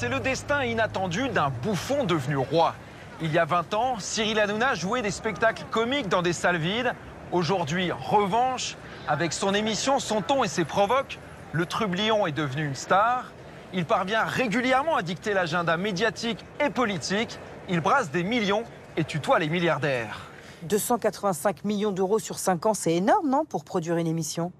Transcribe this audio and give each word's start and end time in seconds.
c'est 0.00 0.08
le 0.08 0.20
destin 0.20 0.64
inattendu 0.64 1.28
d'un 1.28 1.50
bouffon 1.62 2.04
devenu 2.04 2.38
roi. 2.38 2.74
Il 3.20 3.30
y 3.32 3.38
a 3.38 3.44
20 3.44 3.74
ans, 3.74 3.96
Cyril 3.98 4.38
Hanouna 4.38 4.74
jouait 4.74 5.02
des 5.02 5.10
spectacles 5.10 5.64
comiques 5.70 6.08
dans 6.08 6.22
des 6.22 6.32
salles 6.32 6.56
vides. 6.56 6.94
Aujourd'hui, 7.32 7.92
revanche, 7.92 8.78
avec 9.06 9.34
son 9.34 9.52
émission, 9.52 9.98
son 9.98 10.22
ton 10.22 10.42
et 10.42 10.48
ses 10.48 10.64
provoques, 10.64 11.18
le 11.52 11.66
trublion 11.66 12.26
est 12.26 12.32
devenu 12.32 12.64
une 12.64 12.74
star. 12.74 13.30
Il 13.74 13.84
parvient 13.84 14.24
régulièrement 14.24 14.96
à 14.96 15.02
dicter 15.02 15.34
l'agenda 15.34 15.76
médiatique 15.76 16.46
et 16.64 16.70
politique. 16.70 17.38
Il 17.68 17.80
brasse 17.80 18.10
des 18.10 18.22
millions 18.22 18.64
et 18.96 19.04
tutoie 19.04 19.38
les 19.38 19.50
milliardaires. 19.50 20.30
285 20.62 21.62
millions 21.66 21.92
d'euros 21.92 22.18
sur 22.18 22.38
5 22.38 22.64
ans, 22.64 22.74
c'est 22.74 22.94
énorme, 22.94 23.28
non, 23.28 23.44
pour 23.44 23.64
produire 23.64 23.98
une 23.98 24.06
émission? 24.06 24.50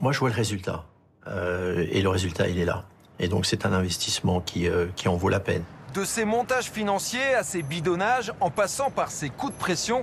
Moi, 0.00 0.10
je 0.10 0.18
vois 0.18 0.30
le 0.30 0.34
résultat. 0.34 0.82
Euh, 1.28 1.86
et 1.92 2.02
le 2.02 2.08
résultat, 2.08 2.48
il 2.48 2.58
est 2.58 2.64
là. 2.64 2.86
Et 3.20 3.28
donc, 3.28 3.44
c'est 3.44 3.66
un 3.66 3.72
investissement 3.74 4.40
qui, 4.40 4.66
euh, 4.66 4.86
qui 4.96 5.06
en 5.06 5.14
vaut 5.14 5.28
la 5.28 5.40
peine. 5.40 5.62
De 5.94 6.04
ses 6.04 6.24
montages 6.24 6.70
financiers 6.70 7.34
à 7.34 7.42
ses 7.42 7.62
bidonnages, 7.62 8.32
en 8.40 8.50
passant 8.50 8.90
par 8.90 9.10
ses 9.10 9.28
coups 9.28 9.52
de 9.52 9.58
pression, 9.58 10.02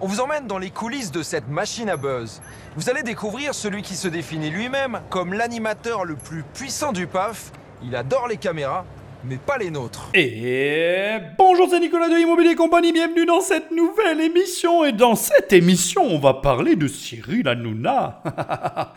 on 0.00 0.06
vous 0.06 0.20
emmène 0.20 0.46
dans 0.46 0.58
les 0.58 0.70
coulisses 0.70 1.12
de 1.12 1.22
cette 1.22 1.48
machine 1.48 1.90
à 1.90 1.96
buzz. 1.96 2.40
Vous 2.76 2.88
allez 2.88 3.02
découvrir 3.02 3.54
celui 3.54 3.82
qui 3.82 3.94
se 3.94 4.08
définit 4.08 4.50
lui-même 4.50 5.00
comme 5.10 5.34
l'animateur 5.34 6.04
le 6.04 6.16
plus 6.16 6.42
puissant 6.54 6.92
du 6.92 7.06
PAF. 7.06 7.52
Il 7.84 7.94
adore 7.94 8.28
les 8.28 8.38
caméras, 8.38 8.86
mais 9.24 9.36
pas 9.36 9.58
les 9.58 9.70
nôtres. 9.70 10.08
Et 10.14 11.18
bonjour, 11.36 11.68
c'est 11.68 11.80
Nicolas 11.80 12.08
de 12.08 12.18
Immobilier 12.18 12.54
Compagnie, 12.54 12.92
bienvenue 12.92 13.26
dans 13.26 13.40
cette 13.40 13.72
nouvelle 13.72 14.20
émission. 14.20 14.84
Et 14.84 14.92
dans 14.92 15.16
cette 15.16 15.52
émission, 15.52 16.02
on 16.02 16.18
va 16.18 16.34
parler 16.34 16.76
de 16.76 16.88
Cyril 16.88 17.46
Hanouna. 17.46 18.22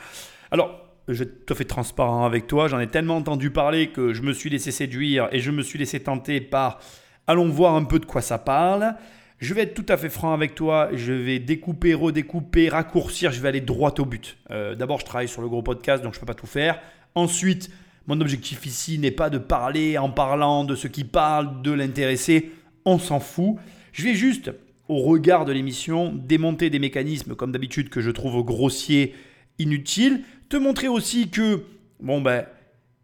Alors, 0.51 0.86
je 1.07 1.23
vais 1.23 1.29
tout 1.29 1.53
à 1.53 1.55
fait 1.55 1.65
transparent 1.65 2.25
avec 2.25 2.47
toi, 2.47 2.67
j'en 2.67 2.79
ai 2.79 2.87
tellement 2.87 3.17
entendu 3.17 3.49
parler 3.49 3.87
que 3.89 4.13
je 4.13 4.21
me 4.21 4.33
suis 4.33 4.49
laissé 4.49 4.71
séduire 4.71 5.29
et 5.31 5.39
je 5.39 5.51
me 5.51 5.61
suis 5.61 5.79
laissé 5.79 5.99
tenter 5.99 6.41
par 6.41 6.79
allons 7.27 7.49
voir 7.49 7.75
un 7.75 7.83
peu 7.83 7.99
de 7.99 8.05
quoi 8.05 8.21
ça 8.21 8.37
parle. 8.37 8.95
Je 9.39 9.53
vais 9.53 9.61
être 9.61 9.75
tout 9.75 9.85
à 9.87 9.97
fait 9.97 10.09
franc 10.09 10.33
avec 10.33 10.55
toi, 10.55 10.89
je 10.93 11.13
vais 11.13 11.37
découper, 11.37 11.93
redécouper, 11.93 12.69
raccourcir, 12.69 13.31
je 13.31 13.39
vais 13.39 13.49
aller 13.49 13.61
droit 13.61 13.93
au 13.99 14.05
but. 14.05 14.37
Euh, 14.49 14.73
d'abord, 14.73 14.99
je 14.99 15.05
travaille 15.05 15.27
sur 15.27 15.43
le 15.43 15.47
gros 15.47 15.61
podcast, 15.61 16.03
donc 16.03 16.13
je 16.13 16.17
ne 16.17 16.21
peux 16.21 16.25
pas 16.25 16.33
tout 16.33 16.47
faire. 16.47 16.79
Ensuite, 17.13 17.69
mon 18.07 18.19
objectif 18.19 18.65
ici 18.65 18.97
n'est 18.97 19.11
pas 19.11 19.29
de 19.29 19.37
parler 19.37 19.97
en 19.97 20.09
parlant 20.09 20.63
de 20.63 20.75
ce 20.75 20.87
qui 20.87 21.03
parle, 21.03 21.61
de 21.61 21.71
l'intéresser, 21.71 22.51
on 22.83 22.97
s'en 22.97 23.19
fout. 23.19 23.57
Je 23.91 24.03
vais 24.03 24.15
juste, 24.15 24.51
au 24.87 25.03
regard 25.03 25.45
de 25.45 25.51
l'émission, 25.51 26.11
démonter 26.15 26.71
des 26.71 26.79
mécanismes, 26.79 27.35
comme 27.35 27.51
d'habitude, 27.51 27.89
que 27.89 28.01
je 28.01 28.09
trouve 28.09 28.43
grossiers, 28.43 29.13
inutiles, 29.59 30.23
te 30.49 30.57
montrer 30.57 30.87
aussi 30.87 31.29
que, 31.29 31.63
bon 31.99 32.21
ben, 32.21 32.45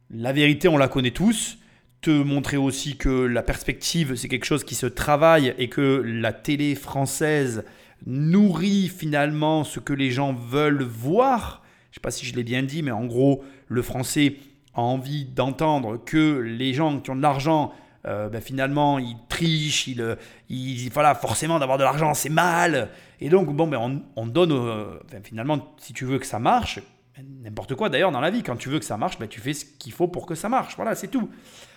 la 0.09 0.31
vérité, 0.31 0.67
on 0.67 0.77
la 0.77 0.88
connaît 0.88 1.11
tous. 1.11 1.58
Te 2.02 2.11
montrer 2.11 2.58
aussi 2.58 2.97
que 2.97 3.09
la 3.09 3.44
perspective, 3.44 4.16
c'est 4.16 4.27
quelque 4.27 4.45
chose 4.45 4.63
qui 4.66 4.75
se 4.75 4.85
travaille 4.85 5.55
et 5.58 5.69
que 5.69 6.02
la 6.05 6.33
télé 6.33 6.75
française 6.75 7.63
nourrit 8.05 8.89
finalement 8.89 9.63
ce 9.63 9.80
que 9.80 9.94
les 9.94 10.11
gens 10.11 10.33
veulent 10.33 10.83
voir. 10.83 11.63
Je 11.91 11.91
ne 11.91 11.94
sais 11.95 12.02
pas 12.02 12.11
si 12.11 12.25
je 12.25 12.35
l'ai 12.35 12.44
bien 12.44 12.63
dit, 12.63 12.83
mais 12.83 12.91
en 12.91 13.05
gros, 13.05 13.44
le 13.67 13.81
français 13.81 14.35
a 14.73 14.81
envie 14.81 15.25
d'entendre 15.25 16.03
que 16.03 16.39
les 16.39 16.73
gens 16.73 17.00
qui 17.00 17.09
ont 17.11 17.16
de 17.16 17.22
l'argent, 17.22 17.72
euh, 18.05 18.28
ben 18.28 18.41
finalement, 18.41 19.00
ils 19.00 19.16
trichent, 19.30 19.88
ils, 19.88 20.17
ils 20.50 20.89
voilà, 20.89 21.16
forcément 21.16 21.57
d'avoir 21.57 21.78
de 21.78 21.83
l'argent, 21.83 22.13
c'est 22.13 22.30
mal. 22.30 22.89
Et 23.22 23.30
donc, 23.30 23.55
bon, 23.55 23.67
ben 23.67 23.78
on, 23.78 24.02
on 24.22 24.28
donne, 24.28 24.52
euh, 24.52 25.00
finalement, 25.23 25.73
si 25.78 25.94
tu 25.94 26.03
veux 26.03 26.19
que 26.19 26.25
ça 26.25 26.39
marche, 26.39 26.81
N'importe 27.22 27.75
quoi 27.75 27.89
d'ailleurs 27.89 28.11
dans 28.11 28.22
la 28.22 28.31
vie, 28.31 28.42
quand 28.42 28.56
tu 28.56 28.69
veux 28.69 28.80
que 28.80 28.86
ça 28.86 28.97
marche, 28.97 29.19
ben, 29.19 29.28
tu 29.28 29.39
fais 29.39 29.53
ce 29.53 29.66
qu'il 29.66 29.94
faut 29.94 30.08
pour 30.08 30.25
que 30.25 30.33
ça 30.33 30.50
marche. 30.50 30.75
Voilà, 30.75 30.95
c'est 30.95 31.09
tout. 31.09 31.30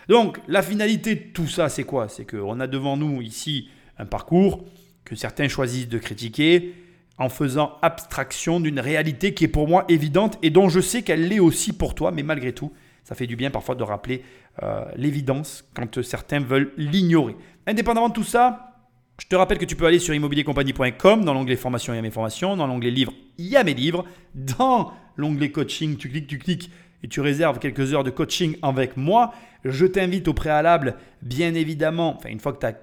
Donc 0.09 0.41
la 0.49 0.63
finalité 0.63 1.15
de 1.15 1.33
tout 1.33 1.47
ça, 1.47 1.69
c'est 1.69 1.85
quoi? 1.85 2.09
C'est 2.09 2.25
qu'on 2.25 2.59
a 2.59 2.67
devant 2.67 2.97
nous 2.97 3.21
ici 3.21 3.69
un 3.99 4.07
parcours 4.07 4.65
que 5.05 5.15
certains 5.15 5.49
choisissent 5.49 5.89
de 5.89 5.99
critiquer 5.99 6.75
en 7.19 7.29
faisant 7.29 7.77
abstraction 7.83 8.61
d'une 8.61 8.81
réalité 8.81 9.35
qui 9.35 9.45
est 9.45 9.49
pour 9.49 9.69
moi 9.69 9.85
évidente 9.89 10.39
et 10.43 10.51
dont 10.51 10.69
je 10.69 10.81
sais 10.81 11.03
qu'elle 11.03 11.29
l'est 11.29 11.41
aussi 11.41 11.73
pour 11.73 11.95
toi, 11.95 12.13
mais 12.13 12.23
malgré 12.23 12.53
tout, 12.53 12.73
ça 13.05 13.15
fait 13.15 13.27
du 13.27 13.37
bien 13.37 13.51
parfois 13.51 13.75
de 13.75 13.83
rappeler 13.83 14.23
euh, 14.63 14.85
l'évidence 14.97 15.65
quand 15.75 16.03
certains 16.03 16.41
veulent 16.41 16.73
l'ignorer. 16.77 17.37
Indépendamment 17.67 18.09
de 18.09 18.15
tout 18.15 18.25
ça, 18.25 18.66
je 19.19 19.27
te 19.27 19.37
rappelle 19.37 19.59
que 19.59 19.65
tu 19.65 19.77
peux 19.77 19.87
aller 19.87 19.99
sur 19.99 20.15
immobiliercompagnie.com 20.15 21.25
dans 21.25 21.35
l'onglet 21.35 21.57
formation, 21.57 21.93
il 21.93 21.97
y 21.97 21.99
a 21.99 22.03
mes 22.03 22.11
formations, 22.11 22.57
dans 22.57 22.67
l'onglet 22.67 22.91
livres, 22.91 23.13
il 23.39 23.47
y 23.47 23.57
a 23.57 23.65
mes 23.65 23.75
livres, 23.75 24.05
dans 24.35 24.93
l'onglet 25.17 25.51
coaching, 25.51 25.97
tu 25.97 26.11
cliques, 26.11 26.27
tu 26.27 26.39
cliques 26.39 26.71
et 27.03 27.09
tu 27.09 27.21
réserves 27.21 27.59
quelques 27.59 27.95
heures 27.95 28.05
de 28.05 28.11
coaching 28.11 28.57
avec 28.63 28.97
moi. 28.97 29.33
Je 29.65 29.87
t'invite 29.87 30.29
au 30.29 30.35
préalable, 30.35 30.97
bien 31.23 31.55
évidemment, 31.55 32.17
enfin 32.17 32.29
une 32.29 32.41
fois 32.41 32.53
que 32.53 32.61
tu 32.61 32.67
as 32.67 32.75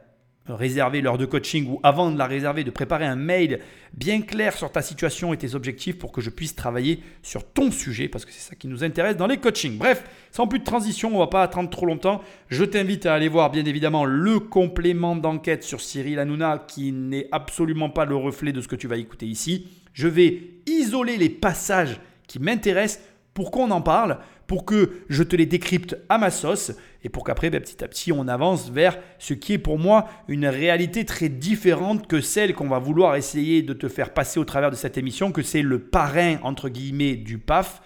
réservé 0.48 1.02
l'heure 1.02 1.18
de 1.18 1.26
coaching 1.26 1.68
ou 1.70 1.80
avant 1.84 2.12
de 2.12 2.18
la 2.18 2.28
réserver, 2.28 2.64
de 2.64 2.72
préparer 2.72 3.06
un 3.06 3.16
mail 3.16 3.60
bien 3.94 4.22
clair 4.22 4.58
sur 4.58 4.72
ta 4.72 4.82
situation 4.82 5.34
et 5.34 5.38
tes 5.38 5.56
objectifs 5.56 5.98
pour 5.98 6.12
que 6.12 6.20
je 6.20 6.30
puisse 6.30 6.56
travailler 6.56 7.00
sur 7.22 7.46
ton 7.46 7.72
sujet 7.72 8.10
parce 8.10 8.26
que 8.26 8.32
c'est 8.32 8.50
ça 8.50 8.56
qui 8.56 8.68
nous 8.68 8.84
intéresse 8.84 9.16
dans 9.16 9.28
les 9.28 9.38
coachings. 9.38 9.78
Bref, 9.78 10.04
sans 10.32 10.48
plus 10.48 10.60
de 10.60 10.66
transition, 10.66 11.16
on 11.16 11.20
va 11.20 11.28
pas 11.28 11.44
attendre 11.44 11.70
trop 11.70 11.86
longtemps. 11.86 12.22
Je 12.50 12.66
t'invite 12.66 13.06
à 13.06 13.14
aller 13.14 13.30
voir 13.30 13.52
bien 13.52 13.64
évidemment 13.64 14.04
le 14.04 14.40
complément 14.40 15.16
d'enquête 15.16 15.64
sur 15.64 15.80
Cyril 15.80 16.20
Hanouna 16.20 16.66
qui 16.68 16.92
n'est 16.92 17.30
absolument 17.32 17.90
pas 17.90 18.06
le 18.06 18.16
reflet 18.16 18.52
de 18.52 18.60
ce 18.60 18.68
que 18.68 18.76
tu 18.76 18.88
vas 18.88 18.98
écouter 18.98 19.26
ici. 19.26 19.68
Je 19.94 20.08
vais 20.08 20.42
isoler 20.66 21.18
les 21.18 21.30
passages 21.30 22.02
qui 22.28 22.40
m'intéressent 22.40 23.02
pour 23.34 23.52
qu'on 23.52 23.72
en 23.72 23.82
parle, 23.82 24.20
pour 24.48 24.66
que 24.66 25.04
je 25.10 25.24
te 25.24 25.36
les 25.36 25.46
décrypte 25.46 25.98
à 26.10 26.18
ma 26.18 26.30
sauce 26.30 26.74
et 27.04 27.10
pour 27.10 27.24
qu'après, 27.24 27.50
ben, 27.50 27.62
petit 27.62 27.84
à 27.84 27.88
petit, 27.88 28.12
on 28.12 28.28
avance 28.28 28.70
vers 28.70 28.98
ce 29.20 29.34
qui 29.34 29.54
est 29.54 29.58
pour 29.58 29.78
moi 29.78 30.08
une 30.28 30.48
réalité 30.48 31.06
très 31.06 31.30
différente 31.30 32.08
que 32.08 32.22
celle 32.22 32.54
qu'on 32.54 32.70
va 32.70 32.80
vouloir 32.80 33.16
essayer 33.16 33.62
de 33.62 33.74
te 33.74 33.90
faire 33.90 34.14
passer 34.14 34.40
au 34.40 34.46
travers 34.46 34.72
de 34.72 34.76
cette 34.76 34.98
émission, 34.98 35.32
que 35.32 35.42
c'est 35.42 35.62
le 35.62 35.80
parrain, 35.80 36.38
entre 36.44 36.70
guillemets, 36.70 37.16
du 37.16 37.40
PAF. 37.40 37.82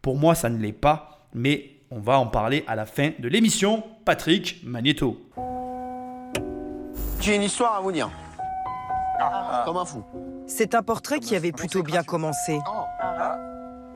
Pour 0.00 0.16
moi, 0.16 0.34
ça 0.34 0.48
ne 0.48 0.58
l'est 0.58 0.72
pas, 0.72 1.26
mais 1.34 1.70
on 1.90 1.98
va 1.98 2.18
en 2.18 2.26
parler 2.26 2.64
à 2.68 2.76
la 2.76 2.86
fin 2.86 3.10
de 3.18 3.28
l'émission. 3.28 3.82
Patrick 4.04 4.62
Magneto. 4.64 5.20
J'ai 7.20 7.36
une 7.36 7.42
histoire 7.42 7.76
à 7.76 7.80
vous 7.80 7.92
dire. 7.92 8.10
Ah. 9.20 9.62
Comme 9.64 9.76
un 9.76 9.84
fou. 9.84 10.02
C'est 10.46 10.74
un 10.74 10.82
portrait 10.82 11.20
qui 11.20 11.36
avait 11.36 11.52
plutôt 11.52 11.82
bien 11.82 12.02
commencé. 12.02 12.58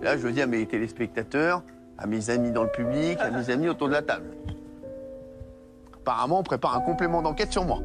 Là, 0.01 0.17
je 0.17 0.23
veux 0.23 0.33
dire 0.33 0.45
à 0.45 0.47
mes 0.47 0.67
téléspectateurs, 0.67 1.63
à 1.99 2.07
mes 2.07 2.31
amis 2.31 2.51
dans 2.51 2.63
le 2.63 2.71
public, 2.71 3.19
à 3.21 3.31
mes 3.31 3.51
amis 3.51 3.69
autour 3.69 3.89
de 3.89 3.95
la 3.95 4.03
table. 4.03 4.31
Apparemment, 5.95 6.41
on 6.41 6.43
prépare 6.43 6.77
un 6.77 6.81
complément 6.81 7.23
d'enquête 7.23 7.53
sur 7.53 7.65
moi. 7.65 7.81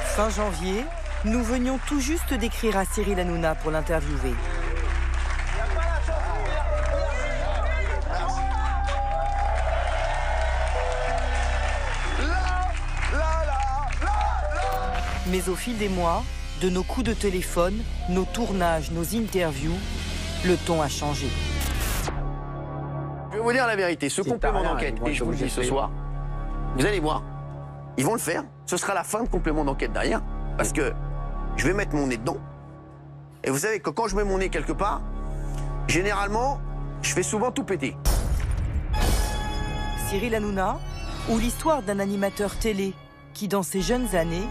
Fin 0.00 0.30
janvier, 0.30 0.84
nous 1.24 1.42
venions 1.42 1.78
tout 1.86 2.00
juste 2.00 2.34
d'écrire 2.34 2.76
à 2.76 2.84
Cyril 2.84 3.20
Hanouna 3.20 3.54
pour 3.54 3.70
l'interviewer. 3.70 4.34
Mais 15.28 15.48
au 15.48 15.56
fil 15.56 15.76
des 15.76 15.88
mois, 15.88 16.22
de 16.60 16.70
nos 16.70 16.82
coups 16.82 17.06
de 17.06 17.12
téléphone, 17.12 17.82
nos 18.08 18.24
tournages, 18.24 18.90
nos 18.92 19.14
interviews, 19.14 19.76
le 20.46 20.56
ton 20.56 20.80
a 20.80 20.88
changé. 20.88 21.28
Je 23.30 23.36
vais 23.36 23.42
vous 23.42 23.52
dire 23.52 23.66
la 23.66 23.76
vérité, 23.76 24.08
ce 24.08 24.22
complément 24.22 24.62
d'enquête, 24.62 24.96
et 25.04 25.12
je 25.12 25.24
vous 25.24 25.30
le 25.32 25.36
dis 25.36 25.50
ce 25.50 25.62
soir, 25.62 25.90
vous 26.76 26.86
allez 26.86 27.00
voir, 27.00 27.22
ils 27.96 28.04
vont 28.04 28.14
le 28.14 28.20
faire. 28.20 28.44
Ce 28.64 28.76
sera 28.76 28.94
la 28.94 29.04
fin 29.04 29.22
de 29.22 29.28
complément 29.28 29.64
d'enquête 29.64 29.92
derrière, 29.92 30.22
parce 30.56 30.72
que 30.72 30.92
je 31.56 31.66
vais 31.66 31.74
mettre 31.74 31.94
mon 31.94 32.06
nez 32.06 32.16
dedans. 32.16 32.38
Et 33.44 33.50
vous 33.50 33.58
savez 33.58 33.80
que 33.80 33.90
quand 33.90 34.08
je 34.08 34.16
mets 34.16 34.24
mon 34.24 34.38
nez 34.38 34.48
quelque 34.48 34.72
part, 34.72 35.02
généralement, 35.86 36.60
je 37.02 37.12
fais 37.12 37.22
souvent 37.22 37.50
tout 37.50 37.64
péter. 37.64 37.96
Cyril 40.08 40.34
Hanouna, 40.34 40.78
ou 41.28 41.38
l'histoire 41.38 41.82
d'un 41.82 41.98
animateur 41.98 42.56
télé 42.56 42.94
qui, 43.34 43.48
dans 43.48 43.62
ses 43.62 43.82
jeunes 43.82 44.14
années, 44.14 44.48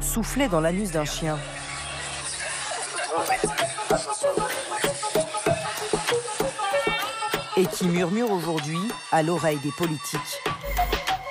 soufflait 0.00 0.48
dans 0.48 0.60
l'anus 0.60 0.92
d'un 0.92 1.04
chien. 1.04 1.38
Et 7.56 7.66
qui 7.66 7.86
murmure 7.86 8.30
aujourd'hui 8.30 8.78
à 9.12 9.22
l'oreille 9.22 9.58
des 9.58 9.70
politiques. 9.72 10.42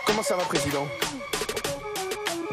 Comment 0.06 0.24
ça 0.24 0.36
va, 0.36 0.44
Président? 0.44 0.88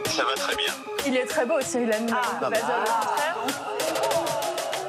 Ça 0.07 0.25
va 0.25 0.35
très 0.35 0.57
bien. 0.57 0.73
Il 1.07 1.17
est 1.17 1.25
très 1.25 1.47
beau, 1.47 1.61
Cyril 1.61 1.91
Hanouna. 1.93 2.21
Ah, 2.43 2.51
bah, 2.51 2.59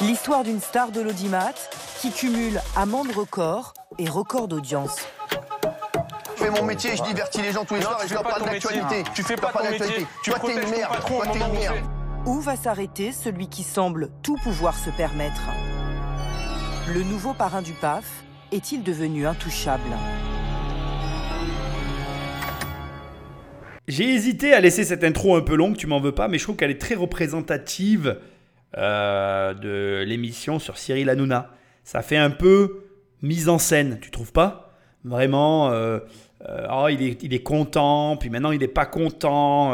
L'histoire 0.01 0.43
d'une 0.43 0.59
star 0.59 0.91
de 0.91 0.99
l'audimat 0.99 1.53
qui 2.01 2.11
cumule 2.11 2.61
amende 2.75 3.11
record 3.15 3.73
et 3.97 4.09
record 4.09 4.49
d'audience. 4.49 4.97
Je 6.37 6.43
fais 6.43 6.49
mon 6.49 6.63
métier, 6.63 6.97
je 6.97 7.03
divertis 7.03 7.41
les 7.41 7.53
gens 7.53 7.63
tous 7.63 7.75
les 7.75 7.81
soirs 7.83 8.03
et 8.03 8.07
je 8.09 8.13
leur 8.13 8.23
parle 8.23 8.43
d'actualité. 8.43 9.05
Tu 9.15 9.23
fais 9.23 9.37
pas 9.37 9.53
ton 9.53 9.63
métier. 9.63 10.05
Tu 10.21 10.31
Toi, 10.31 10.39
t'es 10.45 10.61
une 10.61 10.69
merde. 10.69 10.91
patron 10.91 11.15
Toi, 11.21 11.27
t'es 11.31 11.39
une 11.39 11.53
merde. 11.53 11.77
Où 12.25 12.41
va 12.41 12.57
s'arrêter 12.57 13.13
celui 13.13 13.47
qui 13.47 13.63
semble 13.63 14.09
tout 14.23 14.35
pouvoir 14.43 14.75
se 14.75 14.89
permettre? 14.89 15.41
Le 16.93 17.01
nouveau 17.03 17.33
parrain 17.33 17.61
du 17.61 17.71
PAF 17.71 18.03
est-il 18.53 18.83
devenu 18.83 19.25
intouchable 19.25 19.81
J'ai 23.87 24.13
hésité 24.13 24.53
à 24.53 24.61
laisser 24.61 24.83
cette 24.83 25.03
intro 25.03 25.35
un 25.35 25.41
peu 25.41 25.55
longue, 25.55 25.75
tu 25.75 25.87
m'en 25.87 25.99
veux 25.99 26.13
pas, 26.13 26.27
mais 26.27 26.37
je 26.37 26.43
trouve 26.43 26.55
qu'elle 26.55 26.71
est 26.71 26.79
très 26.79 26.95
représentative 26.95 28.17
euh, 28.77 29.53
de 29.53 30.03
l'émission 30.05 30.59
sur 30.59 30.77
Cyril 30.77 31.09
Hanouna. 31.09 31.49
Ça 31.83 32.01
fait 32.01 32.17
un 32.17 32.29
peu 32.29 32.83
mise 33.21 33.49
en 33.49 33.57
scène, 33.57 33.97
tu 34.01 34.11
trouves 34.11 34.31
pas? 34.31 34.77
Vraiment, 35.03 35.71
euh, 35.71 35.99
euh, 36.47 36.67
oh, 36.71 36.87
il, 36.89 37.01
est, 37.01 37.23
il, 37.23 37.33
est, 37.33 37.43
content, 37.43 38.15
puis 38.17 38.29
maintenant 38.29 38.51
il 38.51 38.59
n'est 38.59 38.67
pas 38.67 38.85
content. 38.85 39.73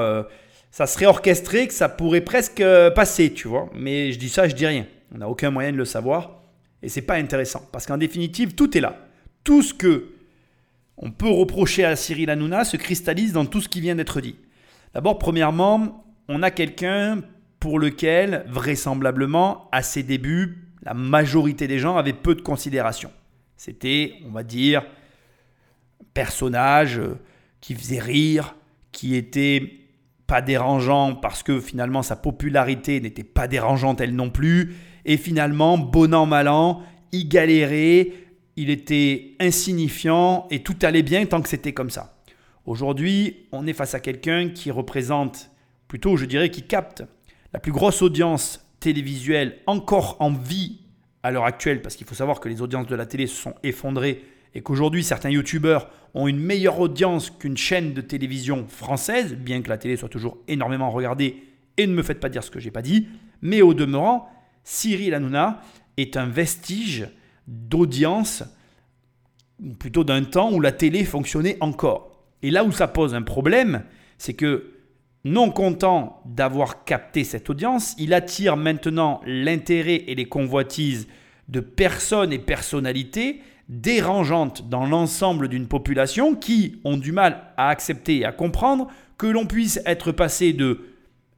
ça 0.72 0.88
serait 0.88 1.06
orchestré 1.06 1.68
que 1.68 1.74
ça 1.74 1.90
pourrait 1.90 2.22
presque 2.22 2.64
passer, 2.96 3.34
tu 3.34 3.48
vois. 3.48 3.70
Mais 3.76 4.14
je 4.14 4.20
dis 4.20 4.30
ça, 4.30 4.48
je 4.48 4.56
dis 4.56 4.66
rien. 4.66 4.86
On 5.14 5.18
n'a 5.18 5.28
aucun 5.28 5.52
moyen 5.52 5.72
de 5.72 5.78
le 5.78 5.86
savoir. 5.86 6.39
Et 6.82 6.90
c'est 6.90 7.02
pas 7.02 7.16
intéressant. 7.16 7.68
Parce 7.72 7.86
qu'en 7.86 7.98
définitive, 7.98 8.56
tout 8.56 8.78
est 8.78 8.82
là. 8.82 8.98
Tout 9.44 9.62
ce 9.62 9.74
que 9.74 10.14
on 10.98 11.12
peut 11.12 11.30
reprocher 11.30 11.86
à 11.86 11.96
Cyril 11.96 12.30
Hanouna 12.30 12.66
se 12.66 12.76
cristallise 12.76 13.32
dans 13.32 13.46
tout 13.46 13.62
ce 13.62 13.70
qui 13.70 13.80
vient 13.80 13.96
d'être 13.96 14.20
dit. 14.20 14.36
D'abord, 14.94 15.18
premièrement, 15.18 16.06
on 16.28 16.44
a 16.44 16.52
quelqu'un 16.52 17.22
pour 17.60 17.80
lequel, 17.80 18.46
vraisemblablement, 18.48 19.70
à 19.72 19.82
ses 19.82 20.04
débuts, 20.04 20.70
la 20.84 20.94
majorité 20.94 21.68
des 21.68 21.80
gens 21.80 21.96
avaient 21.96 22.14
peu 22.14 22.36
de 22.36 22.42
considération. 22.42 23.12
C'était, 23.56 24.16
on 24.26 24.32
va 24.32 24.44
dire, 24.44 24.82
un 24.82 26.06
personnage 26.14 27.00
euh, 27.00 27.18
qui 27.62 27.76
faisait 27.76 28.00
rire, 28.00 28.56
qui 28.92 29.16
était 29.16 29.80
pas 30.28 30.42
dérangeant 30.42 31.16
parce 31.16 31.44
que 31.44 31.60
finalement 31.60 32.04
sa 32.04 32.16
popularité 32.16 33.02
n'était 33.02 33.24
pas 33.24 33.48
dérangeante 33.48 34.00
elle 34.00 34.16
non 34.16 34.30
plus. 34.30 34.76
Et 35.10 35.18
finalement, 35.18 35.80
bon 35.80 36.14
an, 36.14 36.28
mal 36.28 36.48
an, 36.48 36.84
il 37.12 37.28
galérait, 37.28 38.12
il 38.56 38.70
était 38.70 39.32
insignifiant 39.40 40.46
et 40.52 40.62
tout 40.62 40.76
allait 40.84 41.02
bien 41.02 41.26
tant 41.26 41.42
que 41.42 41.50
c'était 41.50 41.74
comme 41.74 41.90
ça. 41.90 42.22
Aujourd'hui, 42.68 43.48
on 43.52 43.66
est 43.66 43.74
face 43.74 43.96
à 43.96 44.00
quelqu'un 44.00 44.50
qui 44.50 44.70
représente, 44.70 45.50
plutôt 45.88 46.16
je 46.16 46.26
dirais, 46.26 46.52
qui 46.52 46.62
capte 46.62 47.04
la 47.54 47.60
plus 47.60 47.72
grosse 47.72 48.04
audience 48.04 48.64
télévisuelle 48.80 49.58
encore 49.66 50.16
en 50.20 50.32
vie 50.32 50.82
à 51.24 51.32
l'heure 51.32 51.46
actuelle, 51.46 51.82
parce 51.82 51.96
qu'il 51.96 52.06
faut 52.06 52.14
savoir 52.14 52.40
que 52.40 52.48
les 52.48 52.62
audiences 52.62 52.86
de 52.86 52.96
la 52.96 53.08
télé 53.08 53.26
se 53.26 53.36
sont 53.36 53.56
effondrées 53.64 54.22
et 54.54 54.62
qu'aujourd'hui 54.62 55.04
certains 55.04 55.32
youtubeurs 55.32 55.90
ont 56.14 56.28
une 56.28 56.40
meilleure 56.40 56.80
audience 56.80 57.32
qu'une 57.32 57.58
chaîne 57.58 57.96
de 57.96 58.02
télévision 58.02 58.68
française, 58.68 59.34
bien 59.34 59.64
que 59.64 59.70
la 59.70 59.80
télé 59.80 59.96
soit 59.98 60.08
toujours 60.08 60.38
énormément 60.48 60.92
regardée, 60.92 61.42
et 61.78 61.88
ne 61.88 61.94
me 61.94 62.04
faites 62.04 62.20
pas 62.20 62.30
dire 62.30 62.44
ce 62.44 62.52
que 62.52 62.60
j'ai 62.60 62.70
pas 62.70 62.84
dit, 62.84 63.08
mais 63.42 63.64
au 63.64 63.74
demeurant, 63.74 64.30
Cyril 64.72 65.16
Hanouna 65.16 65.64
est 65.98 66.16
un 66.16 66.28
vestige 66.28 67.08
d'audience, 67.48 68.44
plutôt 69.80 70.04
d'un 70.04 70.24
temps 70.24 70.52
où 70.52 70.62
la 70.62 70.72
télé 70.72 71.06
fonctionnait 71.06 71.58
encore. 71.60 72.24
Et 72.44 72.52
là 72.52 72.64
où 72.64 72.72
ça 72.72 72.88
pose 72.88 73.16
un 73.16 73.24
problème, 73.24 73.82
c'est 74.20 74.36
que 74.36 74.74
non 75.26 75.50
content 75.50 76.22
d'avoir 76.24 76.84
capté 76.84 77.24
cette 77.24 77.50
audience, 77.50 77.96
il 77.98 78.14
attire 78.14 78.58
maintenant 78.58 79.22
l'intérêt 79.26 80.04
et 80.06 80.14
les 80.14 80.26
convoitises 80.26 81.08
de 81.48 81.62
personnes 81.62 82.32
et 82.32 82.38
personnalités 82.38 83.42
dérangeantes 83.70 84.70
dans 84.70 84.86
l'ensemble 84.86 85.48
d'une 85.48 85.68
population 85.68 86.36
qui 86.36 86.80
ont 86.84 86.98
du 86.98 87.12
mal 87.12 87.42
à 87.58 87.70
accepter 87.70 88.18
et 88.18 88.26
à 88.26 88.32
comprendre 88.32 88.88
que 89.18 89.26
l'on 89.26 89.48
puisse 89.48 89.80
être 89.88 90.12
passé 90.12 90.54
de 90.54 90.82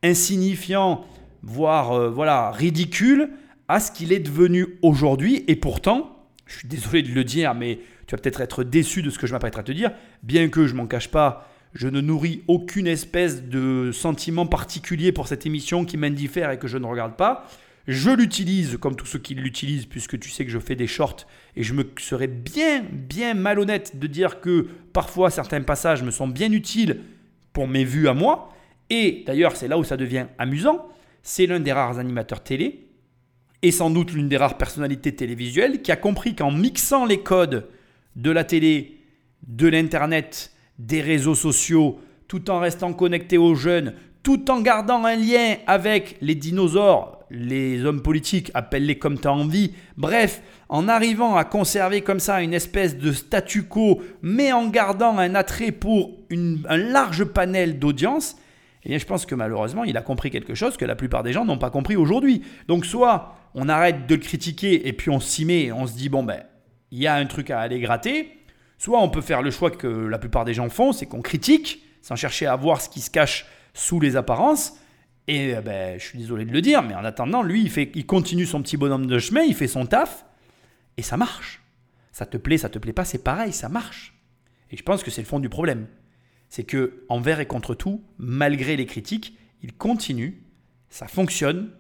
insignifiant, 0.04 1.06
voire 1.44 1.92
euh, 1.94 2.10
voilà, 2.10 2.52
ridicule, 2.52 3.30
à 3.68 3.80
ce 3.80 3.92
qu'il 3.92 4.12
est 4.12 4.20
devenu 4.20 4.78
aujourd'hui. 4.82 5.44
Et 5.48 5.56
pourtant, 5.56 6.26
je 6.46 6.58
suis 6.60 6.68
désolé 6.68 7.02
de 7.02 7.12
le 7.12 7.24
dire, 7.24 7.54
mais 7.54 7.80
tu 8.08 8.16
vas 8.16 8.22
peut-être 8.22 8.42
être 8.42 8.64
déçu 8.64 9.02
de 9.02 9.10
ce 9.10 9.18
que 9.18 9.28
je 9.28 9.34
m'apprête 9.34 9.58
à 9.58 9.64
te 9.64 9.72
dire, 9.72 9.92
bien 10.24 10.50
que 10.50 10.68
je 10.68 10.76
m'en 10.76 10.88
cache 10.88 11.08
pas, 11.10 11.48
je 11.74 11.88
ne 11.88 12.02
nourris 12.02 12.44
aucune 12.48 12.88
espèce 12.88 13.44
de 13.44 13.92
sentiment 13.94 14.46
particulier 14.46 15.12
pour 15.12 15.28
cette 15.28 15.46
émission 15.46 15.86
qui 15.86 15.98
m'indiffère 15.98 16.52
et 16.52 16.60
que 16.60 16.68
je 16.68 16.78
ne 16.78 16.86
regarde 16.86 17.16
pas. 17.16 17.48
Je 17.88 18.12
l'utilise 18.12 18.78
comme 18.78 18.96
tous 18.96 19.06
ceux 19.06 19.20
qui 19.20 19.34
l'utilisent, 19.34 19.86
puisque 19.86 20.20
tu 20.20 20.30
sais 20.30 20.46
que 20.46 20.52
je 20.52 20.60
fais 20.60 20.76
des 20.76 20.88
shorts 20.88 21.26
et 21.56 21.64
je 21.64 21.74
me 21.74 21.84
serais 22.00 22.28
bien, 22.28 22.84
bien 22.92 23.34
malhonnête 23.34 23.98
de 23.98 24.08
dire 24.08 24.42
que 24.42 24.68
parfois 24.94 25.30
certains 25.30 25.62
passages 25.62 26.04
me 26.04 26.12
sont 26.12 26.28
bien 26.28 26.52
utiles 26.52 27.00
pour 27.54 27.68
mes 27.68 27.84
vues 27.84 28.08
à 28.08 28.14
moi. 28.14 28.54
Et 28.90 29.24
d'ailleurs, 29.26 29.56
c'est 29.56 29.68
là 29.68 29.78
où 29.78 29.84
ça 29.84 29.98
devient 29.98 30.26
amusant. 30.38 30.90
C'est 31.24 31.46
l'un 31.46 31.60
des 31.60 31.72
rares 31.72 32.00
animateurs 32.00 32.44
télé 32.44 32.88
et 33.62 33.72
sans 33.72 33.90
doute 33.90 34.14
l'une 34.14 34.30
des 34.30 34.38
rares 34.38 34.58
personnalités 34.58 35.16
télévisuelles 35.16 35.82
qui 35.82 35.92
a 35.92 35.96
compris 35.96 36.36
qu'en 36.36 36.52
mixant 36.52 37.06
les 37.06 37.20
codes 37.20 37.68
de 38.16 38.32
la 38.32 38.44
télé, 38.44 38.98
de 39.48 39.68
l'Internet, 39.68 40.52
des 40.80 41.02
réseaux 41.02 41.36
sociaux, 41.36 42.00
tout 42.28 42.50
en 42.50 42.60
restant 42.60 42.94
connecté 42.94 43.38
aux 43.38 43.56
jeunes, 43.56 43.94
tout 44.24 44.50
en 44.52 44.62
gardant 44.62 45.04
un 45.06 45.16
lien 45.16 45.58
avec 45.68 46.18
les 46.22 46.36
dinosaures, 46.36 47.20
les 47.30 47.84
hommes 47.86 48.02
politiques, 48.02 48.52
appelle-les 48.54 48.98
comme 48.98 49.20
tu 49.20 49.28
as 49.28 49.34
envie, 49.34 49.74
bref, 49.98 50.42
en 50.70 50.88
arrivant 50.88 51.36
à 51.36 51.44
conserver 51.44 52.02
comme 52.02 52.20
ça 52.20 52.42
une 52.42 52.54
espèce 52.54 52.98
de 52.98 53.12
statu 53.12 53.64
quo, 53.64 54.02
mais 54.22 54.52
en 54.52 54.68
gardant 54.68 55.18
un 55.18 55.36
attrait 55.36 55.72
pour 55.72 56.12
un 56.32 56.78
large 56.78 57.26
panel 57.26 57.80
d'audience, 57.80 58.38
eh 58.84 58.90
bien, 58.90 58.98
je 58.98 59.06
pense 59.06 59.26
que 59.26 59.36
malheureusement, 59.36 59.84
il 59.84 59.96
a 59.98 60.02
compris 60.02 60.32
quelque 60.32 60.56
chose 60.56 60.76
que 60.76 60.86
la 60.86 60.96
plupart 60.96 61.24
des 61.24 61.34
gens 61.34 61.46
n'ont 61.46 61.60
pas 61.60 61.70
compris 61.70 61.96
aujourd'hui. 61.96 62.42
Donc, 62.68 62.86
soit 62.86 63.36
on 63.54 63.70
arrête 63.70 64.08
de 64.08 64.16
le 64.16 64.22
critiquer 64.22 64.88
et 64.88 64.94
puis 64.94 65.10
on 65.10 65.20
s'y 65.20 65.46
met 65.46 65.64
et 65.66 65.72
on 65.72 65.86
se 65.86 65.94
dit, 65.94 66.10
bon, 66.10 66.24
ben, 66.24 66.44
il 66.90 67.00
y 67.00 67.08
a 67.08 67.16
un 67.16 67.26
truc 67.26 67.52
à 67.52 67.60
aller 67.60 67.80
gratter. 67.80 68.38
Soit 68.78 69.02
on 69.02 69.10
peut 69.10 69.22
faire 69.22 69.44
le 69.44 69.52
choix 69.52 69.70
que 69.70 69.88
la 69.88 70.18
plupart 70.18 70.46
des 70.46 70.56
gens 70.56 70.70
font, 70.70 70.92
c'est 70.92 71.06
qu'on 71.06 71.22
critique 71.22 71.84
sans 72.02 72.16
chercher 72.16 72.48
à 72.48 72.56
voir 72.56 72.82
ce 72.82 72.90
qui 72.90 73.02
se 73.02 73.12
cache 73.12 73.46
sous 73.74 74.00
les 74.00 74.16
apparences. 74.16 74.74
Et 75.28 75.56
euh, 75.56 75.62
ben, 75.62 76.00
je 76.00 76.04
suis 76.04 76.18
désolé 76.18 76.46
de 76.46 76.52
le 76.52 76.62
dire, 76.62 76.82
mais 76.82 76.96
en 76.96 77.06
attendant, 77.06 77.44
lui, 77.44 77.62
il, 77.62 77.70
fait, 77.70 77.92
il 77.94 78.08
continue 78.08 78.48
son 78.48 78.64
petit 78.64 78.78
bonhomme 78.78 79.06
de 79.06 79.20
chemin, 79.20 79.42
il 79.42 79.54
fait 79.54 79.68
son 79.68 79.86
taf, 79.86 80.26
et 80.98 81.04
ça 81.04 81.18
marche. 81.18 81.62
Ça 82.12 82.26
te 82.26 82.38
plaît, 82.38 82.58
ça 82.58 82.70
te 82.70 82.80
plaît 82.80 82.94
pas, 82.94 83.06
c'est 83.06 83.24
pareil, 83.24 83.54
ça 83.54 83.70
marche. 83.70 84.20
Et 84.72 84.78
je 84.78 84.84
pense 84.84 85.04
que 85.04 85.12
c'est 85.12 85.22
le 85.22 85.28
fond 85.28 85.40
du 85.40 85.50
problème. 85.50 85.88
C'est 86.52 86.66
que 86.66 87.06
envers 87.08 87.40
et 87.40 87.46
contre 87.46 87.74
tout, 87.74 88.04
malgré 88.18 88.76
les 88.76 88.86
critiques, 88.86 89.38
il 89.64 89.74
continue, 89.74 90.44
ça 90.90 91.08
fonctionne, 91.08 91.72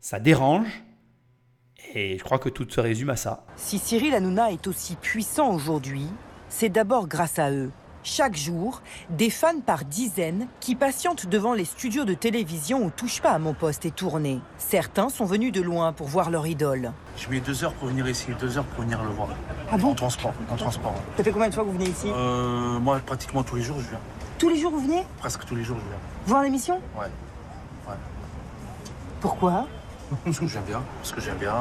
ça 0.00 0.18
dérange, 0.18 0.82
et 1.94 2.16
je 2.16 2.24
crois 2.24 2.38
que 2.38 2.48
tout 2.48 2.66
se 2.66 2.80
résume 2.80 3.10
à 3.10 3.16
ça. 3.16 3.44
Si 3.56 3.78
Cyril 3.78 4.14
Hanouna 4.14 4.52
est 4.52 4.66
aussi 4.68 4.96
puissant 4.96 5.52
aujourd'hui, 5.52 6.06
c'est 6.48 6.70
d'abord 6.70 7.08
grâce 7.08 7.38
à 7.38 7.52
eux. 7.52 7.70
Chaque 8.08 8.36
jour, 8.36 8.82
des 9.10 9.30
fans 9.30 9.58
par 9.66 9.84
dizaines 9.84 10.46
qui 10.60 10.76
patientent 10.76 11.26
devant 11.26 11.54
les 11.54 11.64
studios 11.64 12.04
de 12.04 12.14
télévision 12.14 12.84
où 12.84 12.90
Touche 12.90 13.20
pas 13.20 13.32
à 13.32 13.40
mon 13.40 13.52
poste 13.52 13.84
est 13.84 13.90
tourné. 13.96 14.38
Certains 14.58 15.08
sont 15.08 15.24
venus 15.24 15.50
de 15.50 15.60
loin 15.60 15.92
pour 15.92 16.06
voir 16.06 16.30
leur 16.30 16.46
idole. 16.46 16.92
Je 17.16 17.28
mets 17.28 17.40
deux 17.40 17.64
heures 17.64 17.72
pour 17.72 17.88
venir 17.88 18.08
ici, 18.08 18.28
deux 18.38 18.58
heures 18.58 18.64
pour 18.64 18.84
venir 18.84 19.02
le 19.02 19.08
voir. 19.10 19.30
Ah 19.72 19.76
bon 19.76 19.90
En 19.90 19.94
transport, 19.96 20.32
en 20.48 20.54
transport. 20.54 20.94
Ça 21.16 21.24
fait 21.24 21.32
combien 21.32 21.48
de 21.48 21.54
fois 21.54 21.64
que 21.64 21.68
vous 21.68 21.74
venez 21.76 21.90
ici 21.90 22.06
euh, 22.14 22.78
Moi, 22.78 23.00
pratiquement 23.04 23.42
tous 23.42 23.56
les 23.56 23.62
jours, 23.62 23.80
je 23.80 23.88
viens. 23.88 23.98
Tous 24.38 24.50
les 24.50 24.56
jours, 24.60 24.70
vous 24.70 24.86
venez 24.86 25.04
Presque 25.18 25.44
tous 25.44 25.56
les 25.56 25.64
jours, 25.64 25.78
je 25.82 25.88
viens. 25.88 25.98
Voir 26.28 26.44
l'émission 26.44 26.76
Ouais. 26.96 27.10
Ouais. 27.88 27.94
Pourquoi 29.20 29.66
Parce 30.24 30.38
que 30.38 30.46
j'aime 30.46 30.62
bien. 30.62 30.80
Parce 31.00 31.10
que 31.10 31.20
j'aime 31.20 31.38
bien. 31.38 31.56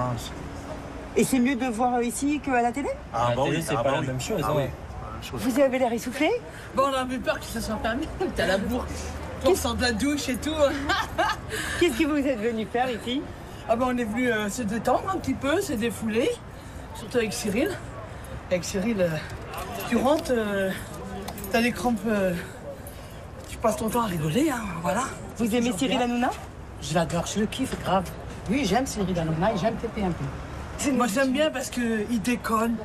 Et 1.16 1.24
c'est 1.24 1.40
mieux 1.40 1.56
de 1.56 1.66
voir 1.66 2.04
ici 2.04 2.40
qu'à 2.40 2.62
la 2.62 2.72
télé 2.72 2.90
Ah, 3.12 3.32
bah 3.36 3.42
oui, 3.50 3.64
c'est 3.64 3.72
ah, 3.74 3.78
pas 3.78 3.84
bah 3.84 3.92
la 3.94 4.00
oui. 4.02 4.08
même 4.08 4.22
chose, 4.22 4.42
Ah, 4.44 4.52
hein. 4.52 4.58
oui. 4.58 4.64
Chose. 5.26 5.42
Vous 5.42 5.60
avez 5.60 5.80
l'air 5.80 5.92
essoufflé 5.92 6.30
Bon, 6.76 6.84
on 6.92 6.94
a 6.94 7.06
peu 7.06 7.18
peur 7.18 7.40
que 7.40 7.46
ça 7.46 7.60
soit 7.60 7.76
permis. 7.78 8.08
T'as 8.36 8.46
la 8.46 8.58
bourre. 8.58 8.86
On 9.46 9.56
sort 9.56 9.76
de 9.76 9.82
la 9.82 9.92
douche 9.92 10.30
et 10.30 10.36
tout. 10.38 10.52
Qu'est-ce 11.80 11.98
que 11.98 12.06
vous 12.06 12.18
êtes 12.28 12.40
venu 12.40 12.66
faire 12.72 12.90
ici 12.90 13.22
Ah 13.68 13.76
ben, 13.76 13.88
on 13.90 13.98
est 13.98 14.04
venu 14.04 14.32
euh, 14.32 14.50
se 14.50 14.62
détendre 14.62 15.10
un 15.14 15.18
petit 15.18 15.34
peu, 15.34 15.62
se 15.62 15.74
défouler. 15.74 16.30
Surtout 16.96 17.18
avec 17.18 17.34
Cyril. 17.34 17.70
Avec 18.52 18.64
Cyril, 18.64 19.02
euh, 19.02 19.10
tu 19.90 19.98
rentres, 19.98 20.32
euh, 20.32 20.70
t'as 21.52 21.62
les 21.62 21.72
crampes. 21.72 21.98
euh, 22.08 22.34
tu 23.50 23.58
passes 23.58 23.78
ton 23.78 23.90
temps 23.90 24.02
à 24.02 24.08
rigoler, 24.08 24.50
hein, 24.52 24.62
voilà. 24.82 25.04
Vous 25.38 25.56
aimez 25.56 25.72
Cyril. 25.76 26.00
Hanouna 26.02 26.30
Je 26.82 26.94
l'adore, 26.94 27.26
je 27.26 27.40
le 27.40 27.46
kiffe 27.48 27.80
grave. 27.84 28.06
Oui, 28.50 28.64
j'aime 28.66 28.86
Cyril 28.86 29.18
Hanouna 29.18 29.54
et 29.54 29.58
j'aime 29.58 29.76
Pépé 29.76 30.04
un 30.04 30.12
peu. 30.12 30.92
Moi, 30.92 31.08
j'aime 31.08 31.32
bien 31.32 31.50
parce 31.50 31.70
qu'il 31.70 32.22
déconne. 32.22 32.76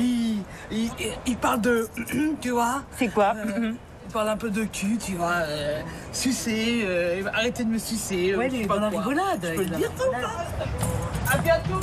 Il, 0.00 0.42
il, 0.70 0.90
il 1.26 1.36
parle 1.36 1.60
de. 1.60 1.88
tu 2.40 2.50
vois 2.50 2.82
C'est 2.96 3.08
quoi 3.08 3.34
euh, 3.36 3.72
Il 4.06 4.12
parle 4.12 4.28
un 4.28 4.36
peu 4.36 4.50
de 4.50 4.64
cul, 4.64 4.98
tu 4.98 5.12
vois. 5.12 5.42
Euh, 5.44 5.80
sucer, 6.12 6.82
euh, 6.84 7.22
arrêtez 7.32 7.64
de 7.64 7.70
me 7.70 7.78
sucer. 7.78 8.34
Ouais, 8.34 8.46
euh, 8.46 8.48
je 8.50 8.56
il 8.56 8.62
est 8.62 8.66
dans 8.66 8.80
la 8.80 8.88
rigolade, 8.88 9.40
Je 9.42 9.56
peux 9.56 9.64
le 9.64 9.76
dire, 9.76 9.90
pas 9.92 11.34
À 11.34 11.38
bientôt 11.38 11.80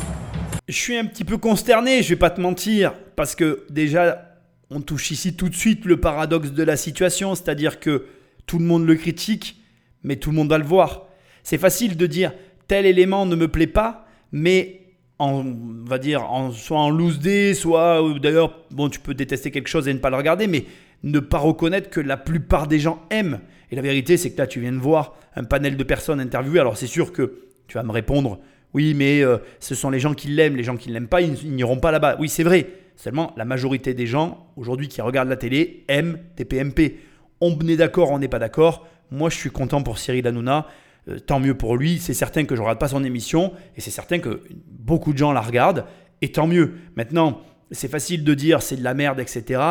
Je 0.68 0.76
suis 0.76 0.98
un 0.98 1.06
petit 1.06 1.24
peu 1.24 1.38
consterné, 1.38 2.04
je 2.04 2.10
vais 2.10 2.16
pas 2.16 2.30
te 2.30 2.42
mentir, 2.42 2.94
parce 3.16 3.36
que 3.36 3.66
déjà, 3.70 4.36
on 4.70 4.82
touche 4.82 5.12
ici 5.12 5.36
tout 5.36 5.50
de 5.50 5.56
suite 5.56 5.86
le 5.86 6.00
paradoxe 6.00 6.52
de 6.52 6.64
la 6.64 6.78
situation, 6.78 7.36
c'est-à-dire 7.36 7.80
que 7.80 8.06
tout 8.46 8.60
le 8.60 8.66
monde 8.66 8.86
le 8.86 8.96
critique, 8.96 9.62
mais 10.04 10.16
tout 10.16 10.32
le 10.32 10.36
monde 10.36 10.50
va 10.50 10.58
le 10.58 10.66
voir. 10.66 11.08
C'est 11.44 11.58
facile 11.58 11.96
de 11.98 12.08
dire 12.08 12.34
tel 12.68 12.86
élément 12.86 13.26
ne 13.26 13.36
me 13.36 13.48
plaît 13.48 13.68
pas, 13.68 14.06
mais 14.32 14.77
en, 15.20 15.46
on 15.46 15.90
va 15.90 15.98
dire, 15.98 16.24
soit 16.54 16.80
en 16.80 16.90
loose 16.90 17.20
day, 17.20 17.54
soit 17.54 18.02
d'ailleurs, 18.22 18.64
bon, 18.72 18.90
tu 18.90 19.00
peux 19.00 19.14
détester 19.14 19.52
quelque 19.52 19.70
chose 19.70 19.88
et 19.88 19.94
ne 19.94 20.00
pas 20.00 20.10
le 20.10 20.18
regarder, 20.18 20.48
mais 20.48 20.66
ne 21.04 21.20
pas 21.20 21.38
reconnaître 21.38 21.90
que 21.90 22.00
la 22.00 22.18
plupart 22.18 22.68
des 22.68 22.80
gens 22.80 23.04
aiment. 23.10 23.40
Et 23.72 23.76
la 23.76 23.82
vérité, 23.82 24.18
c'est 24.18 24.32
que 24.32 24.38
là, 24.38 24.48
tu 24.48 24.60
viens 24.60 24.72
de 24.72 24.78
voir 24.78 25.16
un 25.36 25.44
panel 25.44 25.78
de 25.78 25.84
personnes 25.84 26.20
interviewées. 26.20 26.60
Alors, 26.60 26.78
c'est 26.78 26.88
sûr 26.88 27.12
que 27.12 27.40
tu 27.68 27.76
vas 27.76 27.84
me 27.84 27.92
répondre, 27.92 28.40
oui, 28.74 28.94
mais 28.94 29.22
euh, 29.22 29.38
ce 29.60 29.76
sont 29.76 29.90
les 29.90 30.00
gens 30.00 30.14
qui 30.14 30.30
l'aiment, 30.30 30.56
les 30.56 30.64
gens 30.64 30.78
qui 30.78 30.90
ne 30.90 30.94
l'aiment 30.94 31.08
pas, 31.08 31.22
ils, 31.22 31.54
n'iront 31.54 31.80
pas 31.80 31.92
là-bas. 31.92 32.18
Oui, 32.20 32.30
c'est 32.30 32.44
vrai. 32.44 32.68
Seulement, 32.96 33.34
la 33.38 33.46
majorité 33.46 33.94
des 33.94 34.08
gens, 34.08 34.48
aujourd'hui, 34.56 34.88
qui 34.88 35.02
regardent 35.02 35.30
la 35.30 35.36
télé, 35.36 35.84
aiment 35.88 36.20
TPMP. 36.36 36.98
On 37.42 37.58
est 37.68 37.76
d'accord, 37.76 38.12
on 38.12 38.20
n'est 38.20 38.28
pas 38.28 38.40
d'accord. 38.40 38.88
Moi, 39.12 39.30
je 39.30 39.36
suis 39.36 39.52
content 39.52 39.84
pour 39.84 40.00
Cyril 40.00 40.26
Hanouna. 40.28 40.68
Euh, 41.10 41.20
tant 41.20 41.40
mieux 41.40 41.56
pour 41.56 41.78
lui. 41.78 42.00
C'est 42.00 42.14
certain 42.14 42.46
que 42.46 42.56
je 42.56 42.62
ne 42.62 42.66
regarde 42.66 42.80
pas 42.80 42.90
son 42.90 43.04
émission 43.04 43.54
et 43.76 43.82
c'est 43.82 43.92
certain 43.92 44.20
que 44.20 44.42
beaucoup 44.68 45.14
de 45.14 45.18
gens 45.18 45.32
la 45.32 45.42
regardent 45.42 45.86
et 46.22 46.32
tant 46.32 46.48
mieux. 46.48 46.76
Maintenant, 46.96 47.42
c'est 47.72 47.90
facile 47.90 48.24
de 48.24 48.34
dire 48.34 48.62
c'est 48.62 48.78
de 48.78 48.84
la 48.84 48.94
merde, 48.94 49.20
etc. 49.20 49.62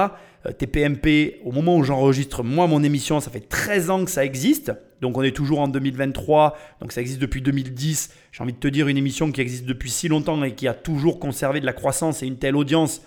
Euh, 0.46 0.52
TPMP, 0.52 1.40
au 1.44 1.52
moment 1.52 1.76
où 1.76 1.84
j'enregistre 1.84 2.42
moi 2.42 2.66
mon 2.66 2.82
émission, 2.82 3.20
ça 3.20 3.30
fait 3.30 3.48
13 3.48 3.90
ans 3.90 4.04
que 4.04 4.10
ça 4.10 4.24
existe. 4.24 4.72
Donc 5.02 5.18
on 5.18 5.22
est 5.22 5.36
toujours 5.36 5.60
en 5.60 5.68
2023, 5.68 6.56
donc 6.80 6.92
ça 6.92 7.02
existe 7.02 7.20
depuis 7.20 7.42
2010. 7.42 8.10
J'ai 8.32 8.42
envie 8.42 8.54
de 8.54 8.58
te 8.58 8.68
dire 8.68 8.88
une 8.88 8.96
émission 8.96 9.30
qui 9.30 9.42
existe 9.42 9.66
depuis 9.66 9.90
si 9.90 10.08
longtemps 10.08 10.42
et 10.42 10.54
qui 10.54 10.68
a 10.68 10.74
toujours 10.74 11.20
conservé 11.20 11.60
de 11.60 11.66
la 11.66 11.74
croissance 11.74 12.22
et 12.22 12.26
une 12.26 12.38
telle 12.38 12.56
audience. 12.56 13.02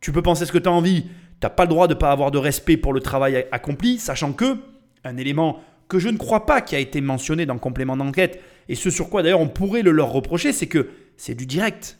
Tu 0.00 0.12
peux 0.12 0.22
penser 0.22 0.46
ce 0.46 0.52
que 0.52 0.58
tu 0.58 0.68
as 0.68 0.72
envie. 0.72 1.02
Tu 1.02 1.08
n'as 1.42 1.50
pas 1.50 1.64
le 1.64 1.70
droit 1.70 1.88
de 1.88 1.94
ne 1.94 1.98
pas 1.98 2.12
avoir 2.12 2.30
de 2.30 2.38
respect 2.38 2.76
pour 2.76 2.92
le 2.92 3.00
travail 3.00 3.46
accompli, 3.50 3.98
sachant 3.98 4.32
que 4.32 4.58
un 5.04 5.16
élément 5.16 5.60
que 5.88 5.98
je 5.98 6.08
ne 6.08 6.18
crois 6.18 6.46
pas 6.46 6.60
qui 6.60 6.76
a 6.76 6.78
été 6.78 7.00
mentionné 7.00 7.46
dans 7.46 7.54
le 7.54 7.60
complément 7.60 7.96
d'enquête, 7.96 8.40
et 8.68 8.74
ce 8.74 8.90
sur 8.90 9.08
quoi 9.08 9.22
d'ailleurs 9.22 9.40
on 9.40 9.48
pourrait 9.48 9.82
le 9.82 9.90
leur 9.90 10.12
reprocher, 10.12 10.52
c'est 10.52 10.66
que 10.66 10.88
c'est 11.16 11.34
du 11.34 11.46
direct. 11.46 11.98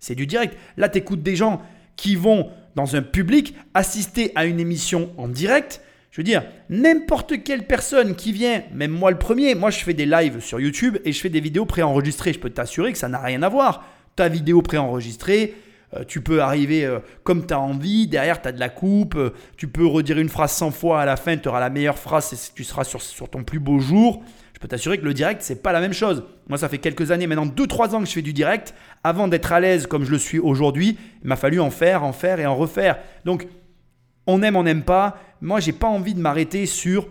C'est 0.00 0.14
du 0.14 0.26
direct. 0.26 0.56
Là, 0.76 0.88
tu 0.88 0.98
écoutes 0.98 1.22
des 1.22 1.36
gens 1.36 1.62
qui 1.96 2.16
vont 2.16 2.50
dans 2.74 2.96
un 2.96 3.02
public 3.02 3.54
assister 3.74 4.32
à 4.34 4.46
une 4.46 4.58
émission 4.58 5.12
en 5.16 5.28
direct. 5.28 5.82
Je 6.10 6.16
veux 6.16 6.24
dire, 6.24 6.42
n'importe 6.68 7.44
quelle 7.44 7.66
personne 7.66 8.16
qui 8.16 8.32
vient, 8.32 8.62
même 8.72 8.90
moi 8.90 9.10
le 9.10 9.18
premier, 9.18 9.54
moi 9.54 9.70
je 9.70 9.78
fais 9.78 9.94
des 9.94 10.06
lives 10.06 10.40
sur 10.40 10.58
YouTube 10.58 10.98
et 11.04 11.12
je 11.12 11.20
fais 11.20 11.28
des 11.28 11.40
vidéos 11.40 11.66
préenregistrées. 11.66 12.32
Je 12.32 12.40
peux 12.40 12.50
t'assurer 12.50 12.92
que 12.92 12.98
ça 12.98 13.08
n'a 13.08 13.20
rien 13.20 13.42
à 13.42 13.48
voir. 13.48 13.84
Ta 14.16 14.28
vidéo 14.28 14.60
préenregistrée, 14.60 15.54
tu 16.06 16.20
peux 16.20 16.40
arriver 16.40 16.84
euh, 16.84 17.00
comme 17.24 17.46
tu 17.46 17.52
as 17.52 17.60
envie, 17.60 18.06
derrière 18.06 18.40
tu 18.40 18.48
as 18.48 18.52
de 18.52 18.60
la 18.60 18.68
coupe, 18.68 19.16
euh, 19.16 19.30
tu 19.56 19.66
peux 19.66 19.86
redire 19.86 20.18
une 20.18 20.28
phrase 20.28 20.52
100 20.52 20.70
fois, 20.70 21.00
à 21.00 21.04
la 21.04 21.16
fin 21.16 21.36
tu 21.36 21.48
auras 21.48 21.60
la 21.60 21.70
meilleure 21.70 21.98
phrase 21.98 22.32
et 22.32 22.54
tu 22.54 22.62
seras 22.62 22.84
sur, 22.84 23.02
sur 23.02 23.28
ton 23.28 23.42
plus 23.42 23.58
beau 23.58 23.80
jour. 23.80 24.22
Je 24.54 24.60
peux 24.60 24.68
t'assurer 24.68 24.98
que 24.98 25.04
le 25.04 25.14
direct, 25.14 25.40
c'est 25.42 25.62
pas 25.62 25.72
la 25.72 25.80
même 25.80 25.94
chose. 25.94 26.22
Moi, 26.48 26.58
ça 26.58 26.68
fait 26.68 26.78
quelques 26.78 27.10
années, 27.10 27.26
maintenant 27.26 27.46
2-3 27.46 27.94
ans 27.94 28.00
que 28.00 28.06
je 28.06 28.12
fais 28.12 28.22
du 28.22 28.34
direct. 28.34 28.74
Avant 29.02 29.26
d'être 29.26 29.52
à 29.52 29.58
l'aise 29.58 29.86
comme 29.86 30.04
je 30.04 30.10
le 30.10 30.18
suis 30.18 30.38
aujourd'hui, 30.38 30.98
il 31.22 31.28
m'a 31.28 31.36
fallu 31.36 31.60
en 31.60 31.70
faire, 31.70 32.04
en 32.04 32.12
faire 32.12 32.38
et 32.40 32.46
en 32.46 32.54
refaire. 32.54 32.98
Donc, 33.24 33.48
on 34.26 34.42
aime, 34.42 34.56
on 34.56 34.62
n'aime 34.62 34.82
pas. 34.82 35.16
Moi, 35.40 35.60
j'ai 35.60 35.72
pas 35.72 35.86
envie 35.86 36.14
de 36.14 36.20
m'arrêter 36.20 36.66
sur 36.66 37.08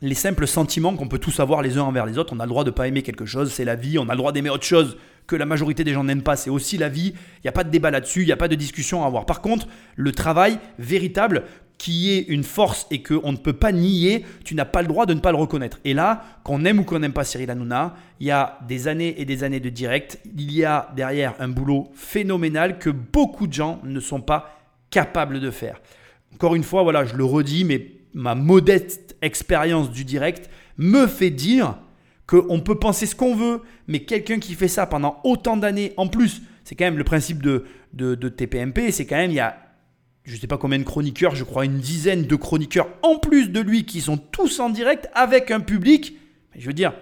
les 0.00 0.14
simples 0.14 0.46
sentiments 0.46 0.94
qu'on 0.94 1.08
peut 1.08 1.18
tous 1.18 1.40
avoir 1.40 1.62
les 1.62 1.76
uns 1.76 1.82
envers 1.82 2.06
les 2.06 2.18
autres. 2.18 2.32
On 2.34 2.40
a 2.40 2.44
le 2.44 2.50
droit 2.50 2.64
de 2.64 2.70
pas 2.70 2.86
aimer 2.86 3.02
quelque 3.02 3.26
chose, 3.26 3.52
c'est 3.52 3.64
la 3.64 3.76
vie. 3.76 3.98
On 3.98 4.08
a 4.08 4.12
le 4.12 4.18
droit 4.18 4.32
d'aimer 4.32 4.50
autre 4.50 4.64
chose 4.64 4.96
que 5.26 5.36
la 5.36 5.44
majorité 5.44 5.84
des 5.84 5.92
gens 5.92 6.04
n'aiment 6.04 6.22
pas, 6.22 6.36
c'est 6.36 6.50
aussi 6.50 6.78
la 6.78 6.88
vie. 6.88 7.12
Il 7.38 7.40
n'y 7.44 7.48
a 7.48 7.52
pas 7.52 7.64
de 7.64 7.70
débat 7.70 7.90
là-dessus, 7.90 8.22
il 8.22 8.26
n'y 8.26 8.32
a 8.32 8.36
pas 8.36 8.48
de 8.48 8.54
discussion 8.54 9.04
à 9.04 9.06
avoir. 9.06 9.26
Par 9.26 9.42
contre, 9.42 9.68
le 9.94 10.12
travail 10.12 10.58
véritable, 10.78 11.44
qui 11.76 12.10
est 12.12 12.26
une 12.28 12.44
force 12.44 12.86
et 12.90 13.02
qu'on 13.02 13.32
ne 13.32 13.36
peut 13.36 13.52
pas 13.52 13.70
nier, 13.70 14.24
tu 14.44 14.54
n'as 14.54 14.64
pas 14.64 14.82
le 14.82 14.88
droit 14.88 15.06
de 15.06 15.14
ne 15.14 15.20
pas 15.20 15.30
le 15.30 15.36
reconnaître. 15.38 15.78
Et 15.84 15.94
là, 15.94 16.24
qu'on 16.44 16.64
aime 16.64 16.80
ou 16.80 16.84
qu'on 16.84 16.98
n'aime 16.98 17.12
pas 17.12 17.24
Cyril 17.24 17.50
Hanouna, 17.50 17.94
il 18.20 18.26
y 18.26 18.30
a 18.30 18.58
des 18.66 18.88
années 18.88 19.20
et 19.20 19.24
des 19.24 19.44
années 19.44 19.60
de 19.60 19.68
direct, 19.68 20.18
il 20.36 20.52
y 20.52 20.64
a 20.64 20.90
derrière 20.96 21.34
un 21.38 21.48
boulot 21.48 21.90
phénoménal 21.94 22.78
que 22.78 22.90
beaucoup 22.90 23.46
de 23.46 23.52
gens 23.52 23.80
ne 23.84 24.00
sont 24.00 24.20
pas 24.20 24.58
capables 24.90 25.40
de 25.40 25.50
faire. 25.50 25.80
Encore 26.34 26.54
une 26.54 26.64
fois, 26.64 26.82
voilà, 26.82 27.04
je 27.04 27.14
le 27.14 27.24
redis, 27.24 27.64
mais 27.64 27.92
ma 28.14 28.34
modeste 28.34 29.07
expérience 29.22 29.90
du 29.90 30.04
direct 30.04 30.50
me 30.76 31.06
fait 31.06 31.30
dire 31.30 31.78
qu'on 32.26 32.60
peut 32.60 32.78
penser 32.78 33.06
ce 33.06 33.14
qu'on 33.14 33.34
veut, 33.34 33.62
mais 33.86 34.00
quelqu'un 34.00 34.38
qui 34.38 34.54
fait 34.54 34.68
ça 34.68 34.86
pendant 34.86 35.18
autant 35.24 35.56
d'années, 35.56 35.94
en 35.96 36.08
plus, 36.08 36.42
c'est 36.64 36.74
quand 36.74 36.84
même 36.84 36.98
le 36.98 37.04
principe 37.04 37.42
de, 37.42 37.64
de, 37.94 38.28
TPMP, 38.28 38.90
c'est 38.90 39.06
quand 39.06 39.16
même, 39.16 39.30
il 39.30 39.36
y 39.36 39.40
a, 39.40 39.56
je 40.24 40.34
ne 40.34 40.38
sais 40.38 40.46
pas 40.46 40.58
combien 40.58 40.78
de 40.78 40.84
chroniqueurs, 40.84 41.34
je 41.34 41.44
crois 41.44 41.64
une 41.64 41.78
dizaine 41.78 42.24
de 42.24 42.36
chroniqueurs 42.36 42.88
en 43.02 43.16
plus 43.16 43.48
de 43.50 43.60
lui 43.60 43.86
qui 43.86 44.02
sont 44.02 44.18
tous 44.18 44.60
en 44.60 44.68
direct 44.68 45.08
avec 45.14 45.50
un 45.50 45.60
public. 45.60 46.18
Je 46.54 46.66
veux 46.66 46.74
dire, 46.74 46.92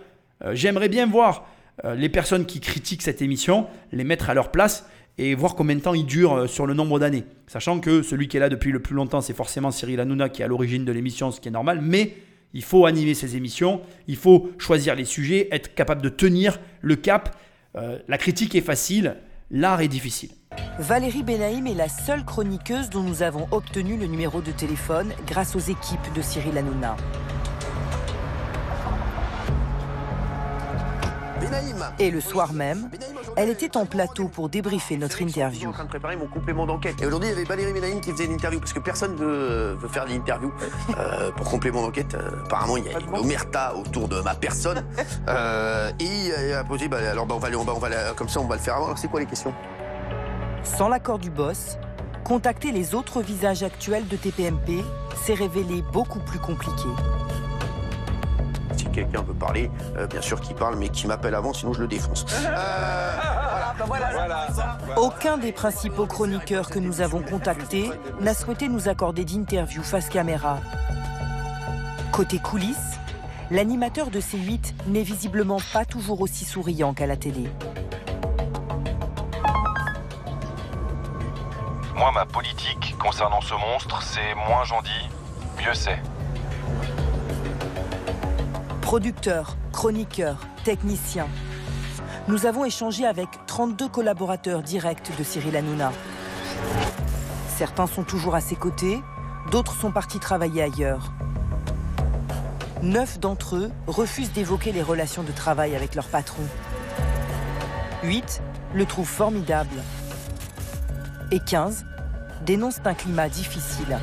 euh, 0.44 0.54
j'aimerais 0.54 0.88
bien 0.88 1.06
voir 1.06 1.48
euh, 1.84 1.96
les 1.96 2.08
personnes 2.08 2.46
qui 2.46 2.60
critiquent 2.60 3.02
cette 3.02 3.20
émission, 3.20 3.66
les 3.90 4.04
mettre 4.04 4.30
à 4.30 4.34
leur 4.34 4.52
place 4.52 4.88
et 5.18 5.34
voir 5.34 5.54
combien 5.54 5.76
de 5.76 5.80
temps 5.80 5.94
il 5.94 6.06
dure 6.06 6.34
euh, 6.34 6.46
sur 6.46 6.66
le 6.66 6.74
nombre 6.74 6.98
d'années. 6.98 7.24
Sachant 7.46 7.80
que 7.80 8.02
celui 8.02 8.28
qui 8.28 8.36
est 8.36 8.40
là 8.40 8.48
depuis 8.48 8.72
le 8.72 8.80
plus 8.80 8.94
longtemps, 8.94 9.20
c'est 9.20 9.34
forcément 9.34 9.70
Cyril 9.70 10.00
Hanouna 10.00 10.28
qui 10.28 10.42
est 10.42 10.44
à 10.44 10.48
l'origine 10.48 10.84
de 10.84 10.92
l'émission, 10.92 11.30
ce 11.30 11.40
qui 11.40 11.48
est 11.48 11.52
normal, 11.52 11.80
mais 11.82 12.14
il 12.52 12.62
faut 12.62 12.86
animer 12.86 13.14
ces 13.14 13.36
émissions, 13.36 13.80
il 14.08 14.16
faut 14.16 14.50
choisir 14.58 14.94
les 14.94 15.04
sujets, 15.04 15.48
être 15.50 15.74
capable 15.74 16.02
de 16.02 16.08
tenir 16.08 16.58
le 16.80 16.96
cap. 16.96 17.36
Euh, 17.76 17.98
la 18.08 18.18
critique 18.18 18.54
est 18.54 18.62
facile, 18.62 19.16
l'art 19.50 19.80
est 19.80 19.88
difficile. 19.88 20.30
Valérie 20.78 21.22
Benaïm 21.22 21.66
est 21.66 21.74
la 21.74 21.88
seule 21.88 22.24
chroniqueuse 22.24 22.90
dont 22.90 23.02
nous 23.02 23.22
avons 23.22 23.46
obtenu 23.50 23.96
le 23.96 24.06
numéro 24.06 24.40
de 24.40 24.52
téléphone 24.52 25.12
grâce 25.26 25.54
aux 25.56 25.60
équipes 25.60 26.14
de 26.14 26.22
Cyril 26.22 26.56
Hanouna. 26.56 26.96
Et 31.98 32.10
le 32.10 32.20
soir 32.20 32.52
même, 32.52 32.90
elle 33.36 33.48
était 33.48 33.76
en 33.76 33.86
plateau 33.86 34.28
pour 34.28 34.48
débriefer 34.48 34.96
notre 34.96 35.22
interview. 35.22 35.54
Je 35.54 35.58
suis 35.60 35.66
en 35.68 35.72
train 35.72 35.84
de 35.84 35.88
préparer 35.88 36.16
mon 36.16 36.26
complément 36.26 36.66
d'enquête. 36.66 37.00
Et 37.00 37.06
aujourd'hui, 37.06 37.28
il 37.30 37.32
y 37.32 37.36
avait 37.36 37.44
Valérie 37.44 37.72
Benaïm 37.72 38.00
qui 38.00 38.12
faisait 38.12 38.24
une 38.24 38.32
interview 38.32 38.60
parce 38.60 38.72
que 38.72 38.80
personne 38.80 39.12
ne 39.12 39.74
veut, 39.74 39.88
faire 39.88 40.06
l'interview 40.06 40.52
euh, 40.98 41.30
pour 41.32 41.48
complément 41.48 41.82
d'enquête. 41.82 42.14
Euh, 42.14 42.42
apparemment, 42.44 42.76
il 42.76 42.84
y 42.84 42.88
a 42.88 42.98
une 42.98 43.16
omerta 43.16 43.74
autour 43.76 44.08
de 44.08 44.20
ma 44.20 44.34
personne. 44.34 44.84
Euh, 45.28 45.90
et 45.98 46.52
a 46.54 46.62
posé, 46.62 46.88
bah, 46.88 46.98
alors 47.10 47.26
bah, 47.26 47.34
on 47.36 47.38
va, 47.38 47.48
on 47.56 47.64
va, 47.64 47.74
on 47.74 47.78
va, 47.78 47.88
comme 48.14 48.28
ça, 48.28 48.40
on 48.40 48.46
va 48.46 48.56
le 48.56 48.60
faire 48.60 48.76
avant. 48.76 48.86
Alors, 48.86 48.98
c'est 48.98 49.08
quoi 49.08 49.18
les 49.18 49.26
questions? 49.26 49.52
Sans 50.62 50.88
l'accord 50.88 51.18
du 51.18 51.30
boss, 51.30 51.78
contacter 52.24 52.70
les 52.70 52.94
autres 52.94 53.22
visages 53.22 53.62
actuels 53.62 54.06
de 54.06 54.16
TPMP 54.16 54.84
s'est 55.24 55.34
révélé 55.34 55.82
beaucoup 55.92 56.20
plus 56.20 56.38
compliqué 56.38 56.88
quelqu'un 58.96 59.20
veut 59.20 59.34
parler, 59.34 59.70
euh, 59.98 60.06
bien 60.06 60.22
sûr 60.22 60.40
qu'il 60.40 60.56
parle, 60.56 60.76
mais 60.76 60.88
qui 60.88 61.06
m'appelle 61.06 61.34
avant, 61.34 61.52
sinon 61.52 61.74
je 61.74 61.80
le 61.80 61.86
défonce. 61.86 62.24
Euh, 62.46 63.16
Aucun 64.96 65.36
des 65.36 65.52
principaux 65.52 66.06
chroniqueurs 66.06 66.70
que 66.70 66.78
nous 66.78 67.02
avons 67.02 67.20
contactés 67.20 67.90
n'a 68.20 68.32
souhaité 68.32 68.68
nous 68.68 68.88
accorder 68.88 69.26
d'interview 69.26 69.82
face 69.82 70.08
caméra. 70.08 70.60
Côté 72.10 72.38
coulisses, 72.38 72.98
l'animateur 73.50 74.10
de 74.10 74.18
C8 74.18 74.72
n'est 74.86 75.02
visiblement 75.02 75.58
pas 75.74 75.84
toujours 75.84 76.22
aussi 76.22 76.46
souriant 76.46 76.94
qu'à 76.94 77.06
la 77.06 77.18
télé. 77.18 77.50
Moi, 81.94 82.12
ma 82.12 82.24
politique 82.24 82.96
concernant 82.98 83.42
ce 83.42 83.52
monstre, 83.54 84.02
c'est 84.02 84.34
moins 84.48 84.64
j'en 84.64 84.80
dis, 84.80 85.10
mieux 85.62 85.74
c'est. 85.74 86.00
Producteurs, 88.86 89.56
chroniqueurs, 89.72 90.38
techniciens. 90.62 91.26
Nous 92.28 92.46
avons 92.46 92.64
échangé 92.64 93.04
avec 93.04 93.26
32 93.48 93.88
collaborateurs 93.88 94.62
directs 94.62 95.10
de 95.18 95.24
Cyril 95.24 95.56
Hanouna. 95.56 95.90
Certains 97.56 97.88
sont 97.88 98.04
toujours 98.04 98.36
à 98.36 98.40
ses 98.40 98.54
côtés, 98.54 99.00
d'autres 99.50 99.74
sont 99.74 99.90
partis 99.90 100.20
travailler 100.20 100.62
ailleurs. 100.62 101.12
Neuf 102.80 103.18
d'entre 103.18 103.56
eux 103.56 103.72
refusent 103.88 104.32
d'évoquer 104.32 104.70
les 104.70 104.82
relations 104.82 105.24
de 105.24 105.32
travail 105.32 105.74
avec 105.74 105.96
leur 105.96 106.06
patron. 106.06 106.44
Huit 108.04 108.40
le 108.72 108.86
trouvent 108.86 109.04
formidable. 109.08 109.82
Et 111.32 111.40
15 111.40 111.84
dénoncent 112.46 112.82
un 112.84 112.94
climat 112.94 113.28
difficile. 113.28 113.98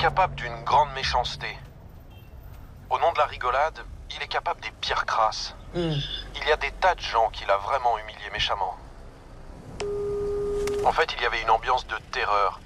Capable 0.00 0.34
d'une 0.34 0.64
grande 0.64 0.90
méchanceté. 0.94 1.58
Au 2.88 2.98
nom 2.98 3.12
de 3.12 3.18
la 3.18 3.26
rigolade, 3.26 3.84
il 4.16 4.22
est 4.22 4.28
capable 4.28 4.58
des 4.62 4.70
pires 4.80 5.04
crasses. 5.04 5.54
Hmm. 5.74 5.92
Il 6.36 6.48
y 6.48 6.52
a 6.52 6.56
des 6.56 6.70
tas 6.72 6.94
de 6.94 7.00
gens 7.02 7.28
qu'il 7.28 7.50
a 7.50 7.58
vraiment 7.58 7.98
humiliés 7.98 8.30
méchamment. 8.32 8.78
En 10.86 10.92
fait, 10.92 11.12
il 11.14 11.22
y 11.22 11.26
avait 11.26 11.42
une 11.42 11.50
ambiance 11.50 11.86
de 11.86 11.98
terreur. 12.12 12.60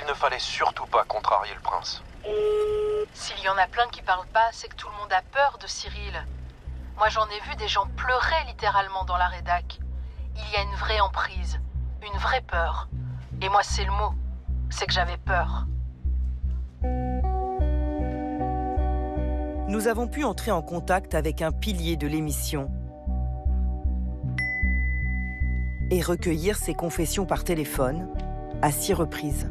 Il 0.00 0.06
ne 0.08 0.14
fallait 0.14 0.38
surtout 0.38 0.86
pas 0.86 1.04
contrarier 1.04 1.52
le 1.52 1.60
prince. 1.60 2.02
S'il 3.12 3.38
y 3.40 3.48
en 3.50 3.58
a 3.58 3.66
plein 3.66 3.86
qui 3.88 4.00
parlent 4.00 4.26
pas, 4.28 4.48
c'est 4.52 4.68
que 4.68 4.76
tout 4.76 4.88
le 4.88 4.96
monde 4.96 5.12
a 5.12 5.20
peur 5.20 5.58
de 5.58 5.66
Cyril. 5.66 6.24
Moi, 6.96 7.10
j'en 7.10 7.28
ai 7.28 7.40
vu 7.40 7.54
des 7.56 7.68
gens 7.68 7.86
pleurer 7.98 8.44
littéralement 8.46 9.04
dans 9.04 9.18
la 9.18 9.28
rédac. 9.28 9.78
Il 10.36 10.50
y 10.52 10.56
a 10.56 10.62
une 10.62 10.74
vraie 10.76 11.00
emprise, 11.00 11.60
une 12.00 12.18
vraie 12.18 12.40
peur. 12.40 12.88
Et 13.42 13.50
moi, 13.50 13.62
c'est 13.62 13.84
le 13.84 13.92
mot. 13.92 14.14
C'est 14.70 14.86
que 14.86 14.92
j'avais 14.94 15.18
peur. 15.18 15.66
Nous 19.68 19.86
avons 19.86 20.08
pu 20.08 20.24
entrer 20.24 20.50
en 20.50 20.62
contact 20.62 21.14
avec 21.14 21.42
un 21.42 21.52
pilier 21.52 21.96
de 21.96 22.06
l'émission 22.06 22.70
et 25.90 26.00
recueillir 26.00 26.56
ses 26.56 26.74
confessions 26.74 27.26
par 27.26 27.44
téléphone 27.44 28.08
à 28.62 28.72
six 28.72 28.92
reprises. 28.92 29.48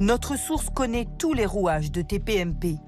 Notre 0.00 0.36
source 0.36 0.70
connaît 0.70 1.06
tous 1.18 1.32
les 1.32 1.46
rouages 1.46 1.90
de 1.90 2.02
TPMP. 2.02 2.78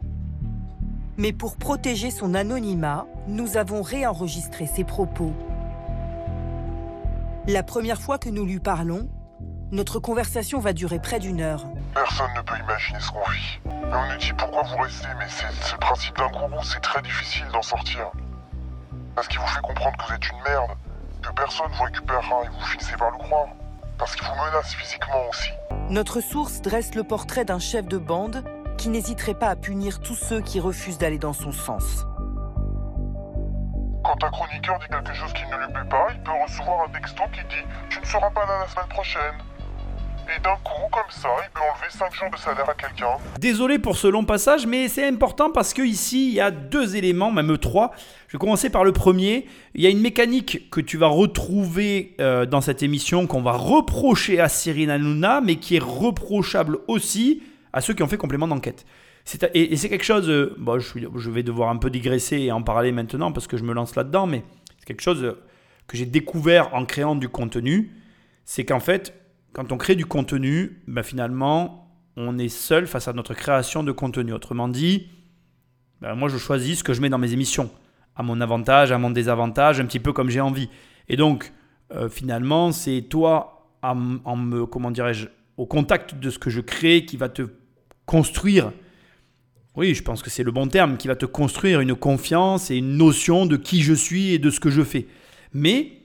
Mais 1.17 1.33
pour 1.33 1.57
protéger 1.57 2.11
son 2.11 2.35
anonymat, 2.35 3.07
nous 3.27 3.57
avons 3.57 3.83
réenregistré 3.83 4.67
ses 4.67 4.85
propos. 4.85 5.33
La 7.49 7.63
première 7.63 8.01
fois 8.01 8.19
que 8.19 8.29
nous 8.29 8.45
lui 8.45 8.61
parlons, 8.61 9.09
notre 9.73 10.01
conversation 10.01 10.59
va 10.59 10.73
durer 10.73 10.99
près 10.99 11.21
d'une 11.21 11.41
heure. 11.41 11.65
Personne 11.95 12.31
ne 12.37 12.43
peut 12.43 12.59
imaginer 12.59 12.99
ce 13.01 13.11
qu'on 13.11 13.31
vit. 13.31 13.61
Mais 13.65 13.95
on 13.97 14.13
nous 14.13 14.19
dit 14.19 14.33
pourquoi 14.37 14.63
vous 14.63 14.83
restez, 14.83 15.09
mais 15.19 15.27
c'est 15.29 15.47
le 15.73 15.79
principe 15.79 16.17
d'un 16.17 16.29
gourou, 16.29 16.63
c'est 16.65 16.81
très 16.81 17.01
difficile 17.03 17.47
d'en 17.53 17.63
sortir. 17.63 18.11
Parce 19.15 19.29
qu'il 19.29 19.39
vous 19.39 19.47
fait 19.47 19.61
comprendre 19.61 19.97
que 19.97 20.09
vous 20.09 20.15
êtes 20.15 20.29
une 20.29 20.43
merde, 20.43 20.71
que 21.23 21.33
personne 21.33 21.71
vous 21.73 21.85
récupérera 21.85 22.45
et 22.45 22.49
vous 22.49 22.67
finissez 22.67 22.97
par 22.97 23.11
le 23.11 23.19
croire. 23.19 23.49
Parce 23.99 24.17
qu'il 24.17 24.27
vous 24.27 24.35
menace 24.35 24.75
physiquement 24.75 25.29
aussi. 25.29 25.51
Notre 25.89 26.21
source 26.21 26.63
dresse 26.63 26.95
le 26.95 27.05
portrait 27.05 27.45
d'un 27.45 27.59
chef 27.59 27.87
de 27.87 27.99
bande 27.99 28.45
qui 28.79 28.89
n'hésiterait 28.89 29.35
pas 29.35 29.49
à 29.49 29.57
punir 29.57 30.01
tous 30.01 30.15
ceux 30.15 30.41
qui 30.41 30.59
refusent 30.59 30.99
d'aller 30.99 31.19
dans 31.19 31.35
son 31.35 31.53
sens. 31.53 32.07
Quand 34.03 34.25
un 34.25 34.31
chroniqueur 34.31 34.79
dit 34.79 34.87
quelque 34.89 35.13
chose 35.13 35.33
qui 35.35 35.45
ne 35.45 35.57
lui 35.57 35.73
plaît 35.73 35.89
pas, 35.89 36.07
il 36.13 36.21
peut 36.23 36.33
recevoir 36.43 36.89
un 36.89 36.89
texto 36.89 37.23
qui 37.33 37.41
dit 37.45 37.65
Tu 37.91 38.01
ne 38.01 38.05
seras 38.07 38.31
pas 38.31 38.47
là 38.47 38.61
la 38.61 38.69
semaine 38.69 38.89
prochaine. 38.89 39.35
Et 40.37 40.41
d'un 40.43 40.57
coup, 40.63 40.89
comme 40.93 41.11
ça, 41.11 41.29
il 41.43 41.51
peut 41.51 41.61
enlever 41.61 41.91
5 41.91 42.15
jours 42.15 42.31
de 42.31 42.37
salaire 42.37 42.69
à 42.69 42.75
quelqu'un. 42.75 43.17
Désolé 43.41 43.81
pour 43.81 43.97
ce 43.97 44.07
long 44.07 44.25
passage, 44.25 44.65
mais 44.65 44.87
c'est 44.87 45.05
important 45.05 45.51
parce 45.51 45.75
que 45.75 45.83
ici, 45.83 46.29
il 46.29 46.35
y 46.35 46.41
a 46.41 46.53
deux 46.53 46.95
éléments, 46.95 47.33
même 47.33 47.59
trois. 47.59 47.93
Je 48.29 48.37
vais 48.37 48.39
commencer 48.39 48.71
par 48.71 48.85
le 48.85 48.93
premier. 48.93 49.49
Il 49.75 49.83
y 49.83 49.87
a 49.87 49.91
une 49.91 50.01
mécanique 50.01 50.71
que 50.71 50.81
tu 50.81 50.99
vas 50.99 51.09
retrouver 51.09 52.15
euh, 52.21 52.47
dans 52.47 52.61
cette 52.61 52.85
émission 52.85 53.27
qu'on 53.27 53.43
va 53.43 53.53
reprocher 53.53 54.41
à 54.41 54.49
Cyril 54.49 54.91
Hanouna, 54.91 55.41
mais 55.41 55.57
qui 55.57 55.77
est 55.77 55.83
reprochable 55.83 56.79
aussi 56.87 57.43
à 57.73 57.81
ceux 57.81 57.95
qui 57.95 58.05
ont 58.05 58.09
fait 58.09 58.17
complément 58.17 58.47
d'enquête. 58.47 58.87
Et, 59.55 59.77
c'est 59.77 59.89
quelque 59.89 60.05
chose, 60.05 60.29
euh, 60.29 60.57
je, 60.79 61.31
vais 61.31 61.43
devoir 61.43 61.71
un 61.71 61.77
peu 61.77 61.91
digresser 61.91 62.39
et 62.39 62.53
en 62.53 62.63
parler 62.63 62.93
maintenant 62.93 63.33
parce 63.33 63.49
que 63.49 63.57
je 63.57 63.65
me 63.65 63.73
lance 63.73 63.97
là-dedans, 63.97 64.27
mais 64.27 64.45
c'est 64.79 64.87
quelque 64.87 65.03
chose 65.03 65.37
que 65.89 65.97
j'ai 65.97 66.07
découvert 66.07 66.73
en 66.75 66.85
créant 66.85 67.17
du 67.17 67.29
contenu. 67.29 67.91
C'est 68.45 68.65
qu'en 68.65 68.81
fait, 68.81 69.20
quand 69.53 69.73
on 69.73 69.77
crée 69.77 69.97
du 69.97 70.07
contenu, 70.07 70.83
ben 70.87 71.03
finalement, 71.03 71.91
on 72.17 72.39
est 72.39 72.49
seul 72.49 72.87
face 72.87 73.09
à 73.09 73.13
notre 73.13 73.35
création 73.35 73.83
de 73.83 73.93
contenu. 73.93 74.33
Autrement 74.33 74.69
dit, 74.69 75.09
ben 76.01 76.15
moi 76.15 76.29
je 76.29 76.39
choisis 76.39 76.79
ce 76.79 76.85
que 76.85 76.93
je 76.93 77.01
mets 77.01 77.09
dans 77.09 77.19
mes 77.19 77.33
émissions, 77.33 77.71
à 78.15 78.23
mon 78.23 78.41
avantage, 78.41 78.93
à 78.93 78.99
mon 78.99 79.11
désavantage, 79.11 79.81
un 79.81 79.87
petit 79.87 80.01
peu 80.01 80.13
comme 80.13 80.31
j'ai 80.31 80.41
envie. 80.41 80.69
Et 81.09 81.17
donc, 81.17 81.53
euh, 81.93 82.09
finalement, 82.09 82.73
c'est 82.73 83.03
toi, 83.03 83.69
en, 83.83 84.37
me, 84.37 84.67
comment 84.67 84.91
dirais-je, 84.91 85.27
au 85.57 85.67
contact 85.67 86.15
de 86.15 86.31
ce 86.31 86.39
que 86.39 86.51
je 86.51 86.61
crée, 86.61 87.05
qui 87.05 87.17
va 87.17 87.29
te 87.29 87.43
construire. 88.07 88.73
Oui, 89.77 89.95
je 89.95 90.03
pense 90.03 90.23
que 90.23 90.31
c'est 90.31 90.43
le 90.43 90.53
bon 90.53 90.69
terme, 90.69 90.97
qui 90.97 91.09
va 91.09 91.17
te 91.17 91.27
construire 91.27 91.81
une 91.81 91.95
confiance 91.95 92.71
et 92.71 92.77
une 92.77 92.97
notion 92.97 93.47
de 93.47 93.57
qui 93.57 93.83
je 93.83 93.95
suis 93.95 94.33
et 94.33 94.39
de 94.39 94.51
ce 94.51 94.61
que 94.61 94.71
je 94.71 94.83
fais. 94.83 95.07
Mais 95.53 96.00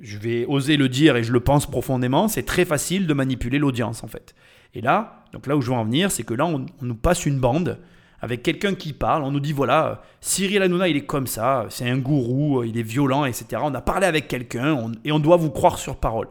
je 0.00 0.18
vais 0.18 0.46
oser 0.46 0.76
le 0.76 0.88
dire 0.88 1.16
et 1.16 1.22
je 1.22 1.32
le 1.32 1.40
pense 1.40 1.70
profondément, 1.70 2.28
c'est 2.28 2.44
très 2.44 2.64
facile 2.64 3.06
de 3.06 3.14
manipuler 3.14 3.58
l'audience 3.58 4.02
en 4.02 4.08
fait. 4.08 4.34
Et 4.74 4.80
là, 4.80 5.24
donc 5.32 5.46
là 5.46 5.56
où 5.56 5.60
je 5.60 5.68
veux 5.70 5.76
en 5.76 5.84
venir, 5.84 6.10
c'est 6.10 6.22
que 6.22 6.34
là, 6.34 6.46
on, 6.46 6.64
nous 6.80 6.94
passe 6.94 7.26
une 7.26 7.38
bande 7.38 7.78
avec 8.20 8.42
quelqu'un 8.42 8.74
qui 8.74 8.92
parle, 8.92 9.22
on 9.22 9.30
nous 9.30 9.40
dit 9.40 9.52
voilà, 9.52 10.02
Cyril 10.20 10.62
Hanouna, 10.62 10.88
il 10.88 10.96
est 10.96 11.06
comme 11.06 11.26
ça, 11.26 11.66
c'est 11.70 11.88
un 11.88 11.98
gourou, 11.98 12.64
il 12.64 12.78
est 12.78 12.82
violent, 12.82 13.24
etc. 13.24 13.62
On 13.64 13.74
a 13.74 13.80
parlé 13.80 14.06
avec 14.06 14.28
quelqu'un 14.28 14.92
et 15.04 15.12
on 15.12 15.18
doit 15.18 15.36
vous 15.36 15.50
croire 15.50 15.78
sur 15.78 15.96
parole. 15.96 16.28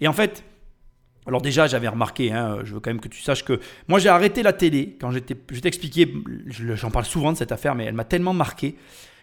Et 0.00 0.08
en 0.08 0.12
fait, 0.12 0.44
alors 1.26 1.40
déjà, 1.40 1.66
j'avais 1.66 1.88
remarqué, 1.88 2.32
hein, 2.32 2.58
je 2.64 2.74
veux 2.74 2.80
quand 2.80 2.90
même 2.90 3.00
que 3.00 3.08
tu 3.08 3.22
saches 3.22 3.44
que 3.44 3.60
moi 3.86 3.98
j'ai 3.98 4.08
arrêté 4.08 4.42
la 4.42 4.52
télé 4.52 4.96
quand 5.00 5.12
j'étais, 5.12 5.36
je 5.50 5.54
vais 5.54 5.60
t'expliquer, 5.60 6.12
j'en 6.48 6.90
parle 6.90 7.04
souvent 7.04 7.32
de 7.32 7.36
cette 7.36 7.52
affaire, 7.52 7.74
mais 7.74 7.84
elle 7.84 7.94
m'a 7.94 8.04
tellement 8.04 8.34
marqué. 8.34 8.76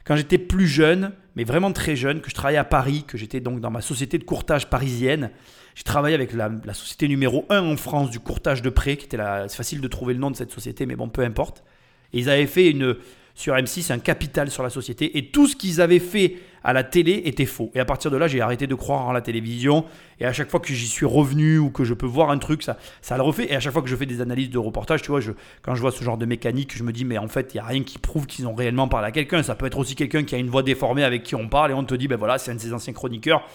Quand 0.10 0.16
j'étais 0.16 0.40
plus 0.40 0.66
jeune, 0.66 1.12
mais 1.36 1.44
vraiment 1.44 1.72
très 1.72 1.96
jeune, 1.96 2.20
que 2.20 2.32
je 2.32 2.34
travaillais 2.34 2.58
à 2.58 2.64
Paris, 2.64 3.04
que 3.08 3.16
j'étais 3.16 3.42
donc 3.42 3.62
dans 3.62 3.70
ma 3.70 3.82
société 3.82 4.18
de 4.18 4.24
courtage 4.24 4.68
parisienne, 4.68 5.30
j'ai 5.76 5.84
travaillé 5.84 6.16
avec 6.16 6.34
la, 6.34 6.50
société 6.74 7.08
numéro 7.08 7.46
1 7.52 7.62
en 7.62 7.78
France 7.78 8.10
du 8.10 8.20
courtage 8.20 8.64
de 8.64 8.72
prêt, 8.72 8.98
qui 8.98 9.06
était 9.06 9.18
la, 9.18 9.48
c'est 9.48 9.56
facile 9.56 9.82
de 9.82 9.88
trouver 9.88 10.16
le 10.16 10.20
nom 10.20 10.32
de 10.32 10.36
cette 10.36 10.50
société, 10.50 10.88
mais 10.88 10.96
bon, 10.96 11.10
peu 11.10 11.22
importe. 11.22 11.64
Et 12.12 12.18
ils 12.18 12.30
avaient 12.32 12.48
fait 12.48 12.72
une, 12.72 12.96
sur 13.36 13.54
M6 13.54 13.92
un 13.92 14.00
capital 14.00 14.50
sur 14.50 14.64
la 14.64 14.70
société 14.70 15.18
et 15.18 15.28
tout 15.28 15.48
ce 15.48 15.56
qu'ils 15.56 15.82
avaient 15.82 16.00
fait 16.00 16.36
à 16.64 16.74
la 16.74 16.84
télé 16.84 17.22
était 17.26 17.46
faux. 17.46 17.72
Et 17.74 17.80
à 17.80 17.86
partir 17.86 18.12
de 18.12 18.18
là, 18.18 18.28
j'ai 18.28 18.42
arrêté 18.42 18.68
de 18.68 18.76
croire 18.76 19.08
en 19.08 19.12
la 19.12 19.22
télévision 19.22 19.86
et 20.20 20.26
à 20.26 20.34
chaque 20.34 20.50
fois 20.50 20.60
que 20.60 20.74
j'y 20.74 20.88
suis 20.88 21.06
revenu 21.06 21.58
ou 21.58 21.70
que 21.70 21.84
je 21.84 21.94
peux 21.94 22.06
voir 22.06 22.30
un 22.32 22.38
truc, 22.38 22.64
ça, 22.64 22.78
ça 23.02 23.16
le 23.16 23.24
refait. 23.24 23.52
Et 23.52 23.56
à 23.56 23.60
chaque 23.60 23.74
fois 23.74 23.82
que 23.82 23.88
je 23.88 23.96
fais 23.96 24.06
des 24.06 24.22
analyses 24.22 24.50
de 24.50 24.58
reportage, 24.58 25.02
tu 25.02 25.12
vois, 25.12 25.22
je, 25.22 25.32
quand 25.62 25.76
je 25.76 25.82
vois 25.82 25.92
ce 25.92 26.04
genre 26.04 26.18
de 26.18 26.26
mécanique, 26.26 26.76
je 26.76 26.84
me 26.84 26.92
dis, 26.92 27.06
mais 27.06 27.18
en 27.18 27.28
fait, 27.28 27.54
il 27.54 27.58
n'y 27.58 27.62
a 27.62 27.66
rien 27.66 27.84
qui 27.84 27.98
prouve 27.98 28.26
qu'ils 28.26 28.48
ont 28.48 28.56
réellement 28.56 28.88
parlé 28.88 29.08
à 29.08 29.12
quelqu'un. 29.12 29.42
Ça 29.44 29.56
peut 29.56 29.66
être 29.66 29.78
aussi 29.80 29.96
quelqu'un 29.96 30.24
qui 30.24 30.36
a 30.36 30.38
une 30.38 30.50
voix 30.50 30.64
déformée 30.64 31.04
avec 31.04 31.24
qui 31.24 31.36
on 31.36 31.48
parle 31.48 31.72
et 31.72 31.74
on 31.74 31.84
te 31.84 31.96
dit, 31.96 32.08
ben 32.08 32.18
voilà, 32.18 32.38
c'est 32.38 32.52
un 32.52 32.56
de 32.56 32.60
ces 32.60 32.74
anciens 32.74 32.94
chroniqueurs 32.94 33.48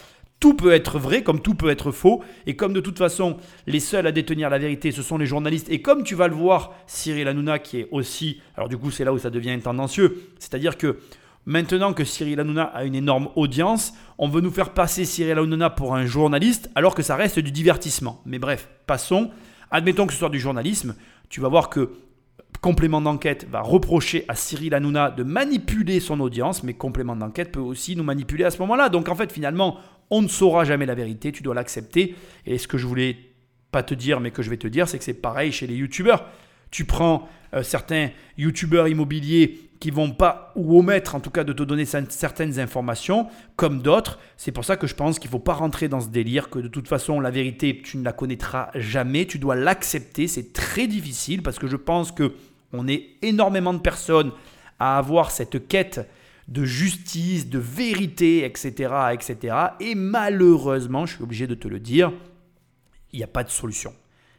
tout 0.45 0.53
peut 0.53 0.75
être 0.75 0.99
vrai 0.99 1.23
comme 1.23 1.41
tout 1.41 1.55
peut 1.55 1.71
être 1.71 1.91
faux. 1.91 2.23
Et 2.45 2.55
comme 2.55 2.75
de 2.75 2.81
toute 2.81 2.99
façon, 2.99 3.39
les 3.67 3.81
seuls 3.81 4.07
à 4.07 4.13
détenir 4.13 4.51
la 4.51 4.59
vérité, 4.59 4.91
ce 4.91 5.01
sont 5.01 5.17
les 5.17 5.25
journalistes. 5.25 5.71
Et 5.71 5.81
comme 5.81 6.05
tu 6.05 6.15
vas 6.15 6.29
le 6.29 6.35
voir, 6.35 6.75
Cyril 6.87 7.29
Hanouna, 7.29 7.59
qui 7.59 7.81
est 7.81 7.89
aussi. 7.93 8.43
Alors 8.55 8.69
du 8.69 8.77
coup, 8.77 8.91
c'est 8.91 9.05
là 9.05 9.15
où 9.15 9.19
ça 9.19 9.31
devient 9.31 9.59
tendancieux. 9.59 10.21
C'est-à-dire 10.39 10.77
que 10.77 10.99
maintenant 11.47 11.95
que 11.95 12.05
Cyril 12.05 12.41
Hanouna 12.41 12.65
a 12.65 12.85
une 12.85 12.95
énorme 12.95 13.31
audience, 13.37 13.95
on 14.19 14.29
veut 14.29 14.43
nous 14.43 14.51
faire 14.51 14.75
passer 14.75 15.07
Cyril 15.07 15.39
Hanouna 15.39 15.71
pour 15.71 15.95
un 15.95 16.05
journaliste, 16.05 16.71
alors 16.75 16.95
que 16.95 17.03
ça 17.03 17.17
reste 17.17 17.39
du 17.39 17.51
divertissement. 17.51 18.21
Mais 18.27 18.39
bref, 18.39 18.69
passons. 18.87 19.31
Admettons 19.71 20.07
que 20.07 20.13
ce 20.13 20.19
soit 20.19 20.29
du 20.29 20.41
journalisme. 20.41 20.95
Tu 21.31 21.41
vas 21.41 21.49
voir 21.49 21.71
que 21.71 21.89
Complément 22.65 23.03
d'enquête 23.03 23.47
va 23.51 23.61
reprocher 23.61 24.25
à 24.27 24.35
Cyril 24.35 24.73
Hanouna 24.73 25.11
de 25.11 25.23
manipuler 25.23 26.01
son 26.01 26.19
audience, 26.21 26.63
mais 26.63 26.73
complément 26.73 27.15
d'enquête 27.15 27.53
peut 27.53 27.61
aussi 27.61 27.95
nous 27.95 28.05
manipuler 28.05 28.45
à 28.45 28.51
ce 28.51 28.59
moment-là. 28.61 28.89
Donc 28.89 29.11
en 29.11 29.15
fait, 29.15 29.31
finalement, 29.31 29.77
on 30.15 30.23
ne 30.23 30.29
saura 30.29 30.65
jamais 30.65 30.87
la 30.87 30.95
vérité, 30.95 31.33
tu 31.33 31.43
dois 31.43 31.57
l'accepter. 31.57 32.15
Et 32.47 32.57
ce 32.59 32.69
que 32.69 32.79
je 32.79 32.87
voulais 32.87 33.17
pas 33.73 33.83
te 33.83 33.95
dire, 33.95 34.21
mais 34.21 34.31
que 34.31 34.43
je 34.43 34.51
vais 34.51 34.57
te 34.57 34.69
dire, 34.69 34.89
c'est 34.89 34.97
que 34.97 35.05
c'est 35.05 35.13
pareil 35.13 35.51
chez 35.51 35.67
les 35.67 35.75
youtubeurs. 35.75 36.25
Tu 36.71 36.85
prends 36.85 37.29
euh, 37.53 37.65
certains 37.65 38.11
youtubeurs 38.39 38.87
immobiliers 38.87 39.59
qui 39.81 39.91
vont 39.91 40.13
pas, 40.13 40.53
ou 40.55 40.79
omettre 40.79 41.17
en 41.17 41.21
tout 41.21 41.31
cas 41.31 41.43
de 41.43 41.53
te 41.53 41.65
donner 41.65 41.85
certaines 41.85 42.61
informations, 42.61 43.27
comme 43.57 43.83
d'autres. 43.83 44.21
C'est 44.37 44.53
pour 44.53 44.65
ça 44.65 44.77
que 44.77 44.87
je 44.87 44.95
pense 44.95 45.19
qu'il 45.19 45.29
ne 45.29 45.33
faut 45.33 45.41
pas 45.41 45.53
rentrer 45.53 45.89
dans 45.89 46.01
ce 46.01 46.09
délire, 46.09 46.49
que 46.49 46.61
de 46.61 46.69
toute 46.69 46.87
façon, 46.87 47.19
la 47.19 47.33
vérité, 47.33 47.83
tu 47.85 47.97
ne 47.97 48.05
la 48.05 48.13
connaîtras 48.13 48.71
jamais, 48.77 49.27
tu 49.27 49.41
dois 49.41 49.57
l'accepter. 49.57 50.29
C'est 50.29 50.53
très 50.53 50.87
difficile 50.87 51.43
parce 51.43 51.59
que 51.59 51.67
je 51.67 51.77
pense 51.77 52.13
que 52.13 52.35
on 52.73 52.87
est 52.87 53.11
énormément 53.23 53.75
de 53.75 53.79
personnes 53.81 54.31
à 54.79 54.97
avoir 54.97 55.33
cette 55.33 55.67
quête 55.67 56.09
de 56.49 56.65
justice, 56.65 57.49
de 57.49 57.59
vérité, 57.59 58.45
etc., 58.45 58.95
etc. 59.13 59.57
Et 59.81 59.95
malheureusement, 59.95 61.07
je 61.07 61.15
suis 61.15 61.23
obligé 61.23 61.47
de 61.47 61.55
te 61.55 61.69
le 61.69 61.81
dire, 61.81 62.13
il 63.13 63.19
n'y 63.19 63.25
a 63.25 63.29
pas 63.29 63.45
de 63.45 63.51
solution. 63.51 63.95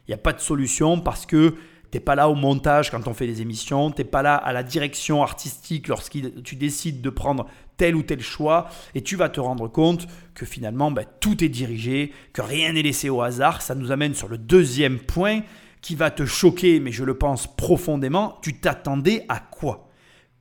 Il 0.06 0.10
n'y 0.10 0.14
a 0.14 0.18
pas 0.18 0.32
de 0.32 0.40
solution 0.40 1.00
parce 1.00 1.26
que 1.26 1.54
tu 1.90 1.98
n'es 1.98 2.00
pas 2.00 2.14
là 2.14 2.28
au 2.28 2.34
montage 2.34 2.90
quand 2.90 3.08
on 3.08 3.14
fait 3.14 3.26
des 3.26 3.42
émissions, 3.42 3.90
tu 3.90 4.00
n'es 4.00 4.04
pas 4.04 4.22
là 4.22 4.34
à 4.36 4.52
la 4.52 4.62
direction 4.62 5.22
artistique 5.22 5.88
lorsque 5.88 6.18
tu 6.42 6.56
décides 6.56 7.00
de 7.00 7.10
prendre 7.10 7.46
tel 7.76 7.94
ou 7.94 8.02
tel 8.02 8.20
choix, 8.20 8.68
et 8.94 9.02
tu 9.02 9.16
vas 9.16 9.28
te 9.28 9.40
rendre 9.40 9.68
compte 9.68 10.06
que 10.34 10.46
finalement 10.46 10.90
ben, 10.90 11.04
tout 11.20 11.44
est 11.44 11.48
dirigé, 11.48 12.12
que 12.32 12.42
rien 12.42 12.72
n'est 12.72 12.82
laissé 12.82 13.08
au 13.08 13.20
hasard. 13.20 13.62
Ça 13.62 13.74
nous 13.74 13.92
amène 13.92 14.14
sur 14.14 14.28
le 14.28 14.38
deuxième 14.38 14.98
point 14.98 15.40
qui 15.80 15.94
va 15.94 16.10
te 16.10 16.24
choquer, 16.24 16.80
mais 16.80 16.92
je 16.92 17.04
le 17.04 17.18
pense 17.18 17.46
profondément. 17.46 18.38
Tu 18.42 18.58
t'attendais 18.58 19.24
à 19.28 19.38
quoi? 19.40 19.85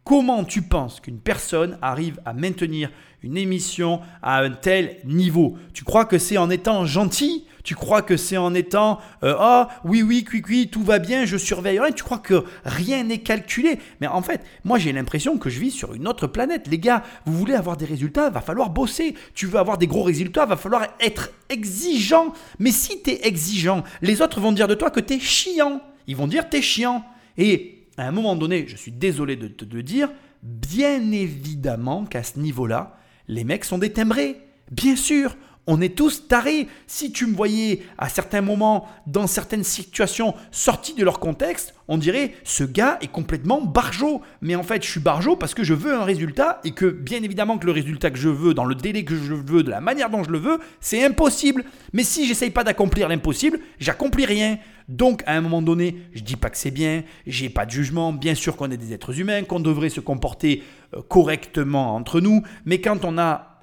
Comment 0.05 0.43
tu 0.43 0.61
penses 0.61 0.99
qu'une 0.99 1.17
personne 1.17 1.79
arrive 1.81 2.21
à 2.25 2.33
maintenir 2.33 2.91
une 3.23 3.37
émission 3.37 4.01
à 4.21 4.37
un 4.41 4.51
tel 4.51 4.97
niveau? 5.03 5.57
Tu 5.73 5.83
crois 5.83 6.05
que 6.05 6.19
c'est 6.19 6.37
en 6.37 6.51
étant 6.51 6.85
gentil? 6.85 7.47
Tu 7.63 7.73
crois 7.73 8.03
que 8.03 8.15
c'est 8.15 8.37
en 8.37 8.53
étant 8.53 8.99
ah 9.23 9.67
oui 9.83 10.03
oui 10.03 10.23
oui 10.31 10.43
oui 10.47 10.69
tout 10.71 10.83
va 10.83 10.99
bien, 10.99 11.25
je 11.25 11.37
surveillerai 11.37 11.91
Tu 11.93 12.03
crois 12.03 12.19
que 12.19 12.43
rien 12.65 13.03
n'est 13.03 13.23
calculé? 13.23 13.79
Mais 13.99 14.05
en 14.05 14.21
fait, 14.21 14.41
moi 14.63 14.77
j'ai 14.77 14.93
l'impression 14.93 15.39
que 15.39 15.49
je 15.49 15.59
vis 15.59 15.71
sur 15.71 15.95
une 15.95 16.07
autre 16.07 16.27
planète. 16.27 16.67
Les 16.67 16.77
gars, 16.77 17.01
vous 17.25 17.35
voulez 17.35 17.55
avoir 17.55 17.75
des 17.75 17.85
résultats, 17.85 18.29
va 18.29 18.41
falloir 18.41 18.69
bosser. 18.69 19.15
Tu 19.33 19.47
veux 19.47 19.57
avoir 19.57 19.79
des 19.79 19.87
gros 19.87 20.03
résultats, 20.03 20.45
va 20.45 20.55
falloir 20.55 20.85
être 20.99 21.31
exigeant. 21.49 22.31
Mais 22.59 22.69
si 22.69 23.01
tu 23.01 23.09
es 23.09 23.25
exigeant, 23.25 23.83
les 24.03 24.21
autres 24.21 24.39
vont 24.39 24.51
dire 24.51 24.67
de 24.67 24.75
toi 24.75 24.91
que 24.91 24.99
tu 24.99 25.15
es 25.15 25.19
chiant. 25.19 25.81
Ils 26.05 26.15
vont 26.15 26.27
dire 26.27 26.47
tu 26.47 26.57
es 26.57 26.61
chiant. 26.61 27.03
Et 27.39 27.74
à 27.97 28.07
un 28.07 28.11
moment 28.11 28.35
donné, 28.35 28.67
je 28.67 28.75
suis 28.75 28.91
désolé 28.91 29.35
de 29.35 29.47
te 29.47 29.65
dire, 29.81 30.09
bien 30.43 31.11
évidemment 31.11 32.05
qu'à 32.05 32.23
ce 32.23 32.39
niveau-là, 32.39 32.97
les 33.27 33.43
mecs 33.43 33.65
sont 33.65 33.77
détimbrés. 33.77 34.41
Bien 34.71 34.95
sûr, 34.95 35.35
On 35.67 35.81
est 35.81 35.95
tous 35.95 36.27
tarés. 36.27 36.67
Si 36.85 37.11
tu 37.11 37.25
me 37.25 37.35
voyais 37.35 37.81
à 37.97 38.07
certains 38.07 38.41
moments, 38.41 38.87
dans 39.07 39.25
certaines 39.25 39.63
situations, 39.63 40.35
sorties 40.51 40.93
de 40.93 41.03
leur 41.03 41.19
contexte, 41.19 41.73
on 41.87 41.97
dirait 41.97 42.33
ce 42.43 42.63
gars 42.63 42.97
est 43.01 43.11
complètement 43.11 43.61
barjot. 43.61 44.21
Mais 44.41 44.55
en 44.55 44.63
fait, 44.63 44.83
je 44.83 44.89
suis 44.89 44.99
barjot 44.99 45.35
parce 45.35 45.55
que 45.55 45.63
je 45.63 45.73
veux 45.73 45.95
un 45.95 46.03
résultat 46.03 46.61
et 46.63 46.71
que 46.71 46.85
bien 46.85 47.23
évidemment 47.23 47.57
que 47.57 47.65
le 47.65 47.71
résultat 47.71 48.11
que 48.11 48.17
je 48.17 48.29
veux, 48.29 48.53
dans 48.53 48.65
le 48.65 48.75
délai 48.75 49.03
que 49.03 49.15
je 49.15 49.33
veux, 49.33 49.63
de 49.63 49.71
la 49.71 49.81
manière 49.81 50.09
dont 50.11 50.23
je 50.23 50.29
le 50.29 50.37
veux, 50.37 50.59
c'est 50.79 51.03
impossible. 51.03 51.63
Mais 51.93 52.03
si 52.03 52.27
j'essaye 52.27 52.51
pas 52.51 52.63
d'accomplir 52.63 53.09
l'impossible, 53.09 53.59
j'accomplis 53.79 54.25
rien. 54.25 54.59
Donc, 54.87 55.23
à 55.25 55.33
un 55.33 55.41
moment 55.41 55.63
donné, 55.63 55.95
je 56.13 56.21
dis 56.21 56.35
pas 56.35 56.51
que 56.51 56.57
c'est 56.57 56.69
bien, 56.69 57.03
j'ai 57.25 57.49
pas 57.49 57.65
de 57.65 57.71
jugement. 57.71 58.13
Bien 58.13 58.35
sûr 58.35 58.55
qu'on 58.55 58.69
est 58.69 58.77
des 58.77 58.93
êtres 58.93 59.19
humains, 59.19 59.43
qu'on 59.43 59.59
devrait 59.59 59.89
se 59.89 59.99
comporter 59.99 60.61
euh, 60.95 61.01
correctement 61.07 61.95
entre 61.95 62.21
nous. 62.21 62.43
Mais 62.65 62.81
quand 62.81 63.03
on 63.03 63.17
a 63.17 63.54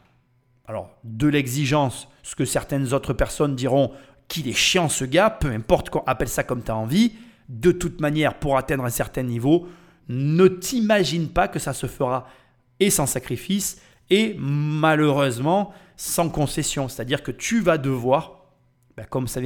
alors, 0.73 0.89
de 1.05 1.29
l'exigence, 1.29 2.09
ce 2.23 2.35
que 2.35 2.47
certaines 2.47 2.95
autres 2.95 3.13
personnes 3.13 3.55
diront 3.55 3.93
qu'il 4.27 4.49
est 4.49 4.55
chiant 4.55 4.89
ce 4.89 5.05
gars, 5.05 5.29
peu 5.29 5.49
importe 5.49 5.91
qu'on 5.91 6.03
appelle 6.07 6.31
ça 6.31 6.45
comme 6.45 6.65
tu 6.65 6.71
as 6.71 6.77
envie, 6.77 7.13
de 7.51 7.73
toute 7.73 8.01
manière, 8.01 8.39
pour 8.39 8.57
atteindre 8.57 8.87
un 8.87 8.91
certain 8.91 9.23
niveau, 9.23 9.69
ne 10.09 10.49
t'imagine 10.49 11.29
pas 11.29 11.47
que 11.47 11.59
ça 11.59 11.75
se 11.75 11.87
fera 11.87 12.27
et 12.81 12.89
sans 12.89 13.05
sacrifice 13.05 13.83
et 14.09 14.35
malheureusement 14.39 15.75
sans 15.99 16.31
concession. 16.31 16.89
C'est-à-dire 16.89 17.23
que 17.23 17.33
tu 17.33 17.61
vas 17.61 17.77
devoir, 17.77 18.47
ben, 18.97 19.05
comme, 19.05 19.29
ça 19.29 19.43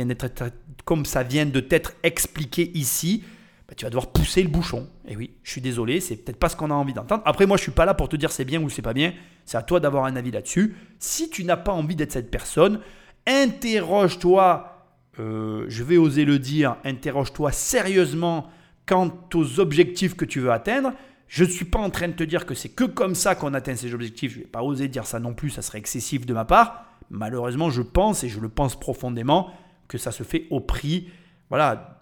comme 0.85 1.05
ça 1.07 1.25
vient 1.25 1.47
de 1.47 1.59
t'être 1.59 1.95
expliqué 2.05 2.71
ici, 2.75 3.25
ben, 3.68 3.74
tu 3.76 3.85
vas 3.85 3.90
devoir 3.90 4.09
pousser 4.12 4.42
le 4.42 4.48
bouchon. 4.48 4.88
Et 5.09 5.16
oui, 5.16 5.33
je 5.42 5.50
suis 5.50 5.61
désolé, 5.61 6.00
c'est 6.00 6.16
peut-être 6.16 6.38
pas 6.38 6.48
ce 6.48 6.57
qu'on 6.57 6.70
a 6.70 6.74
envie 6.74 6.92
d'entendre. 6.92 7.22
Après, 7.24 7.46
moi, 7.46 7.57
je 7.57 7.62
suis 7.62 7.72
pas 7.72 7.85
là 7.85 7.94
pour 7.94 8.09
te 8.09 8.16
dire 8.16 8.31
c'est 8.31 8.44
bien 8.44 8.62
ou 8.62 8.70
c'est 8.70 8.83
pas 8.83 8.94
bien. 8.94 9.12
C'est 9.44 9.57
à 9.59 9.62
toi 9.62 9.81
d'avoir 9.81 10.05
un 10.05 10.16
avis 10.16 10.31
là-dessus. 10.31 10.76
Si 10.98 11.31
tu 11.31 11.44
n'as 11.44 11.57
pas 11.57 11.72
envie 11.72 11.96
d'être 11.96 12.12
cette 12.12 12.31
personne, 12.31 12.81
interroge-toi, 13.26 14.87
euh, 15.18 15.64
je 15.68 15.83
vais 15.83 15.96
oser 15.96 16.24
le 16.24 16.38
dire, 16.38 16.76
interroge-toi 16.85 17.50
sérieusement 17.52 18.50
quant 18.87 19.12
aux 19.35 19.61
objectifs 19.61 20.14
que 20.14 20.24
tu 20.24 20.40
veux 20.40 20.52
atteindre. 20.52 20.92
Je 21.26 21.42
ne 21.42 21.48
suis 21.48 21.64
pas 21.64 21.81
en 21.81 21.90
train 21.90 22.07
de 22.07 22.12
te 22.12 22.22
dire 22.22 22.46
que 22.46 22.55
c'est 22.55 22.68
que 22.68 22.85
comme 22.85 23.16
ça 23.16 23.35
qu'on 23.35 23.52
atteint 23.52 23.74
ces 23.74 23.94
objectifs. 23.94 24.33
Je 24.33 24.38
ne 24.38 24.44
vais 24.44 24.50
pas 24.50 24.62
oser 24.62 24.87
dire 24.87 25.07
ça 25.07 25.18
non 25.18 25.35
plus, 25.35 25.50
ça 25.50 25.62
serait 25.62 25.79
excessif 25.79 26.24
de 26.24 26.35
ma 26.35 26.44
part. 26.44 26.85
Malheureusement, 27.11 27.68
je 27.70 27.83
pense, 27.83 28.22
et 28.22 28.29
je 28.29 28.38
le 28.38 28.48
pense 28.48 28.79
profondément, 28.79 29.50
que 29.88 29.98
ça 29.98 30.12
se 30.12 30.22
fait 30.22 30.46
au 30.50 30.61
prix 30.61 31.09
voilà, 31.48 31.96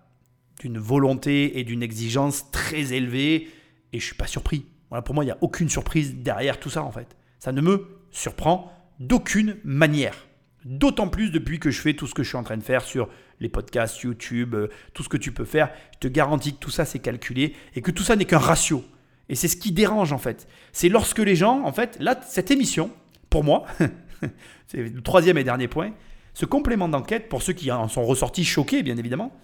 d'une 0.64 0.78
volonté 0.78 1.58
et 1.58 1.64
d'une 1.64 1.82
exigence 1.82 2.50
très 2.50 2.94
élevée 2.94 3.48
et 3.92 4.00
je 4.00 4.04
suis 4.04 4.14
pas 4.14 4.26
surpris. 4.26 4.64
Voilà, 4.88 5.02
pour 5.02 5.14
moi, 5.14 5.22
il 5.22 5.26
n'y 5.26 5.32
a 5.32 5.36
aucune 5.42 5.68
surprise 5.68 6.16
derrière 6.16 6.58
tout 6.58 6.70
ça 6.70 6.82
en 6.82 6.90
fait. 6.90 7.16
Ça 7.38 7.52
ne 7.52 7.60
me 7.60 7.86
surprend 8.10 8.72
d'aucune 8.98 9.58
manière. 9.62 10.26
D'autant 10.64 11.08
plus 11.08 11.30
depuis 11.30 11.58
que 11.58 11.70
je 11.70 11.82
fais 11.82 11.92
tout 11.92 12.06
ce 12.06 12.14
que 12.14 12.22
je 12.22 12.28
suis 12.28 12.38
en 12.38 12.42
train 12.42 12.56
de 12.56 12.62
faire 12.62 12.82
sur 12.82 13.10
les 13.40 13.50
podcasts, 13.50 14.00
YouTube, 14.00 14.54
euh, 14.54 14.68
tout 14.94 15.02
ce 15.02 15.10
que 15.10 15.18
tu 15.18 15.32
peux 15.32 15.44
faire. 15.44 15.70
Je 15.96 15.98
te 15.98 16.08
garantis 16.08 16.54
que 16.54 16.60
tout 16.60 16.70
ça 16.70 16.86
c'est 16.86 16.98
calculé 16.98 17.54
et 17.74 17.82
que 17.82 17.90
tout 17.90 18.02
ça 18.02 18.16
n'est 18.16 18.24
qu'un 18.24 18.38
ratio. 18.38 18.82
Et 19.28 19.34
c'est 19.34 19.48
ce 19.48 19.58
qui 19.58 19.70
dérange 19.70 20.14
en 20.14 20.18
fait. 20.18 20.48
C'est 20.72 20.88
lorsque 20.88 21.18
les 21.18 21.36
gens, 21.36 21.62
en 21.62 21.72
fait, 21.72 21.98
là, 22.00 22.18
cette 22.26 22.50
émission, 22.50 22.90
pour 23.28 23.44
moi, 23.44 23.66
c'est 24.66 24.78
le 24.78 25.02
troisième 25.02 25.36
et 25.36 25.44
dernier 25.44 25.68
point, 25.68 25.92
ce 26.32 26.46
complément 26.46 26.88
d'enquête, 26.88 27.28
pour 27.28 27.42
ceux 27.42 27.52
qui 27.52 27.70
en 27.70 27.88
sont 27.88 28.04
ressortis 28.04 28.44
choqués, 28.44 28.82
bien 28.82 28.96
évidemment, 28.96 29.38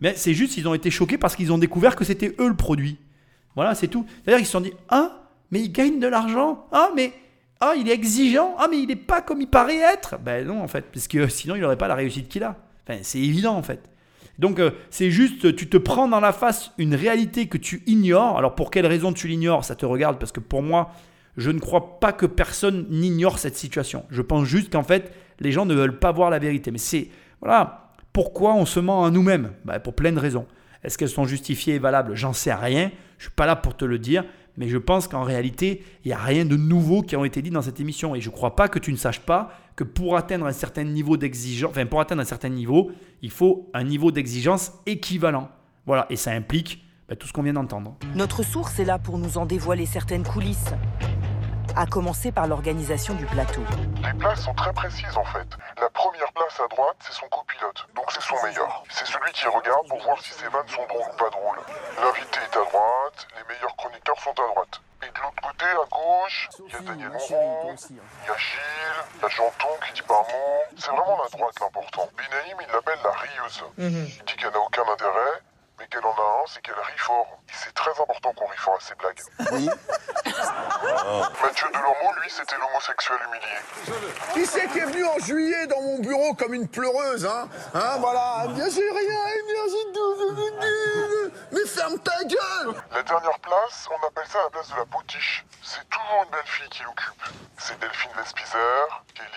mais 0.00 0.14
c'est 0.16 0.34
juste 0.34 0.54
qu'ils 0.54 0.68
ont 0.68 0.74
été 0.74 0.90
choqués 0.90 1.18
parce 1.18 1.36
qu'ils 1.36 1.52
ont 1.52 1.58
découvert 1.58 1.96
que 1.96 2.04
c'était 2.04 2.34
eux 2.38 2.48
le 2.48 2.56
produit. 2.56 2.98
Voilà, 3.54 3.74
c'est 3.74 3.88
tout. 3.88 4.06
C'est-à-dire 4.08 4.38
qu'ils 4.38 4.46
se 4.46 4.52
sont 4.52 4.60
dit 4.60 4.72
Ah, 4.88 5.22
mais 5.50 5.60
il 5.60 5.72
gagne 5.72 5.98
de 5.98 6.06
l'argent. 6.06 6.66
Ah, 6.72 6.90
mais 6.94 7.12
ah, 7.60 7.74
il 7.76 7.88
est 7.88 7.94
exigeant. 7.94 8.54
Ah, 8.58 8.68
mais 8.70 8.78
il 8.78 8.86
n'est 8.86 8.96
pas 8.96 9.20
comme 9.22 9.40
il 9.40 9.48
paraît 9.48 9.78
être. 9.78 10.18
Ben 10.18 10.46
non, 10.46 10.62
en 10.62 10.68
fait, 10.68 10.84
parce 10.92 11.08
que 11.08 11.28
sinon, 11.28 11.56
il 11.56 11.62
n'aurait 11.62 11.78
pas 11.78 11.88
la 11.88 11.96
réussite 11.96 12.28
qu'il 12.28 12.44
a. 12.44 12.56
Enfin, 12.86 13.00
c'est 13.02 13.18
évident, 13.18 13.56
en 13.56 13.62
fait. 13.62 13.90
Donc, 14.38 14.60
euh, 14.60 14.70
c'est 14.90 15.10
juste, 15.10 15.56
tu 15.56 15.68
te 15.68 15.76
prends 15.76 16.06
dans 16.06 16.20
la 16.20 16.32
face 16.32 16.70
une 16.78 16.94
réalité 16.94 17.48
que 17.48 17.58
tu 17.58 17.82
ignores. 17.86 18.38
Alors, 18.38 18.54
pour 18.54 18.70
quelle 18.70 18.86
raison 18.86 19.12
tu 19.12 19.26
l'ignores 19.26 19.64
Ça 19.64 19.74
te 19.74 19.84
regarde, 19.84 20.20
parce 20.20 20.30
que 20.30 20.38
pour 20.38 20.62
moi, 20.62 20.92
je 21.36 21.50
ne 21.50 21.58
crois 21.58 21.98
pas 21.98 22.12
que 22.12 22.26
personne 22.26 22.86
n'ignore 22.90 23.40
cette 23.40 23.56
situation. 23.56 24.04
Je 24.10 24.22
pense 24.22 24.44
juste 24.44 24.70
qu'en 24.72 24.84
fait, 24.84 25.12
les 25.40 25.50
gens 25.50 25.66
ne 25.66 25.74
veulent 25.74 25.98
pas 25.98 26.12
voir 26.12 26.30
la 26.30 26.38
vérité. 26.38 26.70
Mais 26.70 26.78
c'est. 26.78 27.08
Voilà 27.40 27.87
pourquoi 28.18 28.54
on 28.54 28.66
se 28.66 28.80
ment 28.80 29.04
à 29.04 29.12
nous-mêmes 29.12 29.52
bah, 29.64 29.78
Pour 29.78 29.94
plein 29.94 30.10
de 30.10 30.18
raisons. 30.18 30.44
Est-ce 30.82 30.98
qu'elles 30.98 31.08
sont 31.08 31.24
justifiées 31.24 31.76
et 31.76 31.78
valables? 31.78 32.16
J'en 32.16 32.32
sais 32.32 32.52
rien. 32.52 32.90
Je 33.16 33.26
ne 33.26 33.28
suis 33.28 33.30
pas 33.30 33.46
là 33.46 33.54
pour 33.54 33.76
te 33.76 33.84
le 33.84 33.96
dire. 33.96 34.24
Mais 34.56 34.66
je 34.66 34.76
pense 34.76 35.06
qu'en 35.06 35.22
réalité, 35.22 35.84
il 36.04 36.08
n'y 36.08 36.14
a 36.14 36.18
rien 36.18 36.44
de 36.44 36.56
nouveau 36.56 37.02
qui 37.02 37.14
a 37.14 37.24
été 37.24 37.42
dit 37.42 37.50
dans 37.50 37.62
cette 37.62 37.78
émission. 37.78 38.16
Et 38.16 38.20
je 38.20 38.28
ne 38.28 38.34
crois 38.34 38.56
pas 38.56 38.66
que 38.66 38.80
tu 38.80 38.90
ne 38.90 38.96
saches 38.96 39.20
pas 39.20 39.52
que 39.76 39.84
pour 39.84 40.16
atteindre 40.16 40.46
un 40.46 40.52
certain 40.52 40.82
niveau 40.82 41.16
d'exigence, 41.16 41.70
enfin 41.70 41.86
pour 41.86 42.00
atteindre 42.00 42.20
un 42.20 42.24
certain 42.24 42.48
niveau, 42.48 42.90
il 43.22 43.30
faut 43.30 43.70
un 43.72 43.84
niveau 43.84 44.10
d'exigence 44.10 44.72
équivalent. 44.86 45.48
Voilà, 45.86 46.06
et 46.10 46.16
ça 46.16 46.32
implique 46.32 46.84
bah, 47.08 47.14
tout 47.14 47.28
ce 47.28 47.32
qu'on 47.32 47.44
vient 47.44 47.52
d'entendre. 47.52 47.96
Notre 48.16 48.42
source 48.42 48.80
est 48.80 48.84
là 48.84 48.98
pour 48.98 49.18
nous 49.18 49.38
en 49.38 49.46
dévoiler 49.46 49.86
certaines 49.86 50.24
coulisses 50.24 50.72
à 51.76 51.86
commencer 51.86 52.32
par 52.32 52.46
l'organisation 52.46 53.14
du 53.14 53.26
plateau. 53.26 53.62
Les 54.02 54.12
places 54.18 54.44
sont 54.44 54.54
très 54.54 54.72
précises 54.72 55.16
en 55.16 55.24
fait. 55.24 55.48
La 55.80 55.90
première 55.90 56.32
place 56.32 56.60
à 56.60 56.68
droite, 56.68 56.96
c'est 57.00 57.12
son 57.12 57.28
copilote, 57.28 57.86
donc 57.94 58.10
c'est 58.12 58.22
son 58.22 58.34
meilleur. 58.44 58.82
C'est 58.90 59.06
celui 59.06 59.32
qui 59.32 59.46
regarde 59.46 59.86
pour 59.88 60.02
voir 60.02 60.20
si 60.20 60.32
ses 60.32 60.48
vannes 60.48 60.68
sont 60.68 60.86
drôles 60.86 61.10
ou 61.12 61.16
pas 61.16 61.30
drôles. 61.30 61.60
L'invité 62.02 62.38
est 62.40 62.56
à 62.56 62.64
droite, 62.64 63.26
les 63.36 63.54
meilleurs 63.54 63.76
chroniqueurs 63.76 64.18
sont 64.20 64.30
à 64.30 64.46
droite. 64.52 64.80
Et 65.02 65.06
de 65.06 65.20
l'autre 65.22 65.42
côté, 65.42 65.64
à 65.64 65.86
gauche, 65.90 66.48
il 66.66 66.72
y 66.72 66.76
a 66.76 66.80
Daniel 66.80 67.10
Moreau, 67.10 67.70
il 67.90 67.96
y 67.96 68.30
a 68.30 68.36
Gilles, 68.36 69.04
il 69.14 69.22
y 69.22 69.24
a 69.24 69.28
Janton 69.28 69.68
qui 69.86 69.92
dit 69.92 70.02
pas 70.02 70.14
un 70.14 70.32
mot. 70.32 70.62
C'est 70.76 70.90
vraiment 70.90 71.18
la 71.22 71.28
droite 71.30 71.54
l'important. 71.60 72.08
Binaïm, 72.16 72.58
il 72.60 72.72
l'appelle 72.72 72.98
la 73.04 73.12
rieuse. 73.12 73.64
Mhm. 73.78 74.06
Il 74.18 74.24
dit 74.24 74.34
qu'elle 74.36 74.50
n'a 74.50 74.58
aucun 74.58 74.82
intérêt, 74.92 75.38
mais 75.78 75.86
qu'elle 75.86 76.04
en 76.04 76.12
a 76.12 76.42
un, 76.42 76.46
c'est 76.46 76.60
qu'elle 76.62 76.74
rit 76.74 76.98
fort. 76.98 77.38
Et 77.48 77.52
c'est 77.54 77.72
très 77.74 77.90
important 77.90 78.32
qu'on 78.32 78.46
rit 78.46 78.56
fort 78.58 78.76
à 78.76 78.80
ses 78.80 78.94
blagues. 78.94 79.20
Oui. 79.52 79.68
Mathieu 81.42 81.66
Delormeau, 81.68 82.12
lui, 82.20 82.30
c'était 82.30 82.56
l'homosexuel 82.56 83.18
humilié. 83.28 83.58
Qui 84.34 84.46
c'est 84.46 84.68
qui 84.68 84.78
est 84.78 84.86
venu 84.86 85.04
en 85.04 85.18
juillet 85.18 85.66
dans 85.66 85.80
mon 85.80 85.98
bureau 86.00 86.34
comme 86.34 86.54
une 86.54 86.68
pleureuse, 86.68 87.26
hein? 87.26 87.48
Hein, 87.74 87.96
voilà. 87.98 88.46
Bien 88.48 88.70
sûr, 88.70 88.82
rien, 88.94 89.42
bien 89.46 89.68
sûr, 89.68 91.30
Mais 91.52 91.66
ferme 91.66 91.98
ta 92.00 92.24
gueule 92.24 92.74
La 92.92 93.02
dernière 93.02 93.38
place, 93.40 93.88
on 93.90 94.06
appelle 94.06 94.26
ça 94.26 94.38
la 94.44 94.50
place 94.50 94.68
de 94.70 94.76
la 94.76 94.86
potiche. 94.86 95.44
C'est 95.62 95.88
toujours 95.88 96.24
une 96.24 96.30
belle 96.30 96.46
fille 96.46 96.68
qui 96.70 96.82
l'occupe. 96.82 97.22
C'est 97.58 97.78
Delphine 97.80 98.10
Vespizer, 98.16 99.04
Kelly. 99.14 99.28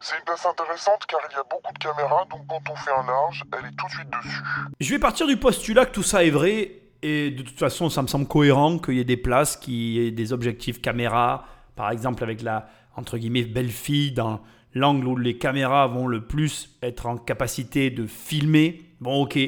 C'est 0.00 0.16
une 0.18 0.24
place 0.24 0.44
intéressante 0.46 1.04
car 1.06 1.20
il 1.30 1.34
y 1.34 1.38
a 1.38 1.42
beaucoup 1.44 1.72
de 1.72 1.78
caméras, 1.78 2.24
donc 2.30 2.46
quand 2.46 2.60
on 2.70 2.76
fait 2.76 2.90
un 2.92 3.06
large, 3.06 3.42
elle 3.52 3.66
est 3.66 3.76
tout 3.76 3.86
de 3.86 3.90
suite 3.90 4.10
dessus. 4.10 4.42
Je 4.80 4.90
vais 4.90 4.98
partir 4.98 5.26
du 5.26 5.36
postulat 5.36 5.73
que 5.74 5.92
tout 5.92 6.02
ça 6.02 6.24
est 6.24 6.30
vrai 6.30 6.72
et 7.02 7.30
de 7.30 7.42
toute 7.42 7.58
façon, 7.58 7.90
ça 7.90 8.00
me 8.00 8.06
semble 8.06 8.26
cohérent 8.26 8.78
qu'il 8.78 8.94
y 8.94 9.00
ait 9.00 9.04
des 9.04 9.18
places, 9.18 9.56
qu'il 9.56 9.74
y 9.74 10.06
ait 10.06 10.10
des 10.10 10.32
objectifs 10.32 10.80
caméra, 10.80 11.46
par 11.76 11.90
exemple 11.90 12.22
avec 12.22 12.40
la 12.40 12.68
entre 12.96 13.18
guillemets 13.18 13.42
belle 13.42 13.70
fille 13.70 14.12
dans 14.12 14.40
l'angle 14.74 15.06
où 15.06 15.16
les 15.16 15.36
caméras 15.36 15.86
vont 15.86 16.06
le 16.06 16.22
plus 16.22 16.70
être 16.82 17.06
en 17.06 17.16
capacité 17.16 17.90
de 17.90 18.06
filmer. 18.06 18.82
Bon, 19.00 19.22
ok, 19.22 19.38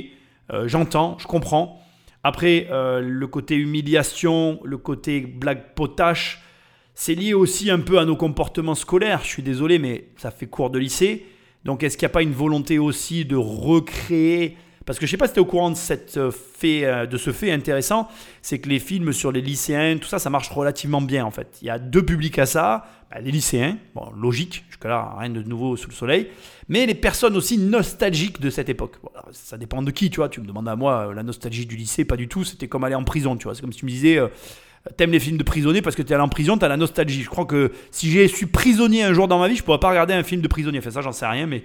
euh, 0.53 0.69
j'entends, 0.69 1.17
je 1.19 1.27
comprends. 1.27 1.81
Après, 2.23 2.69
euh, 2.71 3.01
le 3.01 3.27
côté 3.27 3.55
humiliation, 3.55 4.61
le 4.65 4.79
côté 4.79 5.21
blague 5.21 5.75
potache, 5.75 6.43
c'est 6.95 7.15
lié 7.15 7.35
aussi 7.35 7.71
un 7.71 7.79
peu 7.79 7.99
à 7.99 8.05
nos 8.05 8.17
comportements 8.17 8.75
scolaires. 8.75 9.21
Je 9.23 9.29
suis 9.29 9.43
désolé, 9.43 9.79
mais 9.79 10.09
ça 10.17 10.31
fait 10.31 10.47
cours 10.47 10.71
de 10.71 10.79
lycée. 10.79 11.27
Donc, 11.65 11.83
est-ce 11.83 11.97
qu'il 11.97 12.07
n'y 12.07 12.11
a 12.11 12.15
pas 12.15 12.23
une 12.23 12.33
volonté 12.33 12.79
aussi 12.79 13.25
de 13.25 13.37
recréer 13.37 14.57
parce 14.87 15.01
que 15.01 15.07
je 15.07 15.11
sais 15.11 15.17
pas 15.17 15.27
si 15.27 15.35
tu 15.35 15.41
es 15.41 15.43
au 15.43 15.47
courant 15.47 15.73
euh, 16.17 16.31
euh, 16.65 17.07
de 17.07 17.17
ce 17.19 17.33
fait 17.33 17.51
intéressant, 17.51 18.09
c'est 18.41 18.61
que 18.61 18.69
les 18.69 18.79
films 18.79 19.13
sur 19.13 19.33
les 19.33 19.41
lycéens, 19.41 19.99
tout 19.99 20.07
ça, 20.07 20.21
ça 20.21 20.31
marche 20.31 20.49
relativement 20.49 21.03
bien 21.03 21.27
en 21.27 21.33
fait. 21.33 21.59
Il 21.61 21.67
y 21.67 21.71
a 21.71 21.81
deux 21.81 22.05
publics 22.05 22.39
à 22.39 22.47
ça, 22.47 22.87
bah, 23.11 23.19
les 23.21 23.33
lycéens, 23.33 23.79
bon, 23.97 24.09
logique, 24.17 24.65
jusque-là, 24.69 25.17
rien 25.19 25.31
de 25.31 25.43
nouveau 25.43 25.77
sous 25.77 25.89
le 25.89 25.95
soleil, 25.95 26.29
mais 26.69 26.87
les 26.87 26.95
personnes 26.95 27.37
aussi 27.37 27.59
nostalgiques 27.59 28.41
de 28.41 28.49
cette 28.49 28.69
époque. 28.69 28.95
ça 29.33 29.59
dépend 29.59 29.83
de 29.83 29.91
qui, 29.91 30.09
tu 30.09 30.19
vois. 30.19 30.29
Tu 30.29 30.41
me 30.41 30.47
demandes 30.47 30.69
à 30.69 30.77
moi, 30.77 31.09
euh, 31.09 31.15
la 31.15 31.25
nostalgie 31.25 31.67
du 31.67 31.77
lycée, 31.77 32.05
pas 32.05 32.17
du 32.17 32.29
tout, 32.29 32.45
c'était 32.45 32.69
comme 32.69 32.85
aller 32.85 32.95
en 32.95 33.05
prison, 33.05 33.37
tu 33.37 33.45
vois. 33.45 33.57
C'est 33.57 33.63
comme 33.63 33.73
si 33.73 33.81
tu 33.81 33.87
me 33.87 33.91
disais, 33.91 34.21
t'aimes 34.97 35.11
les 35.11 35.21
films 35.21 35.37
de 35.37 35.43
prisonniers 35.43 35.83
parce 35.83 35.97
que 35.97 36.03
tu 36.03 36.13
es 36.13 36.15
allé 36.15 36.23
en 36.23 36.29
prison, 36.29 36.57
tu 36.59 36.65
as 36.65 36.69
la 36.69 36.77
nostalgie. 36.77 37.23
Je 37.23 37.29
crois 37.29 37.45
que 37.45 37.73
si 37.91 38.09
j'ai 38.09 38.29
suis 38.29 38.47
prisonnier 38.47 39.03
un 39.03 39.13
jour 39.13 39.27
dans 39.27 39.41
ma 39.41 39.49
vie, 39.49 39.57
je 39.57 39.65
pourrais 39.65 39.81
pas 39.81 39.89
regarder 39.89 40.15
un 40.15 40.23
film 40.23 40.43
de 40.43 40.49
prisonnier. 40.49 40.79
Enfin, 40.79 40.93
ça, 40.93 41.01
j'en 41.01 41.11
sais 41.11 41.27
rien, 41.27 41.49
mais 41.49 41.65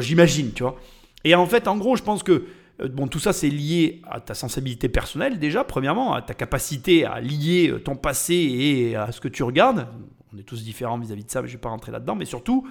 j'imagine, 0.00 0.52
tu 0.52 0.62
vois. 0.62 0.76
Et 1.24 1.34
en 1.34 1.46
fait, 1.46 1.68
en 1.68 1.76
gros, 1.76 1.96
je 1.96 2.02
pense 2.02 2.22
que 2.22 2.46
euh, 2.80 2.88
bon, 2.88 3.08
tout 3.08 3.18
ça, 3.18 3.32
c'est 3.32 3.48
lié 3.48 4.02
à 4.08 4.20
ta 4.20 4.34
sensibilité 4.34 4.88
personnelle 4.88 5.38
déjà, 5.38 5.64
premièrement, 5.64 6.14
à 6.14 6.22
ta 6.22 6.34
capacité 6.34 7.04
à 7.04 7.20
lier 7.20 7.70
euh, 7.70 7.78
ton 7.78 7.96
passé 7.96 8.34
et 8.34 8.96
à 8.96 9.12
ce 9.12 9.20
que 9.20 9.28
tu 9.28 9.42
regardes. 9.42 9.88
On 10.34 10.38
est 10.38 10.42
tous 10.42 10.62
différents 10.62 10.98
vis-à-vis 10.98 11.24
de 11.24 11.30
ça, 11.30 11.40
mais 11.40 11.48
je 11.48 11.54
ne 11.54 11.58
vais 11.58 11.62
pas 11.62 11.70
rentrer 11.70 11.92
là-dedans. 11.92 12.14
Mais 12.14 12.26
surtout, 12.26 12.66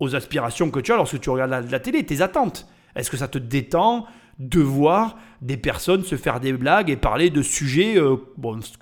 aux 0.00 0.14
aspirations 0.14 0.70
que 0.70 0.80
tu 0.80 0.92
as 0.92 0.96
lorsque 0.96 1.20
tu 1.20 1.30
regardes 1.30 1.70
la, 1.70 1.80
télé, 1.80 2.04
tes 2.04 2.20
attentes. 2.20 2.66
Est-ce 2.94 3.10
que 3.10 3.16
ça 3.16 3.28
te 3.28 3.38
détend 3.38 4.06
de 4.38 4.60
voir 4.60 5.16
des 5.42 5.56
personnes 5.56 6.04
se 6.04 6.16
faire 6.16 6.38
des 6.38 6.52
blagues 6.52 6.90
et 6.90 6.96
parler 6.96 7.30
de 7.30 7.42
sujets 7.42 7.96
euh, 7.96 8.16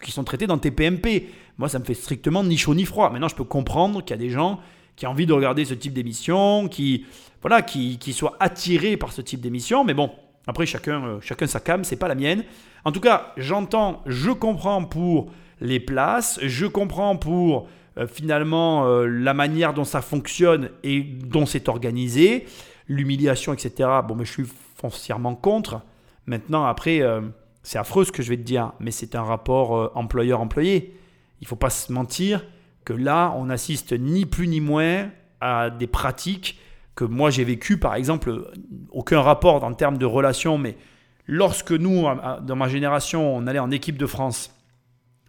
qui 0.03 0.11
sont 0.11 0.25
traités 0.25 0.47
dans 0.47 0.59
tes 0.59 0.71
PMP 0.71 1.31
Moi, 1.59 1.69
ça 1.69 1.79
me 1.79 1.85
fait 1.85 1.95
strictement 1.95 2.45
ni 2.45 2.59
chaud 2.59 2.75
ni 2.75 2.85
froid. 2.85 3.11
Maintenant, 3.11 3.29
je 3.29 3.37
peux 3.37 3.45
comprendre 3.45 4.03
qu'il 4.03 4.11
y 4.11 4.19
a 4.19 4.23
des 4.23 4.31
gens 4.31 4.61
qui 4.97 5.07
a 5.07 5.11
envie 5.11 5.27
de 5.27 5.33
regarder 5.33 5.65
ce 5.65 5.75
type 5.75 5.93
d'émission, 5.93 6.69
qui, 6.69 7.05
voilà, 7.47 7.63
qui, 7.63 7.97
qui 7.99 8.13
soit 8.13 8.37
attiré 8.41 8.97
par 8.97 9.13
ce 9.13 9.23
type 9.23 9.41
d'émission. 9.41 9.85
Mais 9.85 9.95
bon, 9.95 10.11
après, 10.49 10.67
chacun, 10.67 11.05
euh, 11.05 11.21
chacun 11.21 11.47
sa 11.47 11.61
cam, 11.61 11.85
c'est 11.85 11.95
pas 11.95 12.09
la 12.09 12.17
mienne. 12.17 12.43
En 12.85 12.91
tout 12.91 12.99
cas, 12.99 13.33
j'entends, 13.37 14.03
je 14.05 14.33
comprends 14.33 14.83
pour 14.83 15.31
les 15.61 15.79
places, 15.79 16.41
je 16.43 16.67
comprends 16.67 17.15
pour 17.17 17.69
euh, 17.99 18.09
finalement 18.09 18.89
euh, 18.89 19.07
la 19.07 19.33
manière 19.33 19.75
dont 19.75 19.85
ça 19.85 20.03
fonctionne 20.03 20.71
et 20.83 21.03
dont 21.03 21.47
c'est 21.47 21.69
organisé, 21.69 22.47
l'humiliation, 22.89 23.53
etc. 23.53 23.91
Bon, 24.09 24.17
mais 24.17 24.25
je 24.25 24.33
suis 24.33 24.47
foncièrement 24.75 25.37
contre. 25.37 25.83
Maintenant, 26.27 26.65
après, 26.65 27.01
c'est 27.63 27.79
affreux 27.79 28.05
ce 28.05 28.11
que 28.11 28.25
je 28.25 28.31
vais 28.31 28.37
te 28.37 28.43
dire, 28.43 28.73
mais 28.81 28.91
c'est 28.91 29.15
un 29.15 29.23
rapport 29.23 29.97
employeur-employé. 29.97 30.99
Il 31.41 31.47
faut 31.47 31.55
pas 31.55 31.71
se 31.71 31.93
mentir 31.93 32.45
que 32.85 32.93
là, 32.93 33.33
on 33.37 33.51
assiste 33.51 33.93
ni 33.93 34.27
plus 34.27 34.49
ni 34.49 34.61
moins 34.61 35.11
à 35.41 35.71
des 35.71 35.87
pratiques 35.87 36.59
que 36.97 37.05
moi 37.05 37.31
j'ai 37.31 37.45
vécues, 37.45 37.79
par 37.79 37.95
exemple, 37.95 38.51
aucun 38.91 39.21
rapport 39.21 39.63
en 39.63 39.75
termes 39.75 39.99
de 39.99 40.07
relations, 40.07 40.59
mais 40.59 40.77
lorsque 41.27 41.73
nous, 41.73 42.07
dans 42.43 42.57
ma 42.57 42.69
génération, 42.69 43.37
on 43.37 43.47
allait 43.47 43.61
en 43.61 43.71
équipe 43.71 43.99
de 43.99 44.07
France, 44.07 44.53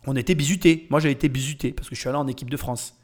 on 0.08 0.16
était 0.16 0.36
bizuté. 0.36 0.88
Moi, 0.90 1.02
j'ai 1.02 1.12
été 1.12 1.28
bizuté 1.28 1.74
parce 1.74 1.90
que 1.90 1.96
je 1.96 2.00
suis 2.00 2.10
allé 2.10 2.18
en 2.18 2.28
équipe 2.28 2.50
de 2.50 2.58
France. 2.58 2.96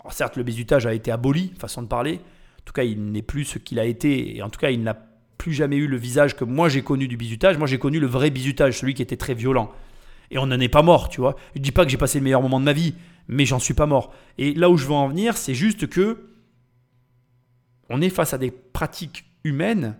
Alors, 0.00 0.12
certes, 0.12 0.36
le 0.36 0.44
bizutage 0.44 0.86
a 0.86 0.94
été 0.94 1.10
aboli, 1.10 1.52
façon 1.58 1.82
de 1.82 1.88
parler. 1.88 2.20
En 2.60 2.64
tout 2.64 2.72
cas, 2.72 2.84
il 2.84 3.10
n'est 3.10 3.22
plus 3.22 3.44
ce 3.44 3.58
qu'il 3.58 3.80
a 3.80 3.84
été. 3.84 4.36
Et 4.36 4.42
en 4.42 4.48
tout 4.48 4.60
cas, 4.60 4.70
il 4.70 4.82
n'a 4.84 4.96
plus 5.38 5.52
jamais 5.52 5.76
eu 5.76 5.88
le 5.88 5.96
visage 5.96 6.36
que 6.36 6.44
moi 6.44 6.68
j'ai 6.68 6.82
connu 6.82 7.08
du 7.08 7.16
bizutage. 7.16 7.58
Moi, 7.58 7.66
j'ai 7.66 7.78
connu 7.78 7.98
le 7.98 8.06
vrai 8.06 8.30
bizutage, 8.30 8.78
celui 8.78 8.94
qui 8.94 9.02
était 9.02 9.16
très 9.16 9.34
violent. 9.34 9.72
Et 10.30 10.38
on 10.38 10.46
n'en 10.46 10.60
est 10.60 10.68
pas 10.68 10.82
mort, 10.82 11.08
tu 11.08 11.20
vois. 11.20 11.34
Je 11.56 11.60
dis 11.60 11.72
pas 11.72 11.84
que 11.84 11.90
j'ai 11.90 11.96
passé 11.96 12.18
le 12.18 12.24
meilleur 12.24 12.42
moment 12.42 12.60
de 12.60 12.64
ma 12.64 12.72
vie, 12.72 12.94
mais 13.26 13.44
j'en 13.44 13.58
suis 13.58 13.74
pas 13.74 13.86
mort. 13.86 14.14
Et 14.38 14.54
là 14.54 14.70
où 14.70 14.76
je 14.76 14.86
veux 14.86 14.92
en 14.92 15.08
venir, 15.08 15.36
c'est 15.36 15.54
juste 15.54 15.88
que 15.88 16.30
on 17.90 18.00
est 18.00 18.10
face 18.10 18.34
à 18.34 18.38
des 18.38 18.50
pratiques 18.50 19.24
humaines 19.44 19.96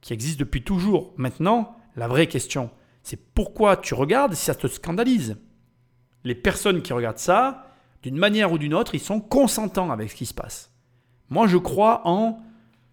qui 0.00 0.12
existent 0.12 0.40
depuis 0.40 0.62
toujours. 0.62 1.12
Maintenant, 1.16 1.76
la 1.96 2.08
vraie 2.08 2.26
question, 2.26 2.70
c'est 3.02 3.32
pourquoi 3.34 3.76
tu 3.76 3.94
regardes 3.94 4.34
si 4.34 4.44
ça 4.44 4.54
te 4.54 4.66
scandalise? 4.66 5.36
Les 6.24 6.34
personnes 6.34 6.82
qui 6.82 6.92
regardent 6.92 7.18
ça, 7.18 7.66
d'une 8.02 8.16
manière 8.16 8.52
ou 8.52 8.58
d'une 8.58 8.74
autre, 8.74 8.94
ils 8.94 9.00
sont 9.00 9.20
consentants 9.20 9.90
avec 9.90 10.10
ce 10.10 10.16
qui 10.16 10.26
se 10.26 10.34
passe. 10.34 10.72
Moi, 11.28 11.46
je 11.46 11.56
crois 11.56 12.02
en 12.04 12.40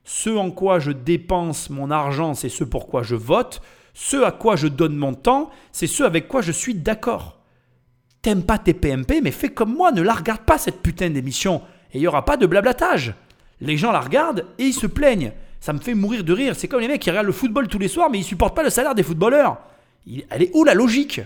ce 0.03 0.29
en 0.29 0.51
quoi 0.51 0.79
je 0.79 0.91
dépense 0.91 1.69
mon 1.69 1.89
argent, 1.89 2.33
c'est 2.33 2.49
ce 2.49 2.63
pourquoi 2.63 3.03
je 3.03 3.15
vote. 3.15 3.61
Ce 3.93 4.17
à 4.23 4.31
quoi 4.31 4.55
je 4.55 4.67
donne 4.67 4.95
mon 4.95 5.13
temps, 5.13 5.49
c'est 5.71 5.87
ce 5.87 6.03
avec 6.03 6.27
quoi 6.27 6.41
je 6.41 6.51
suis 6.51 6.73
d'accord. 6.73 7.39
T'aimes 8.21 8.43
pas 8.43 8.57
tes 8.57 8.73
PMP, 8.73 9.21
mais 9.21 9.31
fais 9.31 9.49
comme 9.49 9.75
moi, 9.75 9.91
ne 9.91 10.01
la 10.01 10.13
regarde 10.13 10.41
pas 10.41 10.57
cette 10.57 10.81
putain 10.81 11.09
d'émission. 11.09 11.61
Et 11.91 11.97
il 11.97 12.01
n'y 12.01 12.07
aura 12.07 12.25
pas 12.25 12.37
de 12.37 12.47
blablatage. 12.47 13.13
Les 13.61 13.77
gens 13.77 13.91
la 13.91 14.01
regardent 14.01 14.45
et 14.57 14.65
ils 14.65 14.73
se 14.73 14.87
plaignent. 14.87 15.31
Ça 15.59 15.71
me 15.71 15.79
fait 15.79 15.93
mourir 15.93 16.23
de 16.23 16.33
rire. 16.33 16.55
C'est 16.55 16.67
comme 16.67 16.81
les 16.81 16.87
mecs 16.87 17.01
qui 17.01 17.09
regardent 17.09 17.27
le 17.27 17.33
football 17.33 17.67
tous 17.67 17.79
les 17.79 17.87
soirs, 17.87 18.09
mais 18.09 18.19
ils 18.19 18.23
supportent 18.23 18.55
pas 18.55 18.63
le 18.63 18.69
salaire 18.69 18.95
des 18.95 19.03
footballeurs. 19.03 19.57
Elle 20.29 20.43
est 20.43 20.51
où 20.53 20.63
la 20.63 20.73
logique? 20.73 21.21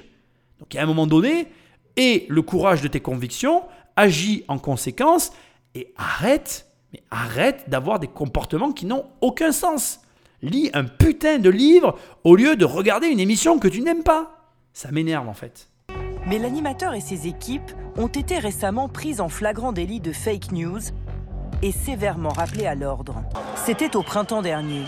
Donc 0.59 0.75
à 0.75 0.83
un 0.83 0.85
moment 0.85 1.07
donné, 1.07 1.47
aie 1.95 2.25
le 2.29 2.41
courage 2.41 2.81
de 2.81 2.87
tes 2.87 2.99
convictions, 2.99 3.63
agis 3.95 4.43
en 4.47 4.59
conséquence 4.59 5.31
et 5.73 5.93
arrête, 5.97 6.67
mais 6.93 7.01
arrête 7.09 7.69
d'avoir 7.69 7.99
des 7.99 8.07
comportements 8.07 8.71
qui 8.71 8.85
n'ont 8.85 9.05
aucun 9.21 9.51
sens. 9.51 10.01
Lis 10.43 10.69
un 10.73 10.83
putain 10.83 11.39
de 11.39 11.49
livre 11.49 11.97
au 12.23 12.35
lieu 12.35 12.55
de 12.55 12.65
regarder 12.65 13.07
une 13.07 13.19
émission 13.19 13.57
que 13.57 13.67
tu 13.67 13.81
n'aimes 13.81 14.03
pas. 14.03 14.51
Ça 14.71 14.91
m'énerve 14.91 15.27
en 15.27 15.33
fait. 15.33 15.69
Mais 16.27 16.37
l'animateur 16.37 16.93
et 16.93 17.01
ses 17.01 17.27
équipes 17.27 17.71
ont 17.95 18.07
été 18.07 18.37
récemment 18.37 18.89
prises 18.89 19.21
en 19.21 19.29
flagrant 19.29 19.71
délit 19.71 19.99
de 19.99 20.11
fake 20.11 20.51
news 20.51 20.81
et 21.61 21.71
sévèrement 21.71 22.29
rappelés 22.29 22.67
à 22.67 22.75
l'ordre. 22.75 23.15
C'était 23.55 23.95
au 23.95 24.03
printemps 24.03 24.41
dernier. 24.41 24.83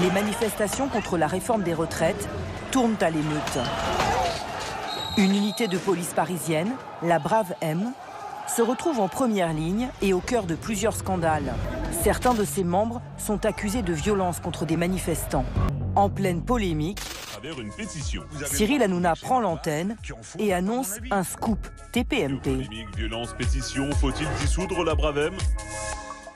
Les 0.00 0.10
manifestations 0.10 0.88
contre 0.88 1.16
la 1.16 1.26
réforme 1.26 1.62
des 1.62 1.74
retraites 1.74 2.28
tournent 2.70 2.96
à 3.00 3.10
l'émeute. 3.10 3.58
Une 5.16 5.34
unité 5.34 5.68
de 5.68 5.78
police 5.78 6.12
parisienne, 6.12 6.72
la 7.02 7.18
Brave 7.18 7.54
M, 7.60 7.92
se 8.48 8.62
retrouve 8.62 9.00
en 9.00 9.08
première 9.08 9.52
ligne 9.52 9.88
et 10.02 10.12
au 10.12 10.20
cœur 10.20 10.44
de 10.44 10.54
plusieurs 10.54 10.94
scandales. 10.94 11.54
Certains 12.02 12.34
de 12.34 12.44
ses 12.44 12.64
membres 12.64 13.00
sont 13.16 13.46
accusés 13.46 13.82
de 13.82 13.92
violence 13.92 14.40
contre 14.40 14.66
des 14.66 14.76
manifestants. 14.76 15.44
En 15.96 16.10
pleine 16.10 16.42
polémique, 16.42 17.00
Cyril 18.46 18.82
Hanouna 18.82 19.14
prend 19.16 19.40
l'antenne 19.40 19.96
et 20.38 20.52
annonce 20.52 20.98
un 21.10 21.22
scoop 21.22 21.58
TPMP. 21.92 22.66
Violence, 22.96 23.34
pétition, 23.34 23.90
faut-il 23.92 24.26
dissoudre 24.40 24.84
la 24.84 24.94
Bravem? 24.94 25.34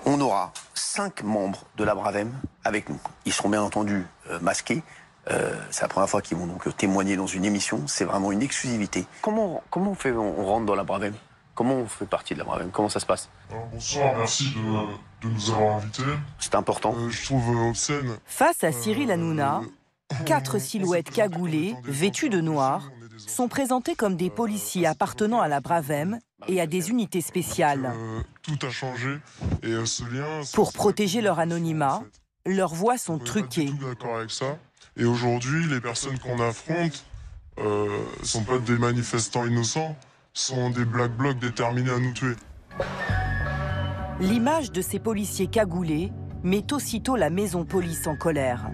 On 0.06 0.20
aura 0.20 0.52
cinq 0.74 1.22
membres 1.22 1.64
de 1.76 1.84
la 1.84 1.94
Bravem 1.94 2.32
avec 2.64 2.88
nous. 2.88 3.00
Ils 3.24 3.32
seront 3.32 3.48
bien 3.48 3.62
entendu 3.62 4.06
euh, 4.30 4.38
masqués. 4.40 4.82
Euh, 5.30 5.54
c'est 5.70 5.82
la 5.82 5.88
première 5.88 6.08
fois 6.08 6.22
qu'ils 6.22 6.36
vont 6.36 6.46
donc 6.46 6.74
témoigner 6.76 7.16
dans 7.16 7.26
une 7.26 7.44
émission. 7.44 7.82
C'est 7.86 8.04
vraiment 8.04 8.32
une 8.32 8.42
exclusivité. 8.42 9.06
Comment, 9.22 9.62
comment 9.70 9.90
on 9.90 9.94
fait 9.94 10.12
on 10.12 10.44
rentre 10.44 10.66
dans 10.66 10.74
la 10.74 10.84
Bravem? 10.84 11.14
Comment 11.58 11.74
on 11.74 11.86
fait 11.88 12.06
partie 12.06 12.34
de 12.34 12.38
la 12.38 12.44
Bravem 12.44 12.70
Comment 12.70 12.88
ça 12.88 13.00
se 13.00 13.06
passe? 13.06 13.28
Bonsoir, 13.72 14.16
merci 14.16 14.54
de, 14.54 15.28
nous 15.28 15.50
avoir 15.50 15.78
invités. 15.78 16.04
C'est 16.38 16.54
important. 16.54 16.94
Euh, 16.96 17.10
je 17.10 17.24
trouve 17.24 17.70
obscène. 17.70 18.16
Face 18.26 18.62
à 18.62 18.70
Cyril 18.70 19.10
Hanouna, 19.10 19.62
quatre 20.24 20.60
silhouettes 20.60 21.10
cagoulées, 21.10 21.74
vêtues 21.82 22.28
de 22.28 22.40
noir, 22.40 22.92
sont 23.16 23.48
présentées 23.48 23.96
comme 23.96 24.14
des 24.14 24.30
policiers 24.30 24.86
appartenant 24.86 25.40
à 25.40 25.48
la 25.48 25.58
Bravem 25.58 26.20
et 26.46 26.60
à 26.60 26.68
des 26.68 26.90
unités 26.90 27.22
spéciales. 27.22 27.92
Euh, 27.92 28.20
tout 28.42 28.64
a 28.64 28.70
changé 28.70 29.18
et 29.64 29.72
euh, 29.72 29.84
ce 29.84 30.04
lien. 30.04 30.42
Pour 30.54 30.72
protéger 30.72 31.22
leur 31.22 31.40
anonymat, 31.40 32.04
leurs 32.46 32.72
voix 32.72 32.98
sont 32.98 33.18
truquées. 33.18 33.72
d'accord 33.80 34.18
avec 34.18 34.30
ça. 34.30 34.58
Et 34.96 35.04
aujourd'hui, 35.04 35.66
les 35.66 35.80
personnes 35.80 36.20
qu'on 36.20 36.38
affronte 36.38 37.04
euh, 37.58 37.88
sont 38.22 38.44
pas 38.44 38.58
des 38.58 38.78
manifestants 38.78 39.44
innocents 39.44 39.96
sont 40.32 40.70
des 40.70 40.84
black 40.84 41.16
blocs 41.16 41.38
déterminés 41.38 41.90
à 41.90 41.98
nous 41.98 42.12
tuer. 42.12 42.34
L'image 44.20 44.72
de 44.72 44.80
ces 44.80 44.98
policiers 44.98 45.46
cagoulés 45.46 46.12
met 46.42 46.72
aussitôt 46.72 47.16
la 47.16 47.30
maison 47.30 47.64
police 47.64 48.06
en 48.06 48.16
colère. 48.16 48.70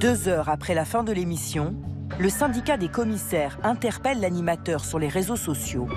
Deux 0.00 0.28
heures 0.28 0.48
après 0.48 0.74
la 0.74 0.84
fin 0.84 1.04
de 1.04 1.12
l'émission, 1.12 1.74
le 2.18 2.28
syndicat 2.28 2.76
des 2.76 2.88
commissaires 2.88 3.58
interpelle 3.62 4.20
l'animateur 4.20 4.84
sur 4.84 4.98
les 4.98 5.08
réseaux 5.08 5.36
sociaux. 5.36 5.88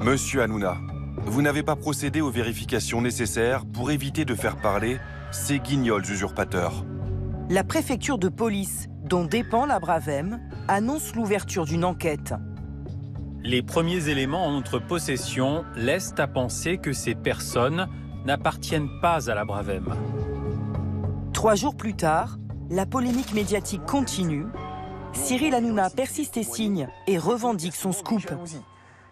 Monsieur 0.00 0.42
Hanouna, 0.42 0.76
vous 1.24 1.42
n'avez 1.42 1.62
pas 1.62 1.76
procédé 1.76 2.20
aux 2.20 2.30
vérifications 2.30 3.02
nécessaires 3.02 3.64
pour 3.66 3.90
éviter 3.90 4.24
de 4.24 4.34
faire 4.34 4.56
parler 4.56 4.98
ces 5.30 5.58
guignols 5.58 6.04
usurpateurs. 6.10 6.84
La 7.50 7.64
préfecture 7.64 8.18
de 8.18 8.28
police, 8.28 8.86
dont 9.04 9.24
dépend 9.24 9.66
la 9.66 9.78
Bravem, 9.78 10.40
annonce 10.68 11.14
l'ouverture 11.14 11.64
d'une 11.64 11.84
enquête. 11.84 12.34
Les 13.48 13.62
premiers 13.62 14.10
éléments 14.10 14.44
en 14.44 14.52
notre 14.52 14.78
possession 14.78 15.64
laissent 15.74 16.12
à 16.18 16.26
penser 16.26 16.76
que 16.76 16.92
ces 16.92 17.14
personnes 17.14 17.88
n'appartiennent 18.26 18.90
pas 19.00 19.30
à 19.30 19.34
la 19.34 19.46
Bravem. 19.46 19.86
Trois 21.32 21.54
jours 21.54 21.74
plus 21.74 21.94
tard, 21.94 22.36
la 22.68 22.84
polémique 22.84 23.32
médiatique 23.32 23.86
continue. 23.86 24.44
Cyril 25.14 25.54
Hanouna 25.54 25.88
persiste 25.88 26.36
et 26.36 26.42
signe 26.42 26.90
et 27.06 27.16
revendique 27.16 27.74
son 27.74 27.90
scoop. 27.90 28.30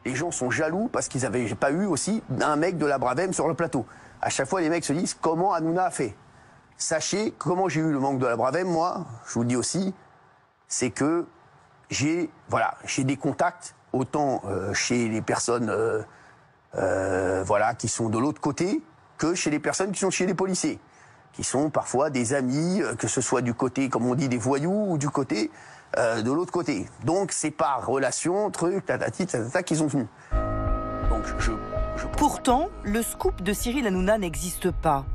Les 0.04 0.14
gens 0.14 0.30
sont 0.30 0.50
jaloux 0.50 0.90
parce 0.92 1.08
qu'ils 1.08 1.22
n'avaient 1.22 1.48
pas 1.54 1.70
eu 1.70 1.86
aussi 1.86 2.22
un 2.42 2.56
mec 2.56 2.76
de 2.76 2.84
la 2.84 2.98
Bravem 2.98 3.32
sur 3.32 3.48
le 3.48 3.54
plateau. 3.54 3.86
À 4.20 4.28
chaque 4.28 4.50
fois, 4.50 4.60
les 4.60 4.68
mecs 4.68 4.84
se 4.84 4.92
disent 4.92 5.14
comment 5.14 5.54
Hanouna 5.54 5.86
a 5.86 5.90
fait? 5.90 6.14
Sachez 6.76 7.32
comment 7.38 7.70
j'ai 7.70 7.80
eu 7.80 7.90
le 7.90 8.00
manque 8.00 8.18
de 8.18 8.26
la 8.26 8.36
Bravem, 8.36 8.68
moi, 8.68 9.06
je 9.26 9.32
vous 9.32 9.44
le 9.44 9.48
dis 9.48 9.56
aussi, 9.56 9.94
c'est 10.68 10.90
que 10.90 11.24
j'ai 11.88 12.28
voilà, 12.50 12.74
j'ai 12.84 13.04
des 13.04 13.16
contacts 13.16 13.74
autant 13.96 14.42
euh, 14.46 14.72
chez 14.74 15.08
les 15.08 15.22
personnes 15.22 15.70
euh, 15.70 16.02
euh, 16.76 17.42
voilà, 17.44 17.74
qui 17.74 17.88
sont 17.88 18.08
de 18.08 18.18
l'autre 18.18 18.40
côté 18.40 18.82
que 19.18 19.34
chez 19.34 19.50
les 19.50 19.58
personnes 19.58 19.92
qui 19.92 20.00
sont 20.00 20.10
chez 20.10 20.26
les 20.26 20.34
policiers, 20.34 20.78
qui 21.32 21.42
sont 21.42 21.70
parfois 21.70 22.10
des 22.10 22.34
amis, 22.34 22.82
que 22.98 23.08
ce 23.08 23.20
soit 23.20 23.42
du 23.42 23.54
côté, 23.54 23.88
comme 23.88 24.06
on 24.06 24.14
dit, 24.14 24.28
des 24.28 24.36
voyous 24.36 24.86
ou 24.88 24.98
du 24.98 25.08
côté 25.08 25.50
de 25.96 26.30
l'autre 26.30 26.52
côté. 26.52 26.86
Donc 27.04 27.32
c'est 27.32 27.50
par 27.50 27.86
relation, 27.86 28.50
truc, 28.50 28.84
tatati, 28.84 29.26
tatata, 29.26 29.62
qu'ils 29.62 29.82
ont 29.82 29.86
venu. 29.86 30.06
Donc 31.08 31.24
je, 31.38 31.52
Pourtant, 32.18 32.68
le 32.82 33.02
scoop 33.02 33.42
de 33.42 33.54
Cyril 33.54 33.86
Hanouna 33.86 34.18
n'existe 34.18 34.70
pas. 34.70 35.06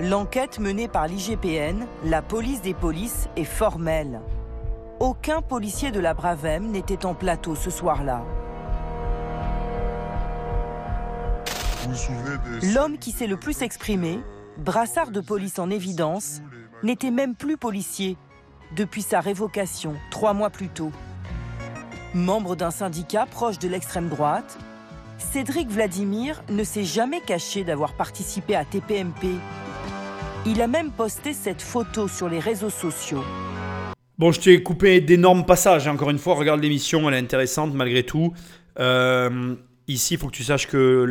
L'enquête 0.00 0.58
menée 0.58 0.88
par 0.88 1.06
l'IGPN, 1.06 1.86
la 2.04 2.22
police 2.22 2.62
des 2.62 2.74
polices, 2.74 3.28
est 3.36 3.44
formelle 3.44 4.20
aucun 5.02 5.42
policier 5.42 5.90
de 5.90 5.98
la 5.98 6.14
Bravem 6.14 6.70
n'était 6.70 7.04
en 7.04 7.12
plateau 7.12 7.56
ce 7.56 7.70
soir-là. 7.70 8.22
L'homme 12.72 12.96
qui 12.98 13.10
s'est 13.10 13.26
le 13.26 13.36
plus 13.36 13.62
exprimé, 13.62 14.20
brassard 14.58 15.10
de 15.10 15.20
police 15.20 15.58
en 15.58 15.70
évidence, 15.70 16.40
n'était 16.84 17.10
même 17.10 17.34
plus 17.34 17.56
policier 17.56 18.16
depuis 18.76 19.02
sa 19.02 19.18
révocation 19.18 19.94
trois 20.12 20.34
mois 20.34 20.50
plus 20.50 20.68
tôt. 20.68 20.92
Membre 22.14 22.54
d'un 22.54 22.70
syndicat 22.70 23.26
proche 23.26 23.58
de 23.58 23.66
l'extrême 23.66 24.08
droite, 24.08 24.56
Cédric 25.18 25.68
Vladimir 25.68 26.44
ne 26.48 26.62
s'est 26.62 26.84
jamais 26.84 27.20
caché 27.20 27.64
d'avoir 27.64 27.94
participé 27.94 28.54
à 28.54 28.64
TPMP. 28.64 29.34
Il 30.46 30.62
a 30.62 30.68
même 30.68 30.92
posté 30.92 31.32
cette 31.32 31.60
photo 31.60 32.06
sur 32.06 32.28
les 32.28 32.38
réseaux 32.38 32.70
sociaux. 32.70 33.24
Bon, 34.22 34.30
je 34.30 34.38
t'ai 34.38 34.62
coupé 34.62 35.00
d'énormes 35.00 35.44
passages. 35.44 35.88
hein. 35.88 35.94
Encore 35.94 36.10
une 36.10 36.18
fois, 36.18 36.36
regarde 36.36 36.62
l'émission, 36.62 37.08
elle 37.08 37.16
est 37.16 37.18
intéressante 37.18 37.74
malgré 37.74 38.04
tout. 38.04 38.32
Euh, 38.78 39.56
ici, 39.88 40.14
il 40.14 40.20
faut 40.20 40.28
que 40.28 40.36
tu 40.36 40.44
saches 40.44 40.68
que 40.68 41.04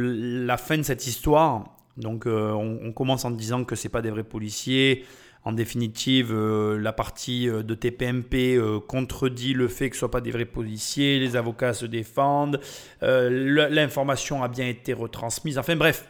la 0.47 0.56
fin 0.56 0.78
de 0.78 0.84
cette 0.84 1.06
histoire, 1.06 1.76
donc 1.97 2.26
euh, 2.26 2.54
on, 2.54 2.93
commence 2.93 3.26
en 3.26 3.32
disant 3.32 3.65
que 3.65 3.76
c'est 3.76 3.89
pas 3.89 4.02
des 4.02 4.12
vrais 4.12 4.24
policiers. 4.24 5.04
En 5.43 5.52
définitive, 5.52 6.32
euh, 6.32 6.80
la 6.80 6.93
partie 6.93 7.47
de 7.47 7.76
TPMP 7.76 8.58
contredit 8.88 9.56
le 9.56 9.67
fait 9.67 9.89
que 9.89 9.97
ce 9.97 10.06
ne 10.06 10.08
soient 10.08 10.12
pas 10.12 10.21
des 10.21 10.32
vrais 10.32 10.45
policiers. 10.45 11.19
Les 11.19 11.36
avocats 11.36 11.74
se 11.74 11.86
défendent. 11.86 12.62
L'information 13.02 14.41
a 14.41 14.47
bien 14.47 14.69
été 14.69 14.93
retransmise. 14.93 15.58
Enfin 15.58 15.76
bref, 15.76 16.08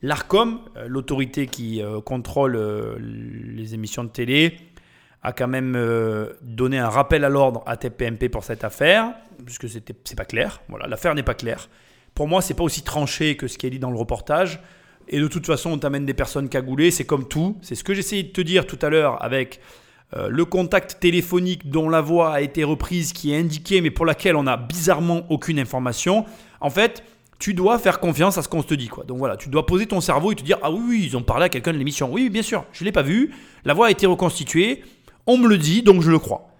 l'ARCOM, 0.00 0.60
l'autorité 0.86 1.46
qui 1.46 1.82
contrôle 2.06 2.56
les 2.98 3.74
émissions 3.74 4.04
de 4.04 4.08
télé, 4.08 4.56
a 5.22 5.32
quand 5.32 5.48
même 5.48 5.74
euh, 5.76 6.32
donné 6.42 6.78
un 6.78 6.88
rappel 6.88 7.24
à 7.24 7.28
l'ordre 7.28 7.62
à 7.66 7.76
TPMP 7.76 8.28
pour 8.28 8.42
cette 8.44 8.64
affaire, 8.64 9.12
puisque 9.44 9.68
c'était- 9.68 9.94
c'est 10.04 10.16
pas 10.16 10.24
clair. 10.24 10.60
Voilà, 10.68 10.86
l'affaire 10.88 11.14
n'est 11.14 11.22
pas 11.22 11.34
claire. 11.34 11.68
Pour 12.14 12.26
moi, 12.28 12.42
c'est 12.42 12.54
pas 12.54 12.64
aussi 12.64 12.82
tranché 12.82 13.36
que 13.36 13.46
ce 13.46 13.56
qui 13.56 13.66
est 13.66 13.70
dit 13.70 13.78
dans 13.78 13.90
le 13.90 13.98
reportage. 13.98 14.60
Et 15.08 15.18
de 15.18 15.26
toute 15.28 15.46
façon, 15.46 15.70
on 15.72 15.78
t'amène 15.78 16.06
des 16.06 16.14
personnes 16.14 16.48
cagoulées, 16.48 16.90
c'est 16.90 17.04
comme 17.04 17.26
tout. 17.28 17.56
C'est 17.62 17.74
ce 17.74 17.84
que 17.84 17.94
j'essayais 17.94 18.22
de 18.24 18.28
te 18.32 18.40
dire 18.40 18.66
tout 18.66 18.78
à 18.82 18.88
l'heure 18.88 19.22
avec 19.24 19.60
euh, 20.16 20.28
le 20.28 20.44
contact 20.44 20.98
téléphonique 21.00 21.70
dont 21.70 21.88
la 21.88 22.00
voix 22.02 22.34
a 22.34 22.40
été 22.42 22.64
reprise, 22.64 23.12
qui 23.12 23.32
est 23.32 23.38
indiqué, 23.38 23.80
mais 23.80 23.90
pour 23.90 24.04
laquelle 24.04 24.36
on 24.36 24.42
n'a 24.42 24.56
bizarrement 24.58 25.22
aucune 25.30 25.58
information. 25.58 26.26
En 26.60 26.68
fait, 26.70 27.02
tu 27.38 27.54
dois 27.54 27.78
faire 27.78 27.98
confiance 27.98 28.36
à 28.38 28.42
ce 28.42 28.48
qu'on 28.48 28.62
te 28.62 28.74
dit. 28.74 28.88
Quoi. 28.88 29.04
Donc 29.04 29.18
voilà, 29.18 29.36
tu 29.36 29.48
dois 29.48 29.64
poser 29.66 29.86
ton 29.86 30.00
cerveau 30.00 30.30
et 30.32 30.34
te 30.34 30.42
dire 30.42 30.58
Ah 30.62 30.70
oui, 30.70 30.80
oui, 30.86 31.02
ils 31.06 31.16
ont 31.16 31.22
parlé 31.22 31.46
à 31.46 31.48
quelqu'un 31.48 31.72
de 31.72 31.78
l'émission. 31.78 32.12
Oui, 32.12 32.28
bien 32.28 32.42
sûr, 32.42 32.64
je 32.72 32.82
ne 32.82 32.86
l'ai 32.86 32.92
pas 32.92 33.02
vu. 33.02 33.32
La 33.64 33.72
voix 33.74 33.86
a 33.86 33.90
été 33.90 34.06
reconstituée. 34.06 34.82
On 35.26 35.38
me 35.38 35.48
le 35.48 35.58
dit, 35.58 35.82
donc 35.82 36.02
je 36.02 36.10
le 36.10 36.18
crois. 36.18 36.50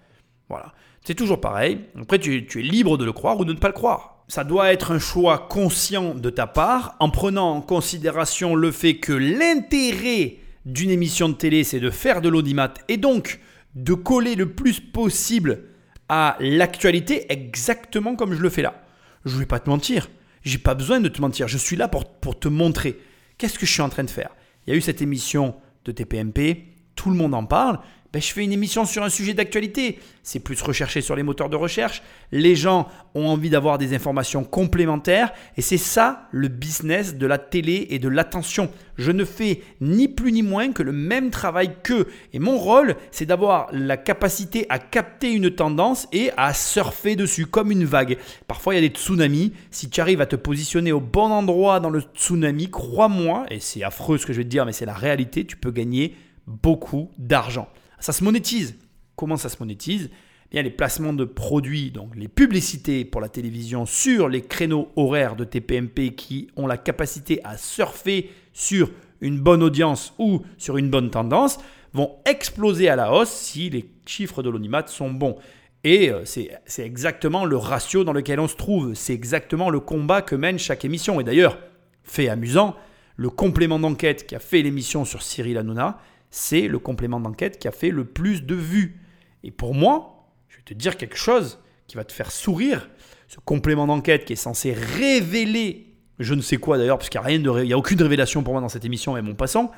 Voilà. 0.49 0.73
C'est 1.05 1.15
toujours 1.15 1.41
pareil. 1.41 1.81
Après, 1.99 2.19
tu, 2.19 2.35
es 2.37 2.61
libre 2.61 2.97
de 2.97 3.05
le 3.05 3.11
croire 3.11 3.39
ou 3.39 3.45
de 3.45 3.53
ne 3.53 3.57
pas 3.57 3.67
le 3.67 3.73
croire. 3.73 4.23
Ça 4.29 4.43
doit 4.43 4.71
être 4.71 4.91
un 4.91 4.99
choix 4.99 5.47
conscient 5.49 6.15
de 6.15 6.29
ta 6.29 6.47
part, 6.47 6.95
en 6.99 7.09
prenant 7.09 7.51
en 7.51 7.61
considération 7.61 8.55
le 8.55 8.71
fait 8.71 8.95
que 8.95 9.11
l'intérêt 9.11 10.37
d'une 10.65 10.89
émission 10.89 11.27
de 11.27 11.33
télé, 11.33 11.65
c'est 11.65 11.81
de 11.81 11.89
faire 11.89 12.21
de 12.21 12.29
l'audimat 12.29 12.73
et 12.87 12.95
donc 12.95 13.41
de 13.75 13.93
coller 13.93 14.35
le 14.35 14.51
plus 14.51 14.79
possible 14.79 15.65
à 16.07 16.37
l'actualité 16.39 17.25
exactement 17.31 18.15
comme 18.15 18.33
je 18.33 18.41
le 18.41 18.49
fais 18.49 18.61
là. 18.61 18.81
Je 19.25 19.35
ne 19.35 19.39
vais 19.39 19.45
pas 19.45 19.59
te 19.59 19.69
mentir. 19.69 20.09
J'ai 20.43 20.57
pas 20.57 20.73
besoin 20.73 21.01
de 21.01 21.09
te 21.09 21.21
mentir. 21.21 21.47
Je 21.47 21.57
suis 21.57 21.75
là 21.75 21.89
pour, 21.89 22.05
pour 22.05 22.39
te 22.39 22.47
montrer. 22.47 22.97
Qu'est-ce 23.37 23.59
que 23.59 23.65
je 23.65 23.71
suis 23.71 23.81
en 23.81 23.89
train 23.89 24.03
de 24.03 24.09
faire 24.09 24.29
Il 24.65 24.71
y 24.71 24.73
a 24.73 24.77
eu 24.77 24.81
cette 24.81 25.01
émission 25.01 25.55
de 25.85 25.91
TPMP. 25.91 26.67
Tout 26.95 27.09
le 27.09 27.15
monde 27.15 27.33
en 27.33 27.45
parle. 27.45 27.79
Ben, 28.13 28.21
je 28.21 28.31
fais 28.31 28.43
une 28.43 28.51
émission 28.51 28.85
sur 28.85 29.01
un 29.01 29.09
sujet 29.09 29.33
d'actualité. 29.33 29.97
C'est 30.21 30.39
plus 30.39 30.61
recherché 30.61 31.01
sur 31.01 31.15
les 31.15 31.23
moteurs 31.23 31.49
de 31.49 31.55
recherche. 31.55 32.03
Les 32.31 32.55
gens 32.55 32.87
ont 33.15 33.25
envie 33.25 33.49
d'avoir 33.49 33.79
des 33.79 33.95
informations 33.95 34.43
complémentaires. 34.43 35.33
Et 35.57 35.63
c'est 35.63 35.79
ça 35.79 36.27
le 36.31 36.47
business 36.47 37.15
de 37.15 37.25
la 37.25 37.39
télé 37.39 37.87
et 37.89 37.97
de 37.97 38.07
l'attention. 38.07 38.69
Je 38.97 39.11
ne 39.11 39.25
fais 39.25 39.63
ni 39.81 40.07
plus 40.07 40.31
ni 40.31 40.43
moins 40.43 40.73
que 40.73 40.83
le 40.83 40.91
même 40.91 41.31
travail 41.31 41.71
qu'eux. 41.81 42.07
Et 42.33 42.37
mon 42.37 42.59
rôle, 42.59 42.97
c'est 43.09 43.25
d'avoir 43.25 43.69
la 43.71 43.97
capacité 43.97 44.67
à 44.69 44.77
capter 44.77 45.31
une 45.31 45.49
tendance 45.49 46.07
et 46.11 46.29
à 46.37 46.53
surfer 46.53 47.15
dessus 47.15 47.47
comme 47.47 47.71
une 47.71 47.83
vague. 47.83 48.19
Parfois, 48.47 48.75
il 48.75 48.83
y 48.83 48.85
a 48.85 48.87
des 48.87 48.95
tsunamis. 48.95 49.53
Si 49.71 49.89
tu 49.89 50.01
arrives 50.01 50.21
à 50.21 50.27
te 50.27 50.35
positionner 50.35 50.91
au 50.91 51.01
bon 51.01 51.31
endroit 51.31 51.79
dans 51.79 51.89
le 51.89 52.03
tsunami, 52.13 52.69
crois-moi, 52.69 53.47
et 53.49 53.59
c'est 53.59 53.81
affreux 53.81 54.19
ce 54.19 54.27
que 54.27 54.33
je 54.33 54.37
vais 54.37 54.43
te 54.43 54.49
dire, 54.49 54.67
mais 54.67 54.71
c'est 54.71 54.85
la 54.85 54.93
réalité, 54.93 55.45
tu 55.45 55.57
peux 55.57 55.71
gagner 55.71 56.15
beaucoup 56.45 57.09
d'argent. 57.17 57.67
Ça 58.03 58.11
se 58.11 58.25
monétise. 58.25 58.75
Comment 59.15 59.37
ça 59.37 59.47
se 59.47 59.55
monétise? 59.61 60.09
Eh 60.11 60.49
Bien, 60.51 60.61
les 60.61 60.71
placements 60.71 61.13
de 61.13 61.23
produits, 61.23 61.89
donc 61.89 62.17
les 62.17 62.27
publicités 62.27 63.05
pour 63.05 63.21
la 63.21 63.29
télévision 63.29 63.85
sur 63.85 64.27
les 64.27 64.41
créneaux 64.41 64.89
horaires 64.97 65.37
de 65.37 65.45
TPMP 65.45 66.13
qui 66.13 66.49
ont 66.57 66.67
la 66.67 66.75
capacité 66.75 67.39
à 67.45 67.55
surfer 67.55 68.29
sur 68.51 68.91
une 69.21 69.39
bonne 69.39 69.63
audience 69.63 70.13
ou 70.19 70.41
sur 70.57 70.75
une 70.75 70.89
bonne 70.89 71.11
tendance, 71.11 71.59
vont 71.93 72.17
exploser 72.25 72.89
à 72.89 72.97
la 72.97 73.13
hausse 73.13 73.31
si 73.31 73.69
les 73.69 73.89
chiffres 74.05 74.43
de 74.43 74.49
l'audimat 74.49 74.85
sont 74.87 75.09
bons. 75.09 75.37
Et 75.85 76.09
euh, 76.11 76.25
c'est 76.25 76.85
exactement 76.85 77.45
le 77.45 77.55
ratio 77.55 78.03
dans 78.03 78.11
lequel 78.11 78.41
on 78.41 78.49
se 78.49 78.57
trouve. 78.57 78.95
C'est 78.95 79.13
exactement 79.13 79.69
le 79.69 79.79
combat 79.79 80.21
que 80.21 80.35
mène 80.35 80.59
chaque 80.59 80.83
émission. 80.83 81.21
Et 81.21 81.23
d'ailleurs, 81.23 81.57
fait 82.03 82.27
amusant, 82.27 82.75
le 83.15 83.29
complément 83.29 83.79
d'enquête 83.79 84.27
qui 84.27 84.35
a 84.35 84.39
fait 84.39 84.61
l'émission 84.61 85.05
sur 85.05 85.21
Cyril 85.21 85.57
Hanouna, 85.57 85.99
c'est 86.33 86.67
le 86.67 86.79
complément 86.79 87.19
d'enquête 87.19 87.59
qui 87.59 87.67
a 87.67 87.71
fait 87.71 87.91
le 87.91 88.05
plus 88.05 88.41
de 88.41 88.55
vues. 88.55 88.99
Et 89.43 89.51
pour 89.51 89.75
moi, 89.75 90.25
je 90.49 90.57
vais 90.57 90.63
te 90.63 90.73
dire 90.73 90.97
quelque 90.97 91.15
chose 91.15 91.59
qui 91.85 91.95
va 91.95 92.03
te 92.03 92.11
faire 92.11 92.31
sourire. 92.31 92.89
Ce 93.27 93.37
complément 93.39 93.85
d'enquête 93.85 94.25
qui 94.25 94.33
est 94.33 94.35
censé 94.35 94.73
révéler, 94.73 95.93
je 96.17 96.33
ne 96.33 96.41
sais 96.41 96.57
quoi 96.57 96.79
d'ailleurs, 96.79 96.97
parce 96.97 97.09
qu'il 97.09 97.21
n'y 97.21 97.71
a, 97.71 97.75
a 97.75 97.77
aucune 97.77 98.01
révélation 98.01 98.41
pour 98.41 98.53
moi 98.53 98.61
dans 98.61 98.69
cette 98.69 98.83
émission, 98.83 99.15
et 99.15 99.21
mon 99.21 99.35
passant. 99.35 99.71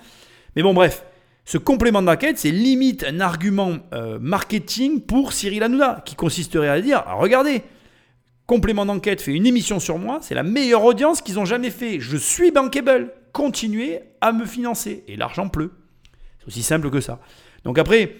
Mais 0.55 0.63
bon, 0.63 0.73
bref, 0.73 1.03
ce 1.43 1.57
complément 1.57 2.01
d'enquête, 2.01 2.37
c'est 2.37 2.51
limite 2.51 3.03
un 3.03 3.19
argument 3.19 3.73
euh, 3.91 4.17
marketing 4.21 5.01
pour 5.01 5.33
Cyril 5.33 5.61
Hanouna, 5.61 6.03
qui 6.05 6.15
consisterait 6.15 6.69
à 6.69 6.79
dire, 6.79 7.03
regardez, 7.19 7.63
complément 8.47 8.85
d'enquête 8.85 9.21
fait 9.21 9.33
une 9.33 9.45
émission 9.45 9.81
sur 9.81 9.97
moi, 9.97 10.19
c'est 10.21 10.35
la 10.35 10.43
meilleure 10.43 10.85
audience 10.85 11.21
qu'ils 11.21 11.37
ont 11.37 11.45
jamais 11.45 11.69
fait. 11.69 11.99
Je 11.99 12.15
suis 12.15 12.51
bankable. 12.51 13.11
Continuez 13.33 13.99
à 14.21 14.31
me 14.31 14.45
financer. 14.45 15.03
Et 15.09 15.17
l'argent 15.17 15.49
pleut. 15.49 15.73
C'est 16.45 16.47
aussi 16.47 16.63
simple 16.63 16.89
que 16.89 17.01
ça. 17.01 17.19
Donc 17.63 17.77
après, 17.79 18.15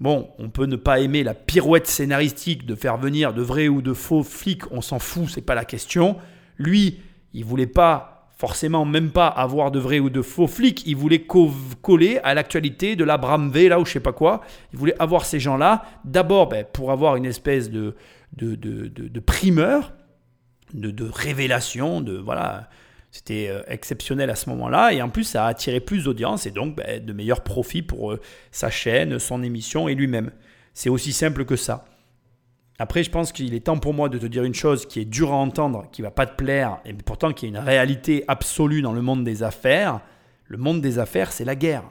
bon, 0.00 0.28
on 0.38 0.48
peut 0.48 0.66
ne 0.66 0.76
pas 0.76 1.00
aimer 1.00 1.22
la 1.24 1.34
pirouette 1.34 1.86
scénaristique 1.86 2.66
de 2.66 2.74
faire 2.74 2.96
venir 2.96 3.34
de 3.34 3.42
vrais 3.42 3.68
ou 3.68 3.82
de 3.82 3.92
faux 3.92 4.22
flics, 4.22 4.62
on 4.70 4.80
s'en 4.80 4.98
fout, 4.98 5.28
c'est 5.28 5.40
pas 5.42 5.54
la 5.54 5.64
question. 5.64 6.16
Lui, 6.58 7.00
il 7.32 7.44
voulait 7.44 7.66
pas 7.66 8.28
forcément 8.36 8.84
même 8.84 9.10
pas 9.10 9.28
avoir 9.28 9.70
de 9.70 9.78
vrais 9.78 10.00
ou 10.00 10.10
de 10.10 10.20
faux 10.22 10.46
flics, 10.48 10.84
il 10.86 10.96
voulait 10.96 11.20
co- 11.22 11.52
coller 11.82 12.18
à 12.24 12.34
l'actualité 12.34 12.96
de 12.96 13.04
la 13.04 13.16
Bramvé 13.16 13.68
là 13.68 13.78
ou 13.80 13.84
je 13.86 13.92
sais 13.92 14.00
pas 14.00 14.12
quoi. 14.12 14.42
Il 14.72 14.78
voulait 14.78 14.96
avoir 15.00 15.24
ces 15.24 15.40
gens-là 15.40 15.84
d'abord 16.04 16.48
ben, 16.48 16.64
pour 16.72 16.90
avoir 16.92 17.16
une 17.16 17.26
espèce 17.26 17.70
de 17.70 17.94
de, 18.36 18.56
de, 18.56 18.88
de- 18.88 19.06
de 19.08 19.20
primeur, 19.20 19.92
de, 20.72 20.90
de 20.90 21.04
révélation, 21.04 22.00
de 22.00 22.16
voilà. 22.18 22.68
C'était 23.14 23.46
euh, 23.48 23.62
exceptionnel 23.68 24.28
à 24.28 24.34
ce 24.34 24.50
moment-là 24.50 24.92
et 24.92 25.00
en 25.00 25.08
plus 25.08 25.22
ça 25.22 25.44
a 25.44 25.48
attiré 25.48 25.78
plus 25.78 26.02
d'audience 26.02 26.46
et 26.46 26.50
donc 26.50 26.74
ben, 26.74 27.02
de 27.02 27.12
meilleurs 27.12 27.44
profits 27.44 27.80
pour 27.82 28.10
euh, 28.10 28.20
sa 28.50 28.70
chaîne, 28.70 29.20
son 29.20 29.44
émission 29.44 29.86
et 29.86 29.94
lui-même. 29.94 30.32
C'est 30.72 30.88
aussi 30.88 31.12
simple 31.12 31.44
que 31.44 31.54
ça. 31.54 31.84
Après, 32.80 33.04
je 33.04 33.12
pense 33.12 33.30
qu'il 33.30 33.54
est 33.54 33.60
temps 33.60 33.78
pour 33.78 33.94
moi 33.94 34.08
de 34.08 34.18
te 34.18 34.26
dire 34.26 34.42
une 34.42 34.52
chose 34.52 34.84
qui 34.84 34.98
est 34.98 35.04
dure 35.04 35.32
à 35.32 35.36
entendre, 35.36 35.86
qui 35.92 36.02
va 36.02 36.10
pas 36.10 36.26
te 36.26 36.34
plaire, 36.34 36.78
et 36.84 36.92
pourtant 36.92 37.32
qui 37.32 37.46
est 37.46 37.50
une 37.50 37.58
réalité 37.58 38.24
absolue 38.26 38.82
dans 38.82 38.92
le 38.92 39.00
monde 39.00 39.22
des 39.22 39.44
affaires. 39.44 40.00
Le 40.48 40.58
monde 40.58 40.80
des 40.80 40.98
affaires, 40.98 41.30
c'est 41.30 41.44
la 41.44 41.54
guerre. 41.54 41.84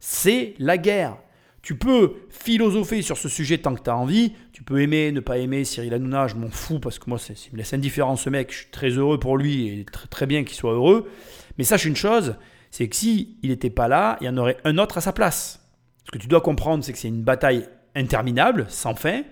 C'est 0.00 0.54
la 0.58 0.76
guerre. 0.76 1.18
Tu 1.62 1.76
peux 1.76 2.14
philosopher 2.30 3.02
sur 3.02 3.16
ce 3.18 3.28
sujet 3.28 3.58
tant 3.58 3.74
que 3.74 3.82
tu 3.82 3.90
as 3.90 3.96
envie. 3.96 4.32
Tu 4.52 4.62
peux 4.62 4.80
aimer, 4.80 5.12
ne 5.12 5.20
pas 5.20 5.38
aimer 5.38 5.64
Cyril 5.64 5.92
Hanouna, 5.92 6.28
je 6.28 6.36
m'en 6.36 6.50
fous 6.50 6.78
parce 6.78 6.98
que 6.98 7.10
moi, 7.10 7.18
c'est- 7.18 7.52
me 7.52 7.58
laisse 7.58 7.72
indifférent 7.74 8.16
ce 8.16 8.30
mec. 8.30 8.52
Je 8.52 8.58
suis 8.58 8.70
très 8.70 8.90
heureux 8.90 9.18
pour 9.18 9.36
lui 9.36 9.68
et 9.80 9.84
très, 9.84 10.06
très 10.06 10.26
bien 10.26 10.44
qu'il 10.44 10.56
soit 10.56 10.72
heureux. 10.72 11.10
Mais 11.58 11.64
sache 11.64 11.84
une 11.84 11.96
chose, 11.96 12.36
c'est 12.70 12.88
que 12.88 12.96
si 12.96 13.36
il 13.42 13.50
n'était 13.50 13.70
pas 13.70 13.88
là, 13.88 14.16
il 14.20 14.26
y 14.26 14.28
en 14.30 14.36
aurait 14.36 14.56
un 14.64 14.78
autre 14.78 14.98
à 14.98 15.00
sa 15.00 15.12
place. 15.12 15.60
Ce 16.06 16.10
que 16.10 16.18
tu 16.18 16.28
dois 16.28 16.40
comprendre, 16.40 16.84
c'est 16.84 16.92
que 16.92 16.98
c'est 16.98 17.08
une 17.08 17.22
bataille 17.22 17.66
interminable, 17.94 18.66
sans 18.68 18.94
fin, 18.94 19.22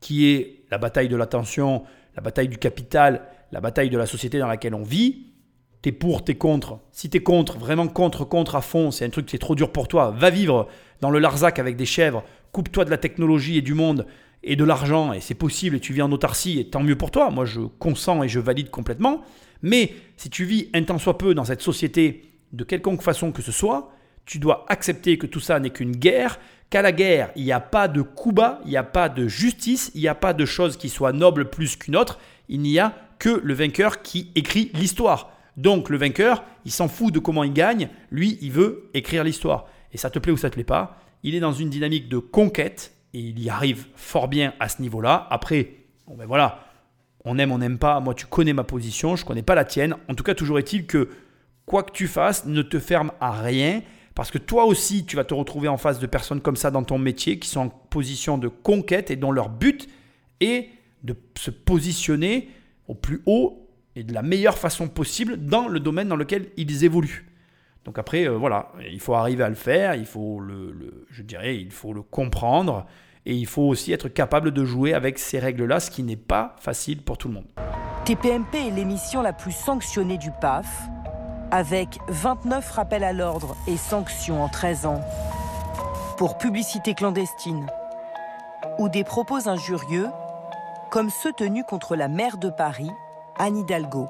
qui 0.00 0.28
est 0.28 0.64
la 0.70 0.78
bataille 0.78 1.08
de 1.08 1.16
l'attention, 1.16 1.84
la 2.16 2.22
bataille 2.22 2.48
du 2.48 2.58
capital, 2.58 3.22
la 3.52 3.60
bataille 3.60 3.90
de 3.90 3.98
la 3.98 4.06
société 4.06 4.38
dans 4.38 4.46
laquelle 4.48 4.74
on 4.74 4.82
vit. 4.82 5.26
T'es 5.82 5.92
pour, 5.92 6.24
t'es 6.24 6.34
contre. 6.34 6.80
Si 6.90 7.10
t'es 7.10 7.20
contre, 7.22 7.58
vraiment 7.58 7.86
contre, 7.86 8.24
contre 8.24 8.56
à 8.56 8.60
fond, 8.60 8.90
c'est 8.90 9.04
un 9.04 9.10
truc 9.10 9.26
qui 9.26 9.36
est 9.36 9.38
trop 9.38 9.54
dur 9.54 9.70
pour 9.70 9.86
toi. 9.86 10.10
Va 10.10 10.30
vivre 10.30 10.68
dans 11.00 11.10
le 11.10 11.18
Larzac 11.18 11.58
avec 11.58 11.76
des 11.76 11.86
chèvres. 11.86 12.24
Coupe-toi 12.52 12.84
de 12.84 12.90
la 12.90 12.98
technologie 12.98 13.58
et 13.58 13.62
du 13.62 13.74
monde 13.74 14.06
et 14.42 14.56
de 14.56 14.64
l'argent, 14.64 15.12
et 15.12 15.20
c'est 15.20 15.34
possible, 15.34 15.76
et 15.76 15.80
tu 15.80 15.92
vis 15.92 16.02
en 16.02 16.12
autarcie, 16.12 16.60
et 16.60 16.70
tant 16.70 16.82
mieux 16.82 16.96
pour 16.96 17.10
toi. 17.10 17.30
Moi, 17.30 17.44
je 17.44 17.60
consens 17.60 18.22
et 18.22 18.28
je 18.28 18.38
valide 18.38 18.70
complètement. 18.70 19.22
Mais 19.62 19.92
si 20.16 20.30
tu 20.30 20.44
vis 20.44 20.68
un 20.72 20.84
tant 20.84 20.98
soit 20.98 21.18
peu 21.18 21.34
dans 21.34 21.44
cette 21.44 21.62
société, 21.62 22.22
de 22.52 22.62
quelconque 22.62 23.02
façon 23.02 23.32
que 23.32 23.42
ce 23.42 23.52
soit, 23.52 23.90
tu 24.24 24.38
dois 24.38 24.64
accepter 24.68 25.18
que 25.18 25.26
tout 25.26 25.40
ça 25.40 25.58
n'est 25.58 25.70
qu'une 25.70 25.92
guerre, 25.96 26.38
qu'à 26.70 26.82
la 26.82 26.92
guerre, 26.92 27.30
il 27.36 27.44
n'y 27.44 27.52
a 27.52 27.60
pas 27.60 27.88
de 27.88 28.02
coup 28.02 28.32
bas, 28.32 28.60
il 28.64 28.70
n'y 28.70 28.76
a 28.76 28.82
pas 28.84 29.08
de 29.08 29.26
justice, 29.26 29.90
il 29.94 30.00
n'y 30.00 30.08
a 30.08 30.14
pas 30.14 30.32
de 30.32 30.44
chose 30.44 30.76
qui 30.76 30.88
soit 30.88 31.12
noble 31.12 31.50
plus 31.50 31.76
qu'une 31.76 31.96
autre, 31.96 32.18
il 32.48 32.60
n'y 32.60 32.78
a 32.78 32.94
que 33.18 33.40
le 33.42 33.54
vainqueur 33.54 34.02
qui 34.02 34.30
écrit 34.34 34.70
l'histoire. 34.74 35.32
Donc 35.56 35.88
le 35.88 35.96
vainqueur, 35.96 36.44
il 36.64 36.72
s'en 36.72 36.88
fout 36.88 37.12
de 37.12 37.18
comment 37.18 37.44
il 37.44 37.52
gagne, 37.52 37.88
lui, 38.10 38.38
il 38.42 38.52
veut 38.52 38.90
écrire 38.94 39.24
l'histoire. 39.24 39.68
Et 39.92 39.98
ça 39.98 40.10
te 40.10 40.18
plaît 40.18 40.32
ou 40.32 40.36
ça 40.36 40.50
te 40.50 40.54
plaît 40.54 40.64
pas, 40.64 40.98
il 41.22 41.34
est 41.34 41.40
dans 41.40 41.52
une 41.52 41.70
dynamique 41.70 42.08
de 42.08 42.18
conquête, 42.18 42.92
et 43.14 43.20
il 43.20 43.42
y 43.42 43.48
arrive 43.48 43.86
fort 43.94 44.28
bien 44.28 44.52
à 44.60 44.68
ce 44.68 44.82
niveau-là. 44.82 45.26
Après, 45.30 45.70
ben 46.06 46.26
voilà, 46.26 46.66
on 47.24 47.38
aime, 47.38 47.50
on 47.50 47.58
n'aime 47.58 47.78
pas. 47.78 47.98
Moi, 48.00 48.14
tu 48.14 48.26
connais 48.26 48.52
ma 48.52 48.64
position, 48.64 49.16
je 49.16 49.24
connais 49.24 49.42
pas 49.42 49.54
la 49.54 49.64
tienne. 49.64 49.96
En 50.08 50.14
tout 50.14 50.22
cas, 50.22 50.34
toujours 50.34 50.58
est-il 50.58 50.86
que 50.86 51.08
quoi 51.64 51.82
que 51.82 51.92
tu 51.92 52.08
fasses, 52.08 52.46
ne 52.46 52.62
te 52.62 52.78
ferme 52.78 53.12
à 53.20 53.32
rien. 53.32 53.82
Parce 54.14 54.30
que 54.30 54.38
toi 54.38 54.64
aussi, 54.64 55.04
tu 55.04 55.16
vas 55.16 55.24
te 55.24 55.34
retrouver 55.34 55.68
en 55.68 55.76
face 55.76 55.98
de 55.98 56.06
personnes 56.06 56.40
comme 56.40 56.56
ça 56.56 56.70
dans 56.70 56.84
ton 56.84 56.98
métier 56.98 57.38
qui 57.38 57.48
sont 57.48 57.60
en 57.60 57.68
position 57.68 58.38
de 58.38 58.48
conquête 58.48 59.10
et 59.10 59.16
dont 59.16 59.32
leur 59.32 59.48
but 59.50 59.88
est 60.40 60.68
de 61.02 61.14
se 61.36 61.50
positionner 61.50 62.48
au 62.88 62.94
plus 62.94 63.22
haut 63.26 63.68
et 63.94 64.04
de 64.04 64.14
la 64.14 64.22
meilleure 64.22 64.56
façon 64.56 64.88
possible 64.88 65.36
dans 65.44 65.68
le 65.68 65.80
domaine 65.80 66.08
dans 66.08 66.16
lequel 66.16 66.50
ils 66.56 66.84
évoluent. 66.84 67.25
Donc 67.86 68.00
après, 68.00 68.28
euh, 68.28 68.36
voilà, 68.36 68.72
il 68.90 68.98
faut 68.98 69.14
arriver 69.14 69.44
à 69.44 69.48
le 69.48 69.54
faire, 69.54 69.94
il 69.94 70.06
faut 70.06 70.42
je 71.10 71.22
dirais, 71.22 71.56
il 71.56 71.70
faut 71.70 71.92
le 71.92 72.02
comprendre 72.02 72.84
et 73.24 73.34
il 73.34 73.46
faut 73.46 73.62
aussi 73.62 73.92
être 73.92 74.08
capable 74.08 74.50
de 74.50 74.64
jouer 74.64 74.92
avec 74.92 75.20
ces 75.20 75.38
règles-là, 75.38 75.78
ce 75.78 75.90
qui 75.92 76.02
n'est 76.02 76.16
pas 76.16 76.56
facile 76.58 77.02
pour 77.02 77.16
tout 77.16 77.28
le 77.28 77.34
monde. 77.34 77.46
TPMP 78.04 78.56
est 78.56 78.70
l'émission 78.72 79.22
la 79.22 79.32
plus 79.32 79.52
sanctionnée 79.52 80.18
du 80.18 80.32
PAF, 80.40 80.66
avec 81.52 81.98
29 82.08 82.68
rappels 82.72 83.04
à 83.04 83.12
l'ordre 83.12 83.56
et 83.68 83.76
sanctions 83.76 84.42
en 84.42 84.48
13 84.48 84.86
ans 84.86 85.00
pour 86.18 86.38
publicité 86.38 86.94
clandestine 86.94 87.66
ou 88.78 88.88
des 88.88 89.04
propos 89.04 89.48
injurieux 89.48 90.08
comme 90.90 91.10
ceux 91.10 91.32
tenus 91.32 91.64
contre 91.68 91.94
la 91.94 92.08
maire 92.08 92.36
de 92.38 92.50
Paris, 92.50 92.90
Anne 93.38 93.58
Hidalgo. 93.58 94.08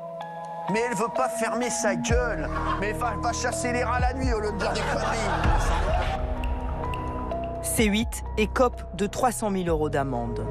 Mais 0.73 0.81
elle 0.91 0.97
veut 0.97 1.13
pas 1.15 1.29
fermer 1.29 1.71
sa 1.71 1.95
gueule. 1.95 2.49
Mais 2.81 2.93
va, 2.93 3.15
va 3.21 3.33
chasser 3.33 3.73
les 3.73 3.85
rats 3.85 4.01
la 4.01 4.15
nuit 4.15 4.33
au 4.33 4.41
lieu 4.41 4.53
de 4.53 4.59
dire 4.59 4.73
des 4.73 4.81
conneries. 4.81 5.17
C8 7.63 8.23
écope 8.39 8.83
de 8.95 9.07
300 9.07 9.51
000 9.53 9.65
euros 9.69 9.91
d'amende. 9.91 10.47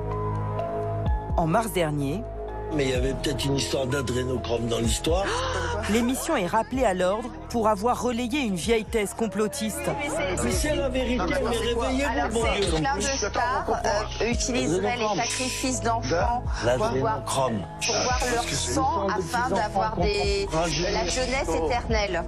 En 1.38 1.48
mars 1.48 1.72
dernier, 1.74 2.24
Mais 2.74 2.86
il 2.86 2.90
y 2.90 2.94
avait 2.94 3.14
peut-être 3.14 3.46
une 3.46 3.56
histoire 3.56 3.86
d'adrénochrome 3.86 4.68
dans 4.68 4.80
l'histoire. 4.80 5.26
l'émission 5.92 6.36
est 6.36 6.48
rappelée 6.48 6.84
à 6.84 6.94
l'ordre 6.94 7.30
pour 7.50 7.68
avoir 7.68 8.02
relayé 8.02 8.42
une 8.42 8.56
vieille 8.56 8.86
thèse 8.86 9.14
complotiste. 9.14 9.80
Mais 10.44 10.52
c'est 10.52 10.76
la 10.76 10.90
vérité, 10.90 11.24
mais 11.28 11.36
réveillez-vous, 11.36 12.40
Dieu. 12.66 12.78
plein 12.80 12.98
de 12.98 13.02
stars 13.02 13.82
euh, 14.20 14.32
utiliseraient 14.32 14.98
les 14.98 15.22
sacrifices 15.22 15.82
d'enfants 15.82 16.02
pour 16.02 16.10
voir, 16.10 16.42
L'adrénochrome. 16.66 17.60
pour 17.86 17.96
voir 18.04 18.20
leur 18.34 18.44
sang 18.50 19.08
afin 19.08 19.50
d'avoir 19.56 19.98
des, 19.98 20.48
la 20.92 21.08
jeunesse 21.08 21.50
éternelle. 21.50 22.24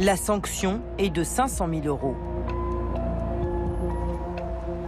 La 0.00 0.16
sanction 0.16 0.80
est 0.98 1.10
de 1.10 1.22
500 1.22 1.68
000 1.82 1.86
euros. 1.86 2.16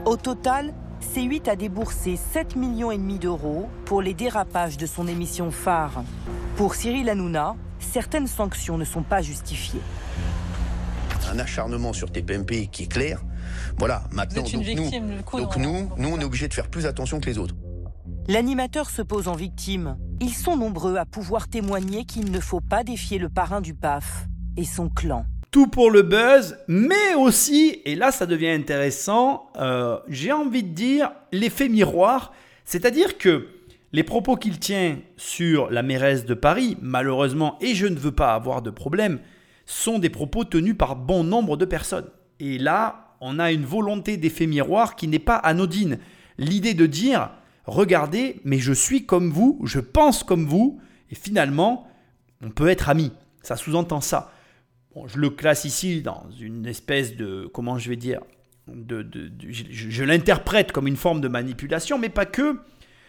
Au 0.05 0.17
total, 0.17 0.73
C8 1.03 1.51
a 1.51 1.57
déboursé 1.57 2.17
7 2.17 2.57
millions 2.57 2.91
et 2.91 2.97
demi 2.97 3.19
d'euros 3.19 3.69
pour 3.85 4.01
les 4.01 4.15
dérapages 4.15 4.77
de 4.77 4.87
son 4.87 5.09
émission 5.09 5.51
phare. 5.51 6.05
Pour 6.57 6.75
Cyril 6.75 7.11
Hanouna, 7.11 7.57
certaines 7.81 8.29
sanctions 8.29 8.79
ne 8.79 8.85
sont 8.85 9.03
pas 9.03 9.21
justifiées. 9.21 9.81
Un 11.31 11.39
acharnement 11.39 11.93
sur 11.93 12.11
TPMP 12.11 12.69
qui 12.71 12.85
est 12.85 12.93
clair. 12.93 13.21
Voilà, 13.79 14.05
maintenant, 14.13 14.43
donc, 14.43 14.63
victime, 14.63 15.09
nous, 15.09 15.39
donc 15.41 15.57
nous, 15.57 15.91
nous, 15.97 16.09
on 16.09 16.21
est 16.21 16.25
obligé 16.25 16.47
de 16.47 16.55
faire 16.55 16.69
plus 16.69 16.87
attention 16.87 17.21
que 17.21 17.27
les 17.27 17.39
autres. 17.39 17.55
L'animateur 18.29 18.89
se 18.89 19.03
pose 19.03 19.29
en 19.29 19.35
victime. 19.35 19.99
Ils 20.21 20.35
sont 20.35 20.57
nombreux 20.57 20.97
à 20.97 21.05
pouvoir 21.05 21.49
témoigner 21.49 22.05
qu'il 22.05 22.31
ne 22.31 22.41
faut 22.41 22.61
pas 22.61 22.85
défier 22.85 23.19
le 23.19 23.29
parrain 23.29 23.61
du 23.61 23.75
PAF 23.75 24.29
et 24.57 24.65
son 24.65 24.89
clan. 24.89 25.27
Tout 25.53 25.67
pour 25.67 25.91
le 25.91 26.01
buzz, 26.01 26.57
mais 26.67 27.15
aussi, 27.15 27.83
et 27.85 27.95
là 27.95 28.11
ça 28.11 28.25
devient 28.25 28.49
intéressant, 28.49 29.51
euh, 29.59 29.99
j'ai 30.09 30.33
envie 30.33 30.63
de 30.63 30.71
dire 30.75 31.13
l'effet 31.31 31.69
miroir, 31.69 32.33
c'est-à-dire 32.65 33.19
que 33.19 33.49
les 33.93 34.03
propos 34.03 34.37
qu'il 34.37 34.59
tient 34.59 34.99
sur 35.19 35.71
la 35.71 35.83
mairesse 35.83 36.25
de 36.25 36.33
Paris, 36.33 36.79
malheureusement, 36.81 37.59
et 37.61 37.75
je 37.75 37.87
ne 37.87 37.99
veux 37.99 38.13
pas 38.13 38.33
avoir 38.33 38.63
de 38.63 38.71
problème, 38.71 39.21
sont 39.67 39.99
des 39.99 40.09
propos 40.09 40.45
tenus 40.45 40.75
par 40.75 40.97
bon 40.97 41.23
nombre 41.23 41.59
de 41.59 41.67
personnes. 41.67 42.09
Et 42.41 42.57
là, 42.57 43.15
on 43.21 43.39
a 43.39 43.53
une 43.53 43.67
volonté 43.67 44.17
d'effet 44.17 44.47
miroir 44.47 44.97
qui 44.97 45.07
n'est 45.07 45.19
pas 45.19 45.37
anodine. 45.37 45.99
L'idée 46.39 46.73
de 46.73 46.87
dire, 46.87 47.29
regardez, 47.67 48.41
mais 48.45 48.59
je 48.59 48.73
suis 48.73 49.05
comme 49.05 49.31
vous, 49.31 49.61
je 49.65 49.81
pense 49.81 50.25
comme 50.25 50.47
vous, 50.47 50.81
et 51.11 51.15
finalement, 51.15 51.87
on 52.43 52.49
peut 52.49 52.69
être 52.69 52.89
amis. 52.89 53.13
Ça 53.43 53.57
sous-entend 53.57 54.01
ça. 54.01 54.33
Je 55.07 55.19
le 55.19 55.31
classe 55.31 55.65
ici 55.65 56.03
dans 56.03 56.27
une 56.39 56.67
espèce 56.67 57.17
de, 57.17 57.49
comment 57.53 57.79
je 57.79 57.89
vais 57.89 57.97
dire, 57.97 58.21
je 58.69 60.05
l'interprète 60.05 60.73
comme 60.73 60.87
une 60.87 60.97
forme 60.97 61.21
de 61.21 61.29
manipulation, 61.29 61.99
mais 61.99 62.09
pas 62.09 62.27
que. 62.27 62.59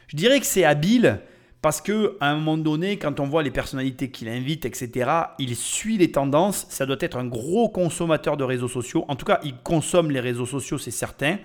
Je 0.08 0.18
dirais 0.18 0.40
que 0.40 0.46
c'est 0.46 0.64
habile 0.64 1.20
parce 1.62 1.80
que 1.80 2.18
à 2.20 2.30
un 2.30 2.36
moment 2.36 2.58
donné, 2.58 2.98
quand 2.98 3.20
on 3.20 3.26
voit 3.26 3.42
les 3.42 3.52
personnalités 3.52 4.12
qu'il 4.12 4.28
invite, 4.28 4.66
etc., 4.66 5.10
il 5.40 5.56
suit 5.56 5.98
les 5.98 6.12
tendances. 6.12 6.66
Ça 6.70 6.86
doit 6.86 6.98
être 7.00 7.18
un 7.18 7.26
gros 7.26 7.70
consommateur 7.70 8.36
de 8.36 8.44
réseaux 8.44 8.68
sociaux. 8.68 9.06
En 9.08 9.16
tout 9.16 9.26
cas, 9.26 9.40
il 9.44 9.56
consomme 9.58 10.12
les 10.12 10.20
réseaux 10.20 10.46
sociaux, 10.46 10.78
c'est 10.78 10.92
certain, 10.92 11.38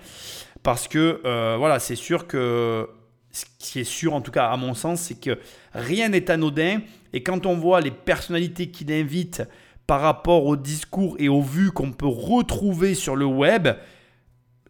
parce 0.61 0.87
que 0.87 1.21
euh, 1.23 1.55
voilà, 1.57 1.79
c'est 1.79 1.95
sûr 1.95 2.27
que 2.27 2.89
ce 3.31 3.45
qui 3.59 3.79
est 3.79 3.85
sûr, 3.85 4.13
en 4.13 4.21
tout 4.21 4.31
cas 4.31 4.47
à 4.47 4.57
mon 4.57 4.73
sens, 4.73 5.01
c'est 5.01 5.19
que 5.19 5.39
rien 5.73 6.09
n'est 6.09 6.29
anodin. 6.29 6.79
Et 7.13 7.23
quand 7.23 7.45
on 7.45 7.55
voit 7.55 7.79
les 7.79 7.91
personnalités 7.91 8.69
qu'il 8.69 8.91
invite 8.91 9.43
par 9.89 10.01
rapport 10.01 10.45
au 10.45 10.55
discours 10.55 11.15
et 11.17 11.29
aux 11.29 11.41
vues 11.41 11.71
qu'on 11.71 11.91
peut 11.91 12.05
retrouver 12.05 12.93
sur 12.93 13.15
le 13.15 13.25
web, 13.25 13.69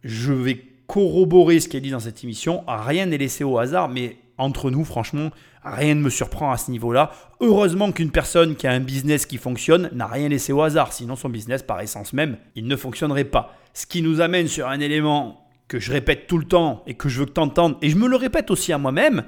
je 0.02 0.32
vais 0.32 0.64
corroborer 0.86 1.60
ce 1.60 1.68
qui 1.68 1.76
est 1.76 1.82
dit 1.82 1.90
dans 1.90 2.00
cette 2.00 2.24
émission. 2.24 2.64
Rien 2.66 3.04
n'est 3.04 3.18
laissé 3.18 3.44
au 3.44 3.58
hasard, 3.58 3.90
mais 3.90 4.16
entre 4.38 4.70
nous, 4.70 4.82
franchement, 4.82 5.28
rien 5.62 5.94
ne 5.94 6.00
me 6.00 6.08
surprend 6.08 6.52
à 6.52 6.56
ce 6.56 6.70
niveau-là. 6.70 7.10
Heureusement 7.40 7.92
qu'une 7.92 8.10
personne 8.10 8.56
qui 8.56 8.66
a 8.66 8.70
un 8.70 8.80
business 8.80 9.26
qui 9.26 9.36
fonctionne 9.36 9.90
n'a 9.92 10.06
rien 10.06 10.30
laissé 10.30 10.54
au 10.54 10.62
hasard, 10.62 10.94
sinon 10.94 11.16
son 11.16 11.28
business, 11.28 11.62
par 11.62 11.82
essence 11.82 12.14
même, 12.14 12.38
il 12.54 12.66
ne 12.66 12.74
fonctionnerait 12.74 13.24
pas. 13.24 13.54
Ce 13.74 13.84
qui 13.84 14.00
nous 14.00 14.22
amène 14.22 14.48
sur 14.48 14.68
un 14.68 14.80
élément 14.80 15.46
que 15.68 15.78
je 15.78 15.92
répète 15.92 16.28
tout 16.28 16.38
le 16.38 16.46
temps 16.46 16.82
et 16.86 16.94
que 16.94 17.10
je 17.10 17.20
veux 17.20 17.26
que 17.26 17.32
tu 17.32 17.40
entendes, 17.40 17.76
et 17.82 17.90
je 17.90 17.96
me 17.96 18.08
le 18.08 18.16
répète 18.16 18.50
aussi 18.50 18.72
à 18.72 18.78
moi-même, 18.78 19.24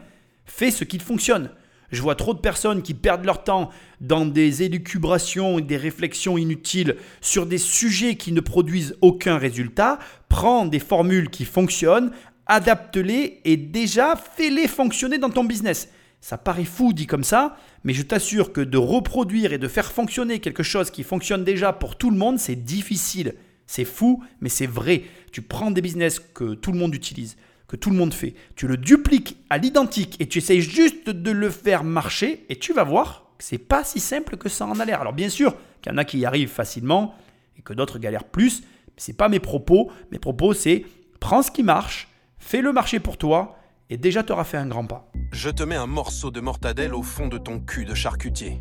fais 0.46 0.70
ce 0.70 0.84
qui 0.84 0.98
fonctionne. 0.98 1.50
Je 1.92 2.00
vois 2.00 2.14
trop 2.14 2.32
de 2.32 2.40
personnes 2.40 2.82
qui 2.82 2.94
perdent 2.94 3.26
leur 3.26 3.44
temps 3.44 3.70
dans 4.00 4.24
des 4.24 4.62
élucubrations 4.62 5.58
et 5.58 5.62
des 5.62 5.76
réflexions 5.76 6.38
inutiles 6.38 6.96
sur 7.20 7.44
des 7.44 7.58
sujets 7.58 8.16
qui 8.16 8.32
ne 8.32 8.40
produisent 8.40 8.96
aucun 9.02 9.36
résultat. 9.36 9.98
Prends 10.30 10.64
des 10.64 10.78
formules 10.78 11.28
qui 11.28 11.44
fonctionnent, 11.44 12.10
adapte-les 12.46 13.40
et 13.44 13.58
déjà 13.58 14.16
fais-les 14.16 14.68
fonctionner 14.68 15.18
dans 15.18 15.28
ton 15.28 15.44
business. 15.44 15.90
Ça 16.22 16.38
paraît 16.38 16.64
fou 16.64 16.94
dit 16.94 17.06
comme 17.06 17.24
ça, 17.24 17.56
mais 17.84 17.92
je 17.92 18.02
t'assure 18.02 18.52
que 18.52 18.62
de 18.62 18.78
reproduire 18.78 19.52
et 19.52 19.58
de 19.58 19.68
faire 19.68 19.92
fonctionner 19.92 20.38
quelque 20.38 20.62
chose 20.62 20.90
qui 20.90 21.02
fonctionne 21.02 21.44
déjà 21.44 21.74
pour 21.74 21.96
tout 21.96 22.10
le 22.10 22.16
monde, 22.16 22.38
c'est 22.38 22.56
difficile. 22.56 23.34
C'est 23.66 23.84
fou, 23.84 24.22
mais 24.40 24.48
c'est 24.48 24.66
vrai. 24.66 25.02
Tu 25.30 25.42
prends 25.42 25.70
des 25.70 25.82
business 25.82 26.20
que 26.20 26.54
tout 26.54 26.72
le 26.72 26.78
monde 26.78 26.94
utilise, 26.94 27.36
que 27.72 27.76
tout 27.78 27.88
le 27.88 27.96
monde 27.96 28.12
fait, 28.12 28.34
tu 28.54 28.68
le 28.68 28.76
dupliques 28.76 29.38
à 29.48 29.56
l'identique 29.56 30.20
et 30.20 30.28
tu 30.28 30.36
essayes 30.36 30.60
juste 30.60 31.08
de 31.08 31.30
le 31.30 31.48
faire 31.48 31.84
marcher 31.84 32.44
et 32.50 32.58
tu 32.58 32.74
vas 32.74 32.84
voir 32.84 33.24
que 33.38 33.44
c'est 33.44 33.56
pas 33.56 33.82
si 33.82 33.98
simple 33.98 34.36
que 34.36 34.50
ça 34.50 34.66
en 34.66 34.78
a 34.78 34.84
l'air. 34.84 35.00
Alors 35.00 35.14
bien 35.14 35.30
sûr 35.30 35.56
qu'il 35.80 35.90
y 35.90 35.94
en 35.94 35.96
a 35.96 36.04
qui 36.04 36.18
y 36.18 36.26
arrivent 36.26 36.50
facilement 36.50 37.14
et 37.56 37.62
que 37.62 37.72
d'autres 37.72 37.98
galèrent 37.98 38.28
plus, 38.28 38.60
mais 38.60 38.98
c'est 38.98 39.16
pas 39.16 39.30
mes 39.30 39.40
propos. 39.40 39.90
Mes 40.10 40.18
propos 40.18 40.52
c'est 40.52 40.84
prends 41.18 41.40
ce 41.40 41.50
qui 41.50 41.62
marche, 41.62 42.08
fais-le 42.36 42.74
marcher 42.74 43.00
pour 43.00 43.16
toi 43.16 43.56
et 43.88 43.96
déjà 43.96 44.22
tu 44.22 44.32
auras 44.32 44.44
fait 44.44 44.58
un 44.58 44.66
grand 44.66 44.84
pas. 44.84 45.10
Je 45.32 45.48
te 45.48 45.62
mets 45.62 45.76
un 45.76 45.86
morceau 45.86 46.30
de 46.30 46.40
mortadelle 46.42 46.94
au 46.94 47.02
fond 47.02 47.28
de 47.28 47.38
ton 47.38 47.58
cul 47.58 47.86
de 47.86 47.94
charcutier. 47.94 48.60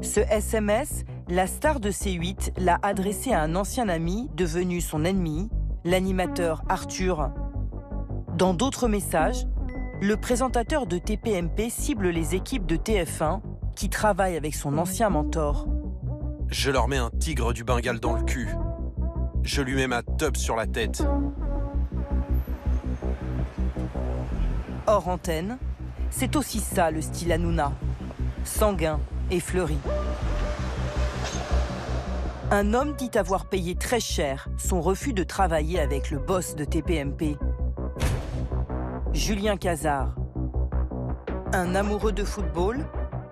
Ce 0.00 0.20
SMS, 0.20 1.04
la 1.28 1.46
star 1.46 1.80
de 1.80 1.90
C8 1.90 2.58
l'a 2.62 2.78
adressé 2.82 3.34
à 3.34 3.42
un 3.42 3.54
ancien 3.56 3.90
ami 3.90 4.30
devenu 4.34 4.80
son 4.80 5.04
ennemi, 5.04 5.50
l'animateur 5.84 6.62
Arthur. 6.70 7.30
Dans 8.34 8.54
d'autres 8.54 8.88
messages, 8.88 9.46
le 10.00 10.16
présentateur 10.16 10.86
de 10.86 10.96
TPMP 10.96 11.68
cible 11.68 12.08
les 12.08 12.34
équipes 12.34 12.64
de 12.66 12.76
TF1 12.76 13.40
qui 13.76 13.90
travaillent 13.90 14.36
avec 14.36 14.54
son 14.54 14.78
ancien 14.78 15.10
mentor. 15.10 15.66
Je 16.48 16.70
leur 16.70 16.88
mets 16.88 16.96
un 16.96 17.10
tigre 17.10 17.52
du 17.52 17.62
Bengale 17.62 18.00
dans 18.00 18.14
le 18.14 18.22
cul. 18.22 18.48
Je 19.42 19.60
lui 19.60 19.74
mets 19.74 19.86
ma 19.86 20.02
tub 20.02 20.38
sur 20.38 20.56
la 20.56 20.66
tête. 20.66 21.04
Hors 24.86 25.08
antenne, 25.08 25.58
c'est 26.10 26.34
aussi 26.34 26.60
ça 26.60 26.90
le 26.90 27.02
style 27.02 27.32
Hanouna. 27.32 27.72
Sanguin 28.44 28.98
et 29.30 29.40
fleuri. 29.40 29.78
Un 32.50 32.72
homme 32.72 32.94
dit 32.96 33.10
avoir 33.14 33.44
payé 33.44 33.74
très 33.74 34.00
cher 34.00 34.48
son 34.56 34.80
refus 34.80 35.12
de 35.12 35.22
travailler 35.22 35.80
avec 35.80 36.10
le 36.10 36.18
boss 36.18 36.54
de 36.56 36.64
TPMP. 36.64 37.36
Julien 39.12 39.58
Cazard. 39.58 40.14
Un 41.52 41.74
amoureux 41.74 42.12
de 42.12 42.24
football 42.24 42.86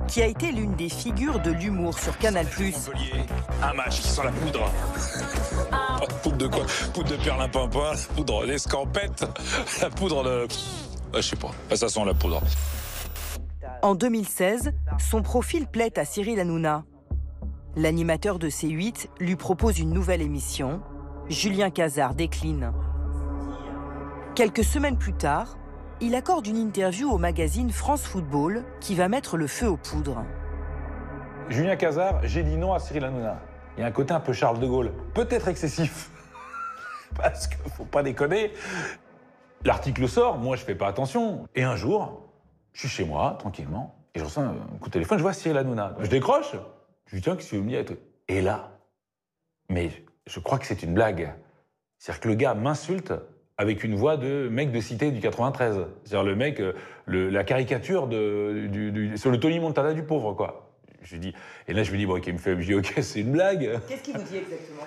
qui 0.07 0.21
a 0.21 0.27
été 0.27 0.53
l'une 0.53 0.75
des 0.75 0.91
figures 0.91 1.41
de 1.41 1.51
l'humour 1.51 1.99
sur 1.99 2.19
Canal+. 2.19 2.47
Un 3.63 3.73
match 3.73 4.01
qui 4.01 4.09
sent 4.09 4.23
la 4.25 4.33
poudre. 4.33 4.71
poudre 6.23 6.37
de 6.37 6.47
quoi 6.49 6.67
Poudre 6.93 7.11
de 7.11 7.17
perlimpinpin, 7.17 7.93
la 7.93 8.15
poudre 8.15 8.47
d'escampette, 8.47 9.25
la 9.81 9.89
poudre 9.89 10.23
de... 10.23 10.49
Je 11.15 11.21
sais 11.23 11.37
pas. 11.37 11.51
Ça 11.75 11.89
sent 11.89 12.05
la 12.05 12.15
poudre. 12.15 12.43
En 13.83 13.95
2016, 13.95 14.73
son 14.99 15.23
profil 15.23 15.67
plaît 15.67 15.99
à 15.99 16.05
Cyril 16.05 16.41
Hanouna. 16.41 16.85
L'animateur 17.77 18.39
de 18.39 18.51
C8 18.51 19.07
lui 19.19 19.37
propose 19.37 19.79
une 19.79 19.91
nouvelle 19.91 20.21
émission. 20.21 20.83
Julien 21.31 21.71
Cazard 21.71 22.15
décline. 22.15 22.73
Quelques 24.35 24.65
semaines 24.65 24.99
plus 24.99 25.15
tard, 25.15 25.57
il 26.01 26.15
accorde 26.15 26.47
une 26.47 26.57
interview 26.57 27.11
au 27.11 27.19
magazine 27.19 27.71
France 27.71 28.03
Football 28.05 28.65
qui 28.81 28.95
va 28.95 29.09
mettre 29.09 29.37
le 29.37 29.47
feu 29.47 29.69
aux 29.69 29.77
poudres. 29.77 30.25
Julien 31.49 31.77
Cazard, 31.77 32.21
j'ai 32.23 32.43
dit 32.43 32.57
non 32.57 32.73
à 32.73 32.79
Cyril 32.79 33.05
Hanouna. 33.05 33.39
Il 33.77 33.81
y 33.81 33.85
a 33.85 33.87
un 33.87 33.91
côté 33.91 34.15
un 34.15 34.21
peu 34.21 34.33
Charles 34.33 34.61
de 34.61 34.67
Gaulle, 34.67 34.93
peut-être 35.15 35.49
excessif. 35.49 36.11
Parce 37.17 37.49
qu'il 37.49 37.71
faut 37.73 37.85
pas 37.85 38.03
déconner. 38.03 38.53
L'article 39.65 40.09
sort, 40.09 40.39
moi 40.39 40.57
je 40.57 40.65
fais 40.65 40.75
pas 40.75 40.89
attention. 40.89 41.47
Et 41.55 41.65
un 41.65 41.77
jour, 41.77 42.33
je 42.73 42.81
suis 42.81 42.89
chez 42.89 43.05
moi, 43.05 43.37
tranquillement, 43.39 43.95
et 44.15 44.21
je 44.21 44.25
reçois 44.25 44.45
un 44.45 44.79
coup 44.81 44.89
de 44.89 44.93
téléphone, 44.93 45.19
je 45.19 45.23
vois 45.23 45.33
Cyril 45.33 45.59
Hanouna. 45.59 45.97
Je 46.01 46.09
décroche, 46.09 46.53
je 47.07 47.13
lui 47.13 47.21
dis 47.21 47.25
tiens, 47.25 47.37
qu'est-ce 47.37 47.51
que 47.51 47.57
tu 47.57 47.93
veux 47.93 48.01
Et 48.29 48.41
là, 48.41 48.79
mais 49.69 49.91
je 50.27 50.41
crois 50.41 50.59
que 50.59 50.67
c'est 50.67 50.83
une 50.83 50.95
blague. 50.95 51.35
C'est-à-dire 51.99 52.21
que 52.21 52.29
le 52.29 52.35
gars 52.35 52.55
m'insulte 52.55 53.13
avec 53.61 53.85
une 53.85 53.95
voix 53.95 54.17
de 54.17 54.49
mec 54.51 54.73
de 54.73 54.81
cité 54.81 55.11
du 55.11 55.21
93. 55.21 55.85
C'est-à-dire 56.05 56.25
le 56.25 56.35
mec, 56.35 56.61
euh, 56.61 56.73
le- 57.05 57.29
la 57.29 57.45
caricature 57.45 58.07
de, 58.09 58.67
du, 58.69 58.91
le 58.91 59.37
Tony 59.39 59.61
Montana 59.61 59.93
du 59.93 60.03
pauvre, 60.03 60.33
quoi. 60.33 60.73
Je 61.03 61.17
dis, 61.17 61.35
et 61.69 61.75
là 61.75 61.83
je 61.83 61.93
me 61.93 61.99
dis, 61.99 62.07
bon, 62.07 62.17
ok, 62.17 62.27
il 62.27 62.33
me 62.33 62.39
fait, 62.39 62.59
je 62.59 62.67
dis, 62.67 62.75
ok, 62.75 62.95
c'est 63.03 63.21
une 63.21 63.33
blague. 63.33 63.79
Qu'est-ce 63.87 64.03
qu'il 64.03 64.17
vous 64.17 64.23
dit 64.23 64.39
exactement? 64.39 64.87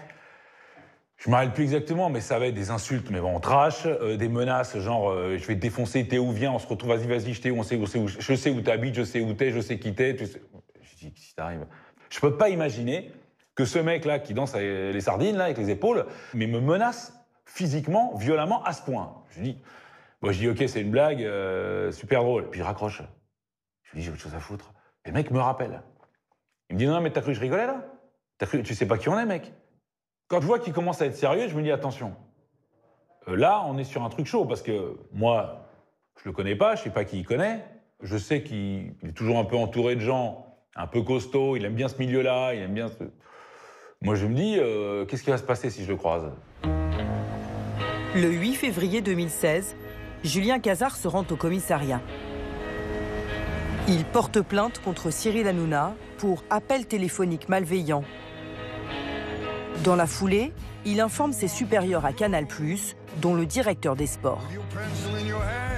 Je 1.17 1.29
me 1.29 1.35
rappelle 1.35 1.53
plus 1.53 1.63
exactement, 1.65 2.09
mais 2.09 2.19
ça 2.19 2.39
va 2.39 2.47
être 2.47 2.55
des 2.55 2.71
insultes, 2.71 3.11
mais 3.11 3.21
bon, 3.21 3.39
trash, 3.39 3.83
euh, 3.85 4.17
des 4.17 4.27
menaces, 4.27 4.75
genre 4.79 5.11
euh, 5.11 5.37
je 5.37 5.45
vais 5.45 5.53
te 5.55 5.59
défoncer, 5.61 6.07
t'es 6.07 6.17
où, 6.17 6.31
viens, 6.31 6.51
on 6.51 6.59
se 6.59 6.65
retrouve, 6.67 6.89
vas-y, 6.95 7.05
vas-y, 7.07 7.33
je 7.33 7.41
t'ai 7.41 7.51
où, 7.51 7.59
on 7.59 7.63
sait 7.63 7.75
où, 7.75 7.85
je 8.07 8.33
sais 8.35 8.49
où 8.49 8.59
t'habites, 8.61 8.95
je 8.95 9.03
sais 9.03 9.21
où 9.21 9.33
t'es, 9.33 9.51
je 9.51 9.59
sais 9.59 9.77
qui 9.77 9.93
t'es. 9.93 10.15
tu 10.15 10.25
sais- 10.25 10.41
Je 10.81 10.95
dis, 11.07 11.13
si 11.15 11.35
t'arrives. 11.35 11.65
Je 12.09 12.19
peux 12.19 12.35
pas 12.37 12.49
imaginer 12.49 13.11
que 13.53 13.65
ce 13.65 13.77
mec-là 13.77 14.17
qui 14.17 14.33
danse 14.33 14.55
les 14.55 14.99
sardines, 15.01 15.37
là, 15.37 15.43
avec 15.45 15.59
les 15.59 15.69
épaules, 15.69 16.07
mais 16.33 16.47
me 16.47 16.59
menace 16.59 17.13
physiquement, 17.53 18.15
violemment, 18.15 18.63
à 18.63 18.73
ce 18.73 18.81
point. 18.81 19.13
Je 19.29 19.41
dis, 19.41 19.57
bon, 20.21 20.31
je 20.31 20.39
dis, 20.39 20.49
ok, 20.49 20.63
c'est 20.67 20.81
une 20.81 20.89
blague, 20.89 21.23
euh, 21.23 21.91
super 21.91 22.23
drôle. 22.23 22.49
Puis 22.49 22.59
je 22.59 22.65
raccroche. 22.65 23.03
Je 23.83 23.91
lui 23.91 23.99
dis, 23.99 24.05
j'ai 24.05 24.11
autre 24.11 24.21
chose 24.21 24.33
à 24.33 24.39
foutre. 24.39 24.73
Et 25.05 25.09
le 25.09 25.13
mec 25.13 25.29
me 25.29 25.39
rappelle. 25.39 25.83
Il 26.69 26.75
me 26.75 26.79
dit, 26.79 26.87
non, 26.87 26.99
mais 26.99 27.11
t'as 27.11 27.21
cru 27.21 27.31
que 27.31 27.35
je 27.35 27.41
rigolais, 27.41 27.67
là? 27.67 27.85
Cru, 28.39 28.63
tu 28.63 28.73
sais 28.73 28.87
pas 28.87 28.97
qui 28.97 29.07
on 29.07 29.19
est, 29.19 29.25
mec? 29.25 29.53
Quand 30.27 30.41
je 30.41 30.47
vois 30.47 30.57
qu'il 30.57 30.73
commence 30.73 31.01
à 31.01 31.05
être 31.05 31.15
sérieux, 31.15 31.47
je 31.47 31.55
me 31.55 31.61
dis 31.61 31.71
attention. 31.71 32.15
Euh, 33.27 33.35
là, 33.35 33.63
on 33.67 33.77
est 33.77 33.83
sur 33.83 34.03
un 34.03 34.09
truc 34.09 34.25
chaud 34.25 34.45
parce 34.45 34.63
que 34.63 34.97
moi, 35.11 35.67
je 36.21 36.27
le 36.27 36.33
connais 36.33 36.55
pas, 36.55 36.75
je 36.75 36.81
sais 36.81 36.89
pas 36.89 37.05
qui 37.05 37.19
il 37.19 37.25
connaît. 37.25 37.63
Je 38.01 38.17
sais 38.17 38.41
qu'il 38.41 38.95
il 39.03 39.09
est 39.09 39.13
toujours 39.13 39.37
un 39.37 39.45
peu 39.45 39.55
entouré 39.55 39.95
de 39.95 40.01
gens 40.01 40.57
un 40.75 40.87
peu 40.87 41.03
costauds. 41.03 41.55
Il 41.55 41.65
aime 41.65 41.75
bien 41.75 41.87
ce 41.87 41.99
milieu-là, 41.99 42.55
il 42.55 42.63
aime 42.63 42.73
bien. 42.73 42.89
Ce... 42.89 43.03
Moi, 44.01 44.15
je 44.15 44.25
me 44.25 44.33
dis, 44.33 44.57
euh, 44.57 45.05
qu'est-ce 45.05 45.21
qui 45.21 45.29
va 45.29 45.37
se 45.37 45.43
passer 45.43 45.69
si 45.69 45.83
je 45.83 45.91
le 45.91 45.97
croise? 45.97 46.31
Le 48.15 48.29
8 48.29 48.53
février 48.53 49.01
2016, 49.01 49.75
Julien 50.23 50.59
Cazard 50.59 50.95
se 50.95 51.07
rend 51.07 51.25
au 51.31 51.35
commissariat. 51.35 51.99
Il 53.87 54.05
porte 54.05 54.39
plainte 54.41 54.79
contre 54.83 55.09
Cyril 55.09 55.47
Hanouna 55.47 55.95
pour 56.19 56.43
appel 56.51 56.85
téléphonique 56.85 57.49
malveillant. 57.49 58.03
Dans 59.83 59.95
la 59.95 60.05
foulée, 60.05 60.53
il 60.85 61.01
informe 61.01 61.33
ses 61.33 61.47
supérieurs 61.47 62.05
à 62.05 62.13
Canal+, 62.13 62.45
dont 63.17 63.33
le 63.33 63.47
directeur 63.47 63.95
des 63.95 64.05
sports. 64.05 64.43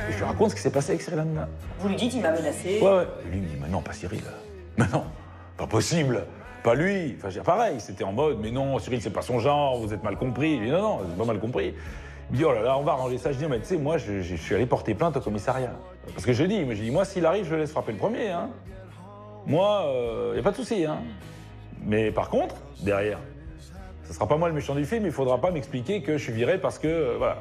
Je 0.09 0.17
lui 0.17 0.23
raconte 0.25 0.49
ce 0.49 0.55
qui 0.55 0.61
s'est 0.61 0.71
passé 0.71 0.89
avec 0.89 1.03
Cyril 1.03 1.19
Hanouna. 1.19 1.47
Vous 1.79 1.87
lui 1.87 1.95
dites, 1.95 2.15
il 2.15 2.21
m'a 2.21 2.31
menacé. 2.31 2.81
Ouais, 2.81 2.97
ouais. 2.97 3.07
Et 3.25 3.29
lui, 3.29 3.37
il 3.37 3.43
me 3.43 3.47
dit, 3.47 3.55
mais 3.61 3.69
non, 3.69 3.81
pas 3.81 3.93
Cyril. 3.93 4.23
Mais 4.77 4.87
non, 4.91 5.05
pas 5.55 5.67
possible. 5.67 6.25
Pas 6.65 6.75
lui. 6.75 7.15
Enfin, 7.17 7.29
pareil, 7.43 7.79
c'était 7.79 8.03
en 8.03 8.11
mode, 8.11 8.39
mais 8.41 8.51
non, 8.51 8.77
Cyril, 8.77 9.01
c'est 9.01 9.09
pas 9.09 9.21
son 9.21 9.39
genre, 9.39 9.79
vous 9.79 9.93
êtes 9.93 10.03
mal 10.03 10.17
compris. 10.17 10.57
Je 10.57 10.63
dis, 10.65 10.71
non, 10.71 10.81
non, 10.81 10.99
c'est 11.09 11.17
pas 11.17 11.25
mal 11.25 11.39
compris. 11.39 11.73
Il 12.29 12.33
me 12.33 12.37
dit, 12.37 12.45
oh 12.45 12.53
là 12.53 12.61
là, 12.61 12.77
on 12.77 12.83
va 12.83 12.93
arranger 12.93 13.17
ça. 13.17 13.31
Je 13.31 13.37
dis, 13.37 13.45
mais 13.45 13.59
tu 13.59 13.65
sais, 13.65 13.77
moi, 13.77 13.97
je, 13.97 14.35
suis 14.35 14.55
allé 14.55 14.65
porter 14.65 14.95
plainte 14.95 15.17
au 15.17 15.21
commissariat. 15.21 15.73
Parce 16.13 16.25
que 16.25 16.33
je 16.33 16.43
dis, 16.43 16.63
mais 16.63 16.75
je 16.75 16.81
dis, 16.81 16.91
moi, 16.91 17.05
s'il 17.05 17.25
arrive, 17.25 17.45
je 17.45 17.51
le 17.51 17.61
laisse 17.61 17.71
frapper 17.71 17.91
le 17.91 17.97
premier. 17.97 18.29
Hein. 18.29 18.49
Moi, 19.45 19.85
il 20.29 20.33
n'y 20.33 20.39
a 20.39 20.43
pas 20.43 20.51
de 20.51 20.55
souci. 20.55 20.85
Hein. 20.85 20.97
Mais 21.85 22.11
par 22.11 22.29
contre, 22.29 22.55
derrière, 22.81 23.19
ce 24.07 24.13
sera 24.13 24.27
pas 24.27 24.37
moi 24.37 24.47
le 24.47 24.53
méchant 24.53 24.75
du 24.75 24.85
film, 24.85 25.05
il 25.05 25.11
faudra 25.11 25.39
pas 25.39 25.51
m'expliquer 25.51 26.01
que 26.01 26.17
je 26.17 26.23
suis 26.23 26.33
viré 26.33 26.57
parce 26.57 26.79
que, 26.79 26.87
euh, 26.87 27.15
voilà. 27.17 27.37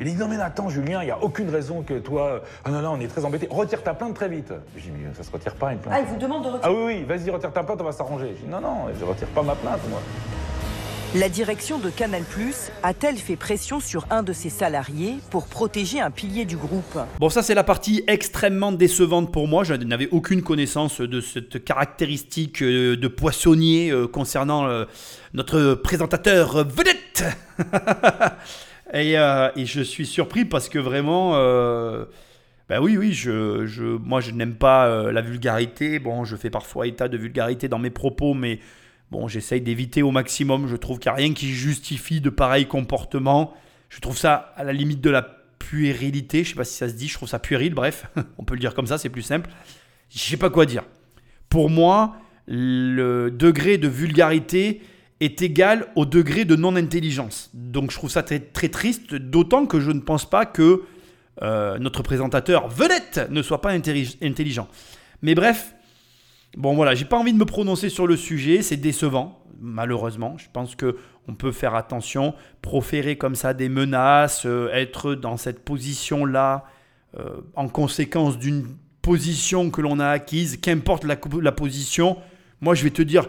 Il 0.00 0.06
dit, 0.06 0.14
non 0.14 0.28
mais 0.28 0.36
attends, 0.36 0.68
Julien, 0.68 1.02
il 1.02 1.06
n'y 1.06 1.10
a 1.10 1.20
aucune 1.20 1.50
raison 1.50 1.82
que 1.82 1.98
toi... 1.98 2.42
Ah 2.64 2.70
non, 2.70 2.80
non, 2.80 2.92
on 2.92 3.00
est 3.00 3.08
très 3.08 3.24
embêtés. 3.24 3.48
Retire 3.50 3.82
ta 3.82 3.94
plainte 3.94 4.14
très 4.14 4.28
vite. 4.28 4.52
Je 4.76 4.82
dis, 4.82 4.90
mais 4.92 5.12
ça 5.12 5.24
se 5.24 5.32
retire 5.32 5.56
pas 5.56 5.72
une 5.72 5.80
plainte. 5.80 5.94
Ah, 5.96 6.00
il 6.00 6.06
vous 6.06 6.16
demande 6.16 6.44
de 6.44 6.50
retirer. 6.50 6.62
Ah 6.64 6.72
oui, 6.72 6.84
oui, 6.86 7.04
vas-y, 7.04 7.30
retire 7.30 7.52
ta 7.52 7.64
plainte, 7.64 7.80
on 7.80 7.84
va 7.84 7.90
s'arranger. 7.90 8.28
Je 8.36 8.44
dis, 8.44 8.48
non, 8.48 8.60
non, 8.60 8.86
je 8.96 9.04
retire 9.04 9.26
pas 9.28 9.42
ma 9.42 9.56
plainte, 9.56 9.80
moi. 9.90 10.00
La 11.14 11.30
direction 11.30 11.78
de 11.78 11.88
Canal+, 11.88 12.22
a-t-elle 12.82 13.16
fait 13.16 13.36
pression 13.36 13.80
sur 13.80 14.06
un 14.10 14.22
de 14.22 14.34
ses 14.34 14.50
salariés 14.50 15.14
pour 15.30 15.46
protéger 15.46 16.00
un 16.00 16.10
pilier 16.10 16.44
du 16.44 16.58
groupe? 16.58 16.98
Bon, 17.18 17.30
ça 17.30 17.42
c'est 17.42 17.54
la 17.54 17.64
partie 17.64 18.04
extrêmement 18.06 18.72
décevante 18.72 19.32
pour 19.32 19.48
moi. 19.48 19.64
Je 19.64 19.72
n'avais 19.72 20.10
aucune 20.10 20.42
connaissance 20.42 21.00
de 21.00 21.22
cette 21.22 21.64
caractéristique 21.64 22.62
euh, 22.62 22.94
de 22.94 23.08
poissonnier 23.08 23.90
euh, 23.90 24.06
concernant 24.06 24.66
euh, 24.66 24.84
notre 25.32 25.72
présentateur 25.76 26.68
vedette. 26.68 27.24
et, 28.92 29.14
je 29.64 29.80
suis 29.80 30.06
surpris 30.06 30.44
parce 30.44 30.68
que 30.68 30.78
vraiment, 30.78 31.32
ben 32.68 32.80
oui, 32.82 32.98
oui, 32.98 33.14
je, 33.14 33.64
je, 33.64 33.84
moi 33.84 34.20
je 34.20 34.32
n'aime 34.32 34.56
pas 34.56 35.10
la 35.10 35.22
vulgarité. 35.22 36.00
Bon, 36.00 36.24
je 36.24 36.36
fais 36.36 36.50
parfois 36.50 36.86
état 36.86 37.08
de 37.08 37.16
vulgarité 37.16 37.66
dans 37.66 37.78
mes 37.78 37.90
propos, 37.90 38.34
mais 38.34 38.58
bon, 39.10 39.28
j'essaye 39.28 39.60
d'éviter 39.60 40.02
au 40.02 40.10
maximum. 40.10 40.66
Je 40.68 40.76
trouve 40.76 40.98
qu'il 40.98 41.10
n'y 41.10 41.14
a 41.14 41.16
rien 41.16 41.32
qui 41.34 41.48
justifie 41.48 42.20
de 42.20 42.30
pareils 42.30 42.66
comportements. 42.66 43.54
Je 43.88 44.00
trouve 44.00 44.16
ça 44.18 44.52
à 44.56 44.64
la 44.64 44.72
limite 44.72 45.00
de 45.00 45.10
la 45.10 45.22
puérilité. 45.58 46.44
Je 46.44 46.50
sais 46.50 46.54
pas 46.54 46.64
si 46.64 46.76
ça 46.76 46.88
se 46.88 46.94
dit, 46.94 47.08
je 47.08 47.14
trouve 47.14 47.28
ça 47.28 47.38
puéril, 47.38 47.74
bref, 47.74 48.06
on 48.38 48.44
peut 48.44 48.54
le 48.54 48.60
dire 48.60 48.74
comme 48.74 48.86
ça, 48.86 48.98
c'est 48.98 49.08
plus 49.08 49.22
simple. 49.22 49.50
Je 50.10 50.18
sais 50.18 50.36
pas 50.36 50.50
quoi 50.50 50.66
dire. 50.66 50.84
Pour 51.48 51.70
moi, 51.70 52.16
le 52.46 53.30
degré 53.30 53.78
de 53.78 53.88
vulgarité 53.88 54.80
est 55.20 55.42
égal 55.42 55.86
au 55.96 56.06
degré 56.06 56.44
de 56.44 56.56
non-intelligence. 56.56 57.50
Donc 57.54 57.90
je 57.90 57.96
trouve 57.96 58.10
ça 58.10 58.22
très, 58.22 58.38
très 58.40 58.68
triste, 58.68 59.14
d'autant 59.14 59.66
que 59.66 59.80
je 59.80 59.90
ne 59.90 60.00
pense 60.00 60.28
pas 60.28 60.46
que 60.46 60.82
euh, 61.42 61.78
notre 61.78 62.02
présentateur 62.02 62.68
vedette 62.68 63.28
ne 63.30 63.42
soit 63.42 63.60
pas 63.60 63.76
intelli- 63.76 64.16
intelligent. 64.22 64.68
Mais 65.22 65.34
bref, 65.34 65.74
bon 66.58 66.74
voilà, 66.74 66.94
j'ai 66.94 67.06
pas 67.06 67.16
envie 67.16 67.32
de 67.32 67.38
me 67.38 67.46
prononcer 67.46 67.88
sur 67.88 68.06
le 68.06 68.16
sujet, 68.16 68.60
c'est 68.60 68.76
décevant, 68.76 69.42
malheureusement. 69.60 70.36
Je 70.36 70.48
pense 70.52 70.74
que 70.74 70.96
on 71.28 71.34
peut 71.34 71.52
faire 71.52 71.74
attention, 71.74 72.34
proférer 72.62 73.16
comme 73.16 73.34
ça 73.34 73.54
des 73.54 73.68
menaces, 73.68 74.44
euh, 74.46 74.70
être 74.72 75.14
dans 75.14 75.36
cette 75.36 75.62
position-là, 75.64 76.64
euh, 77.18 77.40
en 77.54 77.68
conséquence 77.68 78.38
d'une 78.38 78.66
position 79.02 79.70
que 79.70 79.80
l'on 79.80 80.00
a 80.00 80.08
acquise, 80.08 80.56
qu'importe 80.56 81.04
la, 81.04 81.16
position. 81.52 82.16
Moi, 82.60 82.74
je 82.74 82.82
vais 82.82 82.90
te 82.90 83.02
dire 83.02 83.28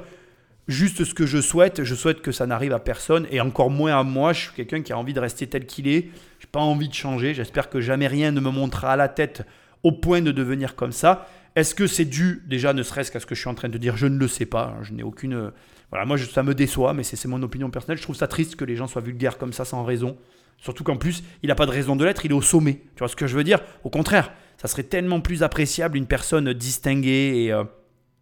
juste 0.67 1.03
ce 1.03 1.13
que 1.13 1.25
je 1.25 1.39
souhaite. 1.39 1.83
Je 1.83 1.95
souhaite 1.95 2.21
que 2.21 2.31
ça 2.31 2.47
n'arrive 2.47 2.73
à 2.73 2.79
personne 2.79 3.27
et 3.31 3.41
encore 3.41 3.69
moins 3.69 3.97
à 3.97 4.03
moi. 4.03 4.33
Je 4.33 4.41
suis 4.41 4.53
quelqu'un 4.53 4.81
qui 4.81 4.93
a 4.93 4.97
envie 4.97 5.13
de 5.13 5.19
rester 5.19 5.47
tel 5.47 5.65
qu'il 5.65 5.87
est. 5.87 6.09
Je 6.39 6.45
n'ai 6.45 6.51
pas 6.51 6.61
envie 6.61 6.87
de 6.87 6.93
changer. 6.93 7.33
J'espère 7.33 7.69
que 7.69 7.81
jamais 7.81 8.07
rien 8.07 8.31
ne 8.31 8.39
me 8.39 8.49
montera 8.49 8.93
à 8.93 8.95
la 8.95 9.09
tête 9.09 9.43
au 9.83 9.91
point 9.91 10.21
de 10.21 10.31
devenir 10.31 10.75
comme 10.75 10.91
ça. 10.91 11.27
Est-ce 11.55 11.75
que 11.75 11.87
c'est 11.87 12.05
dû 12.05 12.43
déjà 12.47 12.73
ne 12.73 12.83
serait-ce 12.83 13.11
qu'à 13.11 13.19
ce 13.19 13.25
que 13.25 13.35
je 13.35 13.39
suis 13.41 13.49
en 13.49 13.55
train 13.55 13.69
de 13.69 13.77
dire 13.77 13.97
Je 13.97 14.07
ne 14.07 14.17
le 14.17 14.27
sais 14.27 14.45
pas. 14.45 14.75
Je 14.81 14.93
n'ai 14.93 15.03
aucune. 15.03 15.33
euh, 15.33 15.49
Voilà, 15.91 16.05
moi 16.05 16.17
ça 16.17 16.43
me 16.43 16.53
déçoit, 16.53 16.93
mais 16.93 17.03
c'est 17.03 17.27
mon 17.27 17.41
opinion 17.43 17.69
personnelle. 17.69 17.97
Je 17.97 18.03
trouve 18.03 18.15
ça 18.15 18.27
triste 18.27 18.55
que 18.55 18.65
les 18.65 18.75
gens 18.75 18.87
soient 18.87 19.01
vulgaires 19.01 19.37
comme 19.37 19.53
ça 19.53 19.65
sans 19.65 19.83
raison. 19.83 20.17
Surtout 20.57 20.83
qu'en 20.83 20.97
plus, 20.97 21.23
il 21.41 21.47
n'a 21.47 21.55
pas 21.55 21.65
de 21.65 21.71
raison 21.71 21.95
de 21.95 22.03
l'être, 22.05 22.25
il 22.25 22.31
est 22.31 22.35
au 22.35 22.41
sommet. 22.41 22.81
Tu 22.95 22.99
vois 22.99 23.07
ce 23.07 23.15
que 23.15 23.27
je 23.27 23.35
veux 23.35 23.43
dire? 23.45 23.59
Au 23.83 23.89
contraire, 23.89 24.31
ça 24.61 24.67
serait 24.67 24.83
tellement 24.83 25.21
plus 25.21 25.41
appréciable 25.41 25.97
une 25.97 26.05
personne 26.05 26.51
distinguée 26.53 27.43
et 27.45 27.51
euh, 27.53 27.63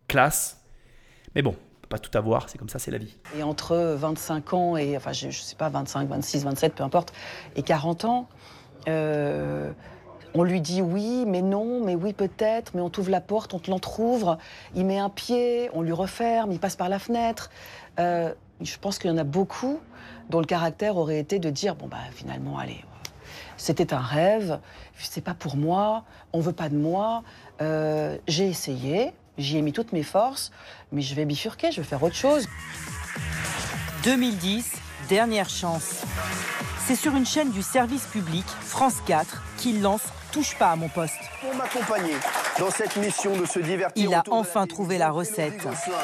classe. 0.07 0.63
Mais 1.35 1.41
bon, 1.41 1.51
on 1.51 1.81
peut 1.81 1.87
pas 1.89 1.97
tout 1.99 2.15
avoir, 2.17 2.47
c'est 2.49 2.57
comme 2.59 2.69
ça, 2.69 2.77
c'est 2.79 2.91
la 2.91 2.99
vie. 2.99 3.15
Et 3.37 3.41
entre 3.43 3.75
25 3.97 4.53
ans 4.53 4.77
et, 4.77 4.95
enfin, 4.95 5.13
je, 5.13 5.29
je 5.31 5.41
sais 5.41 5.55
pas, 5.55 5.69
25, 5.69 6.07
26, 6.07 6.43
27, 6.45 6.75
peu 6.75 6.83
importe, 6.83 7.11
et 7.55 7.63
40 7.63 8.05
ans, 8.05 8.29
euh, 8.87 9.71
on 10.37 10.43
lui 10.43 10.61
dit 10.61 10.81
oui, 10.81 11.25
mais 11.25 11.41
non, 11.41 11.83
mais 11.83 11.95
oui 11.95 12.13
peut-être, 12.13 12.73
mais 12.75 12.81
on 12.81 12.89
t'ouvre 12.89 13.09
la 13.09 13.21
porte, 13.21 13.53
on 13.53 13.59
te 13.59 13.71
l'entrouvre, 13.71 14.37
il 14.75 14.85
met 14.85 14.99
un 14.99 15.09
pied, 15.09 15.69
on 15.73 15.81
lui 15.81 15.91
referme, 15.91 16.51
il 16.51 16.59
passe 16.59 16.75
par 16.75 16.89
la 16.89 16.99
fenêtre. 16.99 17.49
Euh, 17.99 18.33
je 18.61 18.77
pense 18.77 18.99
qu'il 18.99 19.09
y 19.09 19.13
en 19.13 19.17
a 19.17 19.23
beaucoup 19.23 19.79
dont 20.29 20.39
le 20.39 20.45
caractère 20.45 20.97
aurait 20.97 21.19
été 21.19 21.39
de 21.39 21.49
dire, 21.49 21.75
bon 21.75 21.87
bah 21.87 21.97
finalement, 22.11 22.57
allez, 22.57 22.83
c'était 23.55 23.93
un 23.93 23.99
rêve, 23.99 24.59
c'est 24.97 25.23
pas 25.23 25.33
pour 25.33 25.55
moi, 25.55 26.03
on 26.33 26.39
veut 26.39 26.53
pas 26.53 26.69
de 26.69 26.77
moi, 26.77 27.23
euh, 27.61 28.17
j'ai 28.27 28.47
essayé, 28.47 29.13
j'y 29.37 29.57
ai 29.57 29.61
mis 29.61 29.73
toutes 29.73 29.93
mes 29.93 30.03
forces, 30.03 30.51
mais 30.91 31.01
je 31.01 31.15
vais 31.15 31.25
bifurquer, 31.25 31.71
je 31.71 31.81
vais 31.81 31.87
faire 31.87 32.03
autre 32.03 32.15
chose. 32.15 32.47
2010, 34.03 34.73
dernière 35.09 35.49
chance. 35.49 36.03
C'est 36.85 36.95
sur 36.95 37.15
une 37.15 37.25
chaîne 37.25 37.51
du 37.51 37.61
service 37.61 38.05
public, 38.05 38.45
France 38.47 39.01
4, 39.05 39.43
qu'il 39.57 39.81
lance 39.81 40.03
Touche 40.31 40.55
pas 40.57 40.71
à 40.71 40.75
mon 40.75 40.89
poste. 40.89 41.15
Pour 41.41 41.53
m'accompagner 41.55 42.13
dans 42.59 42.69
cette 42.69 42.95
mission 42.97 43.35
de 43.37 43.45
se 43.45 43.59
divertir. 43.59 44.05
Il 44.09 44.13
a 44.13 44.23
enfin 44.29 44.67
trouvé 44.67 44.97
la 44.97 45.09
recette. 45.09 45.57
Bonsoir 45.63 46.01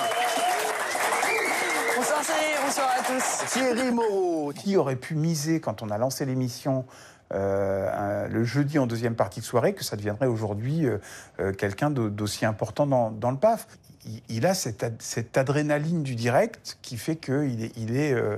Thierry, 2.21 2.53
bonsoir 2.65 2.89
à 2.99 3.03
tous. 3.03 3.45
Thierry 3.51 3.91
Moreau. 3.91 4.51
Qui 4.55 4.77
aurait 4.77 4.95
pu 4.95 5.15
miser 5.15 5.59
quand 5.59 5.81
on 5.81 5.89
a 5.89 5.97
lancé 5.97 6.25
l'émission 6.25 6.85
euh, 7.33 8.25
un- 8.25 8.27
le 8.27 8.43
jeudi 8.43 8.77
en 8.79 8.87
deuxième 8.87 9.15
partie 9.15 9.39
de 9.39 9.45
soirée 9.45 9.73
que 9.73 9.83
ça 9.83 9.95
deviendrait 9.95 10.27
aujourd'hui 10.27 10.85
euh, 10.85 10.97
euh, 11.39 11.53
quelqu'un 11.53 11.89
d'au- 11.89 12.09
d'aussi 12.09 12.45
important 12.45 12.85
dans, 12.87 13.11
dans 13.11 13.31
le 13.31 13.37
PAF? 13.37 13.67
Il, 14.05 14.21
il 14.29 14.45
a 14.45 14.53
cette, 14.53 14.83
ad- 14.83 15.01
cette 15.01 15.37
adrénaline 15.37 16.03
du 16.03 16.15
direct 16.15 16.77
qui 16.81 16.97
fait 16.97 17.15
qu'il 17.15 17.63
est, 17.63 17.71
il 17.77 17.97
est 17.97 18.13
euh, 18.13 18.37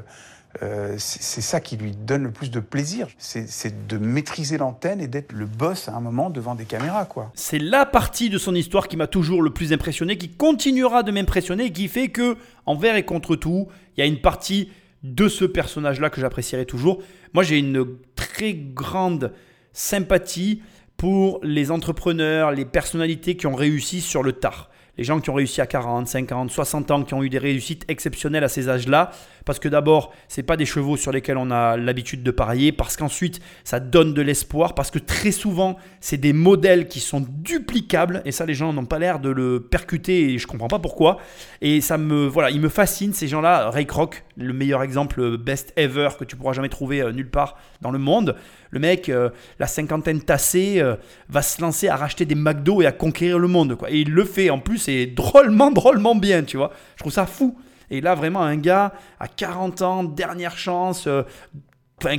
euh, 0.64 0.96
c'est 0.98 1.42
ça 1.42 1.60
qui 1.60 1.76
lui 1.76 1.92
donne 1.92 2.24
le 2.24 2.32
plus 2.32 2.50
de 2.50 2.60
plaisir. 2.60 3.08
C'est 3.18 3.50
c'est 3.50 3.88
de 3.88 3.98
maîtriser 3.98 4.58
l'antenne 4.58 5.02
et 5.02 5.08
d'être 5.08 5.34
le 5.34 5.46
boss 5.46 5.90
à 5.90 5.94
un 5.94 6.00
moment 6.00 6.30
devant 6.30 6.56
des 6.56 6.66
caméras, 6.66 7.06
quoi. 7.06 7.32
C'est 7.36 7.60
la 7.60 7.86
partie 7.86 8.30
de 8.30 8.38
son 8.38 8.56
histoire 8.56 8.88
qui 8.88 8.98
m'a 8.98 9.08
toujours 9.08 9.42
le 9.42 9.52
plus 9.52 9.74
impressionné, 9.74 10.18
qui 10.18 10.30
continuera 10.30 11.04
de 11.04 11.12
m'impressionner, 11.12 11.72
qui 11.72 11.88
fait 11.88 12.08
que, 12.08 12.38
envers 12.66 12.96
et 12.96 13.04
contre 13.04 13.36
tout, 13.36 13.68
il 13.96 14.00
y 14.00 14.04
a 14.04 14.06
une 14.06 14.22
partie 14.22 14.70
de 15.04 15.28
ce 15.28 15.46
personnage-là 15.46 16.10
que 16.10 16.20
j'apprécierai 16.20 16.66
toujours. 16.66 17.02
Moi, 17.34 17.44
j'ai 17.44 17.60
une 17.60 17.86
très 18.16 18.54
grande 18.54 19.34
sympathie 19.72 20.62
pour 20.98 21.40
les 21.44 21.70
entrepreneurs, 21.70 22.52
les 22.52 22.66
personnalités 22.66 23.36
qui 23.36 23.48
ont 23.48 23.56
réussi 23.56 24.02
sur 24.02 24.24
le 24.24 24.32
tard. 24.32 24.70
Les 24.98 25.04
gens 25.04 25.20
qui 25.20 25.30
ont 25.30 25.34
réussi 25.34 25.60
à 25.60 25.68
40, 25.68 26.08
50, 26.08 26.50
60 26.50 26.92
ans, 26.92 27.04
qui 27.04 27.14
ont 27.14 27.22
eu 27.22 27.30
des 27.30 27.38
réussites 27.38 27.84
exceptionnelles 27.90 28.46
à 28.46 28.50
ces 28.50 28.70
âges-là. 28.70 29.12
Parce 29.46 29.60
que 29.60 29.70
d'abord, 29.70 30.14
c'est 30.28 30.44
pas 30.44 30.58
des 30.58 30.66
chevaux 30.66 30.98
sur 30.98 31.12
lesquels 31.12 31.38
on 31.38 31.52
a 31.52 31.78
l'habitude 31.78 32.24
de 32.24 32.32
parier. 32.32 32.72
Parce 32.72 32.98
qu'ensuite, 32.98 33.40
ça 33.64 33.80
donne 33.80 34.14
de 34.14 34.22
l'espoir. 34.22 34.76
Parce 34.76 34.92
que 34.92 35.00
très 35.00 35.32
souvent, 35.32 35.78
c'est 36.02 36.18
des 36.18 36.34
modèles 36.34 36.88
qui 36.88 37.00
sont 37.00 37.26
duplicables. 37.28 38.22
Et 38.26 38.32
ça, 38.32 38.46
les 38.46 38.56
gens 38.56 38.74
n'ont 38.74 38.86
pas 38.86 39.00
l'air 39.00 39.20
de 39.20 39.30
le 39.30 39.62
percuter. 39.62 40.34
Et 40.34 40.38
je 40.38 40.48
comprends 40.48 40.68
pas 40.68 40.80
pourquoi. 40.80 41.18
Et 41.62 41.80
ça 41.82 41.98
me, 41.98 42.26
voilà, 42.26 42.50
il 42.50 42.60
me 42.60 42.70
fascine 42.70 43.14
ces 43.14 43.28
gens-là. 43.28 43.70
Ray 43.70 43.86
Kroc, 43.86 44.24
le 44.36 44.54
meilleur 44.54 44.84
exemple 44.84 45.38
best 45.38 45.74
ever 45.76 46.10
que 46.18 46.26
tu 46.26 46.36
pourras 46.36 46.54
jamais 46.54 46.70
trouver 46.70 47.02
euh, 47.02 47.12
nulle 47.12 47.30
part 47.30 47.58
dans 47.82 47.92
le 47.92 48.00
monde. 48.00 48.36
Le 48.72 48.80
mec, 48.80 49.10
euh, 49.10 49.30
la 49.60 49.68
cinquantaine 49.68 50.22
tassée, 50.22 50.80
euh, 50.80 50.96
va 51.30 51.42
se 51.42 51.62
lancer 51.62 51.88
à 51.88 51.96
racheter 51.96 52.26
des 52.26 52.36
McDo 52.36 52.82
et 52.82 52.86
à 52.86 52.92
conquérir 52.92 53.40
le 53.40 53.48
monde. 53.48 53.76
Quoi. 53.76 53.92
Et 53.92 54.00
il 54.00 54.12
le 54.12 54.26
fait 54.26 54.50
en 54.50 54.60
plus 54.60 54.88
et 54.88 55.06
drôlement, 55.06 55.72
drôlement 55.72 56.16
bien, 56.16 56.44
tu 56.44 56.58
vois. 56.58 56.72
Je 56.96 57.02
trouve 57.02 57.14
ça 57.14 57.26
fou. 57.26 57.58
Et 57.92 58.02
là, 58.02 58.16
vraiment, 58.16 58.42
un 58.42 58.58
gars 58.58 58.94
à 59.20 59.28
40 59.28 59.82
ans, 59.82 60.04
dernière 60.04 60.58
chance, 60.58 61.08
euh, 61.08 61.24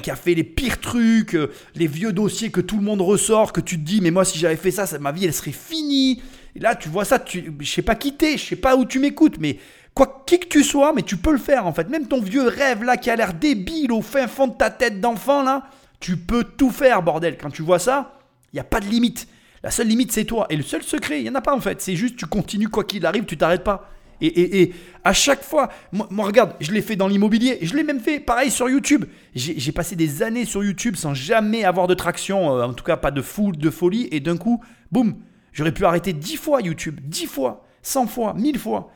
qui 0.03 0.11
a 0.11 0.17
fait 0.17 0.35
les 0.35 0.45
pires 0.45 0.81
trucs, 0.81 1.35
euh, 1.35 1.53
les 1.75 1.87
vieux 1.87 2.13
dossiers 2.13 2.51
que 2.51 2.61
tout 2.61 2.77
le 2.77 2.83
monde 2.83 3.01
ressort, 3.03 3.53
que 3.53 3.61
tu 3.61 3.77
te 3.79 3.85
dis, 3.85 4.01
mais 4.01 4.11
moi, 4.11 4.25
si 4.25 4.39
j'avais 4.39 4.57
fait 4.57 4.71
ça, 4.71 4.87
ça- 4.87 4.99
ma 4.99 5.13
vie, 5.13 5.25
elle 5.27 5.35
serait 5.35 5.53
finie. 5.53 6.23
Et 6.55 6.61
là, 6.61 6.75
tu 6.75 6.89
vois 6.89 7.05
ça, 7.05 7.19
tu, 7.19 7.53
je 7.61 7.71
sais 7.71 7.83
pas 7.83 7.95
qui 7.95 8.15
t'es, 8.15 8.39
je 8.39 8.45
sais 8.45 8.57
pas 8.57 8.77
où 8.77 8.85
tu 8.85 8.99
m'écoutes, 8.99 9.37
mais 9.39 9.59
quoi, 9.93 10.25
qui 10.27 10.39
que 10.41 10.47
tu 10.49 10.65
sois, 10.65 10.93
mais 10.95 11.03
tu 11.03 11.17
peux 11.19 11.33
le 11.33 11.39
faire 11.39 11.67
en 11.67 11.73
fait. 11.75 11.89
Même 11.91 12.09
ton 12.09 12.21
vieux 12.23 12.47
rêve 12.49 12.83
là 12.83 12.97
qui 12.97 13.11
a 13.11 13.17
l'air 13.17 13.35
débile 13.35 13.93
au 13.93 14.01
fin 14.03 14.27
fond 14.27 14.47
de 14.47 14.55
ta 14.55 14.71
tête 14.71 15.01
d'enfant 15.01 15.43
là, 15.43 15.69
tu 16.01 16.17
peux 16.17 16.45
tout 16.45 16.71
faire, 16.71 17.03
bordel. 17.03 17.37
Quand 17.37 17.51
tu 17.51 17.63
vois 17.63 17.79
ça, 17.79 18.19
il 18.53 18.57
n'y 18.57 18.61
a 18.61 18.65
pas 18.65 18.81
de 18.81 18.87
limite. 18.87 19.29
La 19.63 19.71
seule 19.71 19.89
limite, 19.89 20.13
c'est 20.13 20.25
toi. 20.25 20.47
Et 20.49 20.57
le 20.57 20.63
seul 20.63 20.83
secret, 20.83 21.21
il 21.21 21.25
n'y 21.25 21.31
en 21.31 21.35
a 21.35 21.41
pas 21.43 21.55
en 21.55 21.61
fait. 21.61 21.83
C'est 21.83 21.97
juste, 21.97 22.17
tu 22.17 22.25
continues 22.27 22.69
quoi 22.69 22.85
qu'il 22.85 23.05
arrive, 23.05 23.25
tu 23.27 23.37
t'arrêtes 23.37 23.65
pas. 23.65 23.91
Et, 24.21 24.73
à 25.05 25.13
chaque 25.13 25.43
fois, 25.43 25.71
moi, 25.93 26.27
regarde, 26.27 26.55
je 26.61 26.73
l'ai 26.73 26.83
fait 26.83 26.97
dans 26.97 27.09
l'immobilier, 27.09 27.59
je 27.63 27.75
l'ai 27.75 27.85
même 27.85 28.01
fait 28.01 28.19
pareil 28.19 28.51
sur 28.51 28.69
YouTube. 28.69 29.05
J'ai 29.35 29.59
j'ai 29.59 29.73
passé 29.73 29.95
des 29.95 30.23
années 30.23 30.45
sur 30.45 30.65
YouTube 30.65 30.97
sans 30.97 31.15
jamais 31.15 31.65
avoir 31.65 31.87
de 31.87 31.95
traction, 31.95 32.57
euh, 32.57 32.65
en 32.65 32.73
tout 32.73 32.85
cas 32.85 32.97
pas 32.97 33.11
de 33.11 33.23
foule, 33.23 33.57
de 33.57 33.71
folie, 33.71 34.09
et 34.11 34.21
d'un 34.21 34.37
coup, 34.37 34.63
boum, 34.91 35.17
j'aurais 35.53 35.73
pu 35.73 35.85
arrêter 35.85 36.13
10 36.13 36.37
fois 36.37 36.61
YouTube, 36.61 37.01
10 37.03 37.27
fois, 37.27 37.67
100 37.83 38.07
fois, 38.07 38.35
1000 38.35 38.59
fois. 38.59 38.91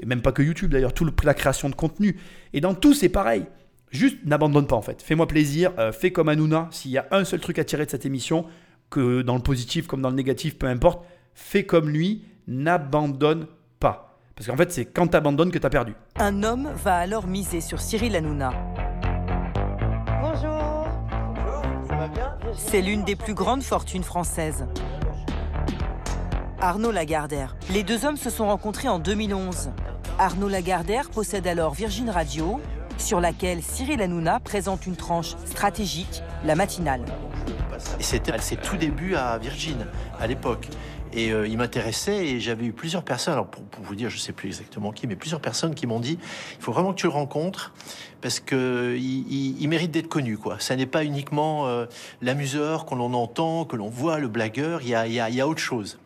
Et 0.00 0.06
même 0.06 0.20
pas 0.20 0.32
que 0.32 0.42
YouTube 0.42 0.70
d'ailleurs, 0.70 0.92
toute 0.92 1.24
la 1.24 1.34
création 1.34 1.70
de 1.70 1.74
contenu. 1.74 2.16
Et 2.52 2.60
dans 2.60 2.74
tout, 2.74 2.92
c'est 2.92 3.08
pareil. 3.08 3.46
Juste 3.90 4.18
n'abandonne 4.24 4.66
pas 4.66 4.76
en 4.76 4.82
fait. 4.82 5.00
Fais-moi 5.02 5.26
plaisir, 5.26 5.72
euh, 5.78 5.90
fais 5.92 6.10
comme 6.10 6.28
Hanouna. 6.28 6.68
S'il 6.70 6.90
y 6.90 6.98
a 6.98 7.06
un 7.12 7.24
seul 7.24 7.40
truc 7.40 7.58
à 7.58 7.64
tirer 7.64 7.86
de 7.86 7.90
cette 7.90 8.04
émission, 8.04 8.44
que 8.90 9.22
dans 9.22 9.34
le 9.34 9.42
positif 9.42 9.86
comme 9.86 10.02
dans 10.02 10.10
le 10.10 10.16
négatif, 10.16 10.58
peu 10.58 10.66
importe, 10.66 11.04
fais 11.34 11.64
comme 11.64 11.88
lui, 11.88 12.24
n'abandonne 12.46 13.46
pas. 13.80 14.05
Parce 14.36 14.48
qu'en 14.48 14.56
fait, 14.58 14.70
c'est 14.70 14.84
quand 14.84 15.06
t'abandonnes 15.06 15.50
que 15.50 15.56
t'as 15.56 15.70
perdu. 15.70 15.94
Un 16.16 16.42
homme 16.42 16.70
va 16.84 16.96
alors 16.96 17.26
miser 17.26 17.62
sur 17.62 17.80
Cyril 17.80 18.14
Hanouna. 18.14 18.52
Bonjour. 20.20 20.86
Ça 21.88 21.96
va 21.96 22.08
bien 22.08 22.36
C'est 22.54 22.82
l'une 22.82 23.02
des 23.02 23.16
plus 23.16 23.32
grandes 23.32 23.62
fortunes 23.62 24.02
françaises. 24.02 24.66
Arnaud 26.60 26.92
Lagardère. 26.92 27.56
Les 27.72 27.82
deux 27.82 28.04
hommes 28.04 28.18
se 28.18 28.28
sont 28.28 28.48
rencontrés 28.48 28.88
en 28.88 28.98
2011. 28.98 29.70
Arnaud 30.18 30.48
Lagardère 30.48 31.08
possède 31.08 31.46
alors 31.46 31.72
Virgin 31.72 32.10
Radio, 32.10 32.60
sur 32.98 33.22
laquelle 33.22 33.62
Cyril 33.62 34.02
Hanouna 34.02 34.40
présente 34.40 34.86
une 34.86 34.96
tranche 34.96 35.34
stratégique, 35.46 36.22
la 36.44 36.56
matinale. 36.56 37.06
Et 37.98 38.02
c'était 38.02 38.32
à 38.32 38.38
ses 38.38 38.56
tout 38.56 38.76
débuts 38.76 39.14
à 39.14 39.38
Virgin, 39.38 39.86
à 40.20 40.26
l'époque. 40.26 40.68
Et 41.16 41.32
euh, 41.32 41.48
il 41.48 41.56
m'intéressait 41.56 42.26
et 42.26 42.40
j'avais 42.40 42.66
eu 42.66 42.72
plusieurs 42.72 43.02
personnes, 43.02 43.32
alors 43.32 43.46
pour, 43.46 43.62
vous 43.82 43.94
dire, 43.94 44.10
je 44.10 44.18
sais 44.18 44.32
plus 44.32 44.48
exactement 44.48 44.92
qui, 44.92 45.06
mais 45.06 45.16
plusieurs 45.16 45.40
personnes 45.40 45.74
qui 45.74 45.86
m'ont 45.86 45.98
dit 45.98 46.18
il 46.58 46.62
faut 46.62 46.72
vraiment 46.72 46.90
que 46.92 46.98
tu 46.98 47.06
le 47.06 47.12
rencontres 47.12 47.72
parce 48.20 48.38
que 48.38 48.94
il, 48.98 49.66
mérite 49.68 49.90
d'être 49.90 50.08
connu. 50.08 50.36
quoi. 50.36 50.56
Ça 50.58 50.76
n'est 50.76 50.86
pas 50.86 51.04
uniquement 51.04 51.66
euh, 51.66 51.86
l'amuseur 52.20 52.84
qu'on 52.84 52.96
l'on 52.96 53.14
entend, 53.14 53.64
que 53.64 53.76
l'on 53.76 53.88
voit, 53.88 54.18
le 54.18 54.28
blagueur, 54.28 54.82
il 54.82 54.88
y 54.88 54.94
a, 54.94 55.08
y 55.08 55.40
a- 55.40 55.48
autre 55.48 55.60
chose. 55.60 55.98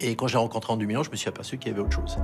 Et 0.00 0.16
quand 0.16 0.26
j'ai 0.26 0.38
rencontré 0.38 0.72
en 0.72 0.76
2011, 0.76 1.06
je 1.06 1.10
me 1.12 1.16
suis 1.16 1.28
aperçu 1.28 1.56
qu'il 1.56 1.70
y 1.70 1.74
avait 1.74 1.82
autre 1.82 1.94
chose. 1.94 2.18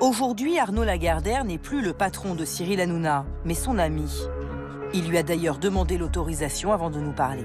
Aujourd'hui, 0.00 0.58
Arnaud 0.58 0.82
Lagardère 0.84 1.44
n'est 1.44 1.58
plus 1.58 1.82
le 1.82 1.92
patron 1.92 2.34
de 2.34 2.44
Cyril 2.44 2.80
Hanouna, 2.80 3.24
mais 3.44 3.54
son 3.54 3.78
ami. 3.78 4.10
Il 4.92 5.08
lui 5.08 5.18
a 5.18 5.22
d'ailleurs 5.22 5.58
demandé 5.58 5.98
l'autorisation 5.98 6.72
avant 6.72 6.90
de 6.90 6.98
nous 6.98 7.12
parler. 7.12 7.44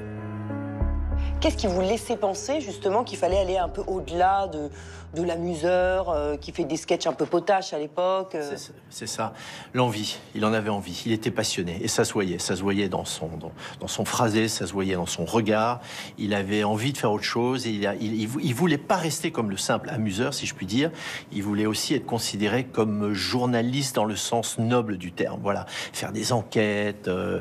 Qu'est-ce 1.42 1.56
qui 1.56 1.68
vous 1.68 1.80
laissait 1.82 2.18
penser 2.18 2.60
justement 2.60 3.04
qu'il 3.06 3.18
fallait 3.18 3.38
aller 3.40 3.58
un 3.58 3.70
peu 3.70 3.82
au-delà 3.88 4.48
de, 4.48 4.70
de 5.16 5.24
l'amuseur 5.26 6.10
euh, 6.10 6.36
qui 6.36 6.52
fait 6.52 6.66
des 6.66 6.76
sketchs 6.76 7.08
un 7.08 7.14
peu 7.14 7.26
potaches 7.26 7.72
à 7.72 7.80
l'époque 7.80 8.36
euh 8.36 8.56
C'est 8.90 9.08
ça, 9.08 9.34
l'envie. 9.74 10.18
Il 10.36 10.44
en 10.44 10.52
avait 10.52 10.70
envie. 10.70 11.02
Il 11.06 11.14
était 11.14 11.32
passionné 11.32 11.80
et 11.82 11.88
ça 11.88 12.04
se 12.04 12.12
voyait. 12.12 12.40
Ça 12.40 12.58
se 12.58 12.62
voyait 12.62 12.90
dans 12.90 13.06
son 13.06 13.28
dans, 13.40 13.54
dans 13.80 13.88
son 13.88 14.04
phrasé, 14.04 14.50
ça 14.50 14.68
se 14.68 14.74
voyait 14.74 14.96
dans 14.96 15.06
son 15.06 15.24
regard. 15.24 15.80
Il 16.18 16.34
avait 16.34 16.66
envie 16.66 16.92
de 16.92 16.98
faire 16.98 17.12
autre 17.14 17.24
chose 17.24 17.66
et 17.68 17.70
il, 17.70 17.88
a- 17.88 17.96
il, 17.96 18.20
il 18.20 18.28
vou- 18.28 18.42
il 18.44 18.54
voulait 18.54 18.78
pas 18.78 18.98
rester 18.98 19.32
comme 19.32 19.50
le 19.50 19.58
simple 19.58 19.90
amuseur, 19.92 20.34
si 20.34 20.46
je 20.46 20.54
puis 20.54 20.66
dire. 20.66 20.92
Il 21.32 21.42
voulait 21.44 21.66
aussi 21.68 21.94
être 21.94 22.06
considéré 22.06 22.66
comme 22.66 23.14
journaliste 23.14 23.96
dans 23.96 24.06
le 24.06 24.18
sens 24.18 24.58
noble 24.60 24.98
du 24.98 25.14
terme. 25.14 25.40
Voilà, 25.42 25.66
faire 25.94 26.12
des 26.12 26.34
enquêtes. 26.34 27.08
euh, 27.08 27.40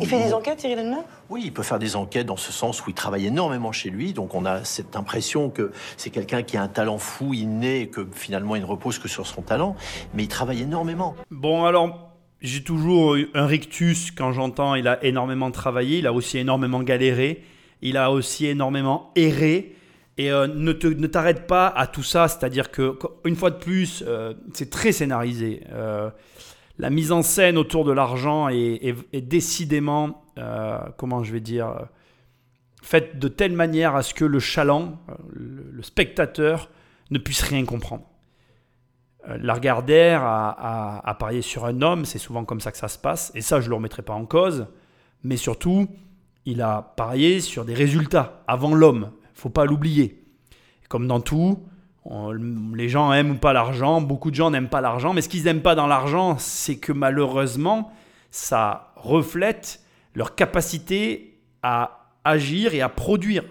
Il 0.00 0.06
fait 0.06 0.22
des 0.24 0.32
enquêtes, 0.32 0.60
Cyril 0.60 0.78
Hanouna? 0.78 1.04
Oui, 1.30 1.42
il 1.44 1.52
peut 1.52 1.62
faire 1.62 1.78
des 1.78 1.94
enquêtes 1.96 2.26
dans 2.26 2.36
ce 2.36 2.52
sens 2.52 2.84
où 2.84 2.90
il 2.90 2.94
travaille 2.94 3.26
énormément 3.26 3.72
chez 3.72 3.88
lui. 3.88 4.12
Donc 4.12 4.34
on 4.34 4.44
a 4.44 4.64
cette 4.64 4.96
impression 4.96 5.48
que 5.48 5.70
c'est 5.96 6.10
quelqu'un 6.10 6.42
qui 6.42 6.56
a 6.56 6.62
un 6.62 6.68
talent 6.68 6.98
fou, 6.98 7.32
inné, 7.32 7.82
et 7.82 7.88
que 7.88 8.06
finalement 8.12 8.56
il 8.56 8.62
ne 8.62 8.66
repose 8.66 8.98
que 8.98 9.08
sur 9.08 9.26
son 9.26 9.42
talent. 9.42 9.76
Mais 10.14 10.24
il 10.24 10.28
travaille 10.28 10.62
énormément. 10.62 11.14
Bon, 11.30 11.64
alors, 11.64 12.10
j'ai 12.42 12.62
toujours 12.62 13.14
eu 13.16 13.30
un 13.34 13.46
rictus 13.46 14.10
quand 14.10 14.32
j'entends 14.32 14.74
il 14.74 14.88
a 14.88 15.02
énormément 15.04 15.50
travaillé, 15.50 15.98
il 15.98 16.06
a 16.06 16.12
aussi 16.12 16.38
énormément 16.38 16.82
galéré, 16.82 17.44
il 17.80 17.96
a 17.96 18.10
aussi 18.10 18.46
énormément 18.46 19.12
erré. 19.14 19.76
Et 20.18 20.30
euh, 20.32 20.46
ne 20.48 20.72
te- 20.72 20.86
ne 20.86 21.06
t'arrête 21.06 21.46
pas 21.46 21.68
à 21.68 21.86
tout 21.86 22.02
ça, 22.02 22.28
c'est-à-dire 22.28 22.70
que, 22.70 22.98
une 23.24 23.36
fois 23.36 23.50
de 23.50 23.56
plus, 23.56 24.04
euh, 24.06 24.34
c'est 24.52 24.68
très 24.68 24.92
scénarisé. 24.92 25.62
Euh, 25.72 26.10
la 26.78 26.90
mise 26.90 27.10
en 27.12 27.22
scène 27.22 27.56
autour 27.56 27.84
de 27.86 27.92
l'argent 27.92 28.48
est, 28.48 28.94
décidément, 29.14 30.22
comment 30.96 31.22
je 31.22 31.32
vais 31.32 31.40
dire, 31.40 31.68
euh, 31.68 31.84
faite 32.82 33.18
de 33.18 33.28
telle 33.28 33.52
manière 33.52 33.94
à 33.94 34.02
ce 34.02 34.14
que 34.14 34.24
le 34.24 34.40
chaland, 34.40 34.98
euh, 35.08 35.14
le, 35.32 35.82
spectateur, 35.82 36.70
ne 37.10 37.18
puisse 37.18 37.42
rien 37.42 37.64
comprendre. 37.64 38.04
Euh, 39.28 39.36
Lagardère 39.40 40.22
a, 40.24 41.16
parié 41.18 41.42
sur 41.42 41.66
un 41.66 41.82
homme, 41.82 42.04
c'est 42.04 42.18
souvent 42.18 42.44
comme 42.44 42.60
ça 42.60 42.72
que 42.72 42.78
ça 42.78 42.88
se 42.88 42.98
passe, 42.98 43.32
et 43.34 43.40
ça 43.40 43.60
je 43.60 43.66
ne 43.66 43.70
le 43.70 43.76
remettrai 43.76 44.02
pas 44.02 44.14
en 44.14 44.24
cause, 44.24 44.66
mais 45.22 45.36
surtout, 45.36 45.88
il 46.46 46.62
a 46.62 46.94
parié 46.96 47.40
sur 47.40 47.64
des 47.64 47.74
résultats 47.74 48.42
avant 48.46 48.74
l'homme, 48.74 49.10
faut 49.34 49.50
pas 49.50 49.66
l'oublier. 49.66 50.24
Comme 50.88 51.06
dans 51.06 51.20
tout, 51.20 51.62
les 52.74 52.88
gens 52.88 53.12
aiment 53.12 53.38
pas 53.38 53.52
l'argent, 53.52 54.00
beaucoup 54.00 54.30
de 54.30 54.34
gens 54.34 54.50
n'aiment 54.50 54.70
pas 54.70 54.80
l'argent, 54.80 55.12
mais 55.12 55.20
ce 55.20 55.28
qu'ils 55.28 55.44
n'aiment 55.44 55.62
pas 55.62 55.74
dans 55.74 55.86
l'argent, 55.86 56.38
c'est 56.38 56.78
que 56.78 56.92
malheureusement, 56.92 57.92
ça 58.30 58.92
reflète 58.96 59.80
leur 60.14 60.34
capacité 60.34 61.40
à 61.62 62.12
agir 62.24 62.74
et 62.74 62.80
à 62.80 62.88
produire. 62.88 63.44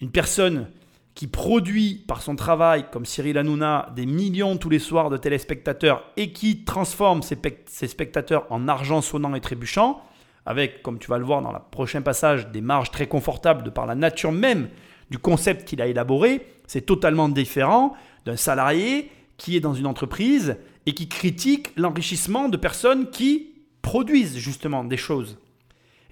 Une 0.00 0.10
personne 0.10 0.68
qui 1.14 1.26
produit 1.26 2.04
par 2.06 2.20
son 2.20 2.36
travail, 2.36 2.84
comme 2.92 3.06
Cyril 3.06 3.38
Hanouna, 3.38 3.90
des 3.96 4.04
millions 4.04 4.58
tous 4.58 4.68
les 4.68 4.78
soirs 4.78 5.08
de 5.08 5.16
téléspectateurs 5.16 6.04
et 6.18 6.32
qui 6.32 6.64
transforme 6.64 7.20
pec- 7.20 7.64
ces 7.66 7.88
spectateurs 7.88 8.46
en 8.50 8.68
argent 8.68 9.00
sonnant 9.00 9.34
et 9.34 9.40
trébuchant, 9.40 10.02
avec, 10.44 10.82
comme 10.82 10.98
tu 10.98 11.08
vas 11.08 11.18
le 11.18 11.24
voir 11.24 11.40
dans 11.40 11.52
le 11.52 11.58
prochain 11.70 12.02
passage, 12.02 12.48
des 12.48 12.60
marges 12.60 12.90
très 12.90 13.06
confortables 13.06 13.62
de 13.62 13.70
par 13.70 13.86
la 13.86 13.94
nature 13.94 14.30
même 14.30 14.68
du 15.10 15.18
concept 15.18 15.66
qu'il 15.66 15.80
a 15.80 15.86
élaboré, 15.86 16.46
c'est 16.66 16.84
totalement 16.84 17.28
différent 17.28 17.96
d'un 18.26 18.36
salarié 18.36 19.10
qui 19.38 19.56
est 19.56 19.60
dans 19.60 19.74
une 19.74 19.86
entreprise 19.86 20.56
et 20.84 20.92
qui 20.94 21.08
critique 21.08 21.72
l'enrichissement 21.76 22.48
de 22.48 22.56
personnes 22.56 23.10
qui 23.10 23.54
produisent 23.82 24.36
justement 24.36 24.84
des 24.84 24.96
choses. 24.96 25.38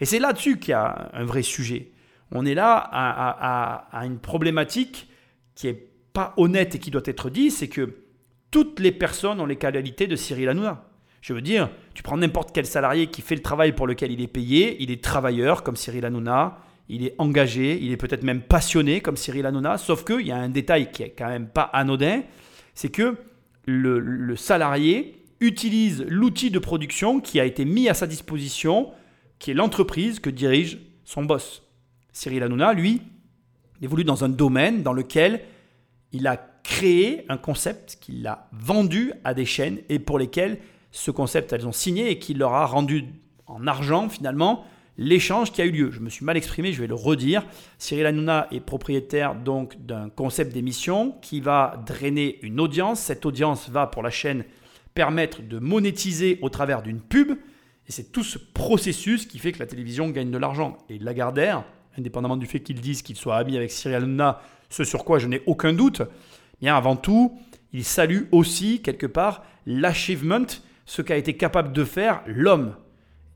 Et 0.01 0.05
c'est 0.05 0.19
là-dessus 0.19 0.59
qu'il 0.59 0.71
y 0.71 0.75
a 0.75 1.11
un 1.13 1.25
vrai 1.25 1.43
sujet. 1.43 1.91
On 2.33 2.45
est 2.47 2.55
là 2.55 2.77
à, 2.77 4.05
une 4.05 4.19
problématique 4.19 5.09
qui 5.55 5.69
est 5.69 5.89
pas 6.13 6.35
honnête 6.37 6.75
et 6.75 6.79
qui 6.79 6.91
doit 6.91 7.03
être 7.05 7.31
dit, 7.31 7.51
c'est 7.51 7.69
que 7.69 7.97
toutes 8.51 8.81
les 8.81 8.93
personnes 8.93 9.41
ont 9.41 9.47
les 9.47 9.57
qualités 9.57 10.07
de 10.07 10.17
Cyril 10.17 10.49
Hanouna. 10.49 10.85
Je 11.21 11.33
veux 11.33 11.41
dire, 11.41 11.71
tu 11.95 12.03
prends 12.03 12.17
n'importe 12.17 12.51
quel 12.53 12.67
salarié 12.67 13.07
qui 13.07 13.23
fait 13.23 13.35
le 13.35 13.43
travail 13.43 13.73
pour 13.73 13.87
lequel 13.87 14.13
il 14.13 14.21
est 14.21 14.29
payé, 14.29 14.77
il 14.81 14.91
est 14.91 15.03
travailleur 15.03 15.63
comme 15.63 15.77
Cyril 15.77 16.05
Hanouna, 16.05 16.59
il 16.89 17.07
est 17.07 17.15
engagé, 17.19 17.79
il 17.81 17.93
est 17.93 17.97
peut-être 17.97 18.25
même 18.25 18.43
passionné 18.43 19.01
comme 19.01 19.17
Cyril 19.17 19.47
Hanouna, 19.47 19.79
sauf 19.79 20.05
qu'il 20.05 20.27
y 20.27 20.33
a 20.33 20.37
un 20.37 20.51
détail 20.51 20.91
qui 20.93 21.03
est 21.03 21.15
quand 21.17 21.29
même 21.29 21.49
pas 21.49 21.63
anodin, 21.63 22.23
c'est 22.75 22.91
que 22.91 23.17
le 23.67 24.37
salarié 24.37 25.25
utilise 25.41 26.05
l'outil 26.09 26.51
de 26.51 26.59
production 26.59 27.21
qui 27.21 27.41
a 27.41 27.45
été 27.45 27.65
mis 27.65 27.89
à 27.89 27.95
sa 27.95 28.07
disposition, 28.07 28.93
qui 29.45 29.51
est 29.51 29.55
l'entreprise 29.55 30.21
que 30.21 30.31
dirige 30.31 30.79
son 31.05 31.23
boss. 31.23 31.63
Cyril 32.15 32.43
Hanouna, 32.45 32.73
lui, 32.73 33.03
évolue 33.83 34.03
dans 34.03 34.25
un 34.25 34.31
domaine 34.31 34.83
dans 34.83 34.95
lequel 34.95 35.43
il 36.13 36.27
a 36.27 36.39
créé 36.63 37.27
un 37.29 37.37
concept 37.37 37.99
qu'il 38.01 38.27
a 38.27 38.49
vendu 38.53 39.13
à 39.23 39.35
des 39.35 39.45
chaînes 39.45 39.81
et 39.91 39.99
pour 39.99 40.19
lesquelles 40.19 40.61
ce 40.93 41.11
concept, 41.11 41.53
elles 41.53 41.67
ont 41.67 41.73
signé 41.73 42.09
et 42.09 42.19
qui 42.19 42.33
leur 42.33 42.55
a 42.55 42.65
rendu 42.65 43.05
en 43.47 43.67
argent 43.67 44.09
finalement 44.09 44.65
l'échange 44.97 45.53
qui 45.53 45.61
a 45.61 45.67
eu 45.67 45.73
lieu. 45.73 45.91
Je 45.91 46.01
me 46.01 46.09
suis 46.09 46.25
mal 46.25 46.39
exprimé, 46.39 46.73
je 46.73 46.81
vais 46.81 46.87
le 46.87 46.95
redire. 46.95 47.45
Cyril 47.77 48.07
Hanouna 48.07 48.49
est 48.51 48.61
propriétaire 48.61 49.35
donc 49.35 49.77
d'un 49.85 50.09
concept 50.09 50.55
d'émission 50.55 51.19
qui 51.21 51.43
va 51.43 51.85
drainer 51.85 52.39
une 52.41 52.61
audience. 52.61 52.99
Cette 52.99 53.27
audience 53.27 53.69
va 53.69 53.89
pour 53.89 54.03
la 54.03 54.09
chaîne 54.09 54.45
permettre 54.95 55.43
de 55.43 55.59
monétiser 55.59 56.39
au 56.41 56.49
travers 56.49 56.81
d'une 56.81 57.03
pub. 57.03 57.37
Et 57.89 57.93
c'est 57.93 58.13
tout 58.13 58.25
ce 58.25 58.39
processus 58.39 59.27
qui 59.27 59.39
fait 59.39 59.53
que 59.53 59.59
la 59.59 59.67
télévision 59.67 60.09
gagne 60.11 60.31
de 60.31 60.39
l'argent. 60.39 60.79
Et 60.89 60.99
Lagardère, 60.99 61.65
indépendamment 61.99 62.37
du 62.37 62.47
fait 62.47 62.61
qu'ils 62.61 62.81
disent 62.81 63.03
qu'il 63.03 63.17
soit 63.17 63.37
ami 63.37 63.57
avec 63.57 63.71
Cyril 63.71 63.97
Hanouna, 63.97 64.41
ce 64.71 64.85
sur 64.85 65.05
quoi 65.05 65.19
je 65.19 65.27
n'ai 65.27 65.43
aucun 65.47 65.73
doute, 65.73 66.03
bien 66.61 66.77
avant 66.77 66.97
tout, 66.97 67.39
il 67.73 67.85
salue 67.85 68.23
aussi 68.33 68.81
quelque 68.81 69.07
part 69.07 69.45
l'achievement 69.67 70.47
ce 70.87 71.03
qu'a 71.03 71.17
été 71.17 71.37
capable 71.37 71.73
de 71.73 71.85
faire 71.85 72.23
l'homme. 72.27 72.75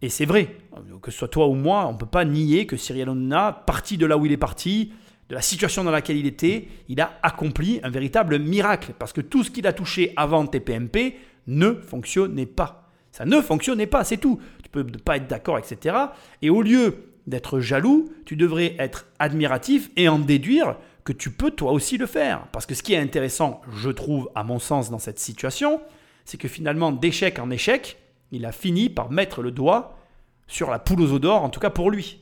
Et 0.00 0.08
c'est 0.08 0.26
vrai, 0.26 0.56
que 1.02 1.10
ce 1.10 1.18
soit 1.18 1.28
toi 1.28 1.48
ou 1.48 1.54
moi, 1.54 1.86
on 1.86 1.94
ne 1.94 1.98
peut 1.98 2.06
pas 2.06 2.24
nier 2.24 2.66
que 2.66 2.76
Cyril 2.76 3.02
Hanouna, 3.02 3.52
parti 3.66 3.98
de 3.98 4.06
là 4.06 4.16
où 4.16 4.26
il 4.26 4.32
est 4.32 4.36
parti, 4.36 4.92
de 5.28 5.34
la 5.34 5.42
situation 5.42 5.84
dans 5.84 5.90
laquelle 5.90 6.16
il 6.16 6.26
était, 6.26 6.68
il 6.88 7.00
a 7.00 7.18
accompli 7.22 7.80
un 7.82 7.90
véritable 7.90 8.38
miracle. 8.38 8.94
Parce 8.98 9.12
que 9.12 9.20
tout 9.20 9.44
ce 9.44 9.50
qu'il 9.50 9.66
a 9.66 9.72
touché 9.72 10.12
avant 10.16 10.46
TPMP 10.46 11.16
ne 11.46 11.74
fonctionnait 11.74 12.46
pas. 12.46 12.87
Ça 13.18 13.24
ne 13.24 13.40
fonctionnait 13.40 13.88
pas, 13.88 14.04
c'est 14.04 14.18
tout. 14.18 14.38
Tu 14.62 14.68
peux 14.68 14.84
ne 14.84 14.96
pas 14.96 15.16
être 15.16 15.26
d'accord, 15.26 15.58
etc. 15.58 15.96
Et 16.40 16.50
au 16.50 16.62
lieu 16.62 17.14
d'être 17.26 17.58
jaloux, 17.58 18.12
tu 18.24 18.36
devrais 18.36 18.76
être 18.78 19.06
admiratif 19.18 19.90
et 19.96 20.08
en 20.08 20.20
déduire 20.20 20.76
que 21.02 21.12
tu 21.12 21.32
peux 21.32 21.50
toi 21.50 21.72
aussi 21.72 21.98
le 21.98 22.06
faire. 22.06 22.46
Parce 22.52 22.64
que 22.64 22.76
ce 22.76 22.82
qui 22.84 22.94
est 22.94 22.98
intéressant, 22.98 23.60
je 23.74 23.90
trouve, 23.90 24.30
à 24.36 24.44
mon 24.44 24.60
sens, 24.60 24.88
dans 24.88 25.00
cette 25.00 25.18
situation, 25.18 25.80
c'est 26.24 26.38
que 26.38 26.46
finalement, 26.46 26.92
d'échec 26.92 27.40
en 27.40 27.50
échec, 27.50 27.96
il 28.30 28.46
a 28.46 28.52
fini 28.52 28.88
par 28.88 29.10
mettre 29.10 29.42
le 29.42 29.50
doigt 29.50 29.98
sur 30.46 30.70
la 30.70 30.78
poule 30.78 31.00
aux 31.00 31.18
d'or, 31.18 31.42
en 31.42 31.48
tout 31.48 31.58
cas 31.58 31.70
pour 31.70 31.90
lui. 31.90 32.20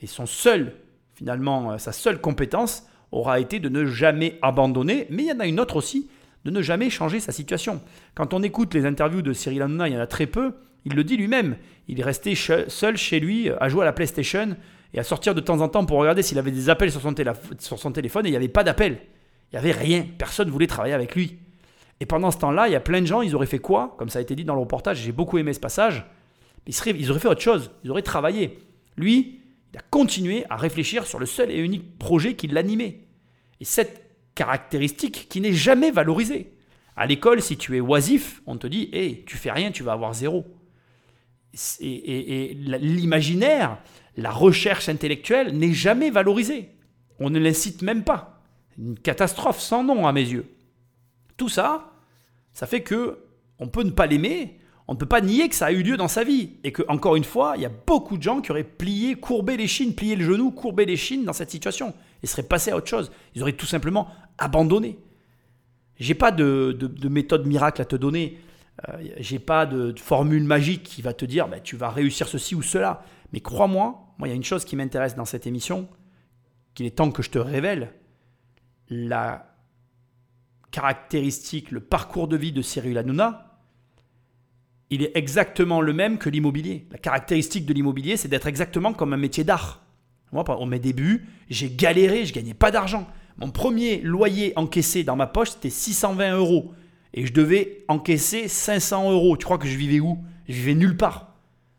Et 0.00 0.06
son 0.06 0.24
seul, 0.24 0.76
finalement, 1.12 1.72
euh, 1.72 1.76
sa 1.78 1.92
seule 1.92 2.22
compétence 2.22 2.86
aura 3.12 3.38
été 3.38 3.60
de 3.60 3.68
ne 3.68 3.84
jamais 3.84 4.38
abandonner, 4.40 5.08
mais 5.10 5.24
il 5.24 5.28
y 5.28 5.32
en 5.32 5.40
a 5.40 5.46
une 5.46 5.60
autre 5.60 5.76
aussi, 5.76 6.08
de 6.48 6.54
ne 6.54 6.62
jamais 6.62 6.88
changer 6.88 7.20
sa 7.20 7.30
situation. 7.30 7.82
Quand 8.14 8.32
on 8.32 8.42
écoute 8.42 8.72
les 8.72 8.86
interviews 8.86 9.20
de 9.20 9.34
Cyril 9.34 9.60
Hanouna, 9.60 9.86
il 9.86 9.92
y 9.92 9.96
en 9.98 10.00
a 10.00 10.06
très 10.06 10.26
peu, 10.26 10.54
il 10.86 10.94
le 10.94 11.04
dit 11.04 11.18
lui-même, 11.18 11.58
il 11.88 12.00
est 12.00 12.04
resté 12.04 12.34
seul 12.34 12.96
chez 12.96 13.20
lui 13.20 13.50
à 13.60 13.68
jouer 13.68 13.82
à 13.82 13.84
la 13.84 13.92
PlayStation 13.92 14.56
et 14.94 14.98
à 14.98 15.04
sortir 15.04 15.34
de 15.34 15.40
temps 15.40 15.60
en 15.60 15.68
temps 15.68 15.84
pour 15.84 15.98
regarder 15.98 16.22
s'il 16.22 16.38
avait 16.38 16.50
des 16.50 16.70
appels 16.70 16.90
sur 16.90 17.02
son, 17.02 17.14
sur 17.58 17.78
son 17.78 17.92
téléphone 17.92 18.24
et 18.24 18.28
il 18.30 18.32
n'y 18.32 18.36
avait 18.36 18.48
pas 18.48 18.64
d'appel. 18.64 18.98
Il 19.52 19.56
n'y 19.56 19.58
avait 19.58 19.78
rien, 19.78 20.06
personne 20.16 20.48
ne 20.48 20.52
voulait 20.52 20.66
travailler 20.66 20.94
avec 20.94 21.14
lui. 21.14 21.36
Et 22.00 22.06
pendant 22.06 22.30
ce 22.30 22.38
temps-là, 22.38 22.68
il 22.68 22.72
y 22.72 22.76
a 22.76 22.80
plein 22.80 23.02
de 23.02 23.06
gens, 23.06 23.20
ils 23.20 23.34
auraient 23.34 23.44
fait 23.44 23.58
quoi? 23.58 23.94
Comme 23.98 24.08
ça 24.08 24.20
a 24.20 24.22
été 24.22 24.34
dit 24.34 24.44
dans 24.44 24.54
le 24.54 24.60
reportage, 24.60 25.02
j'ai 25.02 25.12
beaucoup 25.12 25.36
aimé 25.36 25.52
ce 25.52 25.60
passage. 25.60 26.06
Ils, 26.66 26.74
ils 26.96 27.10
auraient 27.10 27.20
fait 27.20 27.28
autre 27.28 27.42
chose, 27.42 27.72
ils 27.84 27.90
auraient 27.90 28.00
travaillé. 28.00 28.58
Lui, 28.96 29.40
il 29.74 29.78
a 29.78 29.82
continué 29.90 30.46
à 30.48 30.56
réfléchir 30.56 31.06
sur 31.06 31.18
le 31.18 31.26
seul 31.26 31.50
et 31.50 31.58
unique 31.58 31.98
projet 31.98 32.36
qui 32.36 32.46
l'animait. 32.46 33.00
Et 33.60 33.66
cette 33.66 34.07
caractéristique 34.38 35.26
qui 35.28 35.40
n'est 35.40 35.52
jamais 35.52 35.90
valorisée. 35.90 36.52
À 36.96 37.06
l'école, 37.06 37.42
si 37.42 37.56
tu 37.56 37.76
es 37.76 37.80
oisif, 37.80 38.40
on 38.46 38.56
te 38.56 38.68
dit 38.68 38.88
Hé, 38.92 39.24
tu 39.26 39.36
fais 39.36 39.50
rien, 39.50 39.72
tu 39.72 39.82
vas 39.82 39.92
avoir 39.92 40.14
zéro. 40.14 40.46
Et, 41.80 42.50
et 42.50 42.54
l'imaginaire, 42.54 43.78
la 44.16 44.30
recherche 44.30 44.88
intellectuelle 44.88 45.58
n'est 45.58 45.72
jamais 45.72 46.10
valorisée. 46.10 46.68
On 47.18 47.30
ne 47.30 47.40
l'incite 47.40 47.82
même 47.82 48.04
pas. 48.04 48.40
Une 48.78 48.96
catastrophe 48.96 49.58
sans 49.58 49.82
nom 49.82 50.06
à 50.06 50.12
mes 50.12 50.28
yeux. 50.28 50.46
Tout 51.36 51.48
ça, 51.48 51.90
ça 52.52 52.68
fait 52.68 52.82
que 52.82 53.18
on 53.58 53.66
peut 53.66 53.82
ne 53.82 53.90
pas 53.90 54.06
l'aimer, 54.06 54.60
on 54.86 54.94
ne 54.94 54.98
peut 54.98 55.06
pas 55.06 55.20
nier 55.20 55.48
que 55.48 55.54
ça 55.56 55.66
a 55.66 55.72
eu 55.72 55.82
lieu 55.82 55.96
dans 55.96 56.08
sa 56.08 56.22
vie. 56.22 56.52
Et 56.62 56.72
que, 56.72 56.82
encore 56.88 57.16
une 57.16 57.24
fois, 57.24 57.54
il 57.56 57.62
y 57.62 57.66
a 57.66 57.72
beaucoup 57.86 58.16
de 58.16 58.22
gens 58.22 58.40
qui 58.40 58.52
auraient 58.52 58.62
plié, 58.62 59.16
courbé 59.16 59.56
les 59.56 59.66
chines, 59.66 59.94
plié 59.94 60.14
le 60.16 60.24
genou, 60.24 60.52
courbé 60.52 60.86
les 60.86 60.96
chines 60.96 61.24
dans 61.24 61.32
cette 61.32 61.50
situation. 61.50 61.92
et 62.22 62.26
seraient 62.26 62.42
passés 62.42 62.70
à 62.70 62.76
autre 62.76 62.88
chose. 62.88 63.10
Ils 63.34 63.42
auraient 63.42 63.52
tout 63.52 63.66
simplement 63.66 64.08
abandonné. 64.38 64.98
J'ai 65.98 66.14
pas 66.14 66.30
de, 66.30 67.08
méthode 67.08 67.46
miracle 67.46 67.82
à 67.82 67.84
te 67.84 67.96
donner. 67.96 68.38
Euh, 68.88 68.92
j'ai 69.18 69.38
pas 69.38 69.66
de, 69.66 69.94
formule 69.98 70.44
magique 70.44 70.84
qui 70.84 71.02
va 71.02 71.12
te 71.12 71.24
dire 71.24 71.48
bah, 71.48 71.60
tu 71.60 71.76
vas 71.76 71.90
réussir 71.90 72.28
ceci 72.28 72.54
ou 72.54 72.62
cela. 72.62 73.02
Mais 73.32 73.40
crois-moi, 73.40 74.14
moi, 74.18 74.28
il 74.28 74.30
y 74.30 74.34
a 74.34 74.36
une 74.36 74.44
chose 74.44 74.64
qui 74.64 74.76
m'intéresse 74.76 75.16
dans 75.16 75.24
cette 75.24 75.46
émission, 75.46 75.88
qu'il 76.74 76.86
est 76.86 76.96
temps 76.96 77.10
que 77.10 77.22
je 77.22 77.30
te 77.30 77.38
révèle. 77.38 77.92
La 78.88 79.54
caractéristique, 80.70 81.70
le 81.70 81.80
parcours 81.80 82.28
de 82.28 82.36
vie 82.36 82.52
de 82.52 82.62
Cyril 82.62 82.96
Hanouna, 82.96 83.48
il 84.90 85.02
est 85.02 85.16
exactement 85.16 85.80
le 85.80 85.92
même 85.92 86.18
que 86.18 86.30
l'immobilier. 86.30 86.86
La 86.90 86.98
caractéristique 86.98 87.66
de 87.66 87.74
l'immobilier, 87.74 88.16
c'est 88.16 88.28
d'être 88.28 88.46
exactement 88.46 88.94
comme 88.94 89.12
un 89.12 89.18
métier 89.18 89.44
d'art. 89.44 89.82
Moi, 90.32 90.44
au 90.58 90.66
mes 90.66 90.78
débuts, 90.78 91.26
j'ai 91.48 91.70
galéré, 91.70 92.24
je 92.24 92.32
gagnais 92.32 92.54
pas 92.54 92.70
d'argent. 92.70 93.06
Mon 93.38 93.50
premier 93.50 94.00
loyer 94.00 94.52
encaissé 94.56 95.04
dans 95.04 95.16
ma 95.16 95.26
poche, 95.26 95.50
c'était 95.50 95.70
620 95.70 96.36
euros. 96.36 96.72
Et 97.14 97.24
je 97.24 97.32
devais 97.32 97.84
encaisser 97.88 98.48
500 98.48 99.12
euros. 99.12 99.36
Tu 99.36 99.44
crois 99.44 99.58
que 99.58 99.68
je 99.68 99.76
vivais 99.76 100.00
où? 100.00 100.18
Je 100.48 100.54
vivais 100.54 100.74
nulle 100.74 100.96
part. 100.96 101.34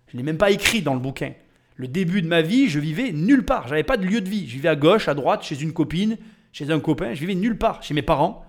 Je 0.08 0.16
ne 0.16 0.20
l'ai 0.20 0.26
même 0.26 0.38
pas 0.38 0.52
écrit 0.52 0.82
dans 0.82 0.94
le 0.94 1.00
bouquin. 1.00 1.34
Le 1.76 1.88
début 1.88 2.22
de 2.22 2.28
ma 2.28 2.42
vie, 2.42 2.68
je 2.68 2.80
vivais 2.80 3.12
nulle 3.12 3.46
part. 3.46 3.66
Je 3.66 3.72
n'avais 3.72 3.84
pas 3.84 3.98
de 3.98 4.06
lieu 4.06 4.22
de 4.22 4.30
vie. 4.30 4.48
Je 4.48 4.54
vivais 4.54 4.70
à 4.70 4.76
gauche, 4.76 5.08
à 5.08 5.14
droite, 5.14 5.44
chez 5.44 5.62
une 5.62 5.74
copine, 5.74 6.18
chez 6.52 6.72
un 6.72 6.80
copain. 6.80 7.14
Je 7.14 7.20
vivais 7.20 7.36
nulle 7.36 7.58
part. 7.58 7.84
Chez 7.84 7.94
mes 7.94 8.02
parents. 8.02 8.46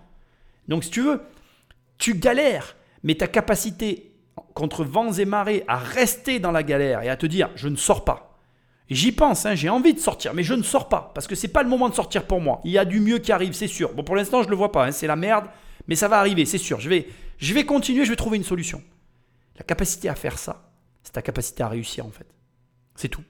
Donc 0.69 0.85
si 0.85 0.91
tu 0.91 1.03
veux, 1.03 1.21
tu 1.99 2.15
galères, 2.15 2.77
mais 3.03 3.17
ta 3.17 3.27
capacité 3.27 4.13
contre 4.55 4.85
vents 4.85 5.13
et 5.13 5.25
marées 5.25 5.65
à 5.69 5.77
rester 5.77 6.39
dans 6.39 6.53
la 6.53 6.63
galère 6.63 7.03
et 7.03 7.09
à 7.09 7.17
te 7.17 7.27
dire 7.27 7.51
je 7.57 7.69
ne 7.69 7.77
sors 7.77 8.05
pas. 8.05 8.30
J'y 8.91 9.13
pense, 9.13 9.47
hein, 9.47 9.55
j'ai 9.55 9.69
envie 9.69 9.95
de 9.95 10.01
sortir, 10.01 10.35
mais 10.35 10.43
je 10.43 10.53
ne 10.53 10.63
sors 10.63 10.89
pas 10.89 11.13
parce 11.15 11.29
que 11.29 11.37
c'est 11.37 11.49
pas 11.49 11.63
le 11.63 11.69
moment 11.69 11.89
de 11.89 11.95
sortir 11.95 12.27
pour 12.27 12.41
moi. 12.41 12.61
Il 12.65 12.73
y 12.73 12.79
a 12.79 12.85
du 12.85 12.99
mieux 13.01 13.19
qui 13.19 13.31
arrive, 13.31 13.53
c'est 13.53 13.69
sûr. 13.69 13.95
Bon, 13.95 14.03
pour 14.03 14.17
l'instant, 14.17 14.43
je 14.43 14.47
ne 14.47 14.51
le 14.51 14.57
vois 14.57 14.73
pas, 14.73 14.87
hein, 14.87 14.93
c'est 14.93 15.07
la 15.07 15.17
merde, 15.17 15.47
mais 15.87 15.95
ça 15.95 16.09
va 16.09 16.19
arriver, 16.19 16.45
c'est 16.45 16.59
sûr. 16.59 16.81
Je 16.81 16.89
vais, 16.89 17.07
je 17.39 17.55
vais 17.55 17.65
continuer, 17.65 18.05
je 18.05 18.11
vais 18.11 18.17
trouver 18.17 18.37
une 18.37 18.45
solution. 18.45 18.83
La 19.57 19.65
capacité 19.65 20.09
à 20.09 20.17
faire 20.17 20.39
ça, 20.39 20.71
c'est 21.05 21.13
ta 21.13 21.23
capacité 21.23 21.63
à 21.63 21.69
réussir 21.69 22.05
en 22.05 22.11
fait. 22.11 22.27
C'est 22.97 23.09
tout. 23.09 23.23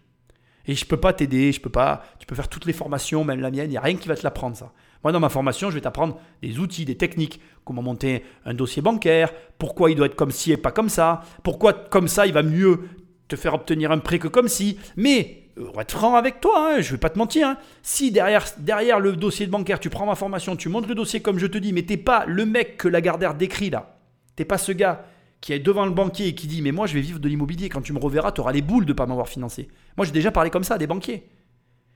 Et 0.67 0.75
je 0.75 0.85
peux 0.87 0.97
pas 0.97 1.13
t'aider, 1.13 1.53
je 1.53 1.61
peux 1.61 1.71
pas. 1.71 2.05
Tu 2.19 2.27
peux 2.27 2.35
faire 2.35 2.49
toutes 2.49 2.65
les 2.65 2.73
formations, 2.73 3.25
même 3.25 3.41
la 3.41 3.51
mienne, 3.51 3.67
il 3.67 3.71
n'y 3.71 3.77
a 3.77 3.83
rien 3.83 3.97
qui 3.97 4.09
va 4.09 4.17
te 4.17 4.23
l'apprendre 4.23 4.57
ça. 4.57 4.73
Moi, 5.03 5.13
dans 5.13 5.21
ma 5.21 5.31
formation, 5.31 5.71
je 5.71 5.75
vais 5.75 5.81
t'apprendre 5.81 6.19
des 6.43 6.59
outils, 6.59 6.85
des 6.85 6.97
techniques, 6.97 7.41
comment 7.65 7.83
monter 7.83 8.25
un 8.45 8.55
dossier 8.55 8.83
bancaire, 8.83 9.33
pourquoi 9.59 9.91
il 9.91 9.97
doit 9.97 10.07
être 10.07 10.17
comme 10.17 10.31
ci 10.31 10.53
et 10.53 10.57
pas 10.57 10.73
comme 10.73 10.91
ça, 10.91 11.23
pourquoi 11.43 11.73
comme 11.73 12.09
ça 12.09 12.27
il 12.27 12.33
va 12.33 12.43
mieux 12.43 12.89
te 13.29 13.37
faire 13.37 13.55
obtenir 13.55 13.93
un 13.93 13.99
prêt 13.99 14.19
que 14.19 14.29
comme 14.29 14.49
ci. 14.49 14.79
Mais, 14.97 15.40
on 15.57 15.73
va 15.73 15.83
être 15.83 15.93
franc 15.93 16.15
avec 16.17 16.41
toi, 16.41 16.75
hein, 16.75 16.81
je 16.81 16.93
vais 16.93 16.99
pas 16.99 17.11
te 17.11 17.19
mentir. 17.19 17.49
Hein. 17.49 17.59
Si 17.83 18.11
derrière, 18.11 18.47
derrière 18.59 19.01
le 19.01 19.17
dossier 19.17 19.47
bancaire, 19.47 19.81
tu 19.81 19.91
prends 19.91 20.07
ma 20.07 20.15
formation, 20.15 20.57
tu 20.57 20.69
montes 20.69 20.87
le 20.87 20.95
dossier 20.95 21.21
comme 21.21 21.39
je 21.39 21.47
te 21.47 21.59
dis, 21.59 21.73
mais 21.73 21.83
t'es 21.83 21.97
pas 21.97 22.25
le 22.27 22.47
mec 22.47 22.77
que 22.77 22.89
la 22.89 23.01
Gardère 23.01 23.35
décrit 23.35 23.71
là. 23.71 23.99
T'es 24.37 24.45
pas 24.45 24.59
ce 24.59 24.73
gars 24.73 25.05
qui 25.41 25.53
est 25.53 25.59
devant 25.59 25.87
le 25.87 25.93
banquier 25.93 26.29
et 26.29 26.35
qui 26.35 26.47
dit 26.47 26.63
Mais 26.63 26.73
moi, 26.73 26.87
je 26.87 26.95
vais 26.95 27.01
vivre 27.01 27.19
de 27.19 27.29
l'immobilier. 27.29 27.69
Quand 27.69 27.83
tu 27.83 27.93
me 27.93 27.99
reverras, 27.99 28.33
tu 28.33 28.41
auras 28.41 28.53
les 28.53 28.63
boules 28.63 28.87
de 28.87 28.93
pas 28.93 29.07
m'avoir 29.07 29.29
financé. 29.29 29.69
Moi, 29.97 30.07
j'ai 30.07 30.13
déjà 30.13 30.31
parlé 30.31 30.51
comme 30.51 30.65
ça 30.65 30.75
à 30.75 30.79
des 30.79 30.87
banquiers. 30.87 31.29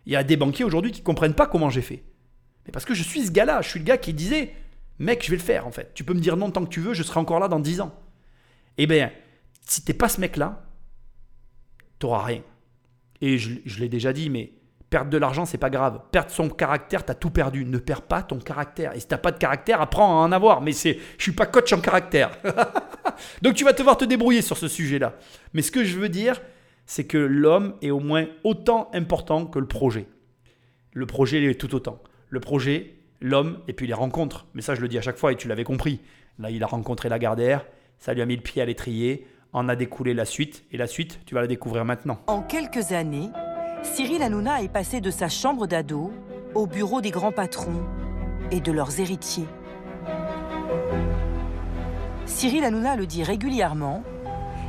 Il 0.06 0.12
y 0.12 0.16
a 0.16 0.24
des 0.24 0.36
banquiers 0.36 0.64
aujourd'hui 0.64 0.92
qui 0.92 1.00
ne 1.00 1.04
comprennent 1.04 1.34
pas 1.34 1.46
comment 1.46 1.70
j'ai 1.70 1.82
fait. 1.82 2.04
Mais 2.66 2.72
parce 2.72 2.84
que 2.84 2.94
je 2.94 3.02
suis 3.02 3.26
ce 3.26 3.30
gars-là, 3.30 3.62
je 3.62 3.68
suis 3.68 3.78
le 3.78 3.84
gars 3.84 3.98
qui 3.98 4.12
disait, 4.12 4.54
mec, 4.98 5.24
je 5.24 5.30
vais 5.30 5.36
le 5.36 5.42
faire 5.42 5.66
en 5.66 5.70
fait. 5.70 5.92
Tu 5.94 6.04
peux 6.04 6.14
me 6.14 6.20
dire 6.20 6.36
non 6.36 6.50
tant 6.50 6.64
que 6.64 6.70
tu 6.70 6.80
veux, 6.80 6.94
je 6.94 7.02
serai 7.02 7.20
encore 7.20 7.40
là 7.40 7.48
dans 7.48 7.60
10 7.60 7.80
ans. 7.80 7.94
Eh 8.78 8.86
bien, 8.86 9.10
si 9.66 9.84
t'es 9.84 9.94
pas 9.94 10.08
ce 10.08 10.20
mec-là, 10.20 10.66
t'auras 11.98 12.22
rien. 12.22 12.42
Et 13.24 13.38
je, 13.38 13.80
l'ai 13.80 13.88
déjà 13.88 14.12
dit, 14.12 14.28
mais 14.28 14.52
perdre 14.90 15.08
de 15.08 15.16
l'argent, 15.16 15.46
c'est 15.46 15.56
pas 15.56 15.70
grave. 15.70 15.98
Perdre 16.12 16.30
son 16.30 16.50
caractère, 16.50 17.06
t'as 17.06 17.14
tout 17.14 17.30
perdu. 17.30 17.64
Ne 17.64 17.78
perds 17.78 18.02
pas 18.02 18.22
ton 18.22 18.38
caractère. 18.38 18.94
Et 18.94 19.00
si 19.00 19.08
t'as 19.08 19.16
pas 19.16 19.32
de 19.32 19.38
caractère, 19.38 19.80
apprends 19.80 20.20
à 20.20 20.26
en 20.26 20.30
avoir. 20.30 20.60
Mais 20.60 20.72
c'est, 20.72 20.98
je 21.16 21.22
suis 21.22 21.32
pas 21.32 21.46
coach 21.46 21.72
en 21.72 21.80
caractère. 21.80 22.36
Donc 23.42 23.54
tu 23.54 23.64
vas 23.64 23.72
devoir 23.72 23.96
te 23.96 24.04
débrouiller 24.04 24.42
sur 24.42 24.58
ce 24.58 24.68
sujet-là. 24.68 25.14
Mais 25.54 25.62
ce 25.62 25.72
que 25.72 25.84
je 25.84 25.98
veux 25.98 26.10
dire, 26.10 26.38
c'est 26.84 27.04
que 27.04 27.16
l'homme 27.16 27.76
est 27.80 27.90
au 27.90 27.98
moins 27.98 28.26
autant 28.44 28.90
important 28.92 29.46
que 29.46 29.58
le 29.58 29.66
projet. 29.66 30.06
Le 30.92 31.06
projet 31.06 31.42
il 31.42 31.48
est 31.48 31.54
tout 31.54 31.74
autant. 31.74 32.02
Le 32.28 32.40
projet, 32.40 32.92
l'homme, 33.22 33.60
et 33.68 33.72
puis 33.72 33.86
les 33.86 33.94
rencontres. 33.94 34.44
Mais 34.52 34.60
ça, 34.60 34.74
je 34.74 34.82
le 34.82 34.88
dis 34.88 34.98
à 34.98 35.02
chaque 35.02 35.16
fois, 35.16 35.32
et 35.32 35.36
tu 35.36 35.48
l'avais 35.48 35.64
compris. 35.64 36.02
Là, 36.38 36.50
il 36.50 36.62
a 36.62 36.66
rencontré 36.66 37.08
Lagardère, 37.08 37.64
ça 37.98 38.12
lui 38.12 38.20
a 38.20 38.26
mis 38.26 38.36
le 38.36 38.42
pied 38.42 38.60
à 38.60 38.66
l'étrier, 38.66 39.26
en 39.54 39.68
a 39.68 39.76
découlé 39.76 40.14
la 40.14 40.24
suite, 40.24 40.64
et 40.72 40.76
la 40.76 40.88
suite, 40.88 41.20
tu 41.24 41.34
vas 41.34 41.40
la 41.40 41.46
découvrir 41.46 41.84
maintenant. 41.84 42.18
En 42.26 42.42
quelques 42.42 42.92
années, 42.92 43.30
Cyril 43.82 44.22
Hanouna 44.22 44.62
est 44.62 44.68
passé 44.68 45.00
de 45.00 45.10
sa 45.10 45.28
chambre 45.28 45.66
d'ado 45.66 46.12
au 46.54 46.66
bureau 46.66 47.00
des 47.00 47.10
grands 47.10 47.32
patrons 47.32 47.82
et 48.50 48.60
de 48.60 48.72
leurs 48.72 48.98
héritiers. 48.98 49.46
Cyril 52.26 52.64
Hanouna 52.64 52.96
le 52.96 53.06
dit 53.06 53.22
régulièrement, 53.22 54.02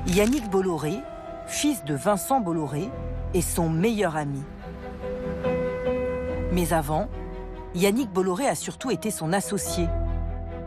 Yannick 0.08 0.50
Bolloré, 0.52 1.00
fils 1.48 1.84
de 1.86 1.96
Vincent 1.96 2.40
Bolloré, 2.40 2.90
est 3.34 3.42
son 3.42 3.70
meilleur 3.70 4.16
ami. 4.16 4.44
Mais 6.52 6.74
avant, 6.74 7.08
Yannick 7.74 8.12
Bolloré 8.12 8.48
a 8.48 8.56
surtout 8.56 8.92
été 8.92 9.10
son 9.10 9.34
associé. 9.34 9.88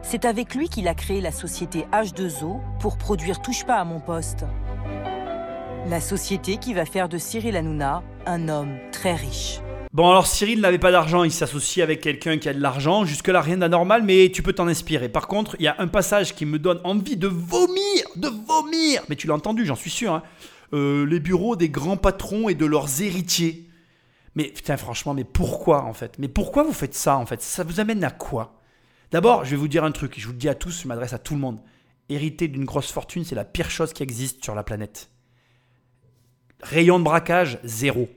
C'est 0.02 0.24
avec 0.24 0.54
lui 0.54 0.68
qu'il 0.68 0.88
a 0.88 0.94
créé 0.94 1.20
la 1.20 1.32
société 1.32 1.84
H2O 1.92 2.60
pour 2.80 2.96
produire 2.98 3.42
Touche 3.42 3.64
pas 3.64 3.76
à 3.76 3.84
mon 3.84 4.00
poste. 4.00 4.44
La 5.88 6.00
société 6.00 6.56
qui 6.56 6.74
va 6.74 6.84
faire 6.84 7.08
de 7.08 7.18
Cyril 7.18 7.56
Hanouna 7.56 8.02
un 8.26 8.48
homme 8.48 8.76
très 8.92 9.14
riche. 9.14 9.60
Bon, 9.92 10.10
alors 10.10 10.26
Cyril 10.26 10.60
n'avait 10.60 10.78
pas 10.78 10.92
d'argent, 10.92 11.24
il 11.24 11.32
s'associe 11.32 11.82
avec 11.82 12.00
quelqu'un 12.02 12.36
qui 12.38 12.48
a 12.48 12.52
de 12.54 12.60
l'argent. 12.60 13.04
Jusque-là, 13.04 13.40
rien 13.40 13.56
d'anormal, 13.56 14.02
mais 14.02 14.30
tu 14.30 14.42
peux 14.42 14.52
t'en 14.52 14.68
inspirer. 14.68 15.08
Par 15.08 15.26
contre, 15.28 15.56
il 15.58 15.64
y 15.64 15.68
a 15.68 15.76
un 15.78 15.88
passage 15.88 16.34
qui 16.34 16.44
me 16.44 16.58
donne 16.58 16.80
envie 16.84 17.16
de 17.16 17.26
vomir, 17.26 18.04
de 18.16 18.28
vomir. 18.28 19.02
Mais 19.08 19.16
tu 19.16 19.26
l'as 19.26 19.34
entendu, 19.34 19.64
j'en 19.64 19.76
suis 19.76 19.90
sûr. 19.90 20.12
hein. 20.12 20.22
Euh, 20.74 21.06
les 21.06 21.20
bureaux 21.20 21.56
des 21.56 21.70
grands 21.70 21.96
patrons 21.96 22.50
et 22.50 22.54
de 22.54 22.66
leurs 22.66 23.00
héritiers. 23.00 23.66
Mais 24.34 24.44
putain, 24.44 24.76
franchement, 24.76 25.14
mais 25.14 25.24
pourquoi 25.24 25.84
en 25.84 25.94
fait? 25.94 26.12
Mais 26.18 26.28
pourquoi 26.28 26.62
vous 26.62 26.74
faites 26.74 26.94
ça 26.94 27.16
en 27.16 27.24
fait? 27.24 27.40
Ça 27.40 27.64
vous 27.64 27.80
amène 27.80 28.04
à 28.04 28.10
quoi? 28.10 28.57
D'abord, 29.10 29.44
je 29.44 29.50
vais 29.50 29.56
vous 29.56 29.68
dire 29.68 29.84
un 29.84 29.92
truc, 29.92 30.14
je 30.18 30.26
vous 30.26 30.32
le 30.32 30.38
dis 30.38 30.48
à 30.48 30.54
tous, 30.54 30.82
je 30.82 30.88
m'adresse 30.88 31.12
à 31.12 31.18
tout 31.18 31.34
le 31.34 31.40
monde. 31.40 31.60
Hériter 32.08 32.48
d'une 32.48 32.64
grosse 32.64 32.90
fortune, 32.90 33.24
c'est 33.24 33.34
la 33.34 33.44
pire 33.44 33.70
chose 33.70 33.92
qui 33.92 34.02
existe 34.02 34.42
sur 34.44 34.54
la 34.54 34.62
planète. 34.62 35.10
Rayon 36.62 36.98
de 36.98 37.04
braquage, 37.04 37.58
zéro. 37.64 38.08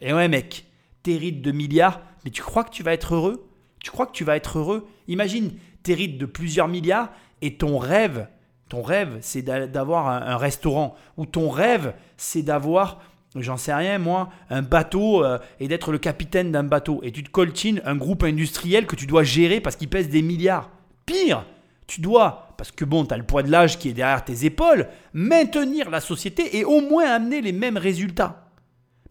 Et 0.00 0.12
ouais, 0.12 0.28
mec, 0.28 0.66
t'hérites 1.02 1.42
de 1.42 1.52
milliards, 1.52 2.00
mais 2.24 2.30
tu 2.30 2.42
crois 2.42 2.64
que 2.64 2.70
tu 2.70 2.82
vas 2.82 2.92
être 2.92 3.14
heureux? 3.14 3.48
Tu 3.80 3.90
crois 3.90 4.06
que 4.06 4.12
tu 4.12 4.24
vas 4.24 4.36
être 4.36 4.58
heureux? 4.58 4.86
Imagine, 5.08 5.52
t'hérites 5.82 6.18
de 6.18 6.26
plusieurs 6.26 6.68
milliards 6.68 7.10
et 7.40 7.56
ton 7.56 7.78
rêve, 7.78 8.28
ton 8.68 8.82
rêve, 8.82 9.18
c'est 9.20 9.42
d'a- 9.42 9.66
d'avoir 9.66 10.08
un 10.08 10.36
restaurant. 10.36 10.94
Ou 11.16 11.26
ton 11.26 11.48
rêve, 11.50 11.94
c'est 12.16 12.42
d'avoir, 12.42 13.00
j'en 13.36 13.56
sais 13.56 13.74
rien 13.74 13.98
moi, 13.98 14.30
un 14.48 14.62
bateau 14.62 15.24
euh, 15.24 15.38
et 15.60 15.68
d'être 15.68 15.92
le 15.92 15.98
capitaine 15.98 16.50
d'un 16.52 16.64
bateau. 16.64 17.00
Et 17.02 17.12
tu 17.12 17.22
te 17.22 17.30
coltines 17.30 17.80
un 17.84 17.96
groupe 17.96 18.24
industriel 18.24 18.86
que 18.86 18.96
tu 18.96 19.06
dois 19.06 19.22
gérer 19.22 19.60
parce 19.60 19.76
qu'il 19.76 19.88
pèse 19.88 20.08
des 20.08 20.22
milliards. 20.22 20.70
Pire, 21.06 21.44
tu 21.86 22.00
dois, 22.00 22.54
parce 22.56 22.70
que 22.72 22.84
bon, 22.84 23.04
tu 23.04 23.14
as 23.14 23.16
le 23.16 23.24
poids 23.24 23.42
de 23.42 23.50
l'âge 23.50 23.78
qui 23.78 23.88
est 23.88 23.92
derrière 23.92 24.24
tes 24.24 24.44
épaules, 24.44 24.88
maintenir 25.12 25.90
la 25.90 26.00
société 26.00 26.58
et 26.58 26.64
au 26.64 26.80
moins 26.80 27.10
amener 27.10 27.40
les 27.40 27.52
mêmes 27.52 27.76
résultats. 27.76 28.50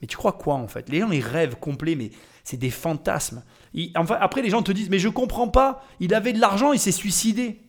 Mais 0.02 0.08
tu 0.08 0.18
crois 0.18 0.34
quoi 0.34 0.56
en 0.56 0.68
fait? 0.68 0.90
Les 0.90 1.00
gens, 1.00 1.12
ils 1.12 1.22
rêvent 1.22 1.58
complets, 1.58 1.96
mais 1.96 2.12
c'est 2.44 2.58
des 2.58 2.70
fantasmes. 2.70 3.44
Enfin, 3.96 4.18
après, 4.20 4.42
les 4.42 4.50
gens 4.50 4.64
te 4.64 4.72
disent, 4.72 4.90
mais 4.90 5.00
je 5.00 5.10
comprends 5.10 5.50
pas, 5.50 5.84
il 6.00 6.14
avait 6.14 6.34
de 6.34 6.40
l'argent, 6.40 6.74
il 6.74 6.80
s'est 6.80 6.92
suicidé. 6.92 7.62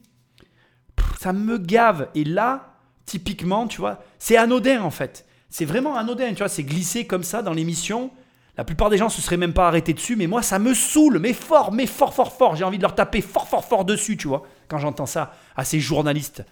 Ça 1.19 1.33
me 1.33 1.59
gave. 1.59 2.09
Et 2.15 2.25
là, 2.25 2.77
typiquement, 3.05 3.67
tu 3.67 3.81
vois, 3.81 4.03
c'est 4.19 4.37
anodin 4.37 4.83
en 4.83 4.91
fait. 4.91 5.27
C'est 5.51 5.65
vraiment 5.65 5.97
anodin, 5.97 6.31
tu 6.31 6.39
vois, 6.39 6.49
c'est 6.49 6.63
glissé 6.63 7.07
comme 7.07 7.25
ça 7.25 7.43
dans 7.43 7.53
l'émission. 7.53 8.11
La 8.57 8.65
plupart 8.65 8.91
des 8.91 8.99
gens 8.99 9.09
se 9.09 9.21
seraient 9.21 9.37
même 9.37 9.53
pas 9.53 9.67
arrêtés 9.69 9.95
dessus, 9.95 10.17
mais 10.17 10.27
moi, 10.27 10.43
ça 10.43 10.59
me 10.59 10.75
saoule, 10.75 11.19
mais 11.19 11.33
fort, 11.33 11.73
mais 11.73 11.87
fort, 11.87 12.15
fort, 12.15 12.33
fort. 12.33 12.57
J'ai 12.57 12.65
envie 12.65 12.79
de 12.79 12.83
leur 12.83 12.95
taper 12.95 13.21
fort, 13.21 13.49
fort, 13.49 13.65
fort 13.65 13.85
dessus, 13.85 14.17
tu 14.17 14.29
vois, 14.29 14.43
quand 14.69 14.79
j'entends 14.79 15.07
ça 15.07 15.35
à 15.57 15.65
ces 15.65 15.81
journalistes. 15.81 16.45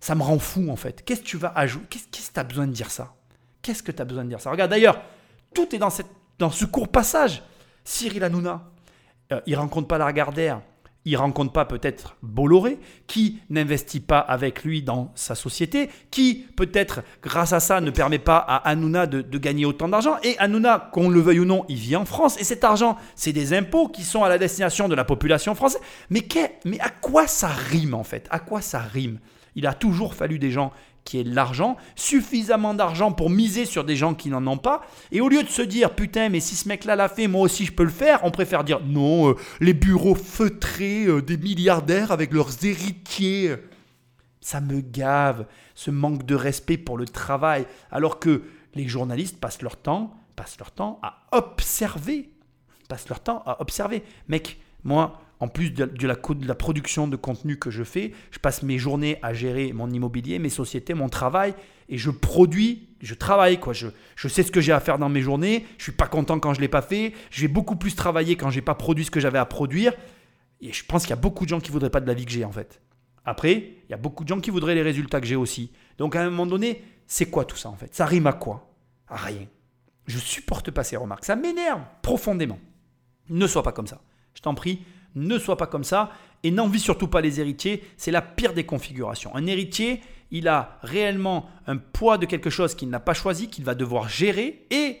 Ça 0.00 0.14
me 0.14 0.22
rend 0.22 0.38
fou, 0.38 0.68
en 0.70 0.76
fait. 0.76 1.04
Qu'est-ce 1.04 1.20
que 1.20 1.26
tu 1.26 1.36
vas 1.36 1.52
ajouter 1.54 1.98
Qu'est-ce 2.10 2.28
que 2.28 2.34
tu 2.34 2.40
as 2.40 2.44
besoin 2.44 2.66
de 2.66 2.72
dire 2.72 2.90
ça? 2.90 3.14
Qu'est-ce 3.62 3.82
que 3.82 3.92
tu 3.92 4.00
as 4.00 4.04
besoin 4.04 4.24
de 4.24 4.28
dire 4.28 4.40
ça? 4.40 4.50
Regarde, 4.50 4.70
d'ailleurs, 4.70 5.00
tout 5.54 5.74
est 5.74 5.78
dans, 5.78 5.90
cette, 5.90 6.10
dans 6.38 6.50
ce 6.50 6.64
court 6.64 6.88
passage. 6.88 7.42
Cyril 7.84 8.22
Hanouna, 8.22 8.70
euh, 9.32 9.40
il 9.46 9.56
rencontre 9.56 9.88
pas 9.88 9.98
Lagardère, 9.98 10.60
il 11.06 11.16
rencontre 11.16 11.52
pas 11.52 11.64
peut-être 11.64 12.16
Bolloré, 12.22 12.78
qui 13.06 13.38
n'investit 13.48 14.00
pas 14.00 14.18
avec 14.18 14.64
lui 14.64 14.82
dans 14.82 15.12
sa 15.14 15.36
société, 15.36 15.88
qui 16.10 16.44
peut-être 16.56 17.02
grâce 17.22 17.52
à 17.52 17.60
ça 17.60 17.80
ne 17.80 17.90
permet 17.90 18.18
pas 18.18 18.38
à 18.38 18.56
Hanouna 18.68 19.06
de, 19.06 19.38
gagner 19.38 19.64
autant 19.64 19.88
d'argent. 19.88 20.16
Et 20.24 20.36
Hanouna, 20.38 20.90
qu'on 20.92 21.08
le 21.08 21.20
veuille 21.20 21.40
ou 21.40 21.44
non, 21.44 21.64
il 21.68 21.76
vit 21.76 21.96
en 21.96 22.04
France, 22.04 22.38
et 22.40 22.44
cet 22.44 22.64
argent, 22.64 22.96
c'est 23.14 23.32
des 23.32 23.54
impôts 23.54 23.88
qui 23.88 24.02
sont 24.02 24.24
à 24.24 24.28
la 24.28 24.36
destination 24.36 24.88
de 24.88 24.96
la 24.96 25.04
population 25.04 25.54
française. 25.54 25.80
Mais, 26.10 26.26
mais 26.64 26.80
à 26.80 26.90
quoi 26.90 27.28
ça 27.28 27.48
rime 27.48 27.94
en 27.94 28.04
fait? 28.04 28.26
À 28.30 28.40
quoi 28.40 28.60
ça 28.60 28.80
rime? 28.80 29.20
Il 29.54 29.66
a 29.66 29.74
toujours 29.74 30.14
fallu 30.14 30.40
des 30.40 30.50
gens 30.50 30.72
qui 31.06 31.22
de 31.24 31.34
l'argent, 31.34 31.76
suffisamment 31.94 32.74
d'argent 32.74 33.12
pour 33.12 33.30
miser 33.30 33.64
sur 33.64 33.84
des 33.84 33.96
gens 33.96 34.14
qui 34.14 34.28
n'en 34.28 34.46
ont 34.46 34.58
pas. 34.58 34.82
Et 35.12 35.20
au 35.22 35.28
lieu 35.28 35.42
de 35.42 35.48
se 35.48 35.62
dire, 35.62 35.94
putain, 35.94 36.28
mais 36.28 36.40
si 36.40 36.56
ce 36.56 36.68
mec-là 36.68 36.96
l'a 36.96 37.08
fait, 37.08 37.28
moi 37.28 37.42
aussi 37.42 37.64
je 37.64 37.72
peux 37.72 37.84
le 37.84 37.90
faire, 37.90 38.20
on 38.24 38.30
préfère 38.30 38.64
dire, 38.64 38.80
non, 38.84 39.30
euh, 39.30 39.34
les 39.60 39.72
bureaux 39.72 40.16
feutrés 40.16 41.06
euh, 41.06 41.22
des 41.22 41.38
milliardaires 41.38 42.10
avec 42.10 42.32
leurs 42.32 42.64
héritiers. 42.64 43.54
Ça 44.40 44.60
me 44.60 44.80
gave, 44.80 45.46
ce 45.74 45.90
manque 45.90 46.26
de 46.26 46.34
respect 46.34 46.76
pour 46.76 46.98
le 46.98 47.06
travail, 47.06 47.66
alors 47.90 48.18
que 48.18 48.42
les 48.74 48.86
journalistes 48.86 49.40
passent 49.40 49.62
leur 49.62 49.76
temps, 49.76 50.14
passent 50.34 50.58
leur 50.58 50.72
temps 50.72 50.98
à 51.02 51.26
observer, 51.32 52.30
passent 52.88 53.08
leur 53.08 53.20
temps 53.20 53.42
à 53.46 53.60
observer. 53.60 54.02
Mec, 54.28 54.58
moi, 54.84 55.20
en 55.40 55.48
plus 55.48 55.70
de, 55.70 56.06
la, 56.06 56.54
production 56.54 57.08
de 57.08 57.16
contenu 57.16 57.58
que 57.58 57.70
je 57.70 57.84
fais, 57.84 58.12
je 58.30 58.38
passe 58.38 58.62
mes 58.62 58.78
journées 58.78 59.18
à 59.22 59.34
gérer 59.34 59.72
mon 59.72 59.90
immobilier, 59.90 60.38
mes 60.38 60.48
sociétés, 60.48 60.94
mon 60.94 61.08
travail, 61.08 61.54
et 61.88 61.98
je 61.98 62.10
produis, 62.10 62.88
je 63.02 63.14
travaille, 63.14 63.60
quoi. 63.60 63.72
Je, 63.72 63.88
je 64.16 64.28
sais 64.28 64.42
ce 64.42 64.50
que 64.50 64.60
j'ai 64.60 64.72
à 64.72 64.80
faire 64.80 64.98
dans 64.98 65.08
mes 65.08 65.20
journées, 65.20 65.66
je 65.78 65.84
suis 65.84 65.92
pas 65.92 66.06
content 66.06 66.38
quand 66.40 66.54
je 66.54 66.60
l'ai 66.60 66.68
pas 66.68 66.82
fait, 66.82 67.12
je 67.30 67.42
vais 67.42 67.48
beaucoup 67.48 67.76
plus 67.76 67.94
travailler 67.94 68.36
quand 68.36 68.50
j'ai 68.50 68.62
pas 68.62 68.74
produit 68.74 69.04
ce 69.04 69.10
que 69.10 69.20
j'avais 69.20 69.38
à 69.38 69.44
produire, 69.44 69.92
et 70.60 70.72
je 70.72 70.84
pense 70.84 71.02
qu'il 71.02 71.10
y 71.10 71.18
a 71.18 71.20
beaucoup 71.20 71.44
de 71.44 71.50
gens 71.50 71.60
qui 71.60 71.70
voudraient 71.70 71.90
pas 71.90 72.00
de 72.00 72.06
la 72.06 72.14
vie 72.14 72.24
que 72.24 72.32
j'ai, 72.32 72.44
en 72.44 72.52
fait. 72.52 72.80
Après, 73.26 73.54
il 73.54 73.90
y 73.90 73.94
a 73.94 73.98
beaucoup 73.98 74.22
de 74.22 74.28
gens 74.28 74.40
qui 74.40 74.50
voudraient 74.50 74.76
les 74.76 74.82
résultats 74.82 75.20
que 75.20 75.26
j'ai 75.26 75.36
aussi. 75.36 75.72
Donc 75.98 76.14
à 76.14 76.22
un 76.22 76.30
moment 76.30 76.46
donné, 76.46 76.82
c'est 77.06 77.26
quoi 77.26 77.44
tout 77.44 77.56
ça 77.56 77.68
en 77.68 77.76
fait? 77.76 77.92
Ça 77.94 78.06
rime 78.06 78.28
à 78.28 78.32
quoi? 78.32 78.72
À 79.08 79.16
rien. 79.16 79.46
Je 80.06 80.18
supporte 80.18 80.70
pas 80.70 80.84
ces 80.84 80.96
remarques. 80.96 81.24
Ça 81.24 81.34
m'énerve 81.34 81.82
profondément. 82.02 82.58
Ne 83.28 83.48
sois 83.48 83.64
pas 83.64 83.72
comme 83.72 83.88
ça. 83.88 84.00
Je 84.34 84.42
t'en 84.42 84.54
prie, 84.54 84.84
ne 85.16 85.38
sois 85.38 85.56
pas 85.56 85.66
comme 85.66 85.84
ça 85.84 86.10
et 86.42 86.50
n'envie 86.50 86.78
surtout 86.78 87.08
pas 87.08 87.20
les 87.20 87.40
héritiers. 87.40 87.82
C'est 87.96 88.10
la 88.10 88.22
pire 88.22 88.54
des 88.54 88.64
configurations. 88.64 89.34
Un 89.34 89.46
héritier, 89.46 90.00
il 90.30 90.46
a 90.46 90.78
réellement 90.82 91.48
un 91.66 91.76
poids 91.76 92.18
de 92.18 92.26
quelque 92.26 92.50
chose 92.50 92.74
qu'il 92.74 92.90
n'a 92.90 93.00
pas 93.00 93.14
choisi, 93.14 93.48
qu'il 93.48 93.64
va 93.64 93.74
devoir 93.74 94.08
gérer 94.08 94.66
et, 94.70 94.98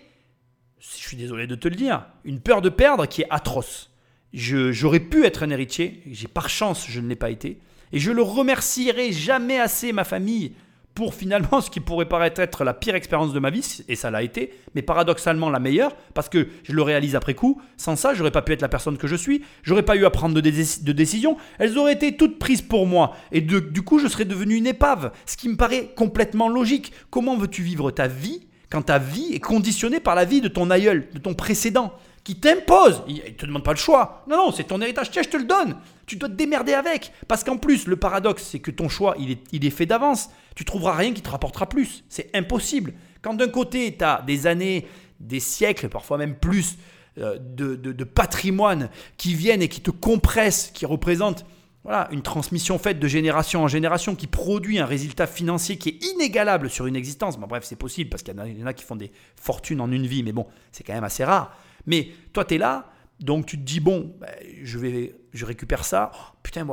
je 0.78 0.86
suis 0.98 1.16
désolé 1.16 1.46
de 1.46 1.54
te 1.54 1.68
le 1.68 1.76
dire, 1.76 2.06
une 2.24 2.40
peur 2.40 2.62
de 2.62 2.68
perdre 2.68 3.06
qui 3.06 3.22
est 3.22 3.30
atroce. 3.30 3.90
J'aurais 4.32 5.00
pu 5.00 5.24
être 5.24 5.42
un 5.42 5.50
héritier, 5.50 6.02
j'ai 6.10 6.28
par 6.28 6.48
chance, 6.48 6.86
je 6.88 7.00
ne 7.00 7.08
l'ai 7.08 7.16
pas 7.16 7.30
été. 7.30 7.60
Et 7.92 7.98
je 7.98 8.10
le 8.10 8.22
remercierai 8.22 9.12
jamais 9.12 9.58
assez, 9.58 9.92
ma 9.92 10.04
famille, 10.04 10.52
pour 10.96 11.14
finalement 11.14 11.60
ce 11.60 11.70
qui 11.70 11.78
pourrait 11.78 12.08
paraître 12.08 12.40
être 12.40 12.64
la 12.64 12.74
pire 12.74 12.96
expérience 12.96 13.32
de 13.32 13.38
ma 13.38 13.50
vie, 13.50 13.84
et 13.88 13.94
ça 13.94 14.10
l'a 14.10 14.24
été, 14.24 14.52
mais 14.74 14.82
paradoxalement 14.82 15.48
la 15.50 15.60
meilleure, 15.60 15.94
parce 16.14 16.28
que 16.28 16.48
je 16.64 16.72
le 16.72 16.82
réalise 16.82 17.14
après 17.14 17.34
coup. 17.34 17.60
Sans 17.76 17.94
ça, 17.94 18.14
j'aurais 18.14 18.32
pas 18.32 18.42
pu 18.42 18.52
être 18.52 18.62
la 18.62 18.68
personne 18.68 18.98
que 18.98 19.06
je 19.06 19.14
suis, 19.14 19.42
j'aurais 19.62 19.84
pas 19.84 19.94
eu 19.94 20.04
à 20.04 20.10
prendre 20.10 20.34
de, 20.34 20.40
dé- 20.40 20.64
de 20.82 20.92
décisions, 20.92 21.36
elles 21.60 21.78
auraient 21.78 21.92
été 21.92 22.16
toutes 22.16 22.40
prises 22.40 22.62
pour 22.62 22.86
moi, 22.86 23.14
et 23.30 23.40
du 23.40 23.82
coup, 23.82 24.00
je 24.00 24.08
serais 24.08 24.24
devenu 24.24 24.56
une 24.56 24.66
épave, 24.66 25.12
ce 25.26 25.36
qui 25.36 25.48
me 25.48 25.56
paraît 25.56 25.92
complètement 25.94 26.48
logique. 26.48 26.92
Comment 27.10 27.36
veux-tu 27.36 27.62
vivre 27.62 27.90
ta 27.92 28.08
vie 28.08 28.46
quand 28.70 28.82
ta 28.82 28.98
vie 28.98 29.32
est 29.32 29.40
conditionnée 29.40 30.00
par 30.00 30.14
la 30.16 30.24
vie 30.24 30.40
de 30.40 30.48
ton 30.48 30.70
aïeul, 30.70 31.08
de 31.12 31.18
ton 31.18 31.34
précédent? 31.34 31.92
Qui 32.26 32.34
t'impose. 32.34 33.04
Il 33.06 33.22
ne 33.24 33.30
te 33.30 33.46
demande 33.46 33.62
pas 33.62 33.70
le 33.70 33.78
choix. 33.78 34.24
Non, 34.28 34.36
non, 34.36 34.50
c'est 34.50 34.64
ton 34.64 34.80
héritage. 34.80 35.12
Tiens, 35.12 35.22
je 35.22 35.28
te 35.28 35.36
le 35.36 35.44
donne. 35.44 35.76
Tu 36.06 36.16
dois 36.16 36.28
te 36.28 36.34
démerder 36.34 36.72
avec. 36.72 37.12
Parce 37.28 37.44
qu'en 37.44 37.56
plus, 37.56 37.86
le 37.86 37.94
paradoxe, 37.94 38.42
c'est 38.50 38.58
que 38.58 38.72
ton 38.72 38.88
choix, 38.88 39.14
il 39.20 39.30
est, 39.30 39.38
il 39.52 39.64
est 39.64 39.70
fait 39.70 39.86
d'avance. 39.86 40.28
Tu 40.56 40.64
trouveras 40.64 40.94
rien 40.96 41.12
qui 41.12 41.22
te 41.22 41.30
rapportera 41.30 41.68
plus. 41.68 42.02
C'est 42.08 42.34
impossible. 42.34 42.94
Quand 43.22 43.34
d'un 43.34 43.46
côté, 43.46 43.94
tu 43.96 44.02
as 44.04 44.24
des 44.26 44.48
années, 44.48 44.88
des 45.20 45.38
siècles, 45.38 45.88
parfois 45.88 46.18
même 46.18 46.34
plus, 46.34 46.78
euh, 47.18 47.38
de, 47.38 47.76
de- 47.76 48.02
patrimoine 48.04 48.90
qui 49.18 49.34
viennent 49.34 49.62
et 49.62 49.68
qui 49.68 49.80
te 49.80 49.92
compressent, 49.92 50.72
qui 50.74 50.84
représentent 50.84 51.46
voilà, 51.84 52.08
une 52.10 52.22
transmission 52.22 52.76
faite 52.80 52.98
de 52.98 53.06
génération 53.06 53.62
en 53.62 53.68
génération 53.68 54.16
qui 54.16 54.26
produit 54.26 54.80
un 54.80 54.84
résultat 54.84 55.28
financier 55.28 55.78
qui 55.78 55.90
est 55.90 56.04
inégalable 56.04 56.70
sur 56.70 56.86
une 56.88 56.96
existence. 56.96 57.38
Bon, 57.38 57.46
bref, 57.46 57.62
c'est 57.64 57.76
possible 57.76 58.10
parce 58.10 58.24
qu'il 58.24 58.34
y, 58.34 58.62
en 58.64 58.66
a 58.66 58.72
qui 58.72 58.82
font 58.84 58.96
des 58.96 59.12
fortunes 59.40 59.80
en 59.80 59.92
une 59.92 60.08
vie, 60.08 60.24
mais 60.24 60.32
bon, 60.32 60.48
c'est 60.72 60.82
quand 60.82 60.92
même 60.94 61.04
assez 61.04 61.22
rare. 61.22 61.56
Mais 61.86 62.08
toi, 62.32 62.44
tu 62.44 62.54
es 62.54 62.58
là, 62.58 62.92
donc 63.20 63.46
tu 63.46 63.58
te 63.58 63.62
dis, 63.62 63.80
bon, 63.80 64.14
ben, 64.20 64.30
je, 64.62 64.78
vais, 64.78 65.14
je 65.32 65.44
récupère 65.44 65.84
ça. 65.84 66.12
Oh, 66.14 66.36
putain, 66.42 66.66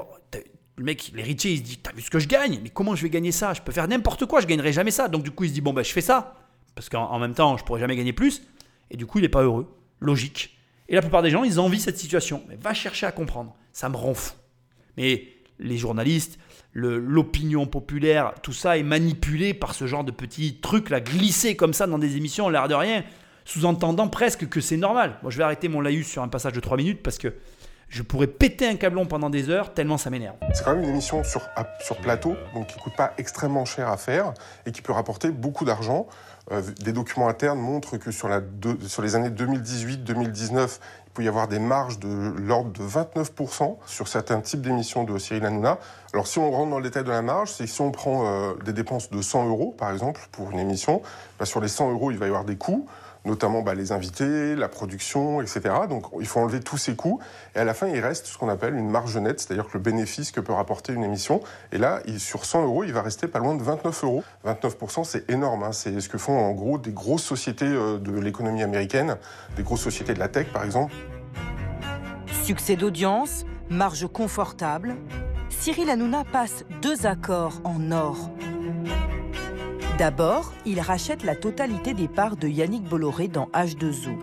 le 0.76 0.84
mec, 0.84 1.12
l'héritier, 1.16 1.52
il 1.52 1.58
se 1.60 1.64
dit, 1.64 1.78
t'as 1.78 1.92
vu 1.94 2.02
ce 2.02 2.10
que 2.10 2.20
je 2.20 2.28
gagne? 2.28 2.60
Mais 2.64 2.70
comment 2.70 2.96
je 2.96 3.04
vais 3.04 3.10
gagner 3.10 3.32
ça? 3.32 3.54
Je 3.54 3.62
peux 3.62 3.72
faire 3.72 3.88
n'importe 3.88 4.26
quoi, 4.26 4.42
je 4.42 4.48
gagnerai 4.48 4.74
jamais 4.74 4.92
ça. 4.92 5.08
Donc 5.08 5.24
du 5.24 5.32
coup, 5.32 5.44
il 5.44 5.50
se 5.50 5.54
dit, 5.54 5.62
bon, 5.62 5.74
ben, 5.74 5.84
je 5.84 5.92
fais 5.92 6.02
ça. 6.02 6.36
Parce 6.76 6.90
qu'en 6.90 7.20
même 7.20 7.36
temps, 7.36 7.58
je 7.58 7.64
pourrais 7.64 7.80
jamais 7.80 7.96
gagner 7.96 8.14
plus. 8.14 8.42
Et 8.90 8.98
du 8.98 9.06
coup, 9.06 9.20
il 9.20 9.22
n'est 9.22 9.30
pas 9.30 9.44
heureux. 9.44 9.76
Logique. 10.00 10.58
Et 10.90 10.96
la 10.96 11.02
plupart 11.02 11.22
des 11.22 11.30
gens, 11.30 11.44
ils 11.44 11.60
envient 11.60 11.80
cette 11.80 11.98
situation. 11.98 12.44
Mais 12.50 12.56
va 12.56 12.74
chercher 12.74 13.06
à 13.06 13.12
comprendre. 13.12 13.56
Ça 13.72 13.90
me 13.90 13.96
rend 13.96 14.14
fou. 14.14 14.34
Mais 14.98 15.28
les 15.60 15.78
journalistes, 15.78 16.40
l'opinion 16.74 17.68
populaire, 17.68 18.34
tout 18.42 18.54
ça 18.54 18.78
est 18.78 18.84
manipulé 18.84 19.54
par 19.54 19.76
ce 19.76 19.88
genre 19.88 20.04
de 20.04 20.12
petits 20.12 20.60
trucs 20.60 20.90
là, 20.90 21.00
glissés 21.00 21.56
comme 21.56 21.74
ça 21.74 21.88
dans 21.88 22.00
des 22.00 22.18
émissions, 22.18 22.50
l'air 22.50 22.68
de 22.68 22.74
rien, 22.74 23.04
sous-entendant 23.46 24.08
presque 24.08 24.48
que 24.48 24.62
c'est 24.62 24.78
normal. 24.78 25.18
Moi, 25.22 25.32
je 25.32 25.38
vais 25.38 25.44
arrêter 25.44 25.68
mon 25.68 25.82
laïus 25.82 26.08
sur 26.08 26.24
un 26.24 26.28
passage 26.28 26.54
de 26.54 26.60
3 26.60 26.78
minutes 26.78 27.04
parce 27.04 27.18
que 27.18 27.34
je 27.94 28.02
pourrais 28.02 28.28
péter 28.28 28.68
un 28.68 28.76
câblon 28.76 29.06
pendant 29.06 29.30
des 29.30 29.52
heures 29.52 29.72
tellement 29.74 30.00
ça 30.00 30.10
m'énerve. 30.10 30.36
C'est 30.54 30.64
quand 30.64 30.74
même 30.74 30.84
une 30.84 30.90
émission 30.90 31.24
sur, 31.24 31.48
plateau, 32.02 32.36
donc 32.56 32.68
qui 32.68 32.80
coûte 32.80 32.96
pas 32.96 33.14
extrêmement 33.20 33.66
cher 33.66 33.88
à 33.88 33.98
faire 33.98 34.34
et 34.66 34.72
qui 34.72 34.82
peut 34.82 34.94
rapporter 34.94 35.30
beaucoup 35.30 35.64
d'argent. 35.64 36.08
Euh, 36.52 36.64
des 36.82 36.92
documents 36.92 37.30
internes 37.30 37.60
montrent 37.60 37.98
que 37.98 38.10
sur, 38.10 38.28
les 38.28 39.16
années 39.16 39.30
2018-2019, 39.30 40.80
il 41.06 41.12
peut 41.14 41.24
y 41.24 41.28
avoir 41.28 41.48
des 41.48 41.60
marges 41.60 42.00
de 42.00 42.34
l'ordre 42.40 42.72
de 42.72 42.84
29% 42.84 43.78
sur 43.86 44.08
certains 44.08 44.42
types 44.42 44.62
d'émissions 44.62 45.04
de 45.04 45.16
Cyril 45.20 45.46
Hanouna. 45.46 45.78
Alors 46.14 46.26
si 46.26 46.40
on 46.40 46.50
rentre 46.50 46.72
dans 46.72 46.80
le 46.80 46.84
détail 46.84 47.04
de 47.04 47.12
la 47.12 47.22
marge, 47.22 47.52
c'est 47.52 47.68
si 47.68 47.80
on 47.82 47.92
prend 47.92 48.26
euh, 48.26 48.56
des 48.66 48.74
dépenses 48.74 49.12
de 49.12 49.22
100 49.22 49.48
euros, 49.50 49.76
par 49.78 49.92
exemple, 49.92 50.20
pour 50.32 50.50
une 50.50 50.60
émission, 50.60 51.04
bah, 51.38 51.46
sur 51.46 51.62
les 51.62 51.68
100 51.68 51.92
euros, 51.92 52.10
il 52.10 52.18
va 52.18 52.26
y 52.26 52.30
avoir 52.30 52.44
des 52.44 52.56
coûts 52.56 52.88
notamment 53.26 53.62
bah, 53.62 53.74
les 53.74 53.92
invités, 53.92 54.56
la 54.56 54.68
production, 54.68 55.42
etc. 55.42 55.62
Donc 55.90 56.06
il 56.20 56.28
faut 56.28 56.40
enlever 56.40 56.60
tous 56.60 56.78
ces 56.78 56.96
coûts. 56.96 57.20
Et 57.56 57.60
à 57.60 57.64
la 57.64 57.74
fin, 57.74 57.88
il 57.88 58.00
reste 58.00 58.28
ce 58.28 58.38
qu'on 58.38 58.50
appelle 58.50 58.76
une 58.76 58.90
marge 58.90 59.18
nette, 59.18 59.40
c'est-à-dire 59.40 59.68
que 59.68 59.74
le 59.74 59.80
bénéfice 59.80 60.32
que 60.32 60.40
peut 60.40 60.54
rapporter 60.54 60.94
une 60.94 61.04
émission. 61.04 61.42
Et 61.72 61.78
là, 61.78 62.02
sur 62.18 62.46
100 62.46 62.64
euros, 62.64 62.84
il 62.84 62.94
va 62.94 63.02
rester 63.02 63.28
pas 63.28 63.40
loin 63.40 63.56
de 63.56 63.64
29 63.64 64.04
euros. 64.04 64.24
29%, 64.46 65.04
c'est 65.04 65.30
énorme. 65.30 65.64
Hein. 65.64 65.72
C'est 65.72 66.00
ce 66.00 66.10
que 66.10 66.18
font 66.18 66.38
en 66.38 66.52
gros 66.52 66.78
des 66.78 66.92
grosses 66.92 67.24
sociétés 67.24 67.66
euh, 67.66 67.98
de 67.98 68.12
l'économie 68.20 68.64
américaine, 68.64 69.18
des 69.56 69.64
grosses 69.64 69.82
sociétés 69.82 70.14
de 70.14 70.20
la 70.20 70.28
tech, 70.28 70.48
par 70.52 70.64
exemple. 70.64 70.94
Succès 72.44 72.76
d'audience, 72.76 73.46
marge 73.70 74.08
confortable. 74.08 74.96
Cyril 75.50 75.90
Hanouna 75.90 76.24
passe 76.26 76.66
deux 76.82 77.06
accords 77.06 77.62
en 77.64 77.92
or. 77.92 78.30
D'abord, 79.98 80.54
il 80.66 80.80
rachète 80.80 81.24
la 81.24 81.36
totalité 81.36 81.94
des 81.94 82.08
parts 82.08 82.36
de 82.36 82.48
Yannick 82.48 82.84
Bolloré 82.84 83.28
dans 83.28 83.46
H2O. 83.54 84.18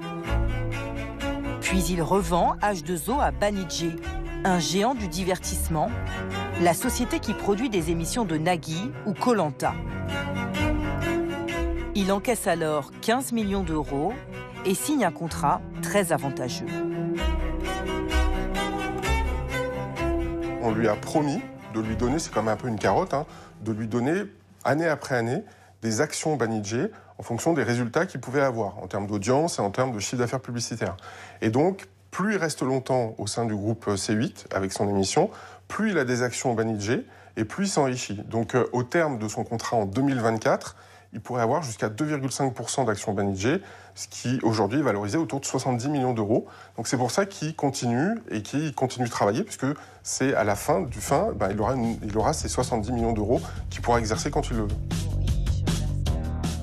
Puis 1.61 1.85
il 1.85 2.03
revend 2.03 2.57
H2O 2.61 3.21
à 3.21 3.31
Banijé, 3.31 3.95
un 4.43 4.59
géant 4.59 4.97
du 4.97 5.07
divertissement, 5.07 5.89
la 6.61 6.75
société 6.75 7.21
qui 7.21 7.35
produit 7.35 7.71
des 7.71 7.93
émissions 7.93 8.25
de 8.25 8.37
Nagui 8.37 8.91
ou 9.07 9.13
Colanta. 9.13 9.75
Il 11.95 12.11
encaisse 12.11 12.49
alors 12.49 12.91
15 13.03 13.31
millions 13.31 13.63
d'euros 13.63 14.13
et 14.65 14.75
signe 14.75 15.05
un 15.05 15.13
contrat 15.13 15.61
très 15.83 16.13
avantageux. 16.13 16.67
On 20.63 20.73
lui 20.73 20.89
a 20.89 20.97
promis 20.97 21.41
de 21.75 21.81
lui 21.81 21.95
donner, 21.95 22.19
c'est 22.19 22.33
quand 22.35 22.43
même 22.43 22.55
un 22.55 22.57
peu 22.57 22.67
une 22.67 22.79
carotte, 22.79 23.15
hein, 23.15 23.25
de 23.63 23.71
lui 23.71 23.87
donner 23.87 24.25
année 24.65 24.89
après 24.89 25.15
année 25.15 25.45
des 25.83 26.01
actions 26.01 26.37
Banijé 26.37 26.91
en 27.19 27.23
fonction 27.23 27.53
des 27.53 27.63
résultats 27.63 28.07
qu'il 28.07 28.21
pouvait 28.21 28.41
avoir 28.41 28.79
en 28.79 28.87
termes 28.87 29.07
d'audience 29.07 29.59
et 29.59 29.63
en 29.63 29.71
termes 29.71 29.93
de 29.93 29.99
chiffre 29.99 30.19
d'affaires 30.19 30.41
publicitaire. 30.41 30.97
Et 31.43 31.51
donc, 31.51 31.89
plus 32.11 32.35
il 32.35 32.39
reste 32.39 32.63
longtemps 32.63 33.15
au 33.19 33.27
sein 33.27 33.45
du 33.45 33.55
groupe 33.55 33.87
C8 33.89 34.47
avec 34.55 34.73
son 34.73 34.89
émission, 34.89 35.31
plus 35.69 35.91
il 35.91 35.99
a 35.99 36.05
des 36.05 36.23
actions 36.23 36.55
Banijé 36.55 37.05
et 37.37 37.45
plus 37.45 37.67
il 37.67 37.69
s'enrichit. 37.69 38.23
Donc, 38.27 38.55
euh, 38.55 38.67
au 38.73 38.83
terme 38.83 39.19
de 39.19 39.29
son 39.29 39.45
contrat 39.45 39.77
en 39.77 39.87
2024, 39.87 40.77
il 41.13 41.21
pourrait 41.21 41.43
avoir 41.43 41.63
jusqu'à 41.63 41.89
2,5% 41.89 42.85
d'actions 42.85 43.13
Banijé, 43.13 43.61
ce 43.95 44.07
qui 44.09 44.39
aujourd'hui 44.43 44.79
est 44.79 44.83
valorisé 44.83 45.19
autour 45.19 45.41
de 45.41 45.45
70 45.45 45.89
millions 45.89 46.13
d'euros. 46.13 46.47
Donc 46.77 46.87
c'est 46.87 46.97
pour 46.97 47.11
ça 47.11 47.27
qu'il 47.27 47.55
continue 47.57 48.15
et 48.31 48.43
qu'il 48.43 48.73
continue 48.75 49.07
de 49.07 49.11
travailler, 49.11 49.43
puisque 49.43 49.67
c'est 50.03 50.35
à 50.35 50.45
la 50.45 50.55
fin 50.55 50.83
du 50.83 51.01
fin, 51.01 51.33
ben, 51.35 51.49
il, 51.51 51.61
aura 51.61 51.75
il 52.03 52.17
aura 52.17 52.33
ces 52.33 52.49
70 52.49 52.93
millions 52.93 53.13
d'euros 53.13 53.41
qu'il 53.71 53.83
pourra 53.83 53.99
exercer 53.99 54.31
quand 54.31 54.51
il 54.51 54.59
le 54.59 54.63
veut. 54.63 55.40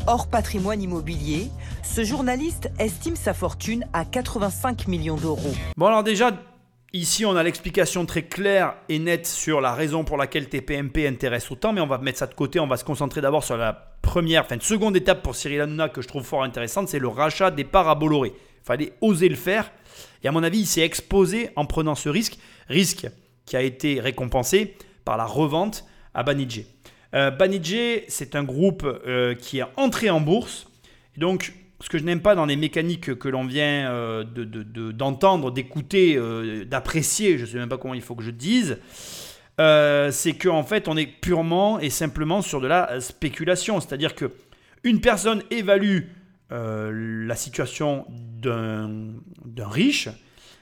Hors 0.09 0.29
patrimoine 0.29 0.81
immobilier, 0.81 1.49
ce 1.83 2.05
journaliste 2.05 2.71
estime 2.79 3.17
sa 3.17 3.33
fortune 3.33 3.85
à 3.91 4.05
85 4.05 4.87
millions 4.87 5.17
d'euros. 5.17 5.53
Bon 5.75 5.87
alors 5.87 6.01
déjà, 6.01 6.31
ici 6.93 7.25
on 7.25 7.35
a 7.35 7.43
l'explication 7.43 8.05
très 8.05 8.21
claire 8.21 8.75
et 8.87 8.99
nette 8.99 9.27
sur 9.27 9.59
la 9.59 9.73
raison 9.73 10.05
pour 10.05 10.15
laquelle 10.15 10.47
TPMP 10.47 11.05
intéresse 11.05 11.51
autant, 11.51 11.73
mais 11.73 11.81
on 11.81 11.87
va 11.87 11.97
mettre 11.97 12.19
ça 12.19 12.27
de 12.27 12.33
côté, 12.33 12.61
on 12.61 12.67
va 12.67 12.77
se 12.77 12.85
concentrer 12.85 13.19
d'abord 13.19 13.43
sur 13.43 13.57
la 13.57 13.73
première, 14.01 14.45
enfin 14.45 14.55
seconde 14.61 14.95
étape 14.95 15.21
pour 15.21 15.35
Cyril 15.35 15.59
Hanouna 15.59 15.89
que 15.89 16.01
je 16.01 16.07
trouve 16.07 16.23
fort 16.23 16.43
intéressante, 16.43 16.87
c'est 16.87 16.99
le 16.99 17.09
rachat 17.09 17.51
des 17.51 17.65
parts 17.65 17.89
à 17.89 17.95
Bolloré. 17.95 18.31
Fallait 18.63 18.93
oser 19.01 19.27
le 19.27 19.35
faire, 19.35 19.69
et 20.23 20.29
à 20.29 20.31
mon 20.31 20.41
avis 20.41 20.59
il 20.59 20.67
s'est 20.67 20.83
exposé 20.83 21.49
en 21.57 21.65
prenant 21.65 21.95
ce 21.95 22.07
risque, 22.07 22.37
risque 22.69 23.09
qui 23.45 23.57
a 23.57 23.61
été 23.61 23.99
récompensé 23.99 24.77
par 25.03 25.17
la 25.17 25.25
revente 25.25 25.83
à 26.13 26.23
Banijé. 26.23 26.65
Euh, 27.13 27.31
Banijé, 27.31 28.05
c'est 28.07 28.35
un 28.35 28.43
groupe 28.43 28.83
euh, 28.85 29.33
qui 29.35 29.59
est 29.59 29.65
entré 29.75 30.09
en 30.09 30.21
bourse. 30.21 30.67
donc, 31.17 31.53
ce 31.79 31.89
que 31.89 31.99
je 31.99 32.03
n'aime 32.03 32.21
pas 32.21 32.33
dans 32.33 32.47
les 32.47 32.55
mécaniques 32.55 33.13
que 33.19 33.29
l'on 33.29 33.45
vient 33.45 33.91
euh, 33.91 34.23
d'entendre, 34.23 35.51
d'écouter, 35.51 36.19
d'apprécier, 36.65 37.37
je 37.37 37.43
ne 37.43 37.47
sais 37.47 37.57
même 37.59 37.69
pas 37.69 37.77
comment 37.77 37.93
il 37.93 38.01
faut 38.01 38.15
que 38.15 38.23
je 38.23 38.31
dise, 38.31 38.79
c'est 39.59 40.33
qu'en 40.41 40.63
fait, 40.63 40.87
on 40.87 40.97
est 40.97 41.05
purement 41.05 41.79
et 41.79 41.91
simplement 41.91 42.41
sur 42.41 42.61
de 42.61 42.67
la 42.67 42.99
spéculation. 42.99 43.79
C'est-à-dire 43.79 44.15
que 44.15 44.31
une 44.83 45.01
personne 45.01 45.43
évalue 45.51 46.05
la 46.49 47.35
situation 47.35 48.07
d'un 48.09 49.13
riche, 49.59 50.09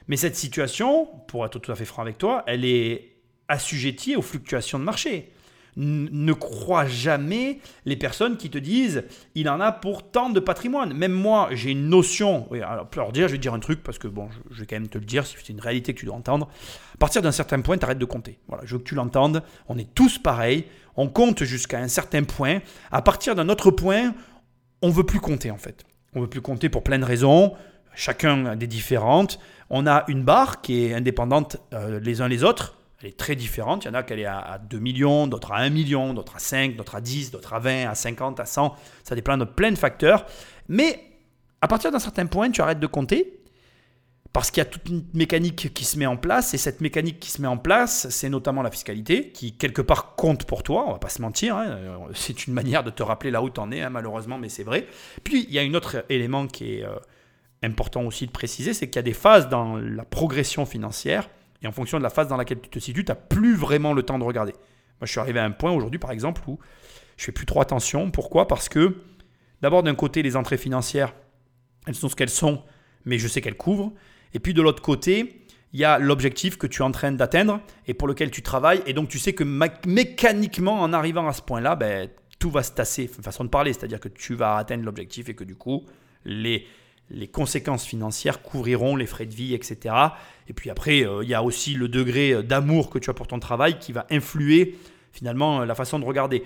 mais 0.10 0.18
cette 0.18 0.36
situation, 0.36 1.08
pour 1.30 1.46
être 1.46 1.60
tout 1.60 1.72
à 1.72 1.76
fait 1.76 1.86
franc 1.86 2.02
avec 2.02 2.18
toi, 2.18 2.44
elle 2.46 2.66
est 2.66 3.14
assujettie 3.48 4.18
aux 4.18 4.22
fluctuations 4.22 4.80
de 4.80 4.84
marché 4.84 5.32
ne 5.78 6.34
crois 6.34 6.86
jamais 6.86 7.60
les 7.86 7.96
personnes 7.96 8.38
qui 8.38 8.50
te 8.50 8.58
disent 8.58 9.04
il 9.36 9.50
en 9.50 9.60
a 9.60 9.72
pour 9.72 10.10
tant 10.10 10.30
de 10.30 10.40
patrimoine. 10.40 10.94
Même 10.94 11.12
moi, 11.12 11.50
j'ai 11.52 11.72
une 11.72 11.90
notion. 11.90 12.48
alors, 12.52 13.12
dire, 13.12 13.28
je 13.28 13.34
vais 13.34 13.38
dire 13.38 13.54
un 13.54 13.60
truc 13.60 13.84
parce 13.84 13.98
que 13.98 14.08
bon, 14.08 14.30
je, 14.52 14.60
vais 14.62 14.66
quand 14.66 14.78
même 14.78 14.88
te 14.88 14.98
le 14.98 15.06
dire, 15.06 15.26
c'est 15.26 15.50
une 15.50 15.60
réalité 15.60 15.94
que 15.94 16.00
tu 16.00 16.06
dois 16.06 16.16
entendre. 16.16 16.48
À 16.94 16.98
partir 16.98 17.22
d'un 17.22 17.32
certain 17.32 17.62
point, 17.62 17.78
tu 17.78 17.84
arrêtes 17.84 18.00
de 18.00 18.06
compter. 18.06 18.40
Voilà, 18.48 18.66
je 18.66 18.74
veux 18.74 18.80
que 18.80 18.88
tu 18.88 18.96
l'entendes. 18.96 19.44
On 19.68 19.78
est 19.78 19.94
tous 19.94 20.18
pareils. 20.18 20.66
On 20.96 21.10
compte 21.10 21.44
jusqu'à 21.44 21.80
un 21.80 21.90
certain 21.90 22.24
point. 22.24 22.60
À 22.92 23.02
partir 23.02 23.36
d'un 23.36 23.50
autre 23.50 23.72
point, 23.72 24.14
on 24.82 24.90
veut 24.90 25.06
plus 25.06 25.20
compter 25.20 25.52
en 25.52 25.58
fait. 25.58 25.84
On 26.14 26.22
veut 26.22 26.30
plus 26.30 26.42
compter 26.42 26.70
pour 26.70 26.84
plein 26.84 27.00
de 27.00 27.06
raisons. 27.06 27.54
Chacun 27.96 28.56
des 28.56 28.68
différentes. 28.68 29.40
On 29.70 29.88
a 29.88 30.06
une 30.08 30.24
barre 30.24 30.62
qui 30.62 30.86
est 30.86 30.94
indépendante 30.94 31.58
euh, 31.74 32.00
les 32.00 32.22
uns 32.22 32.28
les 32.28 32.44
autres 32.44 32.78
elle 33.06 33.12
est 33.12 33.18
très 33.18 33.36
différente. 33.36 33.86
Il 33.86 33.90
y 33.90 33.92
en 33.92 33.94
a 33.94 34.02
qui 34.02 34.14
est 34.14 34.26
à 34.26 34.60
2 34.68 34.80
millions, 34.80 35.28
d'autres 35.28 35.52
à 35.52 35.60
1 35.60 35.70
million, 35.70 36.14
d'autres 36.16 36.38
à 36.38 36.40
5, 36.40 36.76
d'autres 36.76 36.96
à 36.96 37.02
10, 37.02 37.30
d'autres 37.30 37.54
à 37.54 37.60
20, 37.60 37.88
à 37.88 37.94
50, 37.94 38.40
à 38.40 38.46
100. 38.46 38.76
Ça 39.04 39.14
dépend 39.14 39.38
de 39.38 39.46
plein 39.46 39.72
de 39.72 39.78
facteurs. 39.78 40.26
Mais 40.70 41.04
à 41.62 41.68
partir 41.68 41.92
d'un 41.92 42.00
certain 42.00 42.26
point, 42.26 42.50
tu 42.50 42.62
arrêtes 42.62 42.80
de 42.80 42.88
compter 42.88 43.42
parce 44.34 44.50
qu'il 44.50 44.60
y 44.60 44.66
a 44.66 44.70
toute 44.70 44.90
une 44.90 45.06
mécanique 45.14 45.72
qui 45.74 45.86
se 45.86 46.00
met 46.00 46.08
en 46.08 46.18
place. 46.18 46.56
Et 46.56 46.58
cette 46.58 46.82
mécanique 46.82 47.20
qui 47.20 47.30
se 47.30 47.42
met 47.42 47.48
en 47.48 47.58
place, 47.58 48.10
c'est 48.10 48.28
notamment 48.28 48.64
la 48.64 48.72
fiscalité 48.72 49.30
qui, 49.30 49.56
quelque 49.56 49.84
part, 49.84 50.16
compte 50.16 50.46
pour 50.46 50.64
toi. 50.64 50.86
On 50.88 50.92
va 50.92 50.98
pas 50.98 51.10
se 51.10 51.22
mentir. 51.22 51.56
Hein. 51.56 51.78
C'est 52.16 52.48
une 52.48 52.56
manière 52.56 52.84
de 52.84 52.90
te 52.90 53.04
rappeler 53.04 53.30
là 53.30 53.44
où 53.44 53.52
tu 53.52 53.60
en 53.60 53.72
es, 53.72 53.82
hein, 53.82 53.92
malheureusement, 53.92 54.40
mais 54.40 54.50
c'est 54.50 54.64
vrai. 54.64 54.88
Puis, 55.24 55.46
il 55.48 55.54
y 55.54 55.60
a 55.60 55.62
un 55.62 55.74
autre 55.76 56.06
élément 56.10 56.48
qui 56.48 56.80
est 56.80 56.84
euh, 56.84 56.96
important 57.62 58.04
aussi 58.04 58.26
de 58.26 58.32
préciser 58.32 58.74
c'est 58.74 58.88
qu'il 58.88 58.98
y 58.98 59.00
a 59.00 59.04
des 59.04 59.14
phases 59.14 59.48
dans 59.48 59.78
la 59.78 60.04
progression 60.04 60.66
financière 60.66 61.30
et 61.62 61.68
en 61.68 61.72
fonction 61.72 61.98
de 61.98 62.04
la 62.04 62.10
phase 62.10 62.28
dans 62.28 62.38
laquelle 62.38 62.60
tu 62.62 62.70
te 62.70 62.80
situes, 62.80 63.06
tu 63.06 63.12
n'as 63.12 63.16
plus 63.16 63.56
vraiment 63.56 63.94
le 63.94 64.04
temps 64.04 64.20
de 64.20 64.24
regarder. 64.24 64.52
Moi, 64.52 65.06
je 65.06 65.12
suis 65.12 65.20
arrivé 65.20 65.40
à 65.40 65.46
un 65.46 65.52
point 65.52 65.72
aujourd'hui, 65.72 66.00
par 66.00 66.12
exemple, 66.12 66.42
où 66.48 66.60
je 67.18 67.26
fais 67.26 67.32
plus 67.32 67.46
trop 67.46 67.62
attention. 67.62 68.12
Pourquoi? 68.12 68.48
Parce 68.48 68.70
que, 68.70 68.98
d'abord, 69.62 69.84
d'un 69.84 69.96
côté, 69.96 70.22
les 70.22 70.36
entrées 70.36 70.58
financières, 70.58 71.14
elles 71.88 71.96
sont 71.96 72.10
ce 72.10 72.16
qu'elles 72.16 72.30
sont, 72.30 72.64
mais 73.04 73.18
je 73.20 73.28
sais 73.28 73.42
qu'elles 73.42 73.58
couvrent. 73.58 73.94
Et 74.34 74.40
puis, 74.40 74.54
de 74.54 74.62
l'autre 74.62 74.82
côté, 74.82 75.46
il 75.74 75.80
y 75.80 75.86
a 75.86 76.00
l'objectif 76.00 76.58
que 76.58 76.68
tu 76.68 76.82
es 76.82 76.86
en 76.86 76.92
train 76.92 77.12
d'atteindre 77.12 77.60
et 77.88 77.94
pour 77.94 78.08
lequel 78.08 78.32
tu 78.32 78.42
travailles. 78.42 78.82
Et 78.86 78.94
donc, 78.94 79.10
tu 79.10 79.20
sais 79.20 79.34
que 79.34 79.44
mécaniquement, 79.44 80.82
en 80.82 80.94
arrivant 80.94 81.28
à 81.28 81.34
ce 81.34 81.42
point-là, 81.42 81.76
ben, 81.76 82.10
tout 82.40 82.50
va 82.50 82.64
se 82.64 82.72
tasser, 82.72 83.08
façon 83.08 83.44
de 83.44 83.50
parler. 83.50 83.74
C'est-à-dire 83.74 84.00
que 84.00 84.08
tu 84.08 84.36
vas 84.36 84.58
atteindre 84.58 84.86
l'objectif 84.86 85.30
et 85.30 85.36
que 85.36 85.44
du 85.44 85.56
coup, 85.56 85.86
les, 86.24 86.66
les 87.10 87.28
conséquences 87.28 87.86
financières 87.86 88.42
couvriront 88.42 88.96
les 88.96 89.06
frais 89.06 89.26
de 89.26 89.34
vie, 89.34 89.54
etc. 89.54 89.96
Et 90.48 90.54
puis 90.54 90.70
après, 90.70 91.06
euh, 91.06 91.24
il 91.24 91.30
y 91.30 91.34
a 91.34 91.44
aussi 91.44 91.74
le 91.74 91.88
degré 91.88 92.44
d'amour 92.44 92.90
que 92.90 93.00
tu 93.00 93.10
as 93.10 93.14
pour 93.14 93.28
ton 93.28 93.40
travail 93.40 93.80
qui 93.80 93.92
va 93.92 94.08
influer 94.10 94.78
finalement 95.12 95.64
la 95.64 95.76
façon 95.76 96.00
de 96.00 96.06
regarder. 96.06 96.44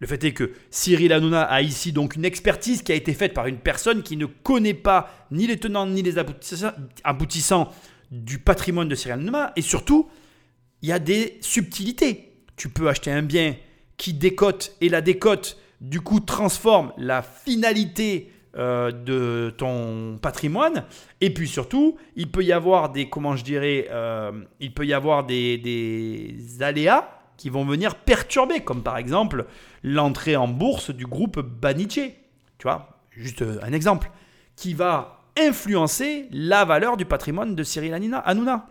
Le 0.00 0.06
fait 0.06 0.22
est 0.22 0.32
que 0.32 0.52
Cyril 0.70 1.12
Hanouna 1.12 1.42
a 1.42 1.60
ici 1.60 1.92
donc 1.92 2.14
une 2.14 2.24
expertise 2.24 2.82
qui 2.82 2.92
a 2.92 2.94
été 2.94 3.12
faite 3.14 3.34
par 3.34 3.46
une 3.46 3.58
personne 3.58 4.02
qui 4.02 4.16
ne 4.16 4.26
connaît 4.26 4.74
pas 4.74 5.10
ni 5.32 5.46
les 5.46 5.56
tenants 5.56 5.86
ni 5.86 6.02
les 6.02 6.16
aboutissants 6.18 7.72
du 8.12 8.38
patrimoine 8.38 8.88
de 8.88 8.94
Cyril 8.94 9.20
Hanouna. 9.20 9.52
Et 9.56 9.62
surtout, 9.62 10.08
il 10.82 10.88
y 10.88 10.92
a 10.92 11.00
des 11.00 11.38
subtilités. 11.40 12.32
Tu 12.56 12.68
peux 12.68 12.88
acheter 12.88 13.10
un 13.10 13.22
bien 13.22 13.56
qui 13.96 14.14
décote 14.14 14.76
et 14.80 14.88
la 14.88 15.00
décote, 15.00 15.58
du 15.80 16.00
coup, 16.00 16.20
transforme 16.20 16.92
la 16.96 17.22
finalité 17.22 18.30
euh, 18.58 18.90
de 18.90 19.54
ton 19.56 20.18
patrimoine. 20.20 20.84
Et 21.20 21.32
puis 21.32 21.48
surtout, 21.48 21.96
il 22.16 22.30
peut 22.30 22.42
y 22.42 22.52
avoir 22.52 22.90
des, 22.90 23.08
comment 23.08 23.36
je 23.36 23.44
dirais, 23.44 23.86
euh, 23.90 24.32
il 24.60 24.74
peut 24.74 24.84
y 24.84 24.92
avoir 24.92 25.24
des, 25.24 25.58
des 25.58 26.62
aléas 26.62 27.08
qui 27.36 27.50
vont 27.50 27.64
venir 27.64 27.94
perturber, 27.94 28.60
comme 28.60 28.82
par 28.82 28.96
exemple 28.96 29.46
l'entrée 29.84 30.36
en 30.36 30.48
bourse 30.48 30.90
du 30.90 31.06
groupe 31.06 31.38
Baniche. 31.40 32.00
Tu 32.58 32.64
vois, 32.64 33.00
juste 33.10 33.44
un 33.62 33.72
exemple, 33.72 34.10
qui 34.56 34.74
va 34.74 35.20
influencer 35.38 36.26
la 36.32 36.64
valeur 36.64 36.96
du 36.96 37.04
patrimoine 37.04 37.54
de 37.54 37.62
Cyril 37.62 37.94
Hanouna. 37.94 38.66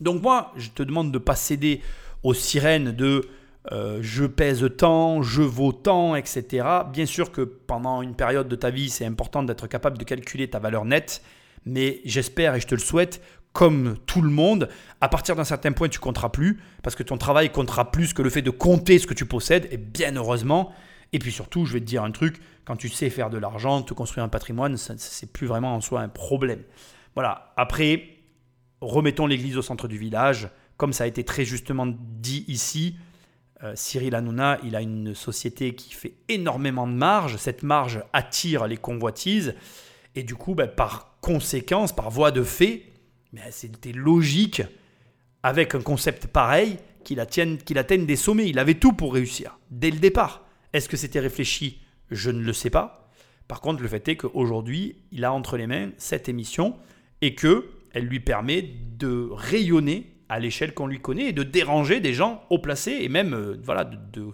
Donc 0.00 0.22
moi, 0.22 0.52
je 0.56 0.70
te 0.70 0.82
demande 0.82 1.10
de 1.10 1.18
ne 1.18 1.24
pas 1.24 1.34
céder 1.34 1.82
aux 2.22 2.34
sirènes 2.34 2.92
de 2.92 3.28
euh, 3.72 3.98
je 4.00 4.24
pèse 4.24 4.66
tant, 4.76 5.22
je 5.22 5.42
vaux 5.42 5.72
tant, 5.72 6.16
etc. 6.16 6.66
Bien 6.92 7.06
sûr 7.06 7.30
que 7.30 7.42
pendant 7.42 8.02
une 8.02 8.14
période 8.14 8.48
de 8.48 8.56
ta 8.56 8.70
vie, 8.70 8.88
c'est 8.88 9.04
important 9.04 9.42
d'être 9.42 9.66
capable 9.66 9.98
de 9.98 10.04
calculer 10.04 10.48
ta 10.48 10.58
valeur 10.58 10.84
nette, 10.84 11.22
mais 11.66 12.00
j'espère 12.04 12.54
et 12.54 12.60
je 12.60 12.66
te 12.66 12.74
le 12.74 12.80
souhaite 12.80 13.20
comme 13.52 13.96
tout 14.06 14.22
le 14.22 14.30
monde, 14.30 14.68
à 15.00 15.08
partir 15.08 15.34
d'un 15.34 15.44
certain 15.44 15.72
point, 15.72 15.88
tu 15.88 15.98
compteras 15.98 16.28
plus, 16.28 16.60
parce 16.82 16.94
que 16.94 17.02
ton 17.02 17.18
travail 17.18 17.50
comptera 17.50 17.90
plus 17.90 18.12
que 18.12 18.22
le 18.22 18.30
fait 18.30 18.42
de 18.42 18.50
compter 18.50 18.98
ce 18.98 19.06
que 19.06 19.14
tu 19.14 19.26
possèdes, 19.26 19.66
et 19.72 19.76
bien 19.76 20.14
heureusement. 20.14 20.72
Et 21.12 21.18
puis 21.18 21.32
surtout, 21.32 21.64
je 21.64 21.72
vais 21.72 21.80
te 21.80 21.84
dire 21.84 22.04
un 22.04 22.12
truc, 22.12 22.40
quand 22.64 22.76
tu 22.76 22.88
sais 22.88 23.10
faire 23.10 23.30
de 23.30 23.38
l'argent, 23.38 23.82
te 23.82 23.92
construire 23.92 24.24
un 24.24 24.28
patrimoine, 24.28 24.76
c'est 24.76 25.32
plus 25.32 25.48
vraiment 25.48 25.74
en 25.74 25.80
soi 25.80 26.00
un 26.00 26.08
problème. 26.08 26.62
Voilà, 27.14 27.52
après, 27.56 28.18
remettons 28.80 29.26
l'église 29.26 29.56
au 29.56 29.62
centre 29.62 29.88
du 29.88 29.98
village. 29.98 30.48
Comme 30.76 30.92
ça 30.92 31.04
a 31.04 31.06
été 31.08 31.24
très 31.24 31.44
justement 31.44 31.86
dit 31.88 32.44
ici, 32.46 32.96
euh, 33.62 33.72
Cyril 33.74 34.14
Hanouna, 34.14 34.58
il 34.64 34.74
a 34.74 34.80
une 34.80 35.14
société 35.14 35.74
qui 35.74 35.92
fait 35.92 36.14
énormément 36.28 36.86
de 36.86 36.92
marge. 36.92 37.36
Cette 37.36 37.62
marge 37.62 38.02
attire 38.12 38.66
les 38.66 38.76
convoitises. 38.76 39.54
Et 40.14 40.22
du 40.22 40.34
coup, 40.34 40.54
ben, 40.54 40.68
par 40.68 41.18
conséquence, 41.20 41.94
par 41.94 42.10
voie 42.10 42.30
de 42.30 42.42
fait, 42.42 42.84
mais 43.32 43.42
c'était 43.50 43.92
logique, 43.92 44.62
avec 45.42 45.74
un 45.74 45.80
concept 45.80 46.26
pareil, 46.26 46.78
qu'il 47.04 47.20
atteigne, 47.20 47.58
qu'il 47.58 47.78
atteigne 47.78 48.06
des 48.06 48.16
sommets. 48.16 48.48
Il 48.48 48.58
avait 48.58 48.74
tout 48.74 48.92
pour 48.92 49.14
réussir, 49.14 49.58
dès 49.70 49.90
le 49.90 49.98
départ. 49.98 50.46
Est-ce 50.72 50.88
que 50.88 50.96
c'était 50.96 51.20
réfléchi? 51.20 51.80
Je 52.10 52.30
ne 52.30 52.42
le 52.42 52.52
sais 52.52 52.70
pas. 52.70 53.10
Par 53.46 53.60
contre, 53.60 53.82
le 53.82 53.88
fait 53.88 54.08
est 54.08 54.16
qu'aujourd'hui, 54.16 54.96
il 55.12 55.24
a 55.24 55.32
entre 55.32 55.56
les 55.56 55.66
mains 55.66 55.90
cette 55.98 56.28
émission 56.28 56.76
et 57.20 57.34
qu'elle 57.34 57.62
lui 57.94 58.20
permet 58.20 58.62
de 58.62 59.28
rayonner 59.32 60.14
à 60.30 60.38
l'échelle 60.38 60.72
qu'on 60.72 60.86
lui 60.86 61.00
connaît 61.00 61.26
et 61.26 61.32
de 61.32 61.42
déranger 61.42 62.00
des 62.00 62.14
gens 62.14 62.44
haut 62.48 62.58
placés 62.58 62.98
et 63.00 63.08
même 63.08 63.34
euh, 63.34 63.60
voilà, 63.62 63.84
de, 63.84 64.32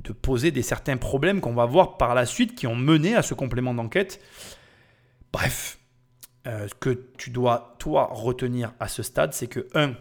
de, 0.00 0.12
poser 0.12 0.50
des 0.50 0.62
certains 0.62 0.96
problèmes 0.96 1.40
qu'on 1.40 1.54
va 1.54 1.64
voir 1.64 1.96
par 1.96 2.14
la 2.14 2.26
suite 2.26 2.54
qui 2.54 2.66
ont 2.66 2.76
mené 2.76 3.14
à 3.14 3.22
ce 3.22 3.34
complément 3.34 3.72
d'enquête. 3.72 4.20
Bref, 5.32 5.78
euh, 6.46 6.66
ce 6.66 6.74
que 6.74 7.06
tu 7.18 7.30
dois, 7.30 7.76
toi, 7.78 8.08
retenir 8.10 8.72
à 8.80 8.88
ce 8.88 9.02
stade, 9.02 9.32
c'est 9.32 9.46
que, 9.46 9.66
1. 9.74 9.94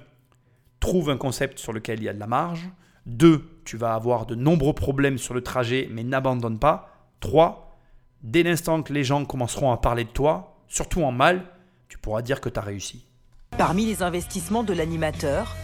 Trouve 0.80 1.10
un 1.10 1.18
concept 1.18 1.60
sur 1.60 1.74
lequel 1.74 2.00
il 2.00 2.04
y 2.04 2.10
a 2.10 2.14
de 2.14 2.20
la 2.20 2.28
marge. 2.28 2.70
2. 3.08 3.62
Tu 3.66 3.78
vas 3.78 3.96
avoir 3.96 4.26
de 4.26 4.36
nombreux 4.36 4.74
problèmes 4.74 5.18
sur 5.18 5.34
le 5.34 5.42
trajet, 5.42 5.88
mais 5.92 6.04
n'abandonne 6.04 6.60
pas. 6.60 7.10
3. 7.20 7.80
Dès 8.22 8.44
l'instant 8.44 8.84
que 8.84 8.94
les 8.94 9.04
gens 9.04 9.26
commenceront 9.26 9.72
à 9.72 9.78
parler 9.78 10.04
de 10.04 10.10
toi, 10.10 10.62
surtout 10.68 11.04
en 11.04 11.12
mal, 11.12 11.46
tu 11.90 11.98
pourras 11.98 12.22
dire 12.22 12.42
que 12.42 12.50
tu 12.50 12.60
as 12.60 12.64
réussi. 12.64 13.07
Parmi 13.56 13.86
les 13.86 14.04
investissements 14.04 14.64
de 14.64 14.74
l'animateur, 14.74 15.56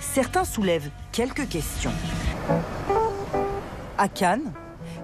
certains 0.00 0.44
soulèvent 0.44 0.90
quelques 1.12 1.48
questions. 1.48 1.92
À 3.98 4.08
Cannes, 4.08 4.52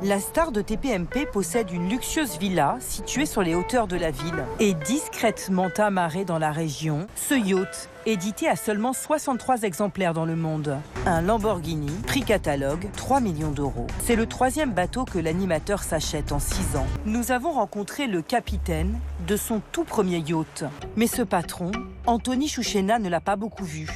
la 0.03 0.21
star 0.21 0.53
de 0.53 0.61
TPMP 0.61 1.27
possède 1.33 1.71
une 1.71 1.89
luxueuse 1.89 2.39
villa 2.39 2.77
située 2.81 3.27
sur 3.27 3.43
les 3.43 3.55
hauteurs 3.55 3.87
de 3.87 3.97
la 3.97 4.11
ville 4.11 4.45
et 4.61 4.75
discrètement 4.75 5.69
amarrée 5.79 6.25
dans 6.25 6.39
la 6.39 6.53
région. 6.53 7.07
Ce 7.15 7.35
yacht, 7.35 7.89
édité 8.05 8.49
à 8.49 8.57
seulement 8.57 8.93
63 8.93 9.63
exemplaires 9.63 10.13
dans 10.13 10.27
le 10.27 10.37
monde. 10.37 10.77
Un 11.07 11.23
Lamborghini, 11.23 11.91
prix 12.07 12.23
catalogue, 12.23 12.89
3 12.97 13.21
millions 13.21 13.51
d'euros. 13.51 13.87
C'est 14.05 14.17
le 14.17 14.27
troisième 14.27 14.73
bateau 14.73 15.05
que 15.05 15.19
l'animateur 15.19 15.83
s'achète 15.83 16.33
en 16.33 16.39
6 16.39 16.77
ans. 16.77 16.87
Nous 17.07 17.33
avons 17.33 17.53
rencontré 17.53 18.07
le 18.07 18.23
capitaine 18.23 18.99
de 19.27 19.37
son 19.37 19.63
tout 19.73 19.85
premier 19.85 20.19
yacht. 20.19 20.65
Mais 20.97 21.07
ce 21.07 21.23
patron, 21.23 21.73
Anthony 22.07 22.49
Chouchena, 22.49 22.99
ne 22.99 23.09
l'a 23.09 23.21
pas 23.21 23.37
beaucoup 23.37 23.65
vu. 23.65 23.89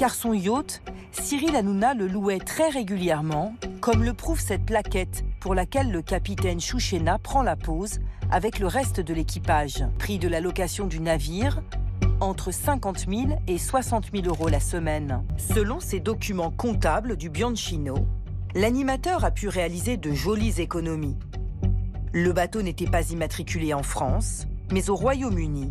Car 0.00 0.14
son 0.14 0.32
yacht 0.32 0.80
Cyril 1.12 1.54
Hanouna 1.54 1.92
le 1.92 2.06
louait 2.06 2.38
très 2.38 2.70
régulièrement, 2.70 3.54
comme 3.82 4.02
le 4.02 4.14
prouve 4.14 4.40
cette 4.40 4.64
plaquette 4.64 5.26
pour 5.40 5.54
laquelle 5.54 5.92
le 5.92 6.00
capitaine 6.00 6.58
Chouchena 6.58 7.18
prend 7.18 7.42
la 7.42 7.54
pause 7.54 7.98
avec 8.30 8.60
le 8.60 8.66
reste 8.66 9.00
de 9.00 9.12
l'équipage. 9.12 9.84
Prix 9.98 10.18
de 10.18 10.26
la 10.26 10.40
location 10.40 10.86
du 10.86 11.00
navire 11.00 11.60
entre 12.20 12.50
50 12.50 13.10
000 13.10 13.42
et 13.46 13.58
60 13.58 14.06
000 14.10 14.26
euros 14.26 14.48
la 14.48 14.58
semaine. 14.58 15.22
Selon 15.36 15.80
ses 15.80 16.00
documents 16.00 16.50
comptables 16.50 17.18
du 17.18 17.28
Bianchino, 17.28 18.06
l'animateur 18.54 19.26
a 19.26 19.30
pu 19.30 19.48
réaliser 19.48 19.98
de 19.98 20.12
jolies 20.12 20.62
économies. 20.62 21.18
Le 22.14 22.32
bateau 22.32 22.62
n'était 22.62 22.88
pas 22.88 23.10
immatriculé 23.10 23.74
en 23.74 23.82
France, 23.82 24.46
mais 24.72 24.88
au 24.88 24.94
Royaume-Uni. 24.94 25.70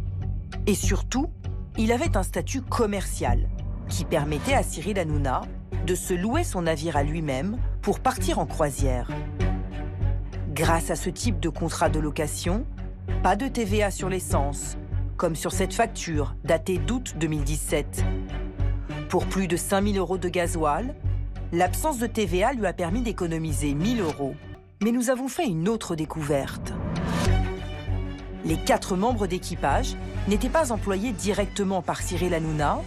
Et 0.67 0.75
surtout, 0.75 1.31
il 1.79 1.91
avait 1.91 2.15
un 2.15 2.21
statut 2.21 2.61
commercial 2.61 3.49
qui 3.89 4.05
permettait 4.05 4.53
à 4.53 4.63
Cyril 4.63 4.97
Hanouna 4.99 5.41
de 5.85 5.95
se 5.95 6.13
louer 6.13 6.43
son 6.43 6.61
navire 6.63 6.95
à 6.95 7.03
lui-même 7.03 7.57
pour 7.81 7.99
partir 7.99 8.39
en 8.39 8.45
croisière. 8.45 9.09
Grâce 10.53 10.91
à 10.91 10.95
ce 10.95 11.09
type 11.09 11.39
de 11.39 11.49
contrat 11.49 11.89
de 11.89 11.99
location, 11.99 12.65
pas 13.23 13.35
de 13.35 13.47
TVA 13.47 13.91
sur 13.91 14.09
l'essence, 14.09 14.77
comme 15.17 15.35
sur 15.35 15.51
cette 15.51 15.73
facture 15.73 16.35
datée 16.43 16.77
d'août 16.77 17.15
2017. 17.17 18.03
Pour 19.09 19.25
plus 19.25 19.47
de 19.47 19.57
5000 19.57 19.97
euros 19.97 20.17
de 20.17 20.29
gasoil, 20.29 20.95
l'absence 21.51 21.97
de 21.97 22.07
TVA 22.07 22.53
lui 22.53 22.65
a 22.65 22.73
permis 22.73 23.01
d'économiser 23.01 23.73
1000 23.73 24.01
euros. 24.01 24.35
Mais 24.81 24.91
nous 24.91 25.09
avons 25.09 25.27
fait 25.27 25.47
une 25.47 25.67
autre 25.67 25.95
découverte. 25.95 26.73
Les 28.45 28.57
quatre 28.57 28.95
membres 28.95 29.27
d'équipage 29.27 29.95
n'étaient 30.27 30.49
pas 30.49 30.71
employés 30.71 31.11
directement 31.11 31.81
par 31.81 32.01
Cyril 32.01 32.33
Hanouna, 32.33 32.81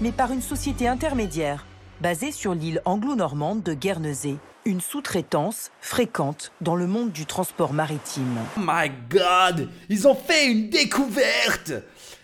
mais 0.00 0.12
par 0.12 0.32
une 0.32 0.42
société 0.42 0.86
intermédiaire 0.86 1.66
basée 2.00 2.30
sur 2.30 2.54
l'île 2.54 2.80
anglo-normande 2.84 3.62
de 3.62 3.74
Guernesey, 3.74 4.36
une 4.64 4.80
sous-traitance 4.80 5.70
fréquente 5.80 6.52
dans 6.60 6.76
le 6.76 6.86
monde 6.86 7.10
du 7.10 7.26
transport 7.26 7.72
maritime. 7.72 8.38
Oh 8.56 8.60
my 8.64 8.90
god 9.10 9.68
Ils 9.88 10.06
ont 10.06 10.14
fait 10.14 10.46
une 10.46 10.68
découverte 10.70 11.72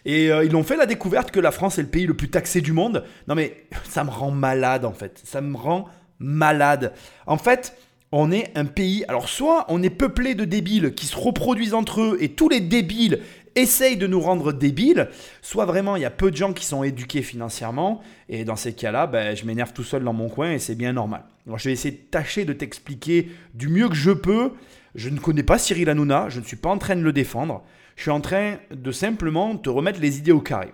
Et 0.05 0.31
euh, 0.31 0.45
ils 0.45 0.55
ont 0.55 0.63
fait 0.63 0.77
la 0.77 0.87
découverte 0.87 1.31
que 1.31 1.41
la 1.41 1.51
France 1.51 1.79
est 1.79 1.83
le 1.83 1.89
pays 1.89 2.07
le 2.07 2.15
plus 2.15 2.31
taxé 2.31 2.61
du 2.61 2.73
monde. 2.73 3.05
Non 3.27 3.35
mais 3.35 3.67
ça 3.85 4.05
me 4.05 4.11
rend 4.11 4.31
malade 4.31 4.85
en 4.85 4.93
fait. 4.93 5.21
Ça 5.25 5.41
me 5.41 5.57
rend 5.57 5.89
malade. 6.19 6.93
En 7.27 7.39
fait, 7.39 7.77
on 8.13 8.31
est 8.31 8.53
un 8.55 8.67
pays, 8.67 9.05
alors 9.09 9.29
soit 9.29 9.67
on 9.69 9.83
est 9.83 9.91
peuplé 9.91 10.37
de 10.37 10.45
débiles 10.45 10.95
qui 10.95 11.07
se 11.07 11.17
reproduisent 11.17 11.75
entre 11.75 12.01
eux 12.01 12.19
et 12.21 12.29
tous 12.29 12.49
les 12.49 12.61
débiles 12.61 13.21
essaye 13.57 13.97
de 13.97 14.07
nous 14.07 14.21
rendre 14.21 14.53
débiles, 14.53 15.09
soit 15.43 15.65
vraiment 15.65 15.97
il 15.97 16.03
y 16.03 16.07
a 16.07 16.11
peu 16.11 16.31
de 16.31 16.37
gens 16.37 16.53
qui 16.53 16.65
sont 16.65 16.83
éduqués 16.83 17.23
financièrement, 17.23 18.01
et 18.29 18.45
dans 18.45 18.57
ces 18.57 18.73
cas-là, 18.73 19.07
ben, 19.07 19.37
je 19.37 19.45
m'énerve 19.45 19.73
tout 19.73 19.85
seul 19.85 20.05
dans 20.05 20.13
mon 20.13 20.29
coin 20.29 20.53
et 20.53 20.59
c'est 20.59 20.75
bien 20.75 20.93
normal. 20.93 21.25
Je 21.47 21.69
vais 21.69 21.73
essayer 21.73 21.95
de 21.95 22.03
tâcher 22.11 22.45
de 22.45 22.53
t'expliquer 22.53 23.31
du 23.55 23.69
mieux 23.69 23.89
que 23.89 23.95
je 23.95 24.11
peux. 24.11 24.53
Je 24.95 25.09
ne 25.09 25.19
connais 25.19 25.43
pas 25.43 25.59
Cyril 25.59 25.89
Hanouna, 25.89 26.29
je 26.29 26.41
ne 26.41 26.45
suis 26.45 26.57
pas 26.57 26.71
en 26.71 26.79
train 26.79 26.97
de 26.97 27.03
le 27.03 27.13
défendre, 27.13 27.65
je 27.97 28.03
suis 28.03 28.11
en 28.11 28.21
train 28.21 28.57
de 28.71 28.93
simplement 28.93 29.57
te 29.57 29.69
remettre 29.69 30.01
les 30.01 30.19
idées 30.19 30.33
au 30.33 30.41
carré. 30.41 30.73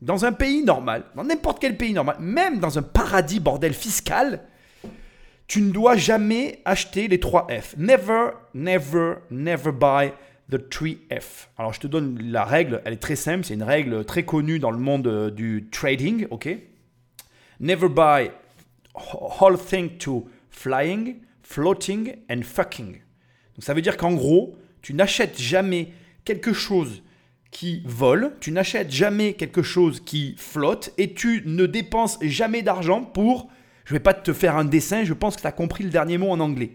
Dans 0.00 0.24
un 0.24 0.32
pays 0.32 0.64
normal, 0.64 1.04
dans 1.14 1.24
n'importe 1.24 1.60
quel 1.60 1.76
pays 1.76 1.92
normal, 1.92 2.16
même 2.18 2.58
dans 2.58 2.78
un 2.78 2.82
paradis 2.82 3.40
bordel 3.40 3.72
fiscal, 3.72 4.42
tu 5.46 5.60
ne 5.60 5.70
dois 5.70 5.96
jamais 5.96 6.60
acheter 6.64 7.08
les 7.08 7.20
3 7.20 7.46
F. 7.50 7.74
Never, 7.76 8.30
never, 8.54 9.16
never 9.30 9.70
buy 9.70 10.12
The 10.52 10.68
3F. 10.68 11.48
Alors 11.56 11.72
je 11.72 11.80
te 11.80 11.86
donne 11.86 12.18
la 12.30 12.44
règle, 12.44 12.82
elle 12.84 12.92
est 12.92 12.98
très 12.98 13.16
simple, 13.16 13.42
c'est 13.42 13.54
une 13.54 13.62
règle 13.62 14.04
très 14.04 14.24
connue 14.24 14.58
dans 14.58 14.70
le 14.70 14.76
monde 14.76 15.06
euh, 15.06 15.30
du 15.30 15.70
trading, 15.72 16.26
ok? 16.30 16.46
Never 17.58 17.88
buy 17.88 18.30
whole 18.94 19.58
thing 19.58 19.96
to 19.96 20.28
flying, 20.50 21.22
floating 21.42 22.16
and 22.30 22.42
fucking. 22.42 22.92
Donc 22.92 23.60
ça 23.60 23.72
veut 23.72 23.80
dire 23.80 23.96
qu'en 23.96 24.12
gros, 24.12 24.54
tu 24.82 24.92
n'achètes 24.92 25.40
jamais 25.40 25.88
quelque 26.26 26.52
chose 26.52 27.02
qui 27.50 27.82
vole, 27.86 28.34
tu 28.40 28.52
n'achètes 28.52 28.90
jamais 28.90 29.32
quelque 29.32 29.62
chose 29.62 30.00
qui 30.00 30.34
flotte 30.36 30.92
et 30.98 31.14
tu 31.14 31.42
ne 31.46 31.64
dépenses 31.64 32.18
jamais 32.20 32.62
d'argent 32.62 33.02
pour... 33.02 33.48
Je 33.84 33.94
vais 33.94 34.00
pas 34.00 34.14
te 34.14 34.32
faire 34.34 34.56
un 34.56 34.64
dessin, 34.64 35.04
je 35.04 35.14
pense 35.14 35.36
que 35.36 35.40
tu 35.40 35.46
as 35.46 35.52
compris 35.52 35.82
le 35.82 35.90
dernier 35.90 36.18
mot 36.18 36.30
en 36.30 36.40
anglais. 36.40 36.72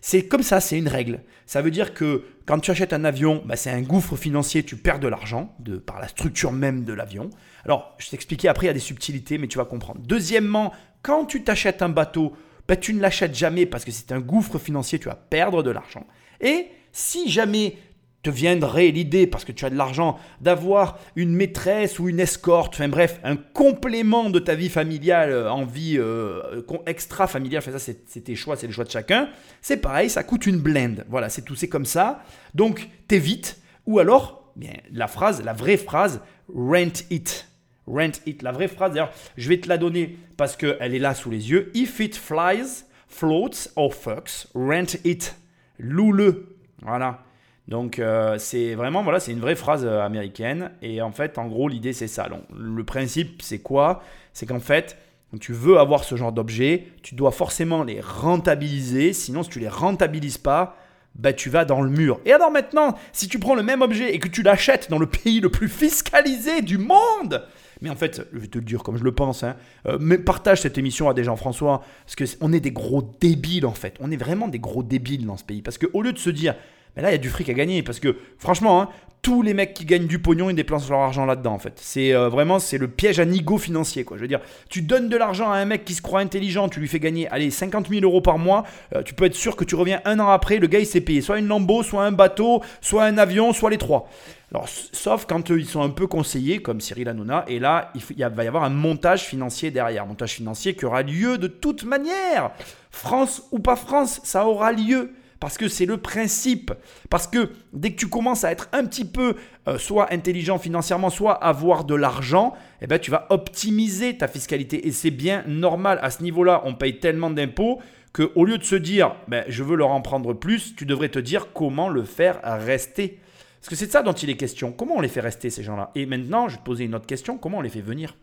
C'est 0.00 0.26
comme 0.26 0.42
ça, 0.42 0.60
c'est 0.60 0.78
une 0.78 0.88
règle. 0.88 1.22
Ça 1.46 1.62
veut 1.62 1.70
dire 1.70 1.94
que 1.94 2.24
quand 2.46 2.58
tu 2.60 2.70
achètes 2.70 2.92
un 2.92 3.04
avion, 3.04 3.42
bah, 3.44 3.56
c'est 3.56 3.70
un 3.70 3.82
gouffre 3.82 4.16
financier, 4.16 4.62
tu 4.62 4.76
perds 4.76 5.00
de 5.00 5.08
l'argent 5.08 5.56
par 5.86 6.00
la 6.00 6.08
structure 6.08 6.52
même 6.52 6.84
de 6.84 6.92
l'avion. 6.92 7.30
Alors, 7.64 7.94
je 7.98 8.08
t'expliquais 8.10 8.48
après, 8.48 8.66
il 8.66 8.68
y 8.68 8.70
a 8.70 8.74
des 8.74 8.80
subtilités, 8.80 9.38
mais 9.38 9.48
tu 9.48 9.58
vas 9.58 9.64
comprendre. 9.64 10.00
Deuxièmement, 10.04 10.72
quand 11.02 11.24
tu 11.24 11.42
t'achètes 11.42 11.82
un 11.82 11.88
bateau, 11.88 12.34
bah, 12.66 12.76
tu 12.76 12.94
ne 12.94 13.00
l'achètes 13.00 13.34
jamais 13.34 13.66
parce 13.66 13.84
que 13.84 13.90
c'est 13.90 14.12
un 14.12 14.20
gouffre 14.20 14.58
financier, 14.58 14.98
tu 14.98 15.08
vas 15.08 15.14
perdre 15.14 15.62
de 15.62 15.70
l'argent. 15.70 16.06
Et 16.40 16.68
si 16.92 17.30
jamais 17.30 17.76
te 18.22 18.30
viendrait 18.30 18.88
l'idée, 18.88 19.26
parce 19.26 19.44
que 19.44 19.52
tu 19.52 19.64
as 19.64 19.70
de 19.70 19.76
l'argent, 19.76 20.18
d'avoir 20.40 20.98
une 21.14 21.32
maîtresse 21.32 21.98
ou 21.98 22.08
une 22.08 22.18
escorte, 22.18 22.74
enfin 22.74 22.88
bref, 22.88 23.20
un 23.22 23.36
complément 23.36 24.28
de 24.28 24.38
ta 24.38 24.54
vie 24.54 24.68
familiale 24.68 25.30
euh, 25.30 25.52
en 25.52 25.64
vie 25.64 25.96
euh, 25.98 26.62
extra-familiale, 26.86 27.62
enfin 27.64 27.78
ça 27.78 27.78
c'est 27.78 28.20
tes 28.24 28.34
choix, 28.34 28.56
c'est 28.56 28.66
le 28.66 28.72
choix 28.72 28.84
de 28.84 28.90
chacun, 28.90 29.28
c'est 29.62 29.76
pareil, 29.76 30.10
ça 30.10 30.24
coûte 30.24 30.46
une 30.46 30.58
blinde. 30.58 31.04
Voilà, 31.08 31.28
c'est 31.28 31.42
tout, 31.42 31.54
c'est 31.54 31.68
comme 31.68 31.84
ça. 31.84 32.22
Donc 32.54 32.88
t'évites, 33.06 33.60
ou 33.86 34.00
alors, 34.00 34.52
bien, 34.56 34.74
la 34.92 35.06
phrase, 35.06 35.42
la 35.44 35.52
vraie 35.52 35.76
phrase, 35.76 36.20
rent 36.52 37.04
it. 37.10 37.46
Rent 37.86 38.20
it. 38.26 38.42
La 38.42 38.52
vraie 38.52 38.68
phrase, 38.68 38.92
d'ailleurs, 38.92 39.12
je 39.36 39.48
vais 39.48 39.58
te 39.58 39.68
la 39.68 39.78
donner 39.78 40.18
parce 40.36 40.56
qu'elle 40.56 40.94
est 40.94 40.98
là 40.98 41.14
sous 41.14 41.30
les 41.30 41.50
yeux. 41.50 41.70
If 41.74 42.00
it 42.00 42.16
flies, 42.16 42.84
floats 43.08 43.70
or 43.76 43.94
fucks, 43.94 44.48
rent 44.54 44.98
it. 45.04 45.36
Loue-le. 45.78 46.56
Voilà. 46.82 47.24
Donc 47.68 47.98
euh, 47.98 48.36
c'est 48.38 48.74
vraiment 48.74 49.02
voilà, 49.02 49.20
c'est 49.20 49.32
une 49.32 49.40
vraie 49.40 49.54
phrase 49.54 49.84
euh, 49.84 50.00
américaine 50.00 50.72
et 50.80 51.02
en 51.02 51.12
fait 51.12 51.36
en 51.36 51.46
gros 51.46 51.68
l'idée 51.68 51.92
c'est 51.92 52.08
ça. 52.08 52.28
Donc, 52.28 52.42
le 52.58 52.82
principe 52.82 53.42
c'est 53.42 53.58
quoi? 53.58 54.02
C'est 54.32 54.46
qu'en 54.46 54.60
fait 54.60 54.96
tu 55.40 55.52
veux 55.52 55.78
avoir 55.78 56.04
ce 56.04 56.16
genre 56.16 56.32
d'objet, 56.32 56.86
tu 57.02 57.14
dois 57.14 57.30
forcément 57.30 57.84
les 57.84 58.00
rentabiliser, 58.00 59.12
sinon 59.12 59.42
si 59.42 59.50
tu 59.50 59.60
les 59.60 59.68
rentabilises 59.68 60.38
pas, 60.38 60.76
bah, 61.14 61.34
tu 61.34 61.50
vas 61.50 61.66
dans 61.66 61.82
le 61.82 61.90
mur. 61.90 62.20
Et 62.24 62.32
alors 62.32 62.50
maintenant, 62.50 62.94
si 63.12 63.28
tu 63.28 63.38
prends 63.38 63.54
le 63.54 63.62
même 63.62 63.82
objet 63.82 64.14
et 64.14 64.18
que 64.20 64.28
tu 64.28 64.42
l'achètes 64.42 64.88
dans 64.88 64.98
le 64.98 65.06
pays 65.06 65.40
le 65.40 65.50
plus 65.50 65.68
fiscalisé 65.68 66.62
du 66.62 66.78
monde, 66.78 67.44
mais 67.82 67.90
en 67.90 67.96
fait, 67.96 68.22
je 68.32 68.38
vais 68.38 68.46
te 68.46 68.58
le 68.58 68.64
dire 68.64 68.82
comme 68.82 68.96
je 68.96 69.04
le 69.04 69.12
pense, 69.12 69.42
hein, 69.42 69.56
euh, 69.86 69.98
mais 70.00 70.16
partage 70.16 70.62
cette 70.62 70.78
émission 70.78 71.10
à 71.10 71.14
des 71.14 71.24
gens, 71.24 71.36
François, 71.36 71.82
parce 72.06 72.16
qu'on 72.16 72.52
est 72.52 72.60
des 72.60 72.72
gros 72.72 73.02
débiles 73.20 73.66
en 73.66 73.74
fait. 73.74 73.96
On 74.00 74.10
est 74.10 74.16
vraiment 74.16 74.48
des 74.48 74.58
gros 74.58 74.82
débiles 74.82 75.26
dans 75.26 75.36
ce 75.36 75.44
pays. 75.44 75.60
Parce 75.60 75.76
qu'au 75.76 76.00
lieu 76.00 76.12
de 76.12 76.18
se 76.18 76.30
dire, 76.30 76.54
mais 76.98 77.02
là, 77.02 77.10
il 77.10 77.12
y 77.12 77.14
a 77.14 77.18
du 77.18 77.28
fric 77.28 77.48
à 77.48 77.54
gagner 77.54 77.84
parce 77.84 78.00
que 78.00 78.16
franchement, 78.38 78.82
hein, 78.82 78.88
tous 79.22 79.42
les 79.42 79.54
mecs 79.54 79.72
qui 79.72 79.84
gagnent 79.84 80.08
du 80.08 80.18
pognon, 80.18 80.50
ils 80.50 80.56
dépensent 80.56 80.90
leur 80.90 80.98
argent 80.98 81.24
là-dedans 81.26 81.52
en 81.52 81.58
fait. 81.60 81.74
C'est 81.76 82.12
euh, 82.12 82.28
vraiment 82.28 82.58
c'est 82.58 82.76
le 82.76 82.88
piège 82.88 83.20
à 83.20 83.24
nigo 83.24 83.56
financier 83.56 84.02
quoi. 84.02 84.16
Je 84.16 84.22
veux 84.22 84.28
dire, 84.28 84.40
tu 84.68 84.82
donnes 84.82 85.08
de 85.08 85.16
l'argent 85.16 85.48
à 85.48 85.58
un 85.58 85.64
mec 85.64 85.84
qui 85.84 85.94
se 85.94 86.02
croit 86.02 86.18
intelligent, 86.18 86.68
tu 86.68 86.80
lui 86.80 86.88
fais 86.88 86.98
gagner 86.98 87.28
allez 87.28 87.52
50 87.52 87.88
000 87.88 88.02
euros 88.02 88.20
par 88.20 88.38
mois, 88.38 88.64
euh, 88.96 89.04
tu 89.04 89.14
peux 89.14 89.26
être 89.26 89.36
sûr 89.36 89.54
que 89.54 89.62
tu 89.62 89.76
reviens 89.76 90.00
un 90.06 90.18
an 90.18 90.28
après, 90.28 90.58
le 90.58 90.66
gars 90.66 90.80
il 90.80 90.86
s'est 90.86 91.00
payé 91.00 91.20
soit 91.20 91.38
une 91.38 91.46
lambeau, 91.46 91.84
soit 91.84 92.04
un 92.04 92.10
bateau, 92.10 92.62
soit 92.80 93.04
un 93.04 93.16
avion, 93.16 93.52
soit 93.52 93.70
les 93.70 93.78
trois. 93.78 94.08
Alors, 94.50 94.66
sauf 94.66 95.26
quand 95.26 95.50
ils 95.50 95.66
sont 95.66 95.82
un 95.82 95.90
peu 95.90 96.08
conseillés, 96.08 96.62
comme 96.62 96.80
Cyril 96.80 97.08
Hanouna, 97.08 97.44
et 97.48 97.58
là, 97.58 97.92
il, 97.94 98.24
va 98.24 98.44
y 98.44 98.48
avoir 98.48 98.64
un 98.64 98.70
montage 98.70 99.24
financier 99.24 99.70
derrière. 99.70 100.06
Montage 100.06 100.32
financier 100.32 100.74
qui 100.74 100.86
aura 100.86 101.02
lieu 101.02 101.36
de 101.36 101.48
toute 101.48 101.84
manière. 101.84 102.52
France 102.90 103.42
ou 103.52 103.58
pas 103.58 103.76
France, 103.76 104.22
ça 104.24 104.46
aura 104.46 104.72
lieu. 104.72 105.12
Parce 105.40 105.56
que 105.56 105.68
c'est 105.68 105.86
le 105.86 105.98
principe. 105.98 106.72
Parce 107.10 107.26
que 107.26 107.50
dès 107.72 107.92
que 107.92 107.96
tu 107.96 108.08
commences 108.08 108.44
à 108.44 108.50
être 108.50 108.68
un 108.72 108.84
petit 108.84 109.04
peu 109.04 109.36
euh, 109.68 109.78
soit 109.78 110.12
intelligent 110.12 110.58
financièrement, 110.58 111.10
soit 111.10 111.32
avoir 111.32 111.84
de 111.84 111.94
l'argent, 111.94 112.54
eh 112.80 112.86
ben, 112.86 112.98
tu 112.98 113.10
vas 113.10 113.26
optimiser 113.30 114.16
ta 114.16 114.26
fiscalité. 114.26 114.86
Et 114.86 114.92
c'est 114.92 115.10
bien 115.10 115.44
normal. 115.46 115.98
À 116.02 116.10
ce 116.10 116.22
niveau-là, 116.22 116.62
on 116.64 116.74
paye 116.74 116.98
tellement 116.98 117.30
d'impôts 117.30 117.80
qu'au 118.12 118.44
lieu 118.44 118.58
de 118.58 118.64
se 118.64 118.74
dire 118.74 119.14
ben, 119.28 119.44
je 119.48 119.62
veux 119.62 119.76
leur 119.76 119.90
en 119.90 120.00
prendre 120.00 120.32
plus, 120.32 120.74
tu 120.74 120.86
devrais 120.86 121.08
te 121.08 121.18
dire 121.18 121.52
comment 121.52 121.88
le 121.88 122.02
faire 122.02 122.40
rester. 122.42 123.20
Parce 123.60 123.70
que 123.70 123.76
c'est 123.76 123.86
de 123.86 123.92
ça 123.92 124.02
dont 124.02 124.12
il 124.12 124.30
est 124.30 124.36
question. 124.36 124.72
Comment 124.72 124.96
on 124.96 125.00
les 125.00 125.08
fait 125.08 125.20
rester, 125.20 125.50
ces 125.50 125.62
gens-là? 125.62 125.90
Et 125.94 126.06
maintenant, 126.06 126.48
je 126.48 126.54
vais 126.54 126.60
te 126.60 126.64
poser 126.64 126.84
une 126.84 126.94
autre 126.94 127.06
question. 127.06 127.38
Comment 127.38 127.58
on 127.58 127.62
les 127.62 127.68
fait 127.68 127.80
venir? 127.80 128.16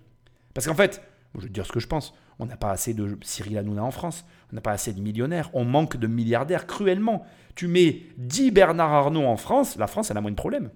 Parce 0.53 0.65
qu'en 0.67 0.75
fait, 0.75 1.01
je 1.35 1.41
vais 1.41 1.47
te 1.47 1.53
dire 1.53 1.65
ce 1.65 1.71
que 1.71 1.79
je 1.79 1.87
pense. 1.87 2.13
On 2.39 2.45
n'a 2.45 2.57
pas 2.57 2.71
assez 2.71 2.93
de 2.93 3.17
Cyril 3.21 3.57
Hanouna 3.57 3.83
en 3.83 3.91
France. 3.91 4.25
On 4.51 4.55
n'a 4.55 4.61
pas 4.61 4.71
assez 4.71 4.93
de 4.93 5.01
millionnaires. 5.01 5.49
On 5.53 5.63
manque 5.63 5.97
de 5.97 6.07
milliardaires 6.07 6.67
cruellement. 6.67 7.25
Tu 7.55 7.67
mets 7.67 8.03
10 8.17 8.51
Bernard 8.51 8.93
Arnault 8.93 9.25
en 9.25 9.37
France, 9.37 9.77
la 9.77 9.87
France, 9.87 10.11
elle 10.11 10.17
a 10.17 10.21
moins 10.21 10.31
de 10.31 10.35
problèmes. 10.35 10.71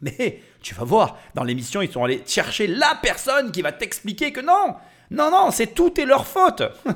Mais 0.00 0.40
tu 0.62 0.74
vas 0.74 0.84
voir, 0.84 1.18
dans 1.34 1.42
l'émission, 1.42 1.82
ils 1.82 1.90
sont 1.90 2.04
allés 2.04 2.22
chercher 2.26 2.66
la 2.66 2.98
personne 3.02 3.50
qui 3.50 3.62
va 3.62 3.72
t'expliquer 3.72 4.32
que 4.32 4.40
non, 4.40 4.76
non, 5.10 5.30
non, 5.30 5.50
c'est 5.50 5.74
tout 5.74 6.00
est 6.00 6.04
leur 6.04 6.26
faute. 6.26 6.62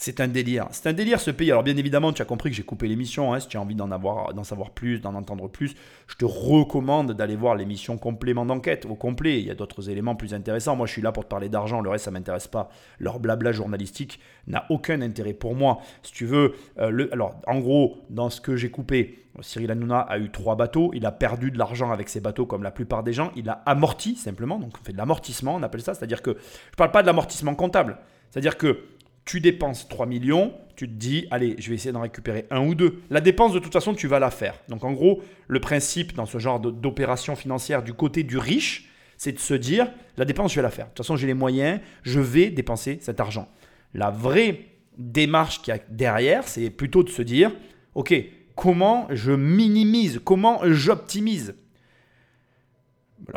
C'est 0.00 0.20
un 0.20 0.28
délire. 0.28 0.68
C'est 0.70 0.88
un 0.88 0.92
délire 0.92 1.18
ce 1.18 1.32
pays. 1.32 1.50
Alors 1.50 1.64
bien 1.64 1.76
évidemment, 1.76 2.12
tu 2.12 2.22
as 2.22 2.24
compris 2.24 2.50
que 2.50 2.56
j'ai 2.56 2.62
coupé 2.62 2.86
l'émission. 2.86 3.34
Hein. 3.34 3.40
Si 3.40 3.48
tu 3.48 3.56
as 3.56 3.60
envie 3.60 3.74
d'en 3.74 3.90
avoir, 3.90 4.32
d'en 4.32 4.44
savoir 4.44 4.70
plus, 4.70 5.00
d'en 5.00 5.12
entendre 5.16 5.48
plus, 5.48 5.74
je 6.06 6.14
te 6.14 6.24
recommande 6.24 7.12
d'aller 7.14 7.34
voir 7.34 7.56
l'émission 7.56 7.98
complément 7.98 8.46
d'enquête 8.46 8.86
au 8.88 8.94
complet. 8.94 9.40
Il 9.40 9.46
y 9.46 9.50
a 9.50 9.56
d'autres 9.56 9.90
éléments 9.90 10.14
plus 10.14 10.34
intéressants. 10.34 10.76
Moi, 10.76 10.86
je 10.86 10.92
suis 10.92 11.02
là 11.02 11.10
pour 11.10 11.24
te 11.24 11.28
parler 11.28 11.48
d'argent. 11.48 11.80
Le 11.80 11.90
reste, 11.90 12.04
ça 12.04 12.12
m'intéresse 12.12 12.46
pas. 12.46 12.70
Leur 13.00 13.18
blabla 13.18 13.50
journalistique 13.50 14.20
n'a 14.46 14.66
aucun 14.70 15.02
intérêt 15.02 15.32
pour 15.32 15.56
moi. 15.56 15.80
Si 16.04 16.12
tu 16.12 16.26
veux, 16.26 16.54
euh, 16.78 17.08
alors 17.10 17.34
en 17.48 17.58
gros, 17.58 17.96
dans 18.08 18.30
ce 18.30 18.40
que 18.40 18.54
j'ai 18.54 18.70
coupé, 18.70 19.26
Cyril 19.40 19.72
Hanouna 19.72 19.98
a 19.98 20.20
eu 20.20 20.30
trois 20.30 20.54
bateaux. 20.54 20.92
Il 20.94 21.06
a 21.06 21.12
perdu 21.12 21.50
de 21.50 21.58
l'argent 21.58 21.90
avec 21.90 22.08
ses 22.08 22.20
bateaux, 22.20 22.46
comme 22.46 22.62
la 22.62 22.70
plupart 22.70 23.02
des 23.02 23.12
gens. 23.12 23.32
Il 23.34 23.48
a 23.48 23.62
amorti 23.66 24.14
simplement. 24.14 24.60
Donc 24.60 24.74
on 24.80 24.84
fait 24.84 24.92
de 24.92 24.98
l'amortissement, 24.98 25.56
on 25.56 25.62
appelle 25.64 25.82
ça. 25.82 25.94
C'est-à-dire 25.94 26.22
que 26.22 26.36
je 26.70 26.76
parle 26.76 26.92
pas 26.92 27.02
de 27.02 27.08
l'amortissement 27.08 27.56
comptable. 27.56 27.98
C'est-à-dire 28.30 28.58
que 28.58 28.84
tu 29.28 29.40
dépenses 29.40 29.86
3 29.88 30.06
millions, 30.06 30.54
tu 30.74 30.88
te 30.88 30.94
dis, 30.94 31.26
allez, 31.30 31.54
je 31.58 31.68
vais 31.68 31.74
essayer 31.74 31.92
d'en 31.92 32.00
récupérer 32.00 32.46
un 32.50 32.66
ou 32.66 32.74
deux. 32.74 33.02
La 33.10 33.20
dépense, 33.20 33.52
de 33.52 33.58
toute 33.58 33.74
façon, 33.74 33.92
tu 33.92 34.06
vas 34.06 34.18
la 34.18 34.30
faire. 34.30 34.54
Donc 34.70 34.84
en 34.84 34.92
gros, 34.92 35.20
le 35.48 35.60
principe 35.60 36.14
dans 36.14 36.24
ce 36.24 36.38
genre 36.38 36.58
d'opération 36.58 37.36
financière 37.36 37.82
du 37.82 37.92
côté 37.92 38.22
du 38.22 38.38
riche, 38.38 38.88
c'est 39.18 39.32
de 39.32 39.38
se 39.38 39.52
dire, 39.52 39.86
la 40.16 40.24
dépense, 40.24 40.52
je 40.52 40.56
vais 40.56 40.62
la 40.62 40.70
faire. 40.70 40.86
De 40.86 40.90
toute 40.92 41.04
façon, 41.04 41.16
j'ai 41.16 41.26
les 41.26 41.34
moyens, 41.34 41.78
je 42.04 42.20
vais 42.20 42.48
dépenser 42.48 42.96
cet 43.02 43.20
argent. 43.20 43.50
La 43.92 44.08
vraie 44.08 44.60
démarche 44.96 45.60
qu'il 45.60 45.74
y 45.74 45.76
a 45.76 45.80
derrière, 45.90 46.48
c'est 46.48 46.70
plutôt 46.70 47.02
de 47.02 47.10
se 47.10 47.20
dire, 47.20 47.52
ok, 47.94 48.14
comment 48.56 49.08
je 49.10 49.32
minimise, 49.32 50.22
comment 50.24 50.60
j'optimise 50.64 51.54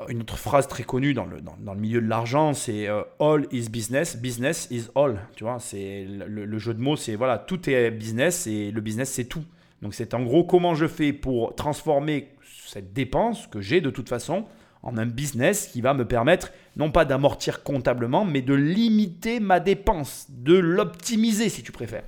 une 0.09 0.21
autre 0.21 0.37
phrase 0.37 0.67
très 0.67 0.83
connue 0.83 1.13
dans 1.13 1.25
le, 1.25 1.41
dans, 1.41 1.73
le 1.73 1.79
milieu 1.79 2.01
de 2.01 2.07
l'argent, 2.07 2.53
c'est 2.53 2.87
euh, 2.87 3.03
All 3.19 3.45
is 3.51 3.69
business, 3.69 4.17
business 4.17 4.67
is 4.71 4.87
all. 4.95 5.19
Tu 5.35 5.43
vois, 5.43 5.59
c'est 5.59 6.05
le, 6.07 6.59
jeu 6.59 6.73
de 6.73 6.79
mots, 6.79 6.95
c'est 6.95 7.15
voilà, 7.15 7.37
tout 7.37 7.69
est 7.69 7.91
business 7.91 8.47
et 8.47 8.71
le 8.71 8.81
business 8.81 9.09
c'est 9.09 9.25
tout. 9.25 9.43
Donc 9.81 9.93
c'est 9.93 10.13
en 10.13 10.21
gros 10.23 10.43
comment 10.43 10.75
je 10.75 10.87
fais 10.87 11.13
pour 11.13 11.55
transformer 11.55 12.29
cette 12.67 12.93
dépense 12.93 13.47
que 13.47 13.59
j'ai 13.59 13.81
de 13.81 13.89
toute 13.89 14.07
façon 14.07 14.45
en 14.83 14.97
un 14.97 15.05
business 15.05 15.67
qui 15.67 15.81
va 15.81 15.93
me 15.93 16.07
permettre 16.07 16.51
non 16.75 16.91
pas 16.91 17.05
d'amortir 17.05 17.63
comptablement, 17.63 18.25
mais 18.25 18.41
de 18.41 18.53
limiter 18.53 19.39
ma 19.39 19.59
dépense, 19.59 20.27
de 20.29 20.57
l'optimiser 20.57 21.49
si 21.49 21.63
tu 21.63 21.71
préfères. 21.71 22.05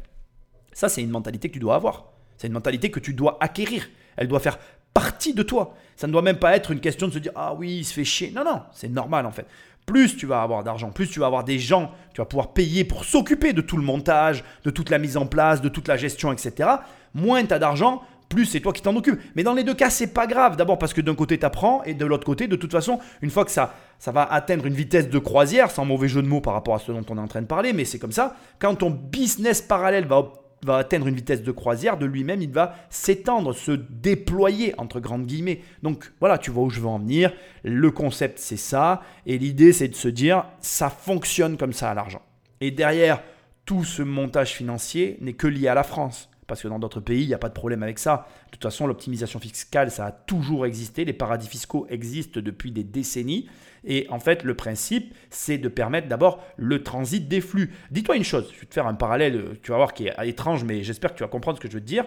Ça, 0.72 0.90
c'est 0.90 1.02
une 1.02 1.10
mentalité 1.10 1.50
que 1.50 1.54
tu 1.54 1.60
dois 1.60 1.76
avoir. 1.76 2.14
C'est 2.38 2.48
une 2.48 2.54
mentalité 2.54 2.90
que 2.90 3.00
tu 3.00 3.14
dois 3.14 3.38
acquérir. 3.42 3.88
Elle 4.18 4.28
doit 4.28 4.40
faire 4.40 4.60
partie 4.94 5.34
de 5.34 5.44
toi. 5.44 5.76
Ça 5.96 6.08
ne 6.08 6.12
doit 6.12 6.22
même 6.22 6.38
pas 6.38 6.56
être 6.56 6.72
une 6.72 6.80
question 6.80 7.08
de 7.08 7.14
se 7.14 7.20
dire 7.20 7.32
ah 7.36 7.54
oui, 7.54 7.78
il 7.78 7.84
se 7.84 7.94
fait 7.94 8.04
chier. 8.04 8.32
Non, 8.36 8.44
non, 8.44 8.62
c'est 8.74 8.90
normal 8.90 9.26
en 9.26 9.32
fait. 9.32 9.46
Plus 9.86 10.16
tu 10.16 10.26
vas 10.26 10.42
avoir 10.42 10.64
d'argent, 10.64 10.92
plus 10.92 11.10
tu 11.10 11.20
vas 11.20 11.26
avoir 11.26 11.44
des 11.44 11.60
gens, 11.60 11.92
tu 12.14 12.22
vas 12.22 12.26
pouvoir 12.26 12.54
payer 12.54 12.86
pour 12.86 13.04
s'occuper 13.04 13.52
de 13.52 13.62
tout 13.62 13.76
le 13.76 13.84
montage, 13.84 14.44
de 14.64 14.70
toute 14.70 14.90
la 14.90 14.98
mise 14.98 15.18
en 15.18 15.26
place, 15.26 15.62
de 15.62 15.70
toute 15.70 15.88
la 15.88 15.98
gestion, 15.98 16.32
etc. 16.32 16.70
Moins 17.14 17.46
tu 17.46 17.54
as 17.54 17.60
d'argent, 17.60 18.02
plus 18.30 18.46
c'est 18.46 18.62
toi 18.62 18.72
qui 18.72 18.82
t'en 18.82 18.96
occupes. 18.96 19.20
Mais 19.36 19.44
dans 19.44 19.54
les 19.54 19.64
deux 19.64 19.74
cas, 19.74 19.90
c'est 19.90 20.14
pas 20.14 20.26
grave. 20.26 20.56
D'abord 20.56 20.80
parce 20.80 20.94
que 20.94 21.02
d'un 21.02 21.16
côté 21.16 21.38
tu 21.38 21.46
apprends 21.46 21.84
et 21.84 21.94
de 21.94 22.06
l'autre 22.06 22.26
côté, 22.26 22.48
de 22.48 22.56
toute 22.56 22.72
façon, 22.72 23.00
une 23.22 23.30
fois 23.30 23.44
que 23.44 23.52
ça, 23.52 23.76
ça 24.00 24.12
va 24.12 24.24
atteindre 24.24 24.66
une 24.66 24.74
vitesse 24.74 25.10
de 25.10 25.20
croisière, 25.20 25.70
sans 25.70 25.86
mauvais 25.86 26.08
jeu 26.08 26.22
de 26.22 26.28
mots 26.28 26.42
par 26.42 26.54
rapport 26.54 26.76
à 26.76 26.80
ce 26.80 26.92
dont 26.92 27.06
on 27.10 27.18
est 27.18 27.22
en 27.22 27.28
train 27.28 27.42
de 27.42 27.48
parler, 27.48 27.74
mais 27.74 27.86
c'est 27.86 28.00
comme 28.00 28.12
ça, 28.12 28.36
quand 28.60 28.76
ton 28.76 28.90
business 28.90 29.62
parallèle 29.62 30.06
va 30.06 30.24
va 30.66 30.78
atteindre 30.78 31.08
une 31.08 31.16
vitesse 31.16 31.44
de 31.44 31.52
croisière, 31.52 31.98
de 31.98 32.06
lui-même, 32.06 32.42
il 32.42 32.52
va 32.52 32.76
s'étendre, 32.90 33.54
se 33.54 33.72
déployer, 33.72 34.74
entre 34.78 35.00
grandes 35.00 35.26
guillemets. 35.26 35.62
Donc 35.82 36.12
voilà, 36.20 36.38
tu 36.38 36.52
vois 36.52 36.64
où 36.64 36.70
je 36.70 36.80
veux 36.80 36.88
en 36.88 37.00
venir. 37.00 37.32
Le 37.64 37.92
concept, 37.92 38.40
c'est 38.40 38.58
ça. 38.58 39.02
Et 39.26 39.38
l'idée, 39.38 39.74
c'est 39.74 39.88
de 39.88 39.96
se 39.96 40.08
dire, 40.08 40.46
ça 40.60 40.90
fonctionne 40.90 41.58
comme 41.58 41.74
ça 41.74 41.92
à 41.92 41.94
l'argent. 41.94 42.22
Et 42.62 42.72
derrière, 42.72 43.22
tout 43.66 43.84
ce 43.84 44.02
montage 44.02 44.54
financier 44.54 45.18
n'est 45.22 45.34
que 45.34 45.48
lié 45.48 45.68
à 45.68 45.74
la 45.74 45.84
France. 45.84 46.30
Parce 46.48 46.62
que 46.62 46.68
dans 46.68 46.80
d'autres 46.80 47.00
pays, 47.00 47.24
il 47.24 47.28
n'y 47.28 47.34
a 47.34 47.38
pas 47.40 47.50
de 47.50 47.54
problème 47.54 47.84
avec 47.84 48.00
ça. 48.00 48.28
De 48.48 48.52
toute 48.52 48.64
façon, 48.64 48.88
l'optimisation 48.88 49.40
fiscale, 49.40 49.92
ça 49.92 50.08
a 50.08 50.12
toujours 50.12 50.66
existé. 50.66 51.06
Les 51.06 51.14
paradis 51.14 51.48
fiscaux 51.48 51.88
existent 51.90 52.40
depuis 52.42 52.72
des 52.72 52.84
décennies. 52.84 53.50
Et 53.86 54.08
en 54.10 54.20
fait, 54.20 54.44
le 54.44 54.56
principe, 54.56 55.14
c'est 55.30 55.58
de 55.58 55.68
permettre 55.68 56.08
d'abord 56.08 56.44
le 56.58 56.84
transit 56.84 57.28
des 57.28 57.42
flux. 57.42 57.74
Dis-toi 57.92 58.16
une 58.16 58.24
chose, 58.24 58.50
je 58.54 58.60
vais 58.62 58.66
te 58.66 58.74
faire 58.74 58.88
un 58.88 58.94
parallèle, 58.94 59.58
tu 59.62 59.72
vas 59.72 59.78
voir, 59.78 59.94
qui 59.94 60.08
est 60.08 60.14
étrange, 60.24 60.64
mais 60.64 60.84
j'espère 60.84 61.12
que 61.12 61.18
tu 61.18 61.24
vas 61.24 61.30
comprendre 61.30 61.58
ce 61.58 61.62
que 61.62 61.68
je 61.68 61.74
veux 61.74 61.82
te 61.82 61.86
dire. 61.86 62.06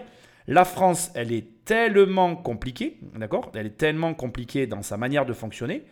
La 0.49 0.63
France, 0.63 1.11
elle 1.13 1.33
est 1.33 1.65
tellement 1.65 2.35
compliquée, 2.37 2.99
d'accord? 3.17 3.51
Elle 3.53 3.65
est 3.65 3.77
tellement 3.77 4.13
compliquée 4.13 4.65
dans 4.65 4.81
sa 4.81 4.95
manière 4.95 5.25
de 5.25 5.33
fonctionner 5.33 5.83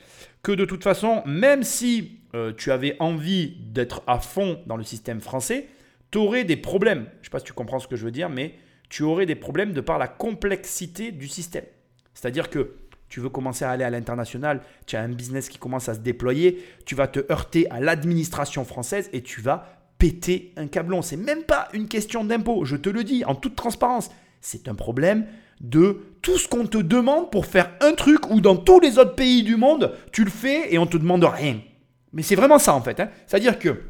que 0.43 0.53
de 0.53 0.63
toute 0.63 0.81
façon, 0.81 1.23
même 1.25 1.63
si 1.63 2.21
euh, 2.33 2.53
tu 2.55 2.71
avais 2.71 2.95
envie 2.99 3.57
d'être 3.59 4.01
à 4.07 4.19
fond 4.19 4.61
dans 4.65 4.77
le 4.77 4.83
système 4.83 5.19
français, 5.19 5.67
aurais 6.17 6.43
des 6.43 6.57
problèmes. 6.57 7.05
Je 7.15 7.19
ne 7.19 7.23
sais 7.25 7.29
pas 7.29 7.39
si 7.39 7.45
tu 7.45 7.53
comprends 7.53 7.79
ce 7.79 7.87
que 7.87 7.95
je 7.95 8.05
veux 8.05 8.11
dire, 8.11 8.29
mais 8.29 8.55
tu 8.89 9.03
aurais 9.03 9.25
des 9.25 9.35
problèmes 9.35 9.73
de 9.73 9.81
par 9.81 9.97
la 9.97 10.07
complexité 10.07 11.11
du 11.11 11.27
système. 11.27 11.65
C'est-à-dire 12.13 12.49
que 12.49 12.75
tu 13.09 13.19
veux 13.19 13.29
commencer 13.29 13.65
à 13.65 13.71
aller 13.71 13.83
à 13.83 13.89
l'international, 13.89 14.61
tu 14.87 14.95
as 14.95 15.01
un 15.01 15.09
business 15.09 15.49
qui 15.49 15.57
commence 15.57 15.89
à 15.89 15.93
se 15.93 15.99
déployer, 15.99 16.63
tu 16.85 16.95
vas 16.95 17.07
te 17.07 17.19
heurter 17.31 17.69
à 17.69 17.79
l'administration 17.79 18.65
française 18.65 19.09
et 19.13 19.21
tu 19.21 19.41
vas 19.41 19.67
péter 19.97 20.51
un 20.57 20.67
câblon. 20.67 21.01
C'est 21.01 21.17
même 21.17 21.43
pas 21.43 21.69
une 21.73 21.87
question 21.87 22.23
d'impôt, 22.23 22.65
je 22.65 22.75
te 22.75 22.89
le 22.89 23.03
dis 23.03 23.23
en 23.25 23.35
toute 23.35 23.55
transparence. 23.55 24.09
C'est 24.41 24.67
un 24.67 24.75
problème 24.75 25.25
de 25.61 26.01
tout 26.21 26.37
ce 26.37 26.47
qu'on 26.47 26.67
te 26.67 26.77
demande 26.77 27.31
pour 27.31 27.45
faire 27.45 27.71
un 27.81 27.93
truc 27.93 28.29
où 28.29 28.41
dans 28.41 28.55
tous 28.55 28.79
les 28.79 28.97
autres 28.97 29.15
pays 29.15 29.43
du 29.43 29.55
monde, 29.55 29.95
tu 30.11 30.23
le 30.23 30.29
fais 30.29 30.73
et 30.73 30.77
on 30.77 30.85
te 30.85 30.97
demande 30.97 31.23
rien. 31.23 31.59
Mais 32.13 32.21
c'est 32.21 32.35
vraiment 32.35 32.59
ça 32.59 32.73
en 32.73 32.81
fait. 32.81 32.99
Hein. 32.99 33.09
C'est-à-dire 33.27 33.59
que, 33.59 33.81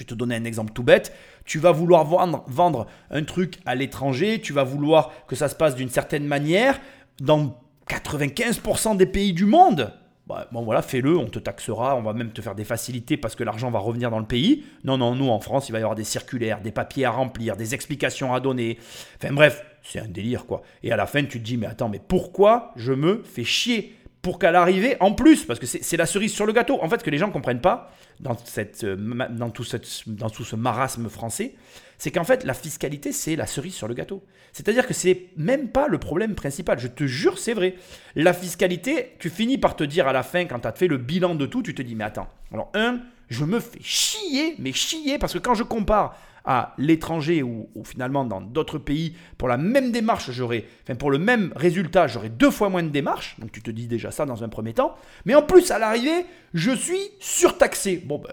je 0.00 0.04
vais 0.04 0.08
te 0.08 0.14
donner 0.14 0.34
un 0.34 0.44
exemple 0.44 0.72
tout 0.72 0.82
bête, 0.82 1.12
tu 1.44 1.58
vas 1.58 1.72
vouloir 1.72 2.04
vendre, 2.04 2.86
un 3.10 3.22
truc 3.24 3.58
à 3.66 3.74
l'étranger, 3.74 4.40
tu 4.40 4.54
vas 4.54 4.64
vouloir 4.64 5.12
que 5.26 5.36
ça 5.36 5.48
se 5.48 5.54
passe 5.54 5.74
d'une 5.74 5.90
certaine 5.90 6.24
manière. 6.24 6.80
Dans 7.20 7.60
95% 7.86 8.96
des 8.96 9.04
pays 9.04 9.34
du 9.34 9.44
monde, 9.44 9.92
bah, 10.26 10.48
bon 10.52 10.62
voilà, 10.62 10.80
fais-le, 10.80 11.18
on 11.18 11.26
te 11.26 11.38
taxera, 11.38 11.96
on 11.96 12.02
va 12.02 12.14
même 12.14 12.30
te 12.30 12.40
faire 12.40 12.54
des 12.54 12.64
facilités 12.64 13.18
parce 13.18 13.34
que 13.34 13.44
l'argent 13.44 13.70
va 13.70 13.78
revenir 13.78 14.10
dans 14.10 14.20
le 14.20 14.26
pays. 14.26 14.64
Non, 14.84 14.96
non, 14.96 15.14
nous 15.14 15.28
en 15.28 15.40
France, 15.40 15.68
il 15.68 15.72
va 15.72 15.80
y 15.80 15.82
avoir 15.82 15.96
des 15.96 16.04
circulaires, 16.04 16.62
des 16.62 16.72
papiers 16.72 17.04
à 17.04 17.10
remplir, 17.10 17.56
des 17.56 17.74
explications 17.74 18.32
à 18.32 18.40
donner. 18.40 18.78
Enfin 19.22 19.34
bref, 19.34 19.62
c'est 19.82 20.00
un 20.00 20.08
délire 20.08 20.46
quoi. 20.46 20.62
Et 20.82 20.92
à 20.92 20.96
la 20.96 21.06
fin, 21.06 21.24
tu 21.24 21.40
te 21.40 21.44
dis, 21.44 21.58
mais 21.58 21.66
attends, 21.66 21.90
mais 21.90 22.00
pourquoi 22.00 22.72
je 22.76 22.94
me 22.94 23.22
fais 23.24 23.44
chier? 23.44 23.94
Pour 24.22 24.38
qu'à 24.38 24.50
l'arrivée, 24.50 24.96
en 25.00 25.12
plus, 25.12 25.44
parce 25.44 25.58
que 25.58 25.66
c'est 25.66 25.96
la 25.96 26.06
cerise 26.06 26.32
sur 26.32 26.46
le 26.46 26.52
gâteau, 26.52 26.78
en 26.82 26.88
fait, 26.88 27.02
que 27.02 27.10
les 27.10 27.18
gens 27.18 27.28
ne 27.28 27.32
comprennent 27.32 27.60
pas 27.60 27.90
dans, 28.20 28.36
cette, 28.44 28.84
euh, 28.84 28.96
dans, 29.30 29.50
tout 29.50 29.64
dans 30.06 30.28
tout 30.28 30.44
ce 30.44 30.56
marasme 30.56 31.08
français, 31.08 31.54
c'est 31.96 32.10
qu'en 32.10 32.24
fait, 32.24 32.44
la 32.44 32.54
fiscalité, 32.54 33.12
c'est 33.12 33.36
la 33.36 33.46
cerise 33.46 33.74
sur 33.74 33.88
le 33.88 33.94
gâteau. 33.94 34.22
C'est-à-dire 34.52 34.86
que 34.86 34.94
c'est 34.94 35.28
même 35.36 35.68
pas 35.68 35.88
le 35.88 35.98
problème 35.98 36.34
principal. 36.34 36.78
Je 36.78 36.88
te 36.88 37.04
jure, 37.04 37.38
c'est 37.38 37.54
vrai. 37.54 37.74
La 38.14 38.32
fiscalité, 38.32 39.16
tu 39.18 39.30
finis 39.30 39.58
par 39.58 39.76
te 39.76 39.84
dire 39.84 40.06
à 40.06 40.12
la 40.12 40.22
fin, 40.22 40.44
quand 40.44 40.60
tu 40.60 40.68
as 40.68 40.72
fait 40.72 40.86
le 40.88 40.98
bilan 40.98 41.34
de 41.34 41.46
tout, 41.46 41.62
tu 41.62 41.74
te 41.74 41.82
dis, 41.82 41.94
mais 41.94 42.04
attends, 42.04 42.28
alors 42.52 42.70
un, 42.74 43.00
je 43.28 43.44
me 43.44 43.60
fais 43.60 43.80
chier, 43.82 44.54
mais 44.58 44.72
chier, 44.72 45.18
parce 45.18 45.32
que 45.32 45.38
quand 45.38 45.54
je 45.54 45.62
compare 45.62 46.16
à 46.52 46.74
l'étranger 46.78 47.44
ou, 47.44 47.68
finalement 47.84 48.24
dans 48.24 48.40
d'autres 48.40 48.78
pays, 48.78 49.14
pour 49.38 49.46
la 49.46 49.56
même 49.56 49.92
démarche, 49.92 50.32
j'aurais, 50.32 50.64
enfin 50.82 50.96
pour 50.96 51.12
le 51.12 51.18
même 51.18 51.52
résultat, 51.54 52.08
j'aurais 52.08 52.28
deux 52.28 52.50
fois 52.50 52.68
moins 52.68 52.82
de 52.82 52.88
démarches. 52.88 53.36
Donc 53.38 53.52
tu 53.52 53.62
te 53.62 53.70
dis 53.70 53.86
déjà 53.86 54.10
ça 54.10 54.26
dans 54.26 54.42
un 54.42 54.48
premier 54.48 54.74
temps. 54.74 54.96
Mais 55.26 55.36
en 55.36 55.42
plus, 55.42 55.70
à 55.70 55.78
l'arrivée, 55.78 56.26
je 56.52 56.72
suis 56.72 57.12
surtaxé. 57.20 58.02
Bon, 58.04 58.18
ben, 58.18 58.32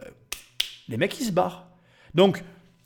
les 0.90 0.98
mecs, 0.98 1.20
ils 1.20 1.26
se 1.26 1.32
barrent. 1.32 1.68
Donc, 2.16 2.44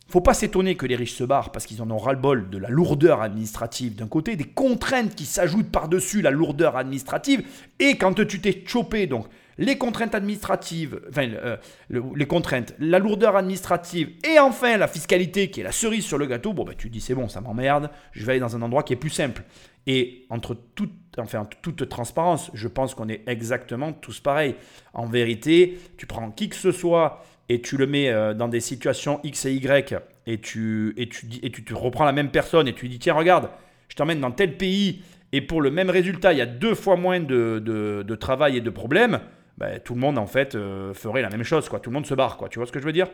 faut 0.10 0.20
pas 0.20 0.34
s'étonner 0.34 0.76
que 0.76 0.86
les 0.86 0.98
riches 0.98 1.14
se 1.14 1.24
barrent 1.24 1.54
parce 1.54 1.66
qu'ils 1.66 1.82
en 1.82 1.90
ont 1.92 1.98
ras-le-bol 1.98 2.50
de 2.50 2.58
la 2.58 2.68
lourdeur 2.68 3.22
administrative 3.22 3.96
d'un 3.96 4.10
côté, 4.10 4.36
des 4.36 4.44
contraintes 4.44 5.16
qui 5.16 5.24
s'ajoutent 5.24 5.72
par-dessus 5.72 6.22
la 6.22 6.32
lourdeur 6.32 6.76
administrative. 6.76 7.46
Et 7.80 7.96
quand 7.96 8.22
tu 8.26 8.42
t'es 8.42 8.66
chopé, 8.68 9.08
donc 9.08 9.28
les 9.58 9.78
contraintes 9.78 10.16
administratives, 10.16 11.02
enfin 11.10 11.30
euh, 11.32 11.58
les 11.90 12.26
contraintes, 12.26 12.74
la 12.80 13.00
lourdeur 13.00 13.36
administrative 13.36 14.12
et 14.24 14.40
enfin 14.40 14.78
la 14.78 14.88
fiscalité 14.88 15.50
qui 15.50 15.62
est 15.62 15.64
la 15.64 15.72
cerise 15.72 16.06
sur 16.06 16.18
le 16.18 16.26
gâteau, 16.26 16.54
bon 16.54 16.64
bah 16.64 16.74
tu 16.78 16.90
dis 16.90 17.02
c'est 17.02 17.16
bon, 17.16 17.28
ça 17.28 17.42
m'emmerde, 17.42 17.90
je 18.12 18.26
vais 18.26 18.34
aller 18.34 18.40
dans 18.40 18.56
un 18.56 18.62
endroit 18.62 18.84
qui 18.84 18.94
est 18.94 18.98
plus 18.98 19.10
simple. 19.10 19.44
Et 19.88 20.26
entre 20.30 20.56
toute, 20.76 20.94
enfin, 21.18 21.48
toute 21.62 21.90
transparence, 21.90 22.52
je 22.54 22.68
pense 22.68 22.94
qu'on 22.94 23.10
est 23.10 23.24
exactement 23.28 23.94
tous 23.94 24.20
pareils. 24.20 24.56
En 24.94 25.08
vérité, 25.08 25.80
tu 25.98 26.06
prends 26.06 26.30
qui 26.32 26.50
que 26.50 26.56
ce 26.56 26.72
soit 26.72 27.24
et 27.50 27.62
tu 27.62 27.78
le 27.78 27.88
mets 27.88 28.10
euh, 28.10 28.34
dans 28.34 28.48
des 28.48 28.60
situations 28.60 29.20
X 29.24 29.46
et 29.46 29.54
Y 29.54 29.96
et 30.28 30.40
tu, 30.40 30.94
et 30.98 31.10
tu, 31.10 31.26
et 31.42 31.50
tu, 31.50 31.74
reprends 31.74 32.06
la 32.06 32.12
même 32.12 32.30
personne 32.30 32.68
et 32.68 32.74
tu 32.74 32.88
dis 32.88 33.00
tiens 33.00 33.16
regarde, 33.16 33.50
je 33.90 33.96
t'emmène 33.96 34.22
dans 34.22 34.32
tel 34.32 34.56
pays 34.56 35.02
et 35.32 35.42
pour 35.42 35.62
le 35.62 35.72
même 35.72 35.90
résultat, 35.90 36.34
il 36.34 36.38
y 36.38 36.42
a 36.42 36.46
deux 36.46 36.76
fois 36.76 36.96
moins 36.96 37.20
de, 37.20 37.60
de 37.60 38.16
travail 38.16 38.58
et 38.58 38.62
de 38.62 38.70
problèmes. 38.70 39.20
Ben, 39.62 39.80
tout 39.80 39.94
le 39.94 40.00
monde 40.00 40.18
en 40.18 40.26
fait 40.26 40.56
euh, 40.56 40.92
ferait 40.96 41.22
la 41.22 41.30
même 41.30 41.44
chose, 41.44 41.70
quoi. 41.70 41.80
Tout 41.80 41.92
le 41.92 41.94
monde 41.94 42.08
se 42.08 42.16
barre, 42.16 42.38
quoi. 42.38 42.50
Tu 42.50 42.58
vois 42.58 42.66
ce 42.66 42.72
que 42.72 42.80
je 42.80 42.84
veux 42.84 42.92
dire? 42.92 43.08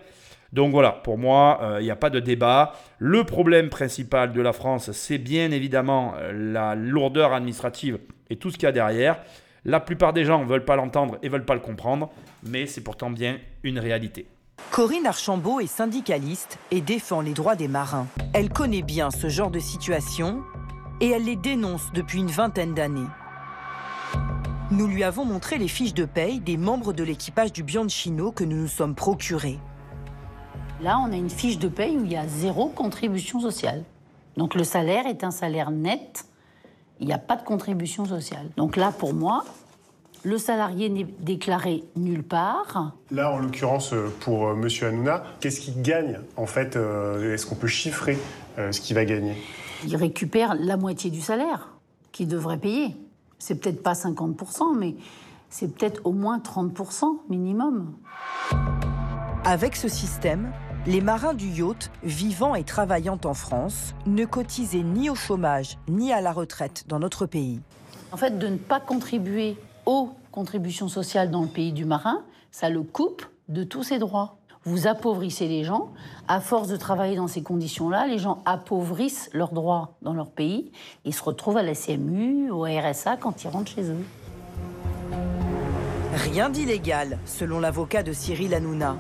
Donc 0.54 0.72
voilà, 0.72 0.94
pour 0.94 1.18
moi, 1.18 1.60
il 1.62 1.66
euh, 1.66 1.82
n'y 1.82 1.92
a 1.92 1.98
pas 1.98 2.10
de 2.10 2.22
débat. 2.22 2.72
Le 3.00 3.26
problème 3.26 3.68
principal 3.68 4.32
de 4.32 4.40
la 4.40 4.54
France, 4.54 4.94
c'est 4.94 5.18
bien 5.18 5.52
évidemment 5.52 6.14
euh, 6.16 6.54
la 6.54 6.74
lourdeur 6.74 7.34
administrative 7.34 8.00
et 8.30 8.38
tout 8.38 8.50
ce 8.50 8.56
qu'il 8.56 8.64
y 8.64 8.70
a 8.70 8.72
derrière. 8.72 9.20
La 9.66 9.82
plupart 9.82 10.14
des 10.14 10.24
gens 10.24 10.40
ne 10.40 10.46
veulent 10.46 10.64
pas 10.64 10.78
l'entendre 10.78 11.18
et 11.22 11.28
veulent 11.28 11.44
pas 11.44 11.54
le 11.54 11.60
comprendre, 11.60 12.12
mais 12.44 12.66
c'est 12.66 12.80
pourtant 12.82 13.10
bien 13.10 13.40
une 13.64 13.78
réalité. 13.78 14.26
Corinne 14.72 15.06
Archambault 15.06 15.60
est 15.60 15.68
syndicaliste 15.68 16.60
et 16.72 16.80
défend 16.80 17.20
les 17.20 17.34
droits 17.34 17.58
des 17.58 17.68
marins. 17.68 18.08
Elle 18.34 18.48
connaît 18.48 18.84
bien 18.84 19.12
ce 19.12 19.28
genre 19.28 19.52
de 19.52 19.60
situation 19.60 20.44
et 21.02 21.10
elle 21.10 21.26
les 21.26 21.36
dénonce 21.36 21.92
depuis 21.94 22.20
une 22.20 22.32
vingtaine 22.32 22.74
d'années. 22.74 23.10
Nous 24.70 24.86
lui 24.86 25.06
avons 25.06 25.24
montré 25.24 25.58
les 25.58 25.70
fiches 25.70 25.94
de 25.94 26.04
paye 26.04 26.42
des 26.42 26.58
membres 26.58 26.92
de 26.92 27.02
l'équipage 27.02 27.54
du 27.54 27.64
Bianchino 27.64 28.34
que 28.34 28.44
nous 28.44 28.58
nous 28.58 28.68
sommes 28.68 28.96
procurés. 28.96 29.60
Là, 30.82 31.00
on 31.00 31.14
a 31.14 31.16
une 31.16 31.30
fiche 31.30 31.58
de 31.58 31.70
paye 31.70 31.98
où 31.98 32.04
il 32.04 32.12
y 32.12 32.18
a 32.18 32.28
zéro 32.28 32.68
contribution 32.68 33.40
sociale. 33.40 33.86
Donc 34.36 34.56
le 34.56 34.66
salaire 34.66 35.08
est 35.08 35.24
un 35.24 35.32
salaire 35.32 35.72
net, 35.72 36.26
il 37.00 37.08
n'y 37.08 37.14
a 37.14 37.18
pas 37.18 37.38
de 37.38 37.44
contribution 37.44 38.04
sociale. 38.04 38.50
Donc 38.58 38.76
là, 38.76 38.92
pour 38.92 39.14
moi, 39.14 39.46
le 40.26 40.38
salarié 40.38 40.90
n'est 40.90 41.08
déclaré 41.22 41.86
nulle 41.96 42.24
part. 42.24 42.92
Là, 43.10 43.32
en 43.32 43.40
l'occurrence, 43.40 43.94
euh, 43.94 44.14
pour 44.20 44.50
euh, 44.50 44.56
Monsieur 44.56 44.88
Hanouna, 44.88 45.24
qu'est-ce 45.40 45.62
qu'il 45.62 45.82
gagne 45.82 46.20
En 46.36 46.46
fait, 46.46 46.76
euh, 46.76 47.34
est-ce 47.34 47.46
qu'on 47.46 47.56
peut 47.56 47.68
chiffrer 47.68 48.18
ce 48.58 48.82
qu'il 48.82 48.96
va 48.96 49.06
gagner? 49.06 49.36
Il 49.86 49.96
récupère 49.96 50.56
la 50.56 50.76
moitié 50.76 51.10
du 51.10 51.22
salaire 51.22 51.70
qu'il 52.12 52.28
devrait 52.28 52.58
payer. 52.58 52.98
C'est 53.40 53.56
peut-être 53.56 53.84
pas 53.84 53.94
50%, 53.94 54.78
mais 54.78 54.96
c'est 55.50 55.74
peut-être 55.74 56.02
au 56.06 56.12
moins 56.12 56.40
30% 56.40 57.06
minimum. 57.30 57.96
Avec 59.46 59.76
ce 59.76 59.88
système, 59.88 60.52
les 60.86 61.02
marins 61.02 61.34
du 61.34 61.48
yacht, 61.48 61.92
vivant 62.04 62.56
et 62.56 62.64
travaillant 62.64 63.20
en 63.26 63.34
France, 63.34 63.94
ne 64.06 64.26
cotisaient 64.26 64.84
ni 64.84 65.10
au 65.10 65.16
chômage 65.16 65.78
ni 65.88 66.12
à 66.12 66.22
la 66.22 66.32
retraite 66.32 66.86
dans 66.88 67.00
notre 67.00 67.26
pays. 67.26 67.62
En 68.12 68.18
fait, 68.18 68.40
de 68.40 68.48
ne 68.48 68.58
pas 68.58 68.80
contribuer 68.80 69.58
aux 69.86 70.12
contributions 70.32 70.88
sociales 70.88 71.30
dans 71.32 71.42
le 71.42 71.48
pays 71.48 71.74
du 71.74 71.86
marin, 71.86 72.24
ça 72.52 72.70
le 72.70 72.84
coupe 72.84 73.26
de 73.50 73.64
tous 73.64 73.84
ses 73.84 74.00
droits 74.00 74.37
vous 74.68 74.86
appauvrissez 74.86 75.48
les 75.48 75.64
gens. 75.64 75.94
À 76.28 76.42
force 76.42 76.68
de 76.68 76.76
travailler 76.76 77.16
dans 77.16 77.28
ces 77.28 77.42
conditions-là, 77.42 78.06
les 78.06 78.20
gens 78.20 78.42
appauvrissent 78.46 79.30
leurs 79.34 79.54
droits 79.54 79.96
dans 80.02 80.14
leur 80.14 80.30
pays 80.30 80.72
et 81.06 81.14
se 81.14 81.24
retrouvent 81.24 81.56
à 81.56 81.64
la 81.64 81.74
CMU, 81.74 82.52
au 82.52 82.64
RSA 82.64 83.16
quand 83.16 83.46
ils 83.46 83.48
rentrent 83.48 83.72
chez 83.72 83.84
eux. 83.84 84.06
Rien 86.14 86.50
d'illégal, 86.50 87.18
selon 87.26 87.62
l'avocat 87.62 88.04
de 88.04 88.12
Cyril 88.12 88.54
Hanouna. 88.54 88.98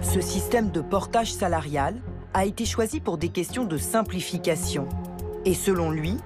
Ce 0.00 0.22
système 0.22 0.70
de 0.70 0.80
portage 0.80 1.34
salarial 1.34 1.96
a 2.32 2.46
été 2.46 2.64
choisi 2.64 3.00
pour 3.00 3.18
des 3.18 3.28
questions 3.28 3.64
de 3.64 3.76
simplification. 3.76 4.88
Et 5.44 5.52
selon 5.52 5.90
lui, 5.90 6.16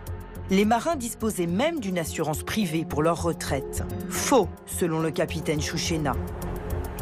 les 0.50 0.64
marins 0.64 0.94
disposaient 0.94 1.48
même 1.48 1.80
d'une 1.80 1.98
assurance 1.98 2.44
privée 2.44 2.84
pour 2.84 3.02
leur 3.02 3.20
retraite. 3.20 3.82
Faux, 4.10 4.46
selon 4.66 5.00
le 5.00 5.10
capitaine 5.10 5.60
Chouchena. 5.60 6.12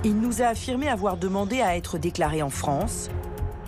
Il 0.04 0.18
nous 0.18 0.42
a 0.42 0.46
affirmé 0.46 0.88
avoir 0.88 1.16
demandé 1.16 1.60
à 1.60 1.76
être 1.76 1.96
déclaré 1.96 2.42
en 2.42 2.50
France. 2.50 3.08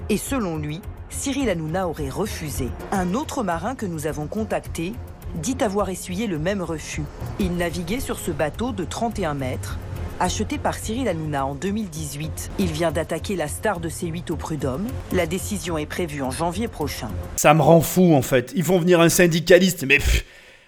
Et 0.08 0.16
selon 0.16 0.56
lui, 0.56 0.80
Cyril 1.08 1.48
Hanouna 1.48 1.86
aurait 1.86 2.08
refusé. 2.08 2.70
Un 2.90 3.14
autre 3.14 3.44
marin 3.44 3.76
que 3.76 3.86
nous 3.86 4.08
avons 4.08 4.26
contacté 4.26 4.94
dit 5.36 5.56
avoir 5.60 5.90
essuyé 5.90 6.26
le 6.26 6.40
même 6.40 6.60
refus. 6.60 7.04
Il 7.38 7.56
naviguait 7.56 8.00
sur 8.00 8.18
ce 8.18 8.32
bateau 8.32 8.72
de 8.72 8.82
31 8.82 9.34
mètres, 9.34 9.78
acheté 10.18 10.58
par 10.58 10.74
Cyril 10.74 11.06
Hanouna 11.06 11.46
en 11.46 11.54
2018. 11.54 12.50
Il 12.58 12.72
vient 12.72 12.90
d'attaquer 12.90 13.36
la 13.36 13.46
star 13.46 13.78
de 13.78 13.88
C8 13.88 14.32
au 14.32 14.36
Prud'homme. 14.36 14.88
La 15.12 15.26
décision 15.26 15.78
est 15.78 15.86
prévue 15.86 16.22
en 16.22 16.32
janvier 16.32 16.66
prochain. 16.66 17.10
Ça 17.36 17.54
me 17.54 17.62
rend 17.62 17.80
fou 17.80 18.12
en 18.12 18.22
fait. 18.22 18.52
Ils 18.56 18.64
font 18.64 18.80
venir 18.80 19.00
un 19.00 19.08
syndicaliste, 19.08 19.84
mais... 19.86 19.98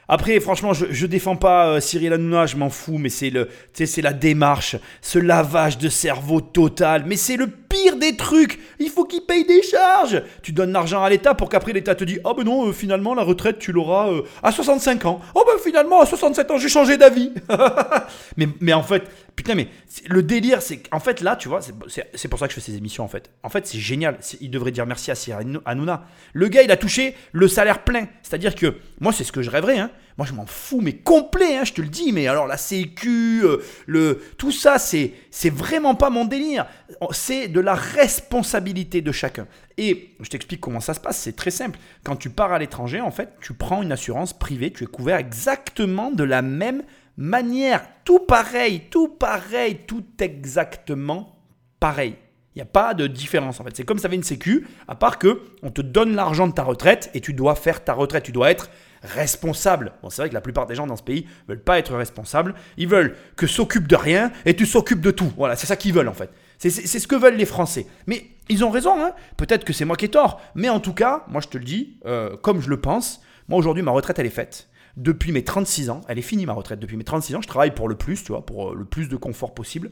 Après, 0.09 0.39
franchement, 0.39 0.73
je, 0.73 0.87
je 0.91 1.07
défends 1.07 1.37
pas 1.37 1.69
euh, 1.69 1.81
Cyril 1.81 2.12
Hanouna, 2.12 2.47
je 2.47 2.57
m'en 2.57 2.70
fous, 2.70 2.99
mais 2.99 3.09
c'est 3.09 3.31
le, 3.31 3.49
c'est 3.73 4.03
la 4.03 4.12
démarche, 4.12 4.77
ce 5.03 5.19
lavage 5.19 5.78
de 5.78 5.89
cerveau 5.89 6.41
total. 6.41 7.05
Mais 7.07 7.16
c'est 7.16 7.37
le 7.37 7.49
pire 7.69 7.97
des 7.97 8.17
trucs. 8.17 8.59
Il 8.79 8.91
faut 8.91 9.05
qu'il 9.05 9.23
paye 9.23 9.45
des 9.45 9.63
charges. 9.63 10.23
Tu 10.43 10.53
donnes 10.53 10.73
l'argent 10.73 11.03
à 11.03 11.11
l'État 11.11 11.35
pour 11.35 11.49
qu'après 11.49 11.73
l'État 11.73 11.95
te 11.95 12.05
dise 12.05 12.21
Ah 12.25 12.33
ben 12.37 12.45
non, 12.45 12.69
euh, 12.69 12.73
finalement, 12.73 13.15
la 13.15 13.23
retraite, 13.23 13.59
tu 13.59 13.73
l'auras 13.73 14.11
euh, 14.11 14.23
à 14.43 14.53
65 14.53 15.05
ans. 15.07 15.21
Oh 15.35 15.45
ben 15.47 15.61
finalement, 15.63 16.01
à 16.01 16.07
67 16.07 16.51
ans, 16.51 16.59
j'ai 16.59 16.69
changé 16.69 16.97
d'avis. 16.97 17.33
mais, 18.37 18.49
mais 18.61 18.73
en 18.73 18.83
fait, 18.83 19.03
putain, 19.35 19.55
mais 19.55 19.69
le 20.09 20.23
délire, 20.23 20.63
c'est 20.63 20.79
qu'en 20.79 21.01
fait, 21.01 21.21
là, 21.21 21.37
tu 21.37 21.49
vois, 21.49 21.61
c'est- 21.63 22.29
pour 22.29 22.39
ça 22.39 22.47
que 22.49 22.55
je 22.55 22.61
fais 22.61 22.65
ces 22.73 22.77
émissions, 22.77 23.05
en 23.05 23.09
fait. 23.09 23.31
En 23.43 23.49
fait, 23.49 23.67
c'est 23.67 23.79
génial. 23.79 24.19
Il 24.41 24.51
devrait 24.51 24.71
dire 24.73 24.87
merci 24.87 25.11
à 25.11 25.15
Cyril 25.15 25.61
Hanouna. 25.65 26.05
Le 26.33 26.49
gars, 26.49 26.63
il 26.63 26.71
a 26.71 26.77
touché 26.77 27.15
le 27.33 27.49
salaire 27.49 27.85
plein. 27.85 28.07
C'est-à-dire 28.23 28.55
que, 28.55 28.75
moi, 29.01 29.13
c'est 29.13 29.25
ce 29.25 29.33
que 29.33 29.43
je 29.43 29.51
rêverais, 29.51 29.79
hein. 29.79 29.91
Moi, 30.19 30.27
je 30.27 30.33
m'en 30.33 30.47
fous, 30.47 30.81
mais 30.81 30.95
complet, 30.95 31.59
hein, 31.59 31.65
je 31.65 31.75
te 31.75 31.83
le 31.83 31.89
dis. 31.89 32.13
Mais 32.13 32.27
alors, 32.27 32.47
la 32.47 32.57
Sécu, 32.57 33.43
euh, 33.45 33.59
le, 33.87 34.23
tout 34.39 34.51
ça, 34.51 34.79
c'est 34.79 35.13
c'est 35.31 35.51
vraiment 35.51 35.95
pas 35.95 36.09
mon 36.09 36.25
délire. 36.25 36.67
C'est 37.13 37.49
de 37.49 37.61
la 37.61 37.75
responsabilité 37.75 39.03
de 39.03 39.13
chacun. 39.13 39.47
Et 39.77 40.17
je 40.21 40.29
t'explique 40.31 40.61
comment 40.61 40.81
ça 40.81 40.95
se 40.95 41.01
passe. 41.01 41.19
C'est 41.19 41.37
très 41.37 41.51
simple. 41.51 41.79
Quand 42.03 42.17
tu 42.17 42.31
pars 42.31 42.53
à 42.53 42.59
l'étranger, 42.59 43.01
en 43.01 43.11
fait, 43.11 43.35
tu 43.43 43.53
prends 43.53 43.83
une 43.83 43.93
assurance 43.93 44.33
privée. 44.33 44.73
Tu 44.73 44.85
es 44.85 44.87
couvert 44.87 45.19
exactement 45.19 46.11
de 46.11 46.25
la 46.25 46.41
même 46.41 46.83
manière. 47.19 47.87
Tout 48.05 48.21
pareil, 48.21 48.85
tout 48.91 49.09
pareil, 49.09 49.81
tout 49.87 50.05
exactement 50.19 51.37
pareil. 51.79 52.17
Il 52.57 52.61
n'y 52.61 52.62
a 52.62 52.65
pas 52.65 52.95
de 52.95 53.07
différence 53.07 53.61
en 53.61 53.65
fait. 53.65 53.77
C'est 53.77 53.85
comme 53.85 54.01
tu 54.01 54.07
avais 54.07 54.16
une 54.16 54.23
sécu, 54.23 54.66
à 54.89 54.95
part 54.95 55.19
que 55.19 55.43
on 55.62 55.70
te 55.70 55.83
donne 55.83 56.16
l'argent 56.16 56.47
de 56.47 56.55
ta 56.55 56.62
retraite 56.62 57.11
et 57.12 57.20
tu 57.20 57.35
dois 57.35 57.55
faire 57.55 57.85
ta 57.85 57.93
retraite. 57.93 58.24
Tu 58.24 58.33
dois 58.33 58.51
être 58.51 58.70
responsable. 59.03 59.93
Bon, 60.03 60.09
c'est 60.09 60.23
vrai 60.23 60.31
que 60.31 60.35
la 60.35 60.41
plupart 60.41 60.66
des 60.66 60.74
gens 60.74 60.87
dans 60.87 60.97
ce 60.97 61.03
pays 61.03 61.27
veulent 61.49 61.62
pas 61.62 61.78
être 61.78 61.95
responsables. 61.95 62.55
Ils 62.78 62.89
veulent 62.89 63.15
que 63.37 63.47
s'occupe 63.47 63.87
de 63.87 63.95
rien 63.95 64.33
et 64.47 64.57
tu 64.57 64.65
s'occupes 64.65 65.03
de 65.03 65.11
tout. 65.11 65.31
Voilà, 65.37 65.55
c'est 65.55 65.66
ça 65.66 65.77
qu'ils 65.77 65.93
veulent 65.93 66.09
en 66.09 66.15
fait. 66.15 66.31
C'est 66.57 66.70
ce 66.70 67.07
que 67.07 67.15
veulent 67.15 67.37
les 67.37 67.45
Français. 67.45 67.87
Mais 68.07 68.24
ils 68.49 68.65
ont 68.65 68.70
raison, 68.70 69.05
hein. 69.05 69.12
peut-être 69.37 69.65
que 69.65 69.74
c'est 69.74 69.85
moi 69.85 69.97
qui 69.97 70.07
ai 70.07 70.09
tort. 70.09 70.41
Mais 70.55 70.70
en 70.70 70.81
tout 70.81 70.95
cas, 70.95 71.24
moi 71.28 71.43
je 71.43 71.49
te 71.49 71.59
le 71.59 71.65
dis, 71.65 71.99
euh, 72.07 72.39
comme 72.39 72.62
je 72.62 72.70
le 72.70 72.81
pense, 72.81 73.20
moi 73.49 73.59
aujourd'hui 73.59 73.83
ma 73.83 73.91
retraite 73.91 74.19
elle 74.19 74.27
est 74.27 74.31
faite. 74.31 74.66
Depuis 74.97 75.31
mes 75.32 75.44
36 75.44 75.90
ans, 75.90 76.01
elle 76.09 76.18
est 76.18 76.23
finie 76.23 76.47
ma 76.47 76.55
retraite. 76.55 76.81
Depuis 76.81 76.97
mes 76.97 77.05
36 77.05 77.35
ans, 77.36 77.43
je 77.43 77.48
travaille 77.48 77.74
pour 77.74 77.89
le 77.89 77.97
plus, 77.97 78.24
tu 78.24 78.32
vois, 78.32 78.47
pour 78.47 78.70
euh, 78.70 78.74
le 78.74 78.85
plus 78.85 79.09
de 79.09 79.16
confort 79.16 79.55
possible. 79.55 79.90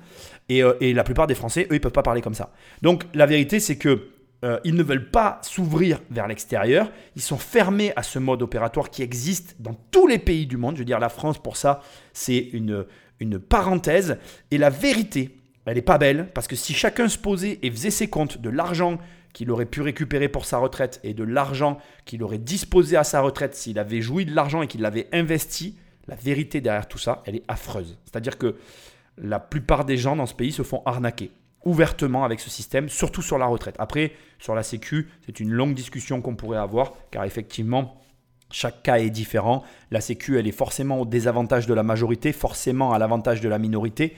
Et, 0.48 0.62
euh, 0.62 0.74
et 0.81 0.94
la 0.94 1.05
plupart 1.05 1.26
des 1.26 1.35
Français, 1.35 1.66
eux, 1.70 1.74
ils 1.74 1.81
peuvent 1.81 1.93
pas 1.93 2.02
parler 2.02 2.22
comme 2.22 2.35
ça. 2.35 2.52
Donc 2.81 3.05
la 3.14 3.26
vérité, 3.26 3.60
c'est 3.60 3.76
que 3.76 4.09
euh, 4.44 4.59
ils 4.64 4.74
ne 4.74 4.82
veulent 4.82 5.10
pas 5.10 5.40
s'ouvrir 5.43 6.01
vers 6.10 6.26
l'extérieur. 6.26 6.90
Ils 7.16 7.22
sont 7.22 7.39
fermés 7.39 7.93
à 7.97 8.02
ce 8.02 8.18
mode 8.18 8.43
opératoire 8.43 8.90
qui 8.90 9.02
existe 9.02 9.56
dans 9.59 9.74
tous 9.90 10.06
les 10.06 10.18
pays 10.18 10.47
du 10.47 10.56
monde. 10.56 10.76
Je 10.76 10.81
veux 10.81 10.86
dire, 10.86 11.01
la 11.01 11.09
France, 11.10 11.39
pour 11.39 11.56
ça, 11.56 11.82
c'est 12.12 12.39
une, 12.39 12.86
une 13.20 13.39
parenthèse. 13.39 14.18
Et 14.51 14.59
la 14.59 14.70
vérité, 14.70 15.36
elle 15.66 15.76
n'est 15.76 15.82
pas 15.82 15.98
belle, 15.98 16.28
parce 16.35 16.47
que 16.47 16.56
si 16.56 16.74
chacun 16.74 17.09
se 17.09 17.18
posait 17.18 17.59
et 17.62 17.70
faisait 17.70 17.90
ses 17.90 18.09
comptes 18.09 18.39
de 18.39 18.51
l'argent 18.51 18.98
qu'il 19.35 19.51
aurait 19.51 19.66
pu 19.66 19.82
récupérer 19.82 20.28
pour 20.28 20.47
sa 20.47 20.56
retraite 20.56 21.01
et 21.05 21.12
de 21.12 21.24
l'argent 21.24 21.77
qu'il 22.06 22.23
aurait 22.23 22.39
disposé 22.39 22.97
à 22.97 23.05
sa 23.05 23.20
retraite 23.20 23.55
s'il 23.55 23.78
avait 23.78 24.01
joui 24.01 24.24
de 24.24 24.35
l'argent 24.35 24.62
et 24.62 24.66
qu'il 24.66 24.81
l'avait 24.81 25.09
investi, 25.12 25.77
la 26.06 26.15
vérité 26.15 26.62
derrière 26.62 26.89
tout 26.89 26.98
ça, 26.98 27.23
elle 27.27 27.36
est 27.36 27.44
affreuse. 27.48 27.98
C'est-à-dire 28.05 28.39
que 28.39 28.56
la 29.19 29.40
plupart 29.40 29.85
des 29.85 29.98
gens 29.98 30.16
dans 30.16 30.27
ce 30.27 30.35
pays 30.35 30.52
se 30.52 30.62
font 30.62 30.82
arnaquer 30.86 31.31
ouvertement 31.65 32.24
avec 32.24 32.40
ce 32.40 32.51
système, 32.51 32.89
surtout 32.89 33.23
sur 33.23 33.39
la 33.39 33.47
retraite. 33.47 33.77
Après, 33.78 34.12
sur 34.39 34.55
la 34.55 34.62
Sécu, 34.62 35.09
c'est 35.24 35.40
une 35.40 35.51
longue 35.51 35.74
discussion 35.74 36.20
qu'on 36.20 36.36
pourrait 36.36 36.59
avoir, 36.59 36.93
car 37.11 37.24
effectivement, 37.24 38.01
chaque 38.51 38.82
cas 38.82 38.98
est 38.98 39.11
différent. 39.11 39.65
La 39.90 40.01
Sécu, 40.01 40.39
elle 40.39 40.47
est 40.47 40.52
forcément 40.52 41.01
au 41.01 41.06
désavantage 41.06 41.66
de 41.66 41.74
la 41.74 41.82
majorité, 41.82 42.32
forcément 42.32 42.93
à 42.93 42.98
l'avantage 42.98 43.40
de 43.40 43.48
la 43.48 43.59
minorité. 43.59 44.15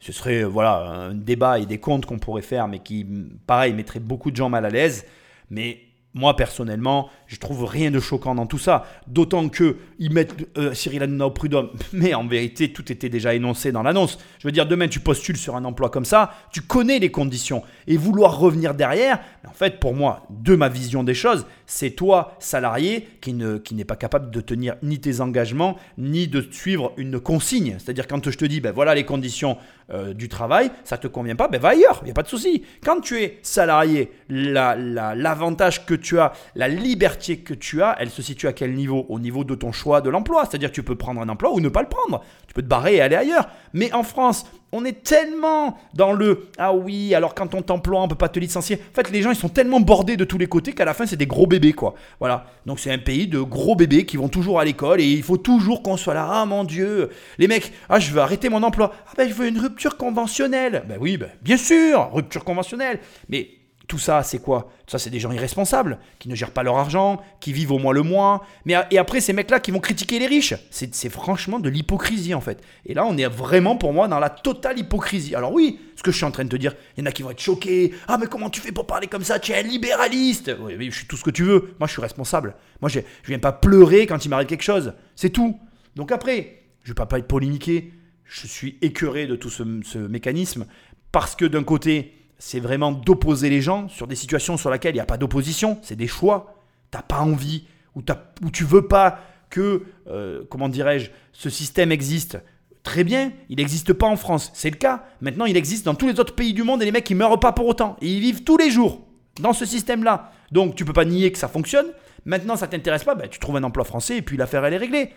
Ce 0.00 0.12
serait 0.12 0.42
euh, 0.42 0.46
voilà 0.46 0.78
un 0.78 1.14
débat 1.14 1.58
et 1.58 1.66
des 1.66 1.78
comptes 1.78 2.06
qu'on 2.06 2.18
pourrait 2.18 2.42
faire, 2.42 2.68
mais 2.68 2.80
qui, 2.80 3.06
pareil, 3.46 3.74
mettrait 3.74 4.00
beaucoup 4.00 4.30
de 4.30 4.36
gens 4.36 4.48
mal 4.48 4.64
à 4.64 4.70
l'aise. 4.70 5.06
Mais 5.50 5.80
moi, 6.14 6.34
personnellement, 6.36 7.08
je 7.30 7.36
trouve 7.36 7.64
rien 7.64 7.92
de 7.92 8.00
choquant 8.00 8.34
dans 8.34 8.46
tout 8.46 8.58
ça. 8.58 8.84
D'autant 9.06 9.48
que 9.48 9.76
ils 10.00 10.12
mettent 10.12 10.34
euh, 10.58 10.74
Cyril 10.74 11.04
Hanouna 11.04 11.26
au 11.26 11.30
prud'homme. 11.30 11.70
Mais 11.92 12.12
en 12.12 12.26
vérité, 12.26 12.72
tout 12.72 12.90
était 12.90 13.08
déjà 13.08 13.34
énoncé 13.34 13.70
dans 13.70 13.84
l'annonce. 13.84 14.18
Je 14.40 14.48
veux 14.48 14.52
dire, 14.52 14.66
demain, 14.66 14.88
tu 14.88 14.98
postules 14.98 15.36
sur 15.36 15.54
un 15.54 15.64
emploi 15.64 15.90
comme 15.90 16.04
ça, 16.04 16.32
tu 16.52 16.60
connais 16.60 16.98
les 16.98 17.12
conditions. 17.12 17.62
Et 17.86 17.96
vouloir 17.96 18.36
revenir 18.40 18.74
derrière, 18.74 19.20
en 19.48 19.52
fait, 19.52 19.78
pour 19.78 19.94
moi, 19.94 20.26
de 20.30 20.56
ma 20.56 20.68
vision 20.68 21.04
des 21.04 21.14
choses, 21.14 21.46
c'est 21.66 21.90
toi, 21.90 22.34
salarié, 22.40 23.06
qui 23.20 23.32
ne 23.32 23.58
qui 23.58 23.76
n'est 23.76 23.84
pas 23.84 23.94
capable 23.94 24.32
de 24.32 24.40
tenir 24.40 24.74
ni 24.82 24.98
tes 24.98 25.20
engagements, 25.20 25.76
ni 25.98 26.26
de 26.26 26.44
suivre 26.50 26.92
une 26.96 27.20
consigne. 27.20 27.76
C'est-à-dire, 27.78 28.08
quand 28.08 28.28
je 28.28 28.36
te 28.36 28.44
dis, 28.44 28.60
ben 28.60 28.72
voilà 28.72 28.96
les 28.96 29.04
conditions 29.04 29.56
euh, 29.92 30.14
du 30.14 30.28
travail, 30.28 30.70
ça 30.82 30.98
te 30.98 31.06
convient 31.06 31.36
pas, 31.36 31.46
ben 31.46 31.60
va 31.60 31.68
ailleurs, 31.68 31.98
il 32.02 32.06
n'y 32.06 32.10
a 32.10 32.14
pas 32.14 32.22
de 32.24 32.28
souci. 32.28 32.64
Quand 32.84 33.00
tu 33.00 33.22
es 33.22 33.38
salarié, 33.42 34.10
la- 34.28 34.74
la- 34.74 35.14
l'avantage 35.14 35.86
que 35.86 35.94
tu 35.94 36.18
as, 36.18 36.32
la 36.56 36.66
liberté 36.66 37.19
que 37.20 37.54
tu 37.54 37.82
as, 37.82 37.96
elle 37.98 38.10
se 38.10 38.22
situe 38.22 38.48
à 38.48 38.52
quel 38.52 38.74
niveau? 38.74 39.06
Au 39.08 39.18
niveau 39.18 39.44
de 39.44 39.54
ton 39.54 39.72
choix 39.72 40.00
de 40.00 40.10
l'emploi. 40.10 40.44
C'est-à-dire 40.48 40.72
tu 40.72 40.82
peux 40.82 40.96
prendre 40.96 41.20
un 41.20 41.28
emploi 41.28 41.52
ou 41.52 41.60
ne 41.60 41.68
pas 41.68 41.82
le 41.82 41.88
prendre. 41.88 42.22
Tu 42.46 42.54
peux 42.54 42.62
te 42.62 42.66
barrer 42.66 42.96
et 42.96 43.00
aller 43.00 43.16
ailleurs. 43.16 43.48
Mais 43.72 43.92
en 43.92 44.02
France, 44.02 44.46
on 44.72 44.84
est 44.84 45.02
tellement 45.02 45.76
dans 45.94 46.12
le 46.12 46.46
ah 46.58 46.72
oui, 46.74 47.14
alors 47.14 47.34
quand 47.34 47.54
on 47.54 47.62
t'emploie, 47.62 48.02
on 48.02 48.08
peut 48.08 48.14
pas 48.14 48.28
te 48.28 48.38
licencier. 48.38 48.76
En 48.76 48.94
fait, 48.94 49.10
les 49.10 49.22
gens 49.22 49.30
ils 49.30 49.36
sont 49.36 49.48
tellement 49.48 49.80
bordés 49.80 50.16
de 50.16 50.24
tous 50.24 50.38
les 50.38 50.46
côtés 50.46 50.72
qu'à 50.72 50.84
la 50.84 50.94
fin 50.94 51.06
c'est 51.06 51.16
des 51.16 51.26
gros 51.26 51.46
bébés 51.46 51.72
quoi. 51.72 51.94
Voilà. 52.20 52.46
Donc 52.66 52.78
c'est 52.78 52.92
un 52.92 52.98
pays 52.98 53.26
de 53.26 53.40
gros 53.40 53.74
bébés 53.74 54.06
qui 54.06 54.16
vont 54.16 54.28
toujours 54.28 54.60
à 54.60 54.64
l'école 54.64 55.00
et 55.00 55.06
il 55.06 55.22
faut 55.22 55.36
toujours 55.36 55.82
qu'on 55.82 55.96
soit 55.96 56.14
là. 56.14 56.28
Ah 56.30 56.46
mon 56.46 56.64
dieu, 56.64 57.10
les 57.38 57.48
mecs, 57.48 57.72
ah 57.88 57.98
je 57.98 58.10
veux 58.12 58.20
arrêter 58.20 58.48
mon 58.48 58.62
emploi. 58.62 58.92
Ah 59.08 59.12
ben 59.16 59.28
je 59.28 59.34
veux 59.34 59.48
une 59.48 59.58
rupture 59.58 59.96
conventionnelle. 59.96 60.84
Ben 60.88 60.98
oui, 61.00 61.16
ben, 61.16 61.30
bien 61.42 61.56
sûr, 61.56 62.10
rupture 62.12 62.44
conventionnelle. 62.44 63.00
Mais 63.28 63.48
tout 63.90 63.98
ça, 63.98 64.22
c'est 64.22 64.38
quoi? 64.38 64.70
Tout 64.86 64.92
ça, 64.92 65.00
c'est 65.00 65.10
des 65.10 65.18
gens 65.18 65.32
irresponsables, 65.32 65.98
qui 66.20 66.28
ne 66.28 66.36
gèrent 66.36 66.52
pas 66.52 66.62
leur 66.62 66.76
argent, 66.76 67.20
qui 67.40 67.52
vivent 67.52 67.72
au 67.72 67.78
moins 67.80 67.92
le 67.92 68.02
mois. 68.02 68.46
Mais, 68.64 68.76
et 68.92 68.98
après, 68.98 69.20
ces 69.20 69.32
mecs-là 69.32 69.58
qui 69.58 69.72
vont 69.72 69.80
critiquer 69.80 70.20
les 70.20 70.28
riches. 70.28 70.54
C'est 70.70 71.08
franchement 71.08 71.58
de 71.58 71.68
l'hypocrisie, 71.68 72.32
en 72.32 72.40
fait. 72.40 72.62
Et 72.86 72.94
là, 72.94 73.04
on 73.04 73.16
est 73.16 73.26
vraiment, 73.26 73.76
pour 73.76 73.92
moi, 73.92 74.06
dans 74.06 74.20
la 74.20 74.30
totale 74.30 74.78
hypocrisie. 74.78 75.34
Alors 75.34 75.52
oui, 75.52 75.80
ce 75.96 76.04
que 76.04 76.12
je 76.12 76.16
suis 76.18 76.24
en 76.24 76.30
train 76.30 76.44
de 76.44 76.48
te 76.48 76.54
dire, 76.54 76.76
il 76.96 77.00
y 77.00 77.02
en 77.02 77.06
a 77.06 77.12
qui 77.12 77.24
vont 77.24 77.32
être 77.32 77.40
choqués. 77.40 77.92
Ah, 78.06 78.16
mais 78.16 78.28
comment 78.28 78.48
tu 78.48 78.60
fais 78.60 78.70
pour 78.70 78.86
parler 78.86 79.08
comme 79.08 79.24
ça? 79.24 79.40
Tu 79.40 79.50
es 79.50 79.58
un 79.58 79.62
libéraliste 79.62 80.54
Oui, 80.60 80.88
je 80.88 80.96
suis 80.96 81.06
tout 81.08 81.16
ce 81.16 81.24
que 81.24 81.30
tu 81.30 81.42
veux. 81.42 81.74
Moi, 81.80 81.88
je 81.88 81.92
suis 81.92 82.02
responsable. 82.02 82.54
Moi, 82.80 82.88
je 82.88 83.00
je 83.22 83.28
viens 83.28 83.40
pas 83.40 83.52
pleurer 83.52 84.06
quand 84.06 84.24
il 84.24 84.28
m'arrive 84.28 84.46
quelque 84.46 84.62
chose. 84.62 84.94
C'est 85.16 85.30
tout. 85.30 85.58
Donc 85.96 86.12
après, 86.12 86.62
je 86.84 86.92
ne 86.92 86.96
vais 86.96 87.06
pas 87.06 87.18
être 87.18 87.26
polémiqué. 87.26 87.92
Je 88.24 88.46
suis 88.46 88.78
écœuré 88.82 89.26
de 89.26 89.34
tout 89.34 89.50
ce 89.50 89.98
mécanisme. 89.98 90.66
Parce 91.10 91.34
que 91.34 91.44
d'un 91.44 91.64
côté, 91.64 92.14
c'est 92.40 92.58
vraiment 92.58 92.90
d'opposer 92.90 93.50
les 93.50 93.60
gens 93.60 93.88
sur 93.88 94.06
des 94.06 94.16
situations 94.16 94.56
sur 94.56 94.70
lesquelles 94.70 94.94
il 94.94 94.98
n'y 94.98 95.02
a 95.02 95.06
pas 95.06 95.18
d'opposition, 95.18 95.78
c'est 95.82 95.94
des 95.94 96.08
choix. 96.08 96.56
T'as 96.90 97.02
pas 97.02 97.20
envie 97.20 97.66
ou, 97.94 98.02
ou 98.42 98.50
tu 98.50 98.64
veux 98.64 98.88
pas 98.88 99.20
que, 99.50 99.84
euh, 100.08 100.42
comment 100.48 100.68
dirais-je, 100.68 101.10
ce 101.32 101.50
système 101.50 101.92
existe. 101.92 102.38
Très 102.82 103.04
bien, 103.04 103.32
il 103.50 103.56
n'existe 103.56 103.92
pas 103.92 104.06
en 104.06 104.16
France, 104.16 104.50
c'est 104.54 104.70
le 104.70 104.76
cas. 104.76 105.04
Maintenant, 105.20 105.44
il 105.44 105.56
existe 105.56 105.84
dans 105.84 105.94
tous 105.94 106.08
les 106.08 106.18
autres 106.18 106.34
pays 106.34 106.54
du 106.54 106.62
monde 106.62 106.80
et 106.82 106.86
les 106.86 106.92
mecs 106.92 107.08
ils 107.10 107.16
meurent 107.16 107.38
pas 107.38 107.52
pour 107.52 107.66
autant. 107.66 107.96
Et 108.00 108.08
ils 108.08 108.20
vivent 108.20 108.42
tous 108.42 108.56
les 108.56 108.70
jours 108.70 109.06
dans 109.38 109.52
ce 109.52 109.66
système-là. 109.66 110.32
Donc 110.50 110.74
tu 110.74 110.84
peux 110.84 110.94
pas 110.94 111.04
nier 111.04 111.30
que 111.30 111.38
ça 111.38 111.48
fonctionne. 111.48 111.86
Maintenant, 112.24 112.56
ça 112.56 112.66
t'intéresse 112.66 113.04
pas, 113.04 113.14
ben, 113.14 113.28
tu 113.28 113.38
trouves 113.38 113.56
un 113.56 113.64
emploi 113.64 113.84
français 113.84 114.16
et 114.16 114.22
puis 114.22 114.36
l'affaire 114.36 114.64
elle 114.64 114.74
est 114.74 114.78
réglée 114.78 115.10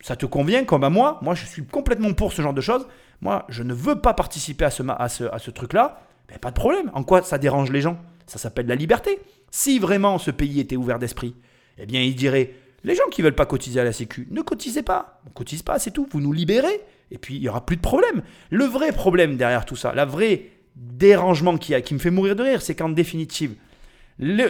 ça 0.00 0.16
te 0.16 0.26
convient 0.26 0.64
comme 0.64 0.84
à 0.84 0.90
moi, 0.90 1.18
moi 1.22 1.34
je 1.34 1.46
suis 1.46 1.64
complètement 1.64 2.12
pour 2.12 2.32
ce 2.32 2.42
genre 2.42 2.54
de 2.54 2.60
choses. 2.60 2.86
Moi, 3.20 3.44
je 3.48 3.62
ne 3.62 3.74
veux 3.74 4.00
pas 4.00 4.14
participer 4.14 4.64
à 4.64 4.70
ce, 4.70 4.82
à 4.88 5.08
ce, 5.08 5.24
à 5.24 5.38
ce 5.38 5.50
truc-là. 5.50 6.00
Ben, 6.30 6.38
pas 6.38 6.50
de 6.50 6.56
problème. 6.56 6.90
En 6.94 7.02
quoi 7.02 7.22
ça 7.22 7.38
dérange 7.38 7.70
les 7.70 7.80
gens? 7.80 7.98
Ça 8.26 8.38
s'appelle 8.38 8.66
la 8.66 8.76
liberté. 8.76 9.18
Si 9.50 9.78
vraiment 9.78 10.18
ce 10.18 10.30
pays 10.30 10.60
était 10.60 10.76
ouvert 10.76 10.98
d'esprit, 10.98 11.34
eh 11.78 11.86
bien, 11.86 12.00
il 12.00 12.14
dirait 12.14 12.54
les 12.84 12.94
gens 12.94 13.08
qui 13.10 13.20
veulent 13.22 13.34
pas 13.34 13.46
cotiser 13.46 13.80
à 13.80 13.84
la 13.84 13.92
Sécu, 13.92 14.26
ne 14.30 14.40
cotisez 14.40 14.82
pas. 14.82 15.20
On 15.26 15.30
cotise 15.30 15.62
pas, 15.62 15.78
c'est 15.78 15.90
tout. 15.90 16.08
Vous 16.10 16.20
nous 16.20 16.32
libérez. 16.32 16.80
Et 17.10 17.18
puis, 17.18 17.36
il 17.36 17.42
y 17.42 17.48
aura 17.48 17.66
plus 17.66 17.76
de 17.76 17.82
problème. 17.82 18.22
Le 18.50 18.64
vrai 18.64 18.92
problème 18.92 19.36
derrière 19.36 19.66
tout 19.66 19.76
ça, 19.76 19.92
la 19.92 20.04
vraie 20.04 20.46
dérangement 20.76 21.58
qui, 21.58 21.74
a, 21.74 21.80
qui 21.80 21.94
me 21.94 21.98
fait 21.98 22.10
mourir 22.10 22.36
de 22.36 22.42
rire, 22.42 22.62
c'est 22.62 22.74
qu'en 22.74 22.88
définitive, 22.88 23.54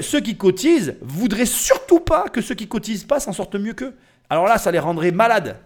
ceux 0.01 0.21
qui 0.21 0.37
cotisent 0.37 0.97
voudraient 1.01 1.47
surtout 1.47 2.01
pas 2.01 2.29
que 2.29 2.41
ceux 2.41 2.55
qui 2.55 2.69
cotisent 2.69 3.05
pas 3.05 3.19
s'en 3.19 3.33
sortent 3.33 3.57
mieux 3.57 3.73
qu'eux. 3.73 3.97
Alors 4.29 4.47
là, 4.47 4.59
ça 4.59 4.71
les 4.71 4.79
rendrait 4.79 5.13
malades. 5.13 5.59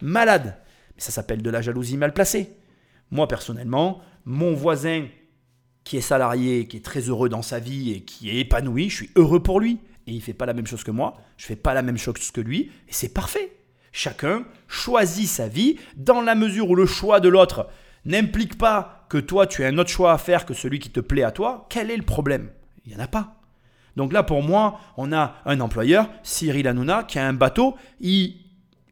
Malades. 0.00 0.58
Mais 0.94 1.02
ça 1.02 1.10
s'appelle 1.10 1.42
de 1.42 1.50
la 1.50 1.62
jalousie 1.62 1.96
mal 1.96 2.12
placée. 2.12 2.50
Moi, 3.10 3.26
personnellement, 3.26 4.00
mon 4.24 4.52
voisin 4.54 5.06
qui 5.86 5.96
est 5.96 6.00
salarié, 6.00 6.66
qui 6.66 6.78
est 6.78 6.84
très 6.84 7.02
heureux 7.02 7.28
dans 7.28 7.42
sa 7.42 7.60
vie 7.60 7.92
et 7.92 8.00
qui 8.00 8.28
est 8.28 8.40
épanoui, 8.40 8.90
je 8.90 8.96
suis 8.96 9.10
heureux 9.14 9.40
pour 9.40 9.60
lui. 9.60 9.78
Et 10.08 10.12
il 10.12 10.20
fait 10.20 10.34
pas 10.34 10.44
la 10.44 10.52
même 10.52 10.66
chose 10.66 10.82
que 10.82 10.90
moi, 10.90 11.16
je 11.36 11.46
fais 11.46 11.54
pas 11.54 11.74
la 11.74 11.82
même 11.82 11.96
chose 11.96 12.32
que 12.32 12.40
lui, 12.40 12.72
et 12.88 12.92
c'est 12.92 13.14
parfait. 13.14 13.52
Chacun 13.92 14.44
choisit 14.66 15.28
sa 15.28 15.46
vie 15.46 15.76
dans 15.96 16.20
la 16.20 16.34
mesure 16.34 16.68
où 16.70 16.74
le 16.74 16.86
choix 16.86 17.20
de 17.20 17.28
l'autre 17.28 17.68
n'implique 18.04 18.58
pas 18.58 19.06
que 19.08 19.18
toi 19.18 19.46
tu 19.46 19.62
as 19.62 19.68
un 19.68 19.78
autre 19.78 19.90
choix 19.90 20.12
à 20.12 20.18
faire 20.18 20.44
que 20.44 20.54
celui 20.54 20.80
qui 20.80 20.90
te 20.90 20.98
plaît 20.98 21.22
à 21.22 21.30
toi. 21.30 21.66
Quel 21.70 21.92
est 21.92 21.96
le 21.96 22.02
problème? 22.02 22.50
Il 22.84 22.92
n'y 22.92 23.00
en 23.00 23.04
a 23.04 23.08
pas. 23.08 23.36
Donc 23.94 24.12
là, 24.12 24.24
pour 24.24 24.42
moi, 24.42 24.80
on 24.96 25.12
a 25.12 25.36
un 25.46 25.60
employeur, 25.60 26.10
Cyril 26.24 26.66
Hanouna, 26.66 27.04
qui 27.04 27.20
a 27.20 27.26
un 27.26 27.32
bateau. 27.32 27.76
Il, 28.00 28.34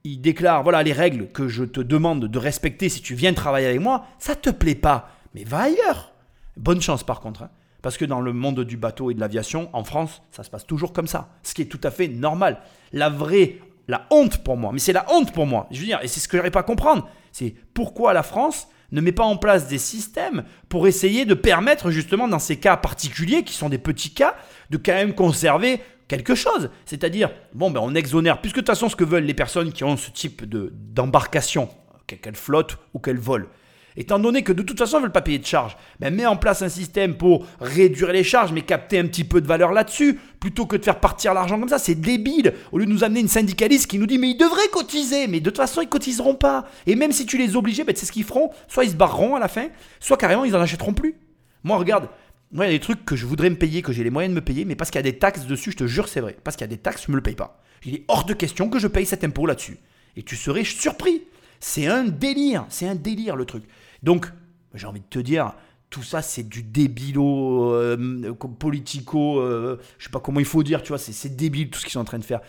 il 0.04 0.20
déclare 0.20 0.62
voilà 0.62 0.84
les 0.84 0.92
règles 0.92 1.26
que 1.32 1.48
je 1.48 1.64
te 1.64 1.80
demande 1.80 2.26
de 2.26 2.38
respecter 2.38 2.88
si 2.88 3.02
tu 3.02 3.16
viens 3.16 3.34
travailler 3.34 3.66
avec 3.66 3.80
moi. 3.80 4.06
Ça 4.20 4.36
te 4.36 4.50
plaît 4.50 4.76
pas, 4.76 5.10
mais 5.34 5.42
va 5.42 5.62
ailleurs. 5.62 6.13
Bonne 6.56 6.80
chance 6.80 7.04
par 7.04 7.20
contre. 7.20 7.42
hein. 7.42 7.50
Parce 7.82 7.98
que 7.98 8.04
dans 8.06 8.20
le 8.22 8.32
monde 8.32 8.60
du 8.64 8.76
bateau 8.78 9.10
et 9.10 9.14
de 9.14 9.20
l'aviation, 9.20 9.68
en 9.74 9.84
France, 9.84 10.22
ça 10.30 10.42
se 10.42 10.48
passe 10.50 10.66
toujours 10.66 10.92
comme 10.94 11.06
ça. 11.06 11.28
Ce 11.42 11.52
qui 11.52 11.62
est 11.62 11.66
tout 11.66 11.80
à 11.82 11.90
fait 11.90 12.08
normal. 12.08 12.60
La 12.92 13.10
vraie, 13.10 13.58
la 13.88 14.06
honte 14.10 14.42
pour 14.42 14.56
moi, 14.56 14.70
mais 14.72 14.78
c'est 14.78 14.94
la 14.94 15.04
honte 15.12 15.32
pour 15.32 15.44
moi. 15.46 15.66
Je 15.70 15.80
veux 15.80 15.86
dire, 15.86 15.98
et 16.02 16.08
c'est 16.08 16.20
ce 16.20 16.26
que 16.28 16.38
j'arrive 16.38 16.52
pas 16.52 16.60
à 16.60 16.64
comprendre. 16.64 17.06
C'est 17.30 17.54
pourquoi 17.74 18.14
la 18.14 18.22
France 18.22 18.68
ne 18.90 19.02
met 19.02 19.12
pas 19.12 19.24
en 19.24 19.36
place 19.36 19.66
des 19.68 19.76
systèmes 19.78 20.44
pour 20.70 20.86
essayer 20.86 21.26
de 21.26 21.34
permettre 21.34 21.90
justement 21.90 22.26
dans 22.28 22.38
ces 22.38 22.56
cas 22.56 22.76
particuliers, 22.78 23.42
qui 23.42 23.52
sont 23.52 23.68
des 23.68 23.76
petits 23.78 24.14
cas, 24.14 24.34
de 24.70 24.78
quand 24.78 24.92
même 24.94 25.14
conserver 25.14 25.80
quelque 26.08 26.34
chose. 26.34 26.70
C'est-à-dire, 26.86 27.30
bon, 27.54 27.70
ben 27.70 27.80
on 27.82 27.94
exonère, 27.94 28.40
puisque 28.40 28.56
de 28.56 28.60
toute 28.60 28.68
façon 28.68 28.88
ce 28.88 28.96
que 28.96 29.04
veulent 29.04 29.24
les 29.24 29.34
personnes 29.34 29.72
qui 29.72 29.84
ont 29.84 29.96
ce 29.98 30.10
type 30.10 30.48
de- 30.48 30.72
d'embarcation, 30.72 31.68
qu'elles 32.06 32.36
flottent 32.36 32.78
ou 32.94 32.98
qu'elles 32.98 33.18
volent, 33.18 33.46
Étant 33.96 34.18
donné 34.18 34.42
que 34.42 34.52
de 34.52 34.62
toute 34.62 34.78
façon, 34.78 34.96
ils 34.96 35.00
ne 35.00 35.04
veulent 35.04 35.12
pas 35.12 35.22
payer 35.22 35.38
de 35.38 35.46
charges, 35.46 35.76
ben 36.00 36.12
mets 36.12 36.26
en 36.26 36.36
place 36.36 36.62
un 36.62 36.68
système 36.68 37.16
pour 37.16 37.46
réduire 37.60 38.12
les 38.12 38.24
charges, 38.24 38.52
mais 38.52 38.62
capter 38.62 38.98
un 38.98 39.06
petit 39.06 39.22
peu 39.22 39.40
de 39.40 39.46
valeur 39.46 39.72
là-dessus, 39.72 40.18
plutôt 40.40 40.66
que 40.66 40.76
de 40.76 40.82
faire 40.82 40.98
partir 40.98 41.32
l'argent 41.32 41.58
comme 41.58 41.68
ça. 41.68 41.78
C'est 41.78 41.94
débile. 41.94 42.54
Au 42.72 42.78
lieu 42.78 42.86
de 42.86 42.90
nous 42.90 43.04
amener 43.04 43.20
une 43.20 43.28
syndicaliste 43.28 43.86
qui 43.86 43.98
nous 43.98 44.06
dit, 44.06 44.18
mais 44.18 44.30
ils 44.30 44.36
devraient 44.36 44.68
cotiser, 44.72 45.28
mais 45.28 45.38
de 45.38 45.50
toute 45.50 45.58
façon, 45.58 45.80
ils 45.80 45.88
cotiseront 45.88 46.34
pas. 46.34 46.66
Et 46.86 46.96
même 46.96 47.12
si 47.12 47.24
tu 47.24 47.38
les 47.38 47.54
obligeais, 47.54 47.84
ben, 47.84 47.94
c'est 47.96 48.06
ce 48.06 48.12
qu'ils 48.12 48.24
feront. 48.24 48.50
Soit 48.66 48.84
ils 48.84 48.90
se 48.90 48.96
barreront 48.96 49.36
à 49.36 49.40
la 49.40 49.48
fin, 49.48 49.68
soit 50.00 50.16
carrément, 50.16 50.44
ils 50.44 50.56
en 50.56 50.60
achèteront 50.60 50.92
plus. 50.92 51.14
Moi, 51.62 51.76
regarde, 51.78 52.08
moi, 52.50 52.66
il 52.66 52.72
y 52.72 52.74
a 52.74 52.78
des 52.78 52.80
trucs 52.80 53.04
que 53.04 53.16
je 53.16 53.26
voudrais 53.26 53.50
me 53.50 53.56
payer, 53.56 53.82
que 53.82 53.92
j'ai 53.92 54.04
les 54.04 54.10
moyens 54.10 54.34
de 54.34 54.40
me 54.40 54.44
payer, 54.44 54.64
mais 54.64 54.74
parce 54.74 54.90
qu'il 54.90 54.98
y 54.98 55.06
a 55.06 55.10
des 55.10 55.18
taxes 55.18 55.46
dessus, 55.46 55.70
je 55.72 55.76
te 55.76 55.86
jure, 55.86 56.08
c'est 56.08 56.20
vrai. 56.20 56.36
Parce 56.42 56.56
qu'il 56.56 56.64
y 56.64 56.70
a 56.70 56.74
des 56.74 56.78
taxes, 56.78 57.04
je 57.06 57.12
me 57.12 57.16
le 57.16 57.22
paye 57.22 57.34
pas. 57.34 57.60
Il 57.84 57.94
est 57.94 58.04
hors 58.08 58.24
de 58.24 58.34
question 58.34 58.68
que 58.68 58.78
je 58.78 58.86
paye 58.86 59.06
cet 59.06 59.24
impôt 59.24 59.46
là-dessus. 59.46 59.78
Et 60.16 60.22
tu 60.22 60.36
serais 60.36 60.64
surpris. 60.64 61.22
C'est 61.60 61.86
un 61.86 62.04
délire. 62.04 62.66
C'est 62.68 62.86
un 62.86 62.94
délire, 62.94 63.36
le 63.36 63.44
truc. 63.44 63.64
Donc, 64.04 64.26
j'ai 64.74 64.86
envie 64.86 65.00
de 65.00 65.06
te 65.08 65.18
dire, 65.18 65.54
tout 65.88 66.02
ça, 66.02 66.20
c'est 66.22 66.42
du 66.42 66.62
débilo, 66.62 67.72
euh, 67.72 68.34
politico, 68.58 69.38
euh, 69.40 69.80
je 69.98 70.04
sais 70.04 70.10
pas 70.10 70.20
comment 70.20 70.40
il 70.40 70.46
faut 70.46 70.62
dire, 70.62 70.82
tu 70.82 70.88
vois, 70.88 70.98
c'est- 70.98 71.28
débile 71.36 71.70
tout 71.70 71.78
ce 71.78 71.84
qu'ils 71.84 71.92
sont 71.92 72.00
en 72.00 72.04
train 72.04 72.18
de 72.18 72.24
faire. 72.24 72.40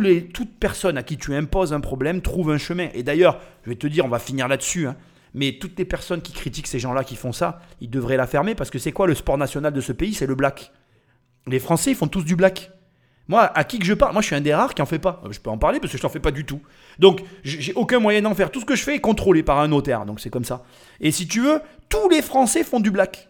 Les, 0.00 0.26
toute 0.28 0.58
personne 0.58 0.96
à 0.96 1.02
qui 1.02 1.16
tu 1.18 1.34
imposes 1.34 1.72
un 1.72 1.80
problème 1.80 2.22
trouve 2.22 2.50
un 2.50 2.58
chemin. 2.58 2.88
Et 2.94 3.02
d'ailleurs, 3.02 3.40
je 3.64 3.70
vais 3.70 3.76
te 3.76 3.86
dire, 3.86 4.04
on 4.04 4.08
va 4.08 4.18
finir 4.18 4.48
là-dessus, 4.48 4.86
hein, 4.86 4.96
mais 5.34 5.58
toutes 5.60 5.78
les 5.78 5.84
personnes 5.84 6.22
qui 6.22 6.32
critiquent 6.32 6.66
ces 6.68 6.78
gens-là 6.78 7.04
qui 7.04 7.16
font 7.16 7.32
ça, 7.32 7.60
ils 7.80 7.90
devraient 7.90 8.16
la 8.16 8.26
fermer 8.26 8.54
parce 8.54 8.70
que 8.70 8.78
c'est 8.78 8.92
quoi 8.92 9.06
le 9.06 9.14
sport 9.14 9.36
national 9.38 9.72
de 9.72 9.80
ce 9.80 9.92
pays? 9.92 10.14
C'est 10.14 10.26
le 10.26 10.34
black. 10.34 10.72
Les 11.46 11.58
Français, 11.58 11.90
ils 11.90 11.96
font 11.96 12.08
tous 12.08 12.24
du 12.24 12.36
black. 12.36 12.70
Moi, 13.28 13.42
à 13.42 13.64
qui 13.64 13.78
que 13.78 13.84
je 13.84 13.94
parle 13.94 14.12
Moi, 14.12 14.22
je 14.22 14.26
suis 14.26 14.34
un 14.34 14.40
des 14.40 14.54
rares 14.54 14.74
qui 14.74 14.82
en 14.82 14.86
fait 14.86 14.98
pas. 14.98 15.22
Je 15.30 15.38
peux 15.38 15.50
en 15.50 15.58
parler 15.58 15.80
parce 15.80 15.92
que 15.92 15.98
je 15.98 16.02
n'en 16.02 16.08
fais 16.08 16.18
pas 16.18 16.30
du 16.30 16.44
tout. 16.44 16.60
Donc, 16.98 17.22
j'ai 17.44 17.60
j'ai 17.60 17.74
aucun 17.74 18.00
moyen 18.00 18.22
d'en 18.22 18.34
faire. 18.34 18.50
Tout 18.50 18.60
ce 18.60 18.64
que 18.64 18.74
je 18.74 18.82
fais 18.82 18.96
est 18.96 19.00
contrôlé 19.00 19.42
par 19.42 19.58
un 19.58 19.68
notaire. 19.68 20.06
Donc, 20.06 20.20
c'est 20.20 20.30
comme 20.30 20.44
ça. 20.44 20.64
Et 21.00 21.10
si 21.10 21.28
tu 21.28 21.40
veux, 21.40 21.60
tous 21.88 22.08
les 22.08 22.22
Français 22.22 22.64
font 22.64 22.80
du 22.80 22.90
black. 22.90 23.28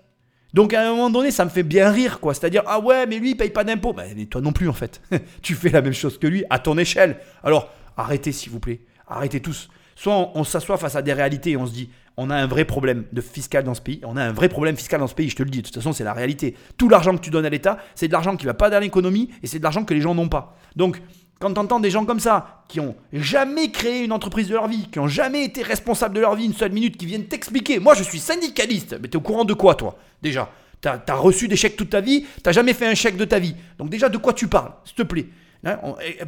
Donc, 0.54 0.72
à 0.72 0.86
un 0.86 0.90
moment 0.90 1.10
donné, 1.10 1.30
ça 1.30 1.44
me 1.44 1.50
fait 1.50 1.62
bien 1.62 1.90
rire, 1.90 2.20
quoi. 2.20 2.32
C'est-à-dire, 2.32 2.62
ah 2.66 2.80
ouais, 2.80 3.06
mais 3.06 3.18
lui, 3.18 3.30
il 3.30 3.36
paye 3.36 3.50
pas 3.50 3.64
d'impôts. 3.64 3.92
Bah, 3.92 4.04
mais 4.16 4.26
toi 4.26 4.40
non 4.40 4.52
plus, 4.52 4.68
en 4.68 4.72
fait. 4.72 5.02
tu 5.42 5.54
fais 5.54 5.70
la 5.70 5.82
même 5.82 5.92
chose 5.92 6.18
que 6.18 6.26
lui 6.26 6.44
à 6.48 6.58
ton 6.58 6.78
échelle. 6.78 7.18
Alors, 7.42 7.70
arrêtez, 7.96 8.32
s'il 8.32 8.52
vous 8.52 8.60
plaît. 8.60 8.80
Arrêtez 9.06 9.40
tous. 9.40 9.68
Soit 9.98 10.30
on, 10.36 10.44
s'assoit 10.44 10.76
face 10.78 10.94
à 10.94 11.02
des 11.02 11.12
réalités 11.12 11.50
et 11.50 11.56
on 11.56 11.66
se 11.66 11.72
dit, 11.72 11.90
on 12.16 12.30
a 12.30 12.36
un 12.36 12.46
vrai 12.46 12.64
problème 12.64 13.06
de 13.12 13.20
fiscal 13.20 13.64
dans 13.64 13.74
ce 13.74 13.80
pays. 13.80 14.00
On 14.04 14.16
a 14.16 14.22
un 14.22 14.30
vrai 14.30 14.48
problème 14.48 14.76
fiscal 14.76 15.00
dans 15.00 15.08
ce 15.08 15.14
pays, 15.14 15.28
je 15.28 15.34
te 15.34 15.42
le 15.42 15.50
dis. 15.50 15.58
De 15.58 15.66
toute 15.66 15.74
façon, 15.74 15.92
c'est 15.92 16.04
la 16.04 16.12
réalité. 16.12 16.54
Tout 16.76 16.88
l'argent 16.88 17.16
que 17.16 17.20
tu 17.20 17.30
donnes 17.30 17.44
à 17.44 17.50
l'État, 17.50 17.78
c'est 17.96 18.06
de 18.06 18.12
l'argent 18.12 18.36
qui 18.36 18.46
va 18.46 18.54
pas 18.54 18.70
dans 18.70 18.78
l'économie 18.78 19.28
et 19.42 19.48
c'est 19.48 19.58
de 19.58 19.64
l'argent 19.64 19.82
que 19.82 19.92
les 19.92 20.00
gens 20.00 20.14
n'ont 20.14 20.28
pas. 20.28 20.56
Donc, 20.76 21.02
quand 21.40 21.52
tu 21.52 21.58
entends 21.58 21.80
des 21.80 21.90
gens 21.90 22.04
comme 22.04 22.20
ça, 22.20 22.62
qui 22.68 22.78
ont 22.78 22.94
jamais 23.12 23.72
créé 23.72 24.04
une 24.04 24.12
entreprise 24.12 24.46
de 24.46 24.54
leur 24.54 24.68
vie, 24.68 24.86
qui 24.88 25.00
ont 25.00 25.08
jamais 25.08 25.42
été 25.44 25.64
responsables 25.64 26.14
de 26.14 26.20
leur 26.20 26.36
vie 26.36 26.44
une 26.44 26.54
seule 26.54 26.70
minute, 26.70 26.96
qui 26.96 27.06
viennent 27.06 27.26
t'expliquer, 27.26 27.80
moi 27.80 27.94
je 27.94 28.04
suis 28.04 28.20
syndicaliste, 28.20 28.96
mais 29.02 29.08
tu 29.08 29.14
es 29.14 29.16
au 29.16 29.20
courant 29.20 29.44
de 29.44 29.54
quoi 29.54 29.74
toi 29.74 29.98
Déjà, 30.22 30.48
tu 30.80 30.88
as, 30.88 31.14
reçu 31.16 31.48
des 31.48 31.56
chèques 31.56 31.76
toute 31.76 31.90
ta 31.90 32.00
vie, 32.00 32.24
tu 32.44 32.52
jamais 32.52 32.72
fait 32.72 32.86
un 32.86 32.94
chèque 32.94 33.16
de 33.16 33.24
ta 33.24 33.40
vie. 33.40 33.56
Donc 33.78 33.90
déjà, 33.90 34.08
de 34.08 34.18
quoi 34.18 34.32
tu 34.32 34.46
parles, 34.46 34.74
s'il 34.84 34.94
te 34.94 35.02
plaît? 35.02 35.26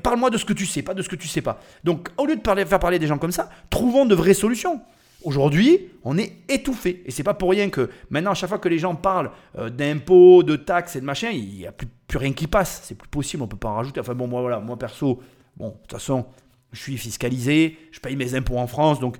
Parle-moi 0.02 0.30
de 0.30 0.38
ce 0.38 0.44
que 0.44 0.52
tu 0.52 0.66
sais, 0.66 0.82
pas 0.82 0.94
de 0.94 1.02
ce 1.02 1.08
que 1.08 1.16
tu 1.16 1.28
sais 1.28 1.42
pas. 1.42 1.60
Donc, 1.84 2.08
au 2.16 2.26
lieu 2.26 2.36
de 2.36 2.40
parler, 2.40 2.64
faire 2.66 2.80
parler 2.80 2.98
des 2.98 3.06
gens 3.06 3.18
comme 3.18 3.32
ça, 3.32 3.48
trouvons 3.70 4.06
de 4.06 4.14
vraies 4.14 4.34
solutions. 4.34 4.80
Aujourd'hui, 5.22 5.88
on 6.02 6.16
est 6.16 6.32
étouffé. 6.48 7.02
Et 7.04 7.10
c'est 7.10 7.22
pas 7.22 7.34
pour 7.34 7.50
rien 7.50 7.68
que 7.68 7.90
maintenant, 8.08 8.30
à 8.30 8.34
chaque 8.34 8.48
fois 8.48 8.58
que 8.58 8.68
les 8.68 8.78
gens 8.78 8.94
parlent 8.94 9.30
euh, 9.58 9.68
d'impôts, 9.68 10.42
de 10.42 10.56
taxes 10.56 10.96
et 10.96 11.00
de 11.00 11.04
machin, 11.04 11.30
il 11.30 11.58
n'y 11.58 11.66
a 11.66 11.72
plus, 11.72 11.86
plus 12.08 12.18
rien 12.18 12.32
qui 12.32 12.46
passe. 12.46 12.80
C'est 12.84 12.94
plus 12.94 13.08
possible, 13.08 13.42
on 13.42 13.46
peut 13.46 13.56
pas 13.56 13.68
en 13.68 13.76
rajouter. 13.76 14.00
Enfin 14.00 14.14
bon, 14.14 14.26
moi 14.26 14.40
voilà, 14.40 14.60
moi 14.60 14.78
perso, 14.78 15.20
bon, 15.56 15.68
de 15.68 15.72
toute 15.72 15.92
façon, 15.92 16.24
je 16.72 16.80
suis 16.80 16.96
fiscalisé, 16.96 17.76
je 17.92 18.00
paye 18.00 18.16
mes 18.16 18.34
impôts 18.34 18.56
en 18.56 18.66
France, 18.66 18.98
donc 18.98 19.16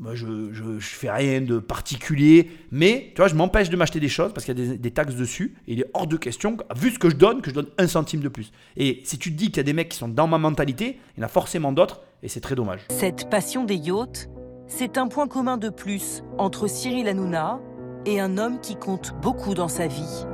moi, 0.00 0.14
je, 0.14 0.50
je, 0.50 0.78
fais 0.80 1.10
rien 1.10 1.42
de 1.42 1.58
particulier. 1.58 2.50
Mais, 2.70 3.12
tu 3.14 3.20
vois, 3.20 3.28
je 3.28 3.34
m'empêche 3.34 3.68
de 3.68 3.76
m'acheter 3.76 4.00
des 4.00 4.08
choses 4.08 4.32
parce 4.32 4.46
qu'il 4.46 4.58
y 4.58 4.62
a 4.62 4.66
des, 4.66 4.78
des 4.78 4.90
taxes 4.90 5.14
dessus. 5.14 5.54
Et 5.68 5.74
il 5.74 5.80
est 5.80 5.90
hors 5.92 6.06
de 6.06 6.16
question, 6.16 6.56
vu 6.74 6.90
ce 6.90 6.98
que 6.98 7.10
je 7.10 7.16
donne, 7.16 7.42
que 7.42 7.50
je 7.50 7.54
donne 7.54 7.68
un 7.76 7.86
centime 7.86 8.20
de 8.20 8.28
plus. 8.28 8.50
Et 8.78 9.02
si 9.04 9.18
tu 9.18 9.30
te 9.30 9.36
dis 9.36 9.48
qu'il 9.48 9.58
y 9.58 9.60
a 9.60 9.64
des 9.64 9.74
mecs 9.74 9.90
qui 9.90 9.98
sont 9.98 10.08
dans 10.08 10.26
ma 10.26 10.38
mentalité, 10.38 10.98
il 11.16 11.20
y 11.20 11.22
en 11.22 11.26
a 11.26 11.28
forcément 11.28 11.72
d'autres, 11.72 12.00
et 12.22 12.28
c'est 12.28 12.40
très 12.40 12.54
dommage. 12.54 12.80
Cette 12.90 13.28
passion 13.28 13.64
des 13.64 13.76
yachts, 13.76 14.30
c'est 14.68 14.96
un 14.96 15.06
point 15.06 15.28
commun 15.28 15.58
de 15.58 15.68
plus 15.68 16.22
entre 16.38 16.66
Cyril 16.66 17.06
Hanouna 17.06 17.60
et 18.06 18.20
un 18.20 18.38
homme 18.38 18.58
qui 18.60 18.76
compte 18.76 19.12
beaucoup 19.20 19.52
dans 19.52 19.68
sa 19.68 19.86
vie. 19.86 20.24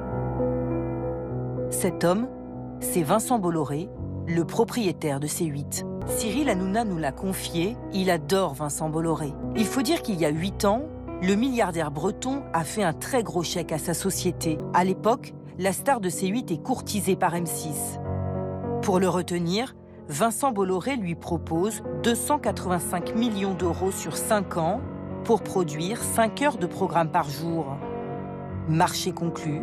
Cet 1.71 2.05
homme, 2.05 2.29
c'est 2.79 3.03
Vincent 3.03 3.41
Bolloré, 3.41 3.89
le 4.29 4.45
propriétaire 4.45 5.19
de 5.19 5.27
C8. 5.27 5.96
Cyril 6.09 6.49
Hanouna 6.49 6.85
nous 6.85 6.99
l'a 6.99 7.11
confié, 7.11 7.77
il 7.93 8.11
adore 8.11 8.55
Vincent 8.55 8.89
Bolloré. 8.89 9.33
Il 9.57 9.67
faut 9.67 9.83
dire 9.83 10.03
qu'il 10.03 10.21
y 10.21 10.25
a 10.25 10.31
8 10.31 10.65
ans, 10.65 10.83
le 11.21 11.35
milliardaire 11.35 11.91
breton 11.91 12.43
a 12.53 12.63
fait 12.63 12.85
un 12.85 12.93
très 12.93 13.25
gros 13.25 13.43
chèque 13.43 13.73
à 13.73 13.79
sa 13.79 13.93
société. 13.93 14.57
À 14.73 14.85
l'époque, 14.85 15.35
la 15.59 15.73
star 15.73 16.01
de 16.01 16.09
C8 16.09 16.53
est 16.53 16.63
courtisée 16.63 17.17
par 17.17 17.35
M6. 17.35 18.01
Pour 18.83 19.01
le 19.01 19.09
retenir, 19.09 19.75
Vincent 20.09 20.53
Bolloré 20.53 20.95
lui 20.97 21.17
propose 21.17 21.83
285 22.05 23.17
millions 23.17 23.55
d'euros 23.55 23.91
sur 23.91 24.17
5 24.17 24.59
ans 24.59 24.81
pour 25.25 25.43
produire 25.43 26.01
5 26.01 26.43
heures 26.43 26.59
de 26.59 26.67
programme 26.67 27.11
par 27.11 27.29
jour. 27.29 27.67
Marché 28.69 29.11
conclu, 29.11 29.63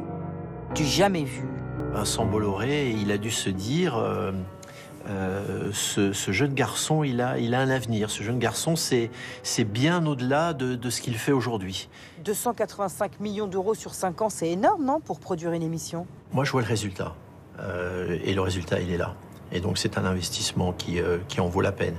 du 0.76 0.84
jamais 0.84 1.24
vu. 1.24 1.48
Vincent 1.94 2.26
Bolloré, 2.26 2.90
il 2.90 3.12
a 3.12 3.18
dû 3.18 3.32
se 3.32 3.50
dire, 3.50 3.98
euh, 3.98 4.34
euh, 5.10 5.70
ce, 5.74 6.14
ce 6.14 6.32
jeune 6.32 6.54
garçon, 6.54 7.04
il 7.04 7.22
a, 7.22 7.38
il 7.38 7.54
a 7.54 7.60
un 7.60 7.70
avenir. 7.70 8.10
Ce 8.10 8.24
jeune 8.24 8.40
garçon, 8.40 8.76
c'est 8.76 9.10
bien 9.64 10.06
au-delà 10.06 10.54
de, 10.54 10.76
de 10.76 10.90
ce 10.90 11.02
qu'il 11.02 11.16
fait 11.16 11.32
aujourd'hui. 11.32 11.90
285 12.24 13.20
millions 13.20 13.48
d'euros 13.48 13.74
sur 13.74 13.94
5 13.94 14.22
ans, 14.22 14.30
c'est 14.30 14.50
énorme, 14.50 14.86
non, 14.86 15.00
pour 15.00 15.20
produire 15.20 15.52
une 15.52 15.64
émission? 15.64 16.08
Moi, 16.32 16.46
je 16.46 16.52
vois 16.52 16.62
le 16.62 16.68
résultat. 16.68 17.16
Euh, 17.60 18.18
et 18.24 18.34
le 18.34 18.42
résultat, 18.42 18.80
il 18.80 18.92
est 18.92 18.98
là. 18.98 19.16
Et 19.52 19.60
donc, 19.60 19.78
c'est 19.78 19.98
un 19.98 20.06
investissement 20.06 20.74
qui, 20.74 21.00
euh, 21.00 21.20
qui 21.28 21.40
en 21.40 21.48
vaut 21.48 21.62
la 21.62 21.72
peine. 21.72 21.98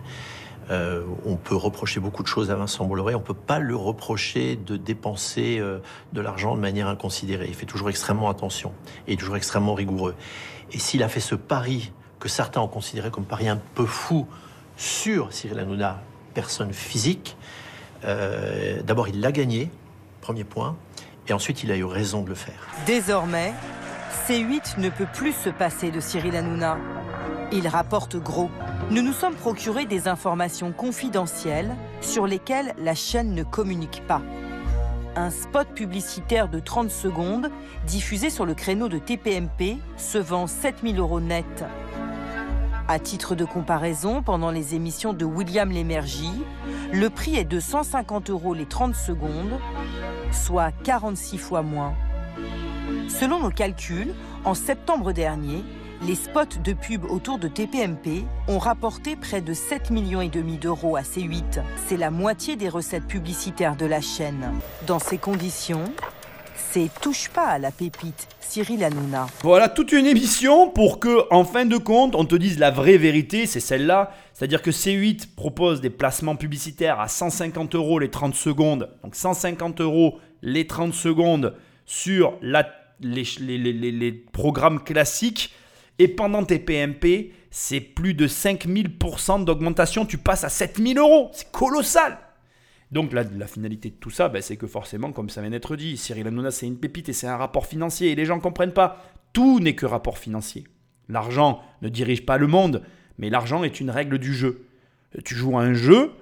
Euh, 0.70 1.04
on 1.26 1.36
peut 1.36 1.56
reprocher 1.56 2.00
beaucoup 2.00 2.22
de 2.22 2.28
choses 2.28 2.50
à 2.50 2.56
Vincent 2.56 2.84
Bolloré. 2.84 3.14
On 3.14 3.20
ne 3.20 3.24
peut 3.24 3.34
pas 3.34 3.58
lui 3.58 3.74
reprocher 3.74 4.56
de 4.56 4.76
dépenser 4.76 5.58
euh, 5.58 5.80
de 6.12 6.20
l'argent 6.20 6.56
de 6.56 6.60
manière 6.60 6.88
inconsidérée. 6.88 7.46
Il 7.48 7.54
fait 7.54 7.66
toujours 7.66 7.90
extrêmement 7.90 8.30
attention 8.30 8.72
et 9.06 9.12
il 9.12 9.14
est 9.14 9.16
toujours 9.16 9.36
extrêmement 9.36 9.74
rigoureux. 9.74 10.14
Et 10.72 10.78
s'il 10.78 11.02
a 11.02 11.08
fait 11.08 11.20
ce 11.20 11.34
pari 11.34 11.92
que 12.24 12.30
certains 12.30 12.62
ont 12.62 12.68
considéré 12.68 13.10
comme 13.10 13.26
pari 13.26 13.48
un 13.48 13.60
peu 13.74 13.84
fou 13.84 14.26
sur 14.78 15.30
Cyril 15.30 15.58
Hanouna, 15.58 16.00
personne 16.32 16.72
physique, 16.72 17.36
euh, 18.06 18.80
d'abord 18.82 19.08
il 19.08 19.20
l'a 19.20 19.30
gagné, 19.30 19.70
premier 20.22 20.44
point, 20.44 20.74
et 21.28 21.34
ensuite 21.34 21.64
il 21.64 21.70
a 21.70 21.76
eu 21.76 21.84
raison 21.84 22.22
de 22.22 22.30
le 22.30 22.34
faire. 22.34 22.66
Désormais, 22.86 23.52
C8 24.26 24.80
ne 24.80 24.88
peut 24.88 25.06
plus 25.12 25.34
se 25.34 25.50
passer 25.50 25.90
de 25.90 26.00
Cyril 26.00 26.34
Hanouna. 26.34 26.78
Il 27.52 27.68
rapporte 27.68 28.16
gros. 28.16 28.50
Nous 28.90 29.02
nous 29.02 29.12
sommes 29.12 29.34
procuré 29.34 29.84
des 29.84 30.08
informations 30.08 30.72
confidentielles 30.72 31.76
sur 32.00 32.26
lesquelles 32.26 32.74
la 32.78 32.94
chaîne 32.94 33.34
ne 33.34 33.42
communique 33.42 34.02
pas. 34.06 34.22
Un 35.14 35.28
spot 35.28 35.68
publicitaire 35.74 36.48
de 36.48 36.58
30 36.58 36.90
secondes 36.90 37.50
diffusé 37.86 38.30
sur 38.30 38.46
le 38.46 38.54
créneau 38.54 38.88
de 38.88 38.98
TPMP 38.98 39.76
se 39.98 40.16
vend 40.16 40.46
7000 40.46 40.98
euros 40.98 41.20
net. 41.20 41.64
À 42.86 42.98
titre 42.98 43.34
de 43.34 43.46
comparaison, 43.46 44.22
pendant 44.22 44.50
les 44.50 44.74
émissions 44.74 45.14
de 45.14 45.24
William 45.24 45.70
Lémergie, 45.70 46.42
le 46.92 47.08
prix 47.08 47.36
est 47.36 47.44
de 47.44 47.58
150 47.58 48.28
euros 48.28 48.52
les 48.52 48.66
30 48.66 48.94
secondes, 48.94 49.58
soit 50.32 50.70
46 50.82 51.38
fois 51.38 51.62
moins. 51.62 51.94
Selon 53.08 53.40
nos 53.40 53.50
calculs, 53.50 54.14
en 54.44 54.52
septembre 54.52 55.12
dernier, 55.12 55.64
les 56.02 56.14
spots 56.14 56.60
de 56.62 56.74
pub 56.74 57.06
autour 57.10 57.38
de 57.38 57.48
TPMP 57.48 58.26
ont 58.48 58.58
rapporté 58.58 59.16
près 59.16 59.40
de 59.40 59.54
7 59.54 59.88
millions 59.90 60.28
d'euros 60.60 60.96
à 60.96 61.00
C8. 61.00 61.62
C'est 61.86 61.96
la 61.96 62.10
moitié 62.10 62.56
des 62.56 62.68
recettes 62.68 63.06
publicitaires 63.06 63.76
de 63.76 63.86
la 63.86 64.02
chaîne. 64.02 64.52
Dans 64.86 64.98
ces 64.98 65.16
conditions, 65.16 65.84
c'est 66.74 66.90
touche 67.00 67.28
pas 67.28 67.46
à 67.46 67.58
la 67.60 67.70
pépite 67.70 68.26
Cyril 68.40 68.82
Hanouna. 68.82 69.28
Voilà 69.44 69.68
toute 69.68 69.92
une 69.92 70.06
émission 70.06 70.68
pour 70.68 70.98
que, 70.98 71.32
en 71.32 71.44
fin 71.44 71.66
de 71.66 71.76
compte, 71.76 72.16
on 72.16 72.24
te 72.24 72.34
dise 72.34 72.58
la 72.58 72.72
vraie 72.72 72.96
vérité, 72.96 73.46
c'est 73.46 73.60
celle-là. 73.60 74.10
C'est-à-dire 74.32 74.60
que 74.60 74.72
C8 74.72 75.36
propose 75.36 75.80
des 75.80 75.90
placements 75.90 76.34
publicitaires 76.34 76.98
à 76.98 77.06
150 77.06 77.76
euros 77.76 78.00
les 78.00 78.10
30 78.10 78.34
secondes. 78.34 78.90
Donc 79.04 79.14
150 79.14 79.80
euros 79.82 80.18
les 80.42 80.66
30 80.66 80.92
secondes 80.94 81.54
sur 81.86 82.34
les- 82.42 82.72
les 83.92 84.12
programmes 84.12 84.82
classiques. 84.82 85.54
Et 86.00 86.08
pendant 86.08 86.42
tes 86.42 86.58
PMP, 86.58 87.32
c'est 87.52 87.78
plus 87.80 88.14
de 88.14 88.26
5000% 88.26 89.38
d'augmentation. 89.44 90.06
Tu 90.06 90.18
passes 90.18 90.42
à 90.42 90.48
7000 90.48 90.98
euros. 90.98 91.30
C'est 91.34 91.52
colossal. 91.52 92.18
Donc 92.94 93.12
la, 93.12 93.24
finalité 93.48 93.90
de 93.90 93.96
tout 93.96 94.10
ça, 94.10 94.28
ben, 94.28 94.40
c'est 94.40 94.56
que 94.56 94.68
forcément, 94.68 95.10
comme 95.10 95.28
ça 95.28 95.40
vient 95.40 95.50
d'être 95.50 95.74
dit, 95.74 95.96
Cyril 95.96 96.28
Hanouna, 96.28 96.52
c'est 96.52 96.68
une 96.68 96.78
pépite 96.78 97.08
et 97.08 97.12
c'est 97.12 97.26
un 97.26 97.36
rapport 97.36 97.66
financier. 97.66 98.12
Et 98.12 98.14
les 98.14 98.24
gens 98.24 98.36
ne 98.36 98.40
comprennent 98.40 98.72
pas. 98.72 99.02
Tout 99.32 99.58
n'est 99.58 99.74
que 99.74 99.84
rapport 99.84 100.16
financier. 100.16 100.62
L'argent 101.08 101.60
ne 101.82 101.88
dirige 101.88 102.24
pas 102.24 102.38
le 102.38 102.46
monde, 102.46 102.82
mais 103.18 103.30
l'argent 103.30 103.64
est 103.64 103.80
une 103.80 103.90
règle 103.90 104.18
du 104.18 104.32
jeu. 104.32 104.68
Tu 105.24 105.34
joues 105.34 105.58
à 105.58 105.62
un 105.62 105.74
jeu, 105.74 106.12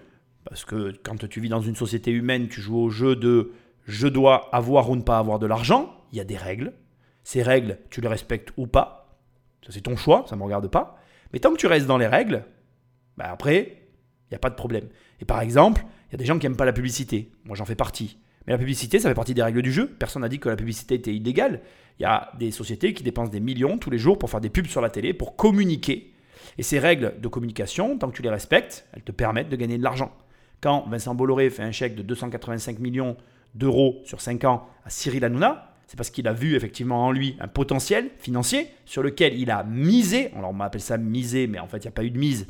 parce 0.46 0.64
que 0.64 0.98
quand 1.02 1.28
tu 1.28 1.42
vis 1.42 1.50
dans 1.50 1.60
une 1.60 1.76
société 1.76 2.10
humaine, 2.10 2.48
tu 2.48 2.62
joues 2.62 2.78
au 2.78 2.88
jeu 2.88 3.16
de 3.16 3.52
je 3.84 4.08
dois 4.08 4.48
avoir 4.56 4.88
ou 4.88 4.96
ne 4.96 5.02
pas 5.02 5.18
avoir 5.18 5.38
de 5.38 5.46
l'argent. 5.46 5.94
Il 6.10 6.16
y 6.16 6.22
a 6.22 6.24
des 6.24 6.38
règles. 6.38 6.72
Ces 7.22 7.42
règles, 7.42 7.80
tu 7.90 8.00
les 8.00 8.08
respectes 8.08 8.50
ou 8.56 8.66
pas. 8.66 9.18
Ça, 9.66 9.72
c'est 9.72 9.82
ton 9.82 9.96
choix, 9.96 10.24
ça 10.26 10.36
ne 10.36 10.40
me 10.40 10.44
regarde 10.46 10.68
pas. 10.68 10.98
Mais 11.34 11.38
tant 11.38 11.52
que 11.52 11.58
tu 11.58 11.66
restes 11.66 11.86
dans 11.86 11.98
les 11.98 12.06
règles, 12.06 12.46
ben 13.18 13.26
après, 13.28 13.76
il 14.24 14.32
n'y 14.32 14.36
a 14.36 14.38
pas 14.38 14.48
de 14.48 14.54
problème. 14.54 14.88
Et 15.20 15.26
par 15.26 15.42
exemple, 15.42 15.84
il 16.12 16.16
y 16.16 16.16
a 16.16 16.18
des 16.18 16.26
gens 16.26 16.38
qui 16.38 16.44
n'aiment 16.44 16.58
pas 16.58 16.66
la 16.66 16.74
publicité. 16.74 17.30
Moi, 17.46 17.56
j'en 17.56 17.64
fais 17.64 17.74
partie. 17.74 18.18
Mais 18.46 18.52
la 18.52 18.58
publicité, 18.58 18.98
ça 18.98 19.08
fait 19.08 19.14
partie 19.14 19.32
des 19.32 19.42
règles 19.42 19.62
du 19.62 19.72
jeu. 19.72 19.86
Personne 19.86 20.20
n'a 20.20 20.28
dit 20.28 20.38
que 20.38 20.50
la 20.50 20.56
publicité 20.56 20.96
était 20.96 21.14
illégale. 21.14 21.62
Il 21.98 22.02
y 22.02 22.04
a 22.04 22.30
des 22.38 22.50
sociétés 22.50 22.92
qui 22.92 23.02
dépensent 23.02 23.30
des 23.30 23.40
millions 23.40 23.78
tous 23.78 23.88
les 23.88 23.96
jours 23.96 24.18
pour 24.18 24.28
faire 24.28 24.42
des 24.42 24.50
pubs 24.50 24.66
sur 24.66 24.82
la 24.82 24.90
télé, 24.90 25.14
pour 25.14 25.36
communiquer. 25.36 26.12
Et 26.58 26.62
ces 26.62 26.78
règles 26.78 27.14
de 27.18 27.28
communication, 27.28 27.96
tant 27.96 28.10
que 28.10 28.16
tu 28.16 28.20
les 28.20 28.28
respectes, 28.28 28.86
elles 28.92 29.02
te 29.02 29.12
permettent 29.12 29.48
de 29.48 29.56
gagner 29.56 29.78
de 29.78 29.82
l'argent. 29.82 30.14
Quand 30.60 30.86
Vincent 30.86 31.14
Bolloré 31.14 31.48
fait 31.48 31.62
un 31.62 31.72
chèque 31.72 31.94
de 31.94 32.02
285 32.02 32.78
millions 32.78 33.16
d'euros 33.54 34.02
sur 34.04 34.20
5 34.20 34.44
ans 34.44 34.68
à 34.84 34.90
Cyril 34.90 35.24
Hanouna, 35.24 35.72
c'est 35.86 35.96
parce 35.96 36.10
qu'il 36.10 36.28
a 36.28 36.34
vu 36.34 36.56
effectivement 36.56 37.06
en 37.06 37.10
lui 37.10 37.36
un 37.40 37.48
potentiel 37.48 38.10
financier 38.18 38.68
sur 38.84 39.02
lequel 39.02 39.38
il 39.38 39.50
a 39.50 39.64
misé. 39.64 40.30
Alors 40.36 40.50
on 40.54 40.60
appelle 40.60 40.80
ça 40.82 40.98
miser, 40.98 41.46
mais 41.46 41.58
en 41.58 41.66
fait 41.66 41.78
il 41.78 41.82
n'y 41.82 41.88
a 41.88 41.92
pas 41.92 42.04
eu 42.04 42.10
de 42.10 42.18
mise. 42.18 42.46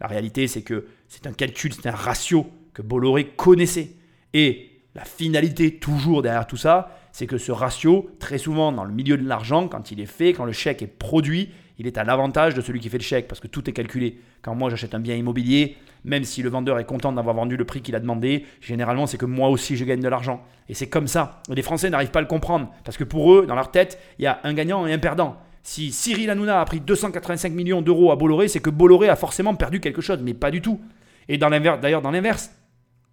La 0.00 0.06
réalité 0.06 0.48
c'est 0.48 0.62
que 0.62 0.86
c'est 1.08 1.26
un 1.26 1.32
calcul, 1.32 1.72
c'est 1.72 1.86
un 1.86 1.92
ratio 1.92 2.46
que 2.74 2.82
Bolloré 2.82 3.28
connaissait. 3.28 3.92
Et 4.34 4.70
la 4.94 5.04
finalité 5.04 5.76
toujours 5.76 6.22
derrière 6.22 6.46
tout 6.46 6.56
ça, 6.56 6.98
c'est 7.12 7.26
que 7.26 7.38
ce 7.38 7.52
ratio, 7.52 8.10
très 8.18 8.38
souvent 8.38 8.72
dans 8.72 8.84
le 8.84 8.92
milieu 8.92 9.16
de 9.16 9.26
l'argent, 9.26 9.68
quand 9.68 9.90
il 9.92 10.00
est 10.00 10.06
fait, 10.06 10.32
quand 10.32 10.44
le 10.44 10.52
chèque 10.52 10.82
est 10.82 10.88
produit, 10.88 11.50
il 11.78 11.86
est 11.86 11.98
à 11.98 12.04
l'avantage 12.04 12.54
de 12.54 12.60
celui 12.60 12.80
qui 12.80 12.88
fait 12.88 12.98
le 12.98 13.04
chèque 13.04 13.28
parce 13.28 13.40
que 13.40 13.46
tout 13.46 13.68
est 13.68 13.72
calculé. 13.72 14.18
Quand 14.42 14.54
moi 14.54 14.70
j'achète 14.70 14.94
un 14.94 15.00
bien 15.00 15.16
immobilier, 15.16 15.76
même 16.04 16.24
si 16.24 16.42
le 16.42 16.50
vendeur 16.50 16.78
est 16.78 16.84
content 16.84 17.12
d'avoir 17.12 17.34
vendu 17.34 17.56
le 17.56 17.64
prix 17.64 17.82
qu'il 17.82 17.96
a 17.96 18.00
demandé, 18.00 18.46
généralement 18.60 19.06
c'est 19.06 19.18
que 19.18 19.26
moi 19.26 19.48
aussi 19.48 19.76
je 19.76 19.84
gagne 19.84 20.00
de 20.00 20.08
l'argent. 20.08 20.44
Et 20.68 20.74
c'est 20.74 20.88
comme 20.88 21.08
ça. 21.08 21.42
Les 21.48 21.62
Français 21.62 21.90
n'arrivent 21.90 22.10
pas 22.10 22.20
à 22.20 22.22
le 22.22 22.28
comprendre 22.28 22.72
parce 22.84 22.96
que 22.96 23.04
pour 23.04 23.32
eux, 23.32 23.46
dans 23.46 23.54
leur 23.54 23.70
tête, 23.70 23.98
il 24.18 24.24
y 24.24 24.26
a 24.26 24.40
un 24.44 24.54
gagnant 24.54 24.86
et 24.86 24.92
un 24.92 24.98
perdant. 24.98 25.36
Si 25.62 25.92
Cyril 25.92 26.30
Hanouna 26.30 26.60
a 26.60 26.64
pris 26.64 26.80
285 26.80 27.52
millions 27.52 27.80
d'euros 27.80 28.12
à 28.12 28.16
Bolloré, 28.16 28.48
c'est 28.48 28.60
que 28.60 28.70
Bolloré 28.70 29.08
a 29.08 29.16
forcément 29.16 29.54
perdu 29.54 29.80
quelque 29.80 30.02
chose, 30.02 30.20
mais 30.22 30.34
pas 30.34 30.50
du 30.50 30.60
tout. 30.60 30.80
Et 31.28 31.38
d'ailleurs 31.38 32.02
dans 32.02 32.10
l'inverse. 32.10 32.50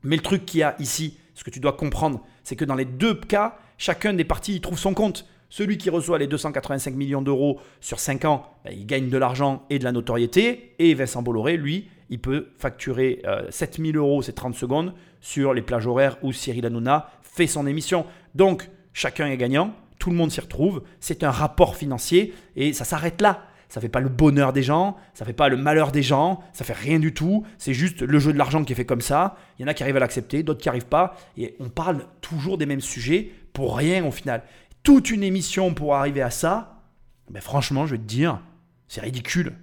Mais 0.03 0.15
le 0.15 0.21
truc 0.21 0.45
qu'il 0.45 0.61
y 0.61 0.63
a 0.63 0.75
ici, 0.79 1.17
ce 1.35 1.43
que 1.43 1.49
tu 1.49 1.59
dois 1.59 1.73
comprendre, 1.73 2.21
c'est 2.43 2.55
que 2.55 2.65
dans 2.65 2.75
les 2.75 2.85
deux 2.85 3.15
cas, 3.15 3.57
chacun 3.77 4.13
des 4.13 4.23
partis 4.23 4.55
y 4.55 4.61
trouve 4.61 4.79
son 4.79 4.93
compte. 4.93 5.27
Celui 5.49 5.77
qui 5.77 5.89
reçoit 5.89 6.17
les 6.17 6.27
285 6.27 6.95
millions 6.95 7.21
d'euros 7.21 7.59
sur 7.81 7.99
5 7.99 8.25
ans, 8.25 8.45
ben, 8.63 8.73
il 8.75 8.85
gagne 8.85 9.09
de 9.09 9.17
l'argent 9.17 9.65
et 9.69 9.79
de 9.79 9.83
la 9.83 9.91
notoriété. 9.91 10.75
Et 10.79 10.93
Vincent 10.93 11.21
Bolloré, 11.21 11.57
lui, 11.57 11.89
il 12.09 12.19
peut 12.19 12.49
facturer 12.57 13.21
euh, 13.25 13.47
7000 13.49 13.97
euros 13.97 14.21
ces 14.21 14.33
30 14.33 14.55
secondes 14.55 14.93
sur 15.19 15.53
les 15.53 15.61
plages 15.61 15.87
horaires 15.87 16.17
où 16.21 16.31
Cyril 16.31 16.65
Hanouna 16.65 17.09
fait 17.21 17.47
son 17.47 17.67
émission. 17.67 18.05
Donc, 18.33 18.69
chacun 18.93 19.27
est 19.27 19.37
gagnant, 19.37 19.75
tout 19.99 20.09
le 20.09 20.15
monde 20.15 20.31
s'y 20.31 20.41
retrouve. 20.41 20.83
C'est 20.99 21.23
un 21.23 21.31
rapport 21.31 21.75
financier 21.75 22.33
et 22.55 22.73
ça 22.73 22.85
s'arrête 22.85 23.21
là. 23.21 23.45
Ça 23.71 23.79
fait 23.79 23.87
pas 23.87 24.01
le 24.01 24.09
bonheur 24.09 24.51
des 24.51 24.63
gens, 24.63 24.97
ça 25.13 25.23
fait 25.23 25.31
pas 25.31 25.47
le 25.47 25.55
malheur 25.55 25.93
des 25.93 26.03
gens, 26.03 26.43
ça 26.51 26.65
fait 26.65 26.73
rien 26.73 26.99
du 26.99 27.13
tout. 27.13 27.45
C'est 27.57 27.73
juste 27.73 28.01
le 28.01 28.19
jeu 28.19 28.33
de 28.33 28.37
l'argent 28.37 28.65
qui 28.65 28.73
est 28.73 28.75
fait 28.75 28.85
comme 28.85 28.99
ça. 28.99 29.37
Il 29.57 29.61
y 29.61 29.65
en 29.65 29.69
a 29.69 29.73
qui 29.73 29.81
arrivent 29.81 29.95
à 29.95 30.01
l'accepter, 30.01 30.43
d'autres 30.43 30.59
qui 30.59 30.67
arrivent 30.67 30.87
pas. 30.87 31.15
Et 31.37 31.55
on 31.61 31.69
parle 31.69 32.05
toujours 32.19 32.57
des 32.57 32.65
mêmes 32.65 32.81
sujets 32.81 33.31
pour 33.53 33.77
rien 33.77 34.05
au 34.05 34.11
final. 34.11 34.43
Toute 34.83 35.09
une 35.09 35.23
émission 35.23 35.73
pour 35.73 35.95
arriver 35.95 36.21
à 36.21 36.31
ça, 36.31 36.81
ben 37.29 37.39
franchement, 37.39 37.85
je 37.85 37.91
vais 37.91 38.01
te 38.01 38.03
dire, 38.03 38.41
c'est 38.89 38.99
ridicule. 38.99 39.53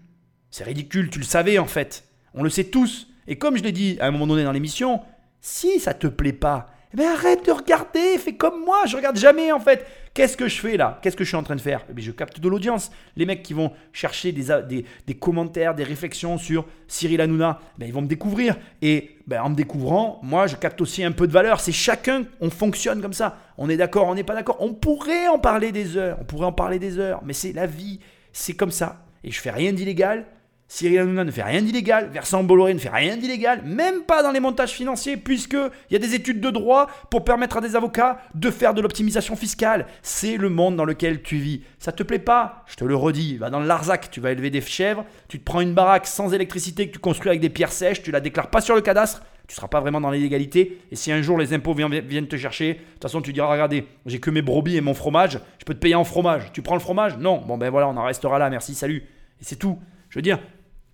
C'est 0.51 0.65
ridicule, 0.65 1.11
tu 1.11 1.19
le 1.19 1.27
savais 1.27 1.59
en 1.59 1.67
fait. 1.67 2.09
On 2.33 2.43
le 2.43 2.49
sait 2.49 2.65
tous. 2.65 3.09
Et 3.27 3.37
comme 3.37 3.59
je 3.59 3.63
l'ai 3.63 3.73
dit 3.73 3.99
à 4.01 4.07
un 4.07 4.11
moment 4.11 4.27
donné 4.27 4.43
dans 4.43 4.53
l'émission, 4.53 5.03
si 5.43 5.81
ça 5.81 5.93
te 5.93 6.07
plaît 6.07 6.33
pas, 6.33 6.71
eh 6.95 6.97
ben 6.97 7.09
arrête 7.13 7.45
de 7.45 7.53
regarder, 7.53 8.17
fais 8.17 8.37
comme 8.37 8.65
moi, 8.65 8.87
je 8.87 8.97
regarde 8.97 9.19
jamais 9.19 9.53
en 9.53 9.61
fait. 9.61 9.87
Qu'est-ce 10.19 10.37
que 10.37 10.49
je 10.49 10.61
fais 10.61 10.77
là? 10.77 10.99
Qu'est-ce 11.01 11.17
que 11.17 11.23
je 11.23 11.29
suis 11.29 11.37
en 11.37 11.45
train 11.45 11.55
de 11.55 11.61
faire? 11.61 11.85
Eh 11.89 11.93
bien, 11.93 12.05
Je 12.05 12.11
capte 12.11 12.41
de 12.41 12.49
l'audience. 12.49 12.91
Les 13.15 13.25
mecs 13.25 13.45
qui 13.45 13.53
vont 13.53 13.71
chercher 13.93 14.33
des, 14.33 15.15
commentaires, 15.15 15.77
des 15.77 15.85
réflexions 15.85 16.39
sur 16.39 16.67
Cyril 16.89 17.21
Hanouna, 17.21 17.61
ben, 17.79 17.87
ils 17.87 17.93
vont 17.93 18.01
me 18.01 18.09
découvrir. 18.09 18.57
Et 18.83 19.19
ben, 19.29 19.43
en 19.43 19.51
me 19.51 19.55
découvrant, 19.55 20.19
moi, 20.25 20.49
je 20.49 20.57
capte 20.57 20.81
aussi 20.81 21.05
un 21.05 21.13
peu 21.13 21.29
de 21.29 21.33
valeur. 21.33 21.61
C'est 21.61 21.71
chacun, 21.71 22.25
on 22.41 22.51
fonctionne 22.51 23.01
comme 23.01 23.13
ça. 23.13 23.39
On 23.59 23.71
est 23.71 23.77
d'accord, 23.77 24.09
on 24.09 24.17
n'est 24.17 24.25
pas 24.25 24.35
d'accord. 24.35 24.57
On 24.59 24.75
pourrait 24.75 25.29
en 25.29 25.39
parler 25.39 25.71
des 25.71 25.97
heures, 25.97 26.19
on 26.21 26.25
pourrait 26.25 26.47
en 26.47 26.53
parler 26.53 26.81
des 26.81 26.99
heures, 26.99 27.21
mais 27.25 27.33
c'est 27.33 27.53
la 27.53 27.67
vie, 27.67 28.01
c'est 28.33 28.55
comme 28.55 28.73
ça. 28.73 29.05
Et 29.23 29.31
je 29.31 29.41
fais 29.41 29.53
rien 29.53 29.73
d'illégal. 29.73 30.27
Cyril 30.71 30.99
Hanouna 30.99 31.25
ne 31.25 31.31
fait 31.31 31.43
rien 31.43 31.63
d'illégal, 31.63 32.11
Versant 32.13 32.45
Bolloré 32.45 32.75
ne 32.75 32.79
fait 32.79 32.91
rien 32.91 33.17
d'illégal, 33.17 33.63
même 33.65 34.03
pas 34.03 34.23
dans 34.23 34.33
les 34.33 34.39
montages 34.39 34.73
financiers, 34.73 35.17
puisqu'il 35.17 35.71
y 35.91 35.97
a 35.97 35.99
des 35.99 36.15
études 36.15 36.43
de 36.43 36.51
droit 36.51 36.89
pour 37.11 37.25
permettre 37.25 37.57
à 37.57 37.61
des 37.63 37.75
avocats 37.75 38.21
de 38.35 38.51
faire 38.51 38.75
de 38.75 38.83
l'optimisation 38.83 39.35
fiscale. 39.35 39.87
C'est 40.03 40.37
le 40.37 40.51
monde 40.51 40.77
dans 40.77 40.85
lequel 40.85 41.23
tu 41.23 41.37
vis. 41.37 41.63
Ça 41.79 41.91
te 41.91 42.03
plaît 42.03 42.19
pas? 42.19 42.65
Je 42.67 42.77
te 42.77 42.85
le 42.85 42.95
redis, 42.95 43.39
va 43.39 43.49
dans 43.49 43.61
le 43.61 43.67
Larzac, 43.67 44.11
tu 44.11 44.21
vas 44.21 44.31
élever 44.31 44.51
des 44.51 44.61
chèvres, 44.61 45.07
tu 45.29 45.39
te 45.39 45.45
prends 45.45 45.63
une 45.63 45.73
baraque 45.73 46.07
sans 46.07 46.35
électricité 46.35 46.87
que 46.87 46.93
tu 46.93 46.99
construis 46.99 47.31
avec 47.31 47.41
des 47.41 47.49
pierres 47.49 47.73
sèches, 47.73 48.03
tu 48.03 48.11
la 48.11 48.21
déclares 48.21 48.51
pas 48.51 48.61
sur 48.61 48.75
le 48.75 48.83
cadastre, 48.83 49.23
tu 49.47 49.55
seras 49.55 49.69
pas 49.69 49.81
vraiment 49.81 50.03
dans 50.03 50.11
l'illégalité. 50.11 50.83
Et 50.93 50.97
si 50.97 51.11
un 51.11 51.23
jour 51.23 51.39
les 51.39 51.55
impôts 51.55 51.73
viennent, 51.73 52.01
viennent 52.01 52.29
te 52.29 52.37
chercher, 52.37 52.75
de 52.75 52.79
toute 52.79 53.03
façon 53.03 53.23
tu 53.23 53.33
diras 53.33 53.51
regardez, 53.51 53.87
j'ai 54.05 54.21
que 54.21 54.31
mes 54.31 54.43
brebis 54.43 54.77
et 54.77 54.83
mon 54.83 54.93
fromage, 54.93 55.41
je 55.59 55.65
peux 55.65 55.73
te 55.73 55.81
payer 55.81 55.95
en 55.95 56.05
fromage. 56.05 56.53
Tu 56.53 56.61
prends 56.61 56.75
le 56.75 56.81
fromage? 56.81 57.17
Non, 57.17 57.39
bon 57.39 57.57
ben 57.57 57.71
voilà, 57.71 57.89
on 57.89 57.97
en 57.97 58.05
restera 58.05 58.39
là, 58.39 58.51
merci, 58.51 58.75
salut. 58.75 59.05
Et 59.41 59.45
c'est 59.45 59.57
tout. 59.57 59.79
Je 60.11 60.19
veux 60.19 60.23
dire, 60.23 60.39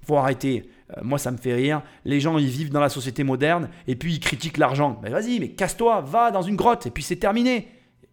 faut 0.05 0.17
arrêter. 0.17 0.69
Euh, 0.97 1.01
moi, 1.03 1.19
ça 1.19 1.31
me 1.31 1.37
fait 1.37 1.55
rire. 1.55 1.83
Les 2.05 2.21
gens, 2.21 2.39
ils 2.39 2.49
vivent 2.49 2.71
dans 2.71 2.81
la 2.81 2.89
société 2.89 3.25
moderne 3.25 3.69
et 3.87 3.97
puis 3.97 4.15
ils 4.15 4.21
critiquent 4.21 4.59
l'argent. 4.59 4.99
Mais 5.03 5.11
vas-y, 5.11 5.41
mais 5.41 5.51
casse-toi, 5.51 6.01
va 6.03 6.31
dans 6.31 6.43
une 6.43 6.57
grotte 6.57 6.87
et 6.87 6.91
puis 6.91 7.03
c'est 7.03 7.17
terminé. 7.17 7.69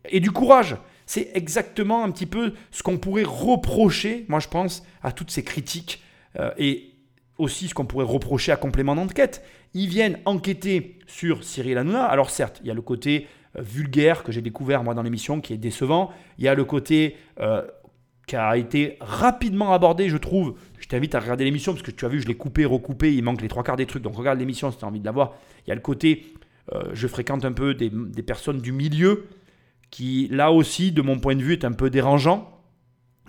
Et 0.10 0.20
du 0.20 0.32
courage. 0.32 0.78
C'est 1.06 1.32
exactement 1.34 2.04
un 2.04 2.12
petit 2.12 2.26
peu 2.26 2.54
ce 2.72 2.84
qu'on 2.84 2.98
pourrait 2.98 3.26
reprocher, 3.26 4.26
moi 4.30 4.40
je 4.40 4.48
pense, 4.48 4.86
à 5.04 5.12
toutes 5.12 5.30
ces 5.30 5.44
critiques 5.44 6.02
euh, 6.40 6.52
et 6.58 6.94
aussi 7.38 7.68
ce 7.68 7.74
qu'on 7.74 7.86
pourrait 7.86 8.06
reprocher 8.06 8.52
à 8.52 8.56
complément 8.56 8.96
d'enquête. 8.96 9.44
Ils 9.74 9.90
viennent 9.90 10.20
enquêter 10.26 11.00
sur 11.08 11.44
Cyril 11.44 11.78
Hanouna. 11.78 12.06
Alors 12.06 12.30
certes, 12.30 12.62
il 12.64 12.68
y 12.68 12.72
a 12.72 12.74
le 12.74 12.82
côté 12.82 13.28
euh, 13.58 13.62
vulgaire 13.62 14.24
que 14.24 14.32
j'ai 14.32 14.42
découvert 14.42 14.84
moi 14.84 14.94
dans 14.94 15.04
l'émission 15.04 15.42
qui 15.42 15.54
est 15.54 15.58
décevant. 15.58 16.12
Il 16.38 16.46
y 16.46 16.48
a 16.48 16.56
le 16.56 16.64
côté 16.64 17.18
qui 18.28 18.36
a 18.38 18.56
été 18.56 18.98
rapidement 19.02 19.74
abordé, 19.74 20.08
je 20.08 20.16
trouve. 20.16 20.56
T'invite 20.92 21.16
à 21.16 21.22
regarder 21.22 21.46
l'émission 21.46 21.72
parce 21.72 21.84
que 21.84 21.92
tu 21.92 22.04
as 22.04 22.10
vu, 22.10 22.22
je 22.22 22.28
l'ai 22.28 22.36
coupé, 22.36 22.66
recoupé, 22.66 23.16
il 23.16 23.24
manque 23.24 23.42
les 23.42 23.48
trois 23.48 23.64
quarts 23.64 23.78
des 23.78 23.86
trucs. 23.86 24.04
Donc 24.04 24.14
regarde 24.14 24.38
l'émission 24.38 24.74
si 24.74 24.78
tu 24.78 24.84
as 24.84 24.90
envie 24.90 25.00
de 25.00 25.06
la 25.06 25.14
voir. 25.14 25.36
Il 25.66 25.70
y 25.70 25.72
a 25.72 25.76
le 25.76 25.80
côté, 25.80 26.34
euh, 26.74 26.90
je 26.92 27.08
fréquente 27.08 27.46
un 27.46 27.54
peu 27.54 27.74
des, 27.74 27.90
des 27.90 28.24
personnes 28.24 28.60
du 28.60 28.74
milieu 28.74 29.28
qui, 29.90 30.28
là 30.32 30.52
aussi, 30.52 30.92
de 30.92 31.02
mon 31.02 31.18
point 31.18 31.38
de 31.38 31.42
vue, 31.42 31.54
est 31.54 31.64
un 31.64 31.72
peu 31.72 31.90
dérangeant. 31.90 32.62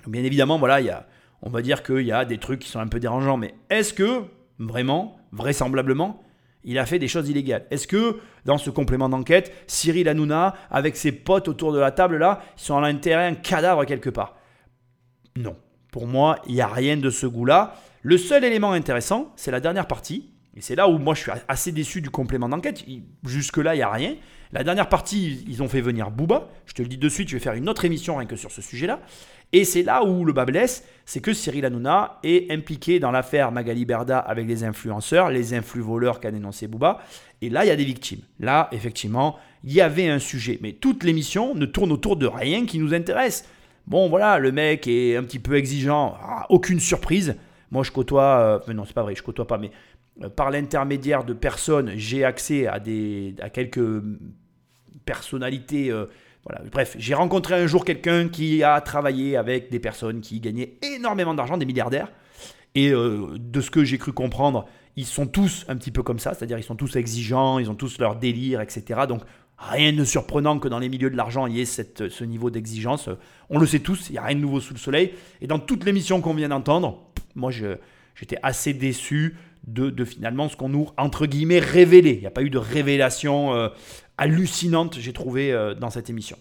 Bien 0.09 0.25
évidemment, 0.25 0.59
voilà, 0.59 0.81
il 0.81 0.87
y 0.87 0.91
a, 0.91 1.07
on 1.41 1.51
va 1.51 1.63
dire 1.63 1.85
qu'il 1.85 2.01
y 2.01 2.11
a 2.11 2.25
des 2.25 2.39
trucs 2.39 2.59
qui 2.59 2.69
sont 2.69 2.81
un 2.81 2.89
peu 2.89 2.99
dérangeants, 2.99 3.37
mais 3.37 3.55
est-ce 3.71 3.95
que, 3.95 4.23
vraiment, 4.59 5.21
vraisemblablement, 5.31 6.21
il 6.65 6.81
a 6.81 6.85
fait 6.85 6.99
des 6.99 7.07
choses 7.07 7.29
illégales? 7.29 7.67
Est-ce 7.71 7.87
que, 7.87 8.19
dans 8.45 8.59
ce 8.59 8.71
complément 8.71 9.09
d'enquête, 9.09 9.55
Cyril 9.69 10.09
Hanouna, 10.09 10.57
avec 10.69 10.97
ses 10.97 11.13
potes 11.13 11.47
autour 11.47 11.73
de 11.73 11.79
la 11.79 11.93
table, 11.93 12.17
là, 12.17 12.43
ils 12.59 12.63
sont 12.63 12.77
à 12.77 12.81
l'intérêt 12.81 13.29
un 13.29 13.37
cadavre 13.37 13.85
quelque 13.85 14.11
part? 14.11 14.37
Non. 15.37 15.55
Pour 15.93 16.07
moi, 16.09 16.41
il 16.49 16.55
n'y 16.55 16.63
a 16.63 16.67
rien 16.67 16.97
de 16.97 17.11
ce 17.11 17.27
goût-là. 17.27 17.77
Le 18.03 18.19
seul 18.19 18.43
élément 18.43 18.73
intéressant, 18.73 19.33
c'est 19.37 19.53
la 19.53 19.61
dernière 19.61 19.87
partie. 19.87 20.31
Et 20.57 20.61
c'est 20.61 20.75
là 20.75 20.89
où 20.89 20.99
moi 20.99 21.15
je 21.15 21.21
suis 21.21 21.31
assez 21.49 21.71
déçu 21.71 22.01
du 22.01 22.11
complément 22.11 22.49
d'enquête. 22.49 22.85
Jusque-là, 23.25 23.75
il 23.75 23.79
n'y 23.79 23.83
a 23.85 23.91
rien. 23.91 24.17
La 24.53 24.65
dernière 24.65 24.89
partie, 24.89 25.45
ils 25.47 25.63
ont 25.63 25.69
fait 25.69 25.81
venir 25.81 26.11
Booba. 26.11 26.49
Je 26.67 26.73
te 26.73 26.83
le 26.83 26.89
dis 26.89 26.99
de 26.99 27.09
suite, 27.09 27.29
je 27.29 27.37
vais 27.37 27.41
faire 27.41 27.53
une 27.53 27.69
autre 27.69 27.85
émission 27.85 28.17
rien 28.17 28.27
que 28.27 28.37
sur 28.37 28.51
ce 28.51 28.61
sujet-là. 28.61 29.01
Et 29.53 29.65
c'est 29.65 29.83
là 29.83 30.03
où 30.03 30.25
le 30.25 30.33
bas 30.33 30.47
blesse, 30.47 30.85
c'est 31.05 31.21
que 31.21 31.35
Cyril 31.35 31.65
Hanouna 31.67 32.19
est 32.23 32.51
impliqué 32.51 32.99
dans 32.99 33.11
l'affaire 33.11 33.53
Magali 33.53 33.85
Berda 33.85 34.19
avec 34.19 34.49
les 34.49 34.65
influenceurs, 34.65 35.29
les 35.29 35.53
influx 35.53 35.83
voleurs 35.83 36.21
qu'a 36.21 36.31
dénoncé 36.31 36.69
Booba. 36.69 37.01
Et 37.43 37.51
là, 37.51 37.67
il 37.67 37.69
y 37.69 37.71
a 37.71 37.77
des 37.77 37.85
victimes. 37.85 38.21
Là, 38.41 38.69
effectivement, 38.73 39.39
il 39.63 39.73
y 39.73 39.83
avait 39.83 40.09
un 40.09 40.19
sujet. 40.19 40.59
Mais 40.63 40.73
toute 40.73 41.05
l'émission 41.05 41.55
ne 41.55 41.67
tourne 41.67 41.93
autour 41.93 42.17
de 42.17 42.27
rien 42.27 42.65
qui 42.65 42.79
nous 42.79 42.95
intéresse. 42.95 43.47
Bon, 43.87 44.09
voilà, 44.09 44.39
le 44.39 44.53
mec 44.53 44.87
est 44.87 45.17
un 45.17 45.25
petit 45.25 45.39
peu 45.39 45.57
exigeant. 45.57 46.17
Ah, 46.23 46.47
aucune 46.51 46.81
surprise. 46.81 47.37
Moi, 47.71 47.83
je 47.83 47.91
côtoie. 47.91 48.39
euh, 48.41 48.59
mais 48.69 48.75
non, 48.75 48.85
c'est 48.85 48.95
pas 48.95 49.03
vrai, 49.03 49.15
je 49.15 49.23
côtoie 49.23 49.47
pas. 49.47 49.59
Mais 49.59 49.71
euh, 50.23 50.29
par 50.29 50.51
l'intermédiaire 50.51 51.25
de 51.25 51.33
personnes, 51.33 51.93
j'ai 51.97 52.25
accès 52.25 52.67
à, 52.67 52.79
des, 52.79 53.35
à 53.41 53.51
quelques 53.51 54.03
personnalités 55.05 55.91
euh, 55.91 56.07
Voilà. 56.45 56.63
Bref, 56.71 56.97
j'ai 56.99 57.15
rencontré 57.15 57.55
un 57.55 57.67
jour 57.67 57.85
quelqu'un 57.85 58.29
qui 58.29 58.63
a 58.63 58.81
travaillé 58.81 59.37
avec 59.37 59.71
des 59.71 59.79
personnes 59.81 60.21
qui 60.21 60.41
gagnaient 60.41 60.75
énormément 60.83 61.35
d'argent, 61.35 61.57
des 61.57 61.67
milliardaires. 61.67 62.11
Et 62.75 62.91
euh, 62.91 63.37
de 63.39 63.61
ce 63.61 63.71
que 63.71 63.85
j'ai 63.85 63.99
cru 63.99 64.13
comprendre, 64.13 64.67
ils 64.97 65.07
sont 65.07 65.27
tous 65.27 65.65
un 65.69 65.77
petit 65.77 65.91
peu 65.91 66.03
comme 66.03 66.19
ça, 66.19 66.35
c'est-à-dire 66.35 66.59
ils 66.59 66.65
sont 66.65 66.77
tous 66.77 66.97
exigeants, 66.97 67.59
ils 67.59 67.71
ont 67.71 67.75
tous 67.75 67.99
leur 67.99 68.17
délire, 68.17 68.61
etc. 68.61 69.01
Donc 69.09 69.23
rien 69.59 69.93
de 69.93 70.05
surprenant 70.05 70.59
que 70.59 70.69
dans 70.69 70.79
les 70.79 70.89
milieux 70.89 71.11
de 71.11 71.17
l'argent, 71.17 71.47
il 71.47 71.57
y 71.57 71.61
ait 71.61 71.67
cette, 71.67 72.09
ce 72.09 72.25
niveau 72.25 72.51
d'exigence. 72.51 73.09
On 73.51 73.59
le 73.59 73.67
sait 73.67 73.81
tous, 73.81 74.09
il 74.09 74.13
n'y 74.13 74.19
a 74.19 74.23
rien 74.23 74.37
de 74.37 74.41
nouveau 74.41 74.61
sous 74.61 74.75
le 74.75 74.79
soleil. 74.79 75.13
Et 75.41 75.47
dans 75.47 75.59
toutes 75.59 75.85
les 75.85 75.93
missions 75.93 76.21
qu'on 76.21 76.35
vient 76.35 76.49
d'entendre, 76.49 77.11
moi 77.35 77.51
j'étais 77.51 78.39
assez 78.43 78.75
déçu 78.75 79.37
de, 79.67 80.05
finalement 80.05 80.49
ce 80.49 80.57
qu'on 80.57 80.69
nous, 80.69 80.89
entre 80.97 81.27
guillemets, 81.27 81.61
révélé. 81.61 82.15
Il 82.15 82.21
n'y 82.21 82.27
a 82.27 82.33
pas 82.33 82.43
eu 82.43 82.51
de 82.51 82.59
révélation 82.59 83.55
euh, 83.55 83.69
hallucinante, 84.19 84.99
j'ai 84.99 85.13
trouvé, 85.13 85.53
euh, 85.53 85.75
dans 85.75 85.91
cette 85.91 86.11
émission. 86.11 86.37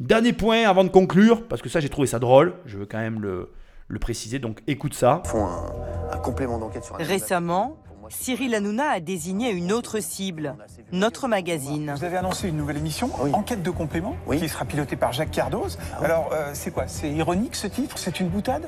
Dernier 0.00 0.32
point 0.32 0.68
avant 0.68 0.84
de 0.84 0.88
conclure, 0.88 1.46
parce 1.46 1.62
que 1.62 1.68
ça 1.68 1.80
j'ai 1.80 1.88
trouvé 1.88 2.08
ça 2.08 2.18
drôle, 2.18 2.54
je 2.66 2.78
veux 2.78 2.86
quand 2.86 2.98
même 2.98 3.20
le, 3.20 3.50
le 3.86 3.98
préciser, 3.98 4.38
donc 4.38 4.60
écoute 4.66 4.94
ça. 4.94 5.22
font 5.26 5.46
un, 5.46 6.18
complément 6.18 6.58
d'enquête 6.58 6.84
sur 6.84 6.96
Récemment, 6.96 7.78
Cyril 8.10 8.54
Hanouna 8.54 8.90
a 8.90 9.00
désigné 9.00 9.50
une 9.50 9.72
autre 9.72 10.00
cible, 10.00 10.56
notre 10.92 11.28
magazine. 11.28 11.94
Vous 11.96 12.04
avez 12.04 12.16
annoncé 12.16 12.48
une 12.48 12.56
nouvelle 12.56 12.76
émission, 12.76 13.10
Enquête 13.32 13.62
de 13.62 13.70
complément, 13.70 14.16
qui 14.30 14.48
sera 14.48 14.64
pilotée 14.64 14.96
par 14.96 15.12
Jacques 15.12 15.30
Cardoz. 15.30 15.78
Ah 15.92 16.04
Alors, 16.04 16.30
euh, 16.32 16.50
c'est 16.54 16.70
quoi? 16.70 16.84
C'est 16.86 17.10
ironique 17.10 17.54
ce 17.54 17.66
titre? 17.66 17.98
C'est 17.98 18.20
une 18.20 18.28
boutade? 18.28 18.66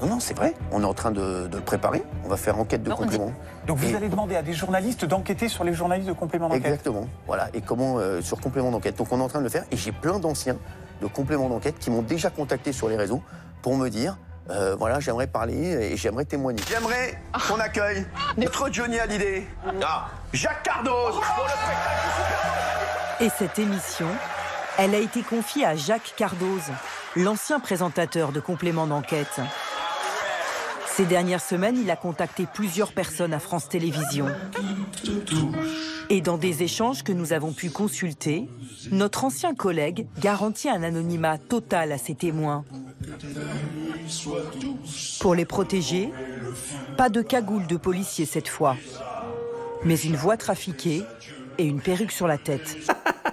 Non, 0.00 0.08
non, 0.08 0.20
c'est 0.20 0.34
vrai. 0.34 0.54
On 0.72 0.82
est 0.82 0.86
en 0.86 0.94
train 0.94 1.10
de, 1.10 1.48
le 1.52 1.60
préparer. 1.60 2.02
On 2.24 2.28
va 2.28 2.36
faire 2.36 2.58
enquête 2.58 2.82
de 2.82 2.90
complément. 2.90 3.32
Donc 3.66 3.78
vous 3.78 3.94
allez 3.94 4.08
demander 4.08 4.36
à 4.36 4.42
des 4.42 4.54
journalistes 4.54 5.04
d'enquêter 5.04 5.48
sur 5.48 5.64
les 5.64 5.74
journalistes 5.74 6.08
de 6.08 6.14
complément 6.14 6.48
d'enquête? 6.48 6.64
Exactement. 6.64 7.06
Voilà. 7.26 7.48
Et 7.52 7.60
comment 7.60 7.98
euh, 7.98 8.22
sur 8.22 8.40
complément 8.40 8.70
d'enquête. 8.70 8.96
Donc 8.96 9.08
on 9.12 9.18
est 9.18 9.22
en 9.22 9.28
train 9.28 9.40
de 9.40 9.44
le 9.44 9.50
faire. 9.50 9.64
Et 9.70 9.76
j'ai 9.76 9.92
plein 9.92 10.18
d'anciens 10.18 10.56
de 11.02 11.06
complément 11.06 11.48
d'enquête 11.48 11.78
qui 11.78 11.90
m'ont 11.90 12.02
déjà 12.02 12.30
contacté 12.30 12.72
sur 12.72 12.88
les 12.88 12.96
réseaux 12.96 13.22
pour 13.62 13.76
me 13.76 13.88
dire 13.88 14.16
euh, 14.50 14.76
voilà, 14.78 15.00
j'aimerais 15.00 15.26
parler 15.26 15.92
et 15.92 15.96
j'aimerais 15.96 16.24
témoigner. 16.24 16.62
J'aimerais 16.68 17.18
qu'on 17.48 17.58
accueille 17.58 18.06
notre 18.36 18.70
Johnny 18.70 18.98
Hallyday, 18.98 19.46
ah. 19.82 20.08
Jacques 20.32 20.62
Cardoz, 20.62 21.14
Et 23.20 23.30
cette 23.38 23.58
émission, 23.58 24.08
elle 24.78 24.94
a 24.94 24.98
été 24.98 25.22
confiée 25.22 25.64
à 25.64 25.76
Jacques 25.76 26.14
Cardoz, 26.16 26.62
l'ancien 27.16 27.58
présentateur 27.58 28.32
de 28.32 28.40
complément 28.40 28.86
d'enquête. 28.86 29.40
Ces 30.96 31.06
dernières 31.06 31.40
semaines, 31.40 31.76
il 31.76 31.90
a 31.90 31.96
contacté 31.96 32.46
plusieurs 32.46 32.92
personnes 32.92 33.34
à 33.34 33.40
France 33.40 33.68
Télévisions. 33.68 34.28
Et 36.08 36.20
dans 36.20 36.38
des 36.38 36.62
échanges 36.62 37.02
que 37.02 37.10
nous 37.10 37.32
avons 37.32 37.52
pu 37.52 37.68
consulter, 37.68 38.48
notre 38.92 39.24
ancien 39.24 39.56
collègue 39.56 40.06
garantit 40.20 40.68
un 40.68 40.84
anonymat 40.84 41.38
total 41.38 41.90
à 41.90 41.98
ses 41.98 42.14
témoins. 42.14 42.64
Pour 45.18 45.34
les 45.34 45.44
protéger, 45.44 46.10
pas 46.96 47.08
de 47.08 47.22
cagoule 47.22 47.66
de 47.66 47.76
policier 47.76 48.24
cette 48.24 48.48
fois, 48.48 48.76
mais 49.84 49.96
une 49.96 50.14
voix 50.14 50.36
trafiquée 50.36 51.02
et 51.58 51.64
une 51.64 51.80
perruque 51.80 52.12
sur 52.12 52.28
la 52.28 52.38
tête. 52.38 52.76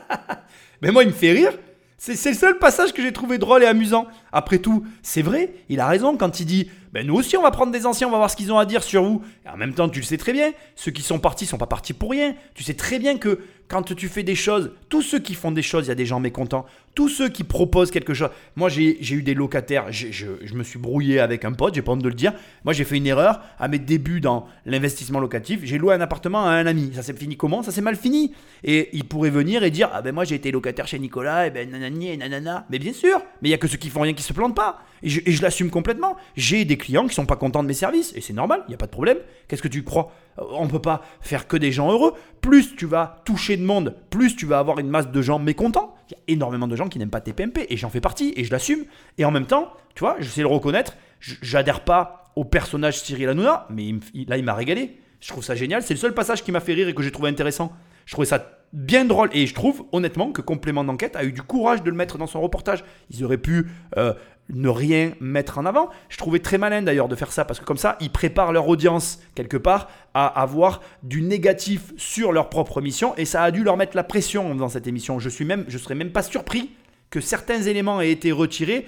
mais 0.81 0.89
moi, 0.89 1.03
il 1.03 1.09
me 1.09 1.13
fait 1.13 1.31
rire. 1.31 1.53
C'est 1.99 2.31
le 2.31 2.35
seul 2.35 2.57
passage 2.57 2.93
que 2.93 3.03
j'ai 3.03 3.13
trouvé 3.13 3.37
drôle 3.37 3.61
et 3.61 3.67
amusant. 3.67 4.07
Après 4.31 4.57
tout, 4.57 4.83
c'est 5.03 5.21
vrai, 5.21 5.53
il 5.69 5.79
a 5.79 5.85
raison 5.85 6.17
quand 6.17 6.39
il 6.39 6.47
dit 6.47 6.67
ben 6.91 7.07
nous 7.07 7.15
aussi 7.15 7.37
on 7.37 7.43
va 7.43 7.51
prendre 7.51 7.71
des 7.71 7.85
anciens, 7.85 8.07
on 8.07 8.11
va 8.11 8.17
voir 8.17 8.29
ce 8.29 8.35
qu'ils 8.35 8.51
ont 8.51 8.57
à 8.59 8.65
dire 8.65 8.83
sur 8.83 9.03
vous. 9.03 9.21
Et 9.45 9.49
en 9.49 9.57
même 9.57 9.73
temps, 9.73 9.89
tu 9.89 9.99
le 9.99 10.05
sais 10.05 10.17
très 10.17 10.33
bien, 10.33 10.51
ceux 10.75 10.91
qui 10.91 11.01
sont 11.01 11.19
partis 11.19 11.45
sont 11.45 11.57
pas 11.57 11.67
partis 11.67 11.93
pour 11.93 12.11
rien. 12.11 12.35
Tu 12.53 12.63
sais 12.63 12.73
très 12.73 12.99
bien 12.99 13.17
que 13.17 13.39
quand 13.71 13.95
tu 13.95 14.09
fais 14.09 14.23
des 14.23 14.35
choses, 14.35 14.71
tous 14.89 15.01
ceux 15.01 15.19
qui 15.19 15.33
font 15.33 15.53
des 15.53 15.61
choses, 15.61 15.85
il 15.85 15.87
y 15.87 15.91
a 15.93 15.95
des 15.95 16.05
gens 16.05 16.19
mécontents. 16.19 16.65
Tous 16.93 17.07
ceux 17.07 17.29
qui 17.29 17.45
proposent 17.45 17.89
quelque 17.89 18.13
chose. 18.13 18.27
Moi, 18.57 18.67
j'ai 18.67 18.99
eu 19.13 19.23
des 19.23 19.33
locataires, 19.33 19.85
je, 19.93 20.53
me 20.53 20.63
suis 20.63 20.77
brouillé 20.77 21.21
avec 21.21 21.45
un 21.45 21.53
pote, 21.53 21.75
j'ai 21.75 21.81
pas 21.81 21.93
honte 21.93 22.03
de 22.03 22.09
le 22.09 22.13
dire. 22.13 22.33
Moi, 22.65 22.73
j'ai 22.73 22.83
fait 22.83 22.97
une 22.97 23.07
erreur 23.07 23.39
à 23.57 23.69
mes 23.69 23.79
débuts 23.79 24.19
dans 24.19 24.45
l'investissement 24.65 25.21
locatif. 25.21 25.61
J'ai 25.63 25.77
loué 25.77 25.93
un 25.93 26.01
appartement 26.01 26.43
à 26.45 26.49
un 26.49 26.65
ami. 26.65 26.91
Ça 26.93 27.01
s'est 27.01 27.13
fini 27.13 27.37
comment? 27.37 27.63
Ça 27.63 27.71
s'est 27.71 27.79
mal 27.79 27.95
fini. 27.95 28.33
Et 28.65 28.89
il 28.91 29.05
pourrait 29.05 29.29
venir 29.29 29.63
et 29.63 29.71
dire 29.71 29.89
Ah 29.93 30.01
ben 30.01 30.13
moi, 30.13 30.25
j'ai 30.25 30.35
été 30.35 30.51
locataire 30.51 30.85
chez 30.85 30.99
Nicolas, 30.99 31.47
et 31.47 31.49
ben 31.49 31.71
nanani 31.71 32.09
et 32.09 32.17
nanana. 32.17 32.65
Mais 32.69 32.77
bien 32.77 32.91
sûr, 32.91 33.21
mais 33.41 33.47
il 33.47 33.51
y 33.51 33.55
a 33.55 33.57
que 33.57 33.69
ceux 33.69 33.77
qui 33.77 33.89
font 33.89 34.01
rien 34.01 34.11
qui 34.11 34.23
se 34.23 34.33
plantent 34.33 34.55
pas. 34.55 34.83
Et 35.01 35.07
je, 35.07 35.21
je 35.25 35.41
l'assume 35.41 35.69
complètement. 35.69 36.17
J'ai 36.35 36.65
des 36.65 36.75
clients 36.81 37.07
qui 37.07 37.15
sont 37.15 37.25
pas 37.25 37.37
contents 37.37 37.63
de 37.63 37.67
mes 37.67 37.73
services, 37.73 38.11
et 38.15 38.21
c'est 38.21 38.33
normal, 38.33 38.63
il 38.67 38.71
n'y 38.71 38.73
a 38.73 38.77
pas 38.77 38.87
de 38.87 38.91
problème. 38.91 39.17
Qu'est-ce 39.47 39.61
que 39.61 39.69
tu 39.69 39.83
crois? 39.83 40.11
On 40.37 40.65
ne 40.65 40.69
peut 40.69 40.81
pas 40.81 41.01
faire 41.21 41.47
que 41.47 41.55
des 41.55 41.71
gens 41.71 41.89
heureux. 41.91 42.13
Plus 42.41 42.75
tu 42.75 42.85
vas 42.85 43.21
toucher 43.23 43.55
de 43.55 43.63
monde, 43.63 43.95
plus 44.09 44.35
tu 44.35 44.45
vas 44.45 44.59
avoir 44.59 44.79
une 44.79 44.89
masse 44.89 45.09
de 45.09 45.21
gens 45.21 45.39
mécontents. 45.39 45.95
Il 46.09 46.13
y 46.13 46.15
a 46.15 46.19
énormément 46.27 46.67
de 46.67 46.75
gens 46.75 46.89
qui 46.89 46.99
n'aiment 46.99 47.09
pas 47.09 47.21
tes 47.21 47.31
PMP, 47.31 47.67
et 47.69 47.77
j'en 47.77 47.89
fais 47.89 48.01
partie, 48.01 48.33
et 48.35 48.43
je 48.43 48.51
l'assume. 48.51 48.83
Et 49.17 49.23
en 49.23 49.31
même 49.31 49.45
temps, 49.45 49.71
tu 49.95 50.01
vois, 50.01 50.17
je 50.19 50.27
sais 50.27 50.41
le 50.41 50.47
reconnaître, 50.47 50.97
j'adhère 51.19 51.85
pas 51.85 52.31
au 52.35 52.43
personnage 52.43 52.99
Cyril 52.99 53.29
Hanouna, 53.29 53.67
mais 53.69 53.93
là, 54.27 54.37
il 54.37 54.43
m'a 54.43 54.53
régalé. 54.53 54.97
Je 55.19 55.27
trouve 55.29 55.43
ça 55.43 55.55
génial. 55.55 55.83
C'est 55.83 55.93
le 55.93 55.99
seul 55.99 56.13
passage 56.13 56.43
qui 56.43 56.51
m'a 56.51 56.59
fait 56.59 56.73
rire 56.73 56.87
et 56.87 56.95
que 56.95 57.03
j'ai 57.03 57.11
trouvé 57.11 57.29
intéressant. 57.29 57.71
Je 58.05 58.13
trouvais 58.13 58.25
ça 58.25 58.60
bien 58.73 59.05
drôle. 59.05 59.29
Et 59.33 59.47
je 59.47 59.53
trouve 59.53 59.83
honnêtement 59.91 60.31
que 60.31 60.41
Complément 60.41 60.83
d'enquête 60.83 61.15
a 61.15 61.23
eu 61.23 61.31
du 61.31 61.41
courage 61.41 61.83
de 61.83 61.89
le 61.89 61.95
mettre 61.95 62.17
dans 62.17 62.27
son 62.27 62.41
reportage. 62.41 62.83
Ils 63.09 63.23
auraient 63.23 63.37
pu 63.37 63.67
euh, 63.97 64.13
ne 64.49 64.69
rien 64.69 65.13
mettre 65.19 65.57
en 65.57 65.65
avant. 65.65 65.89
Je 66.09 66.17
trouvais 66.17 66.39
très 66.39 66.57
malin 66.57 66.81
d'ailleurs 66.81 67.07
de 67.07 67.15
faire 67.15 67.31
ça 67.31 67.45
parce 67.45 67.59
que 67.59 67.65
comme 67.65 67.77
ça, 67.77 67.97
ils 68.01 68.11
préparent 68.11 68.51
leur 68.51 68.67
audience 68.67 69.19
quelque 69.35 69.57
part 69.57 69.89
à 70.13 70.27
avoir 70.27 70.81
du 71.03 71.21
négatif 71.21 71.93
sur 71.97 72.31
leur 72.31 72.49
propre 72.49 72.81
mission 72.81 73.15
et 73.17 73.25
ça 73.25 73.43
a 73.43 73.51
dû 73.51 73.63
leur 73.63 73.77
mettre 73.77 73.95
la 73.95 74.03
pression 74.03 74.55
dans 74.55 74.69
cette 74.69 74.87
émission. 74.87 75.19
Je 75.19 75.29
suis 75.29 75.45
même, 75.45 75.65
je 75.67 75.77
serais 75.77 75.95
même 75.95 76.11
pas 76.11 76.23
surpris 76.23 76.71
que 77.09 77.21
certains 77.21 77.61
éléments 77.61 78.01
aient 78.01 78.11
été 78.11 78.31
retirés 78.31 78.87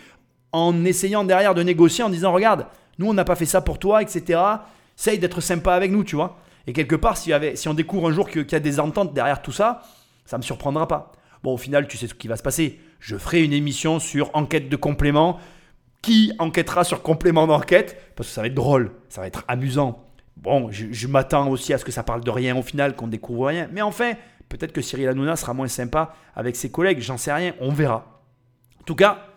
en 0.52 0.86
essayant 0.86 1.24
derrière 1.24 1.56
de 1.56 1.64
négocier 1.64 2.04
en 2.04 2.10
disant 2.10 2.32
regarde, 2.32 2.68
nous 3.00 3.08
on 3.08 3.14
n'a 3.14 3.26
pas 3.26 3.36
fait 3.36 3.46
ça 3.46 3.62
pour 3.62 3.80
toi, 3.80 4.02
etc. 4.02 4.40
Essaye 4.98 5.20
d'être 5.20 5.42
sympa 5.42 5.74
avec 5.74 5.92
nous, 5.92 6.04
tu 6.04 6.16
vois. 6.16 6.38
Et 6.68 6.74
quelque 6.74 6.96
part, 6.96 7.18
si, 7.18 7.34
on 7.68 7.74
découvre 7.74 8.10
un 8.10 8.14
jour 8.14 8.30
qu'il 8.30 8.50
y 8.50 8.56
a 8.56 8.60
des 8.60 8.80
ententes 8.80 9.14
derrière 9.14 9.42
tout 9.42 9.52
ça, 9.52 9.84
ça 10.26 10.38
ne 10.38 10.42
me 10.42 10.46
surprendra 10.46 10.88
pas. 10.88 11.12
Bon, 11.44 11.54
au 11.54 11.58
final, 11.58 11.88
tu 11.88 11.98
sais 11.98 12.08
ce 12.08 12.14
qui 12.14 12.28
va 12.28 12.38
se 12.38 12.44
passer. 12.44 12.80
Je 13.00 13.18
ferai 13.18 13.44
une 13.44 13.52
émission 13.52 14.00
sur 14.00 14.30
enquête 14.34 14.70
de 14.70 14.76
complément. 14.76 15.40
Qui 16.02 16.34
enquêtera 16.40 16.84
sur 16.84 17.02
complément 17.02 17.48
d'enquête? 17.48 18.14
Parce 18.16 18.30
que 18.30 18.36
ça 18.36 18.42
va 18.42 18.48
être 18.48 18.54
drôle, 18.54 18.92
ça 19.10 19.22
va 19.22 19.28
être 19.28 19.46
amusant. 19.48 20.06
Bon, 20.38 20.70
je, 20.72 21.08
m'attends 21.08 21.50
aussi 21.50 21.74
à 21.74 21.78
ce 21.78 21.86
que 21.86 21.92
ça 21.92 22.04
parle 22.04 22.24
de 22.24 22.30
rien 22.30 22.58
au 22.58 22.62
final, 22.62 22.96
qu'on 22.96 23.08
découvre 23.08 23.48
rien. 23.48 23.70
Mais 23.72 23.82
enfin, 23.82 24.14
peut-être 24.50 24.74
que 24.74 24.82
Cyril 24.82 25.08
Hanouna 25.08 25.36
sera 25.36 25.54
moins 25.54 25.68
sympa 25.68 26.16
avec 26.36 26.56
ses 26.56 26.70
collègues, 26.70 27.00
j'en 27.00 27.18
sais 27.18 27.32
rien, 27.32 27.54
on 27.62 27.72
verra. 27.72 28.22
En 28.82 28.84
tout 28.84 28.96
cas, 28.96 29.28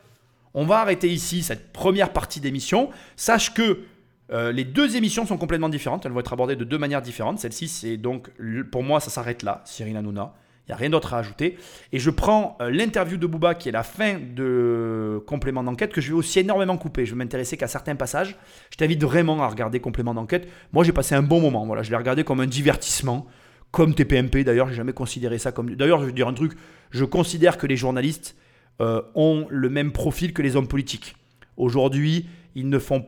on 0.54 0.64
va 0.64 0.78
arrêter 0.78 1.08
ici 1.08 1.42
cette 1.42 1.72
première 1.72 2.12
partie 2.12 2.40
d'émission. 2.40 2.90
Sache 3.14 3.54
que 3.54 3.84
euh, 4.32 4.52
les 4.52 4.64
deux 4.64 4.96
émissions 4.96 5.24
sont 5.26 5.36
complètement 5.36 5.68
différentes, 5.68 6.04
elles 6.04 6.12
vont 6.12 6.20
être 6.20 6.32
abordées 6.32 6.56
de 6.56 6.64
deux 6.64 6.78
manières 6.78 7.02
différentes. 7.02 7.38
Celle-ci, 7.38 7.68
c'est 7.68 7.96
donc, 7.96 8.30
pour 8.72 8.82
moi, 8.82 9.00
ça 9.00 9.10
s'arrête 9.10 9.42
là, 9.42 9.62
Cyril 9.64 9.96
Hanouna. 9.96 10.34
Il 10.66 10.70
n'y 10.70 10.74
a 10.74 10.78
rien 10.78 10.90
d'autre 10.90 11.14
à 11.14 11.18
ajouter. 11.18 11.58
Et 11.92 12.00
je 12.00 12.10
prends 12.10 12.56
euh, 12.60 12.70
l'interview 12.70 13.18
de 13.18 13.26
Booba, 13.28 13.54
qui 13.54 13.68
est 13.68 13.72
la 13.72 13.84
fin 13.84 14.18
de 14.18 15.22
complément 15.24 15.62
d'enquête, 15.62 15.92
que 15.92 16.00
je 16.00 16.08
vais 16.08 16.18
aussi 16.18 16.40
énormément 16.40 16.76
couper. 16.76 17.06
Je 17.06 17.12
vais 17.12 17.18
m'intéresser 17.18 17.56
qu'à 17.56 17.68
certains 17.68 17.94
passages. 17.94 18.36
Je 18.70 18.76
t'invite 18.76 19.00
vraiment 19.00 19.40
à 19.42 19.46
regarder 19.46 19.78
complément 19.78 20.12
d'enquête. 20.12 20.48
Moi, 20.72 20.82
j'ai 20.82 20.92
passé 20.92 21.14
un 21.14 21.22
bon 21.22 21.40
moment. 21.40 21.64
Voilà, 21.66 21.84
je 21.84 21.90
l'ai 21.90 21.96
regardé 21.96 22.24
comme 22.24 22.40
un 22.40 22.48
divertissement, 22.48 23.26
comme 23.70 23.94
TPMP. 23.94 24.42
D'ailleurs, 24.42 24.68
j'ai 24.68 24.74
jamais 24.74 24.92
considéré 24.92 25.38
ça 25.38 25.52
comme. 25.52 25.72
D'ailleurs, 25.76 26.00
je 26.00 26.06
vais 26.06 26.12
dire 26.12 26.26
un 26.26 26.34
truc. 26.34 26.54
Je 26.90 27.04
considère 27.04 27.58
que 27.58 27.68
les 27.68 27.76
journalistes 27.76 28.36
euh, 28.80 29.02
ont 29.14 29.46
le 29.48 29.70
même 29.70 29.92
profil 29.92 30.32
que 30.32 30.42
les 30.42 30.56
hommes 30.56 30.66
politiques. 30.66 31.14
Aujourd'hui, 31.56 32.26
ils 32.56 32.68
ne 32.68 32.80
font 32.80 33.06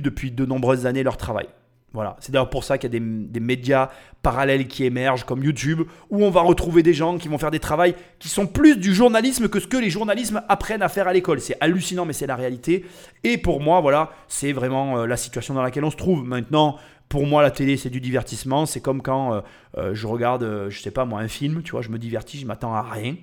depuis 0.00 0.30
de 0.30 0.44
nombreuses 0.44 0.86
années 0.86 1.02
leur 1.02 1.16
travail. 1.16 1.46
Voilà, 1.94 2.16
c'est 2.18 2.32
d'ailleurs 2.32 2.50
pour 2.50 2.64
ça 2.64 2.76
qu'il 2.76 2.92
y 2.92 2.96
a 2.96 2.98
des, 2.98 3.40
médias 3.40 3.88
parallèles 4.20 4.66
qui 4.66 4.84
émergent 4.84 5.22
comme 5.22 5.44
YouTube, 5.44 5.82
où 6.10 6.24
on 6.24 6.30
va 6.30 6.40
retrouver 6.40 6.82
des 6.82 6.92
gens 6.92 7.18
qui 7.18 7.28
vont 7.28 7.38
faire 7.38 7.52
des 7.52 7.60
travaux 7.60 7.84
qui 8.18 8.28
sont 8.28 8.48
plus 8.48 8.76
du 8.76 8.92
journalisme 8.92 9.48
que 9.48 9.60
ce 9.60 9.68
que 9.68 9.76
les 9.76 9.90
journalismes 9.90 10.42
apprennent 10.48 10.82
à 10.82 10.88
faire 10.88 11.06
à 11.06 11.12
l'école. 11.12 11.40
C'est 11.40 11.56
hallucinant, 11.60 12.04
mais 12.04 12.12
c'est 12.12 12.26
la 12.26 12.34
réalité. 12.34 12.84
Et 13.22 13.38
pour 13.38 13.60
moi, 13.60 13.80
voilà, 13.80 14.10
c'est 14.26 14.50
vraiment 14.50 14.98
euh, 14.98 15.06
la 15.06 15.16
situation 15.16 15.54
dans 15.54 15.62
laquelle 15.62 15.84
on 15.84 15.90
se 15.90 15.96
trouve. 15.96 16.24
Maintenant, 16.24 16.78
pour 17.08 17.26
moi, 17.26 17.42
la 17.42 17.52
télé, 17.52 17.76
c'est 17.76 17.90
du 17.90 18.00
divertissement. 18.00 18.66
C'est 18.66 18.80
comme 18.80 19.00
quand 19.00 19.32
euh, 19.32 19.40
euh, 19.78 19.94
je 19.94 20.08
regarde, 20.08 20.66
je 20.70 20.80
sais 20.80 20.90
pas 20.90 21.04
moi, 21.04 21.20
un 21.20 21.28
film, 21.28 21.62
tu 21.62 21.70
vois, 21.70 21.82
je 21.82 21.90
me 21.90 21.98
divertis, 21.98 22.40
je 22.40 22.46
m'attends 22.46 22.74
à 22.74 22.82
rien. 22.82 23.14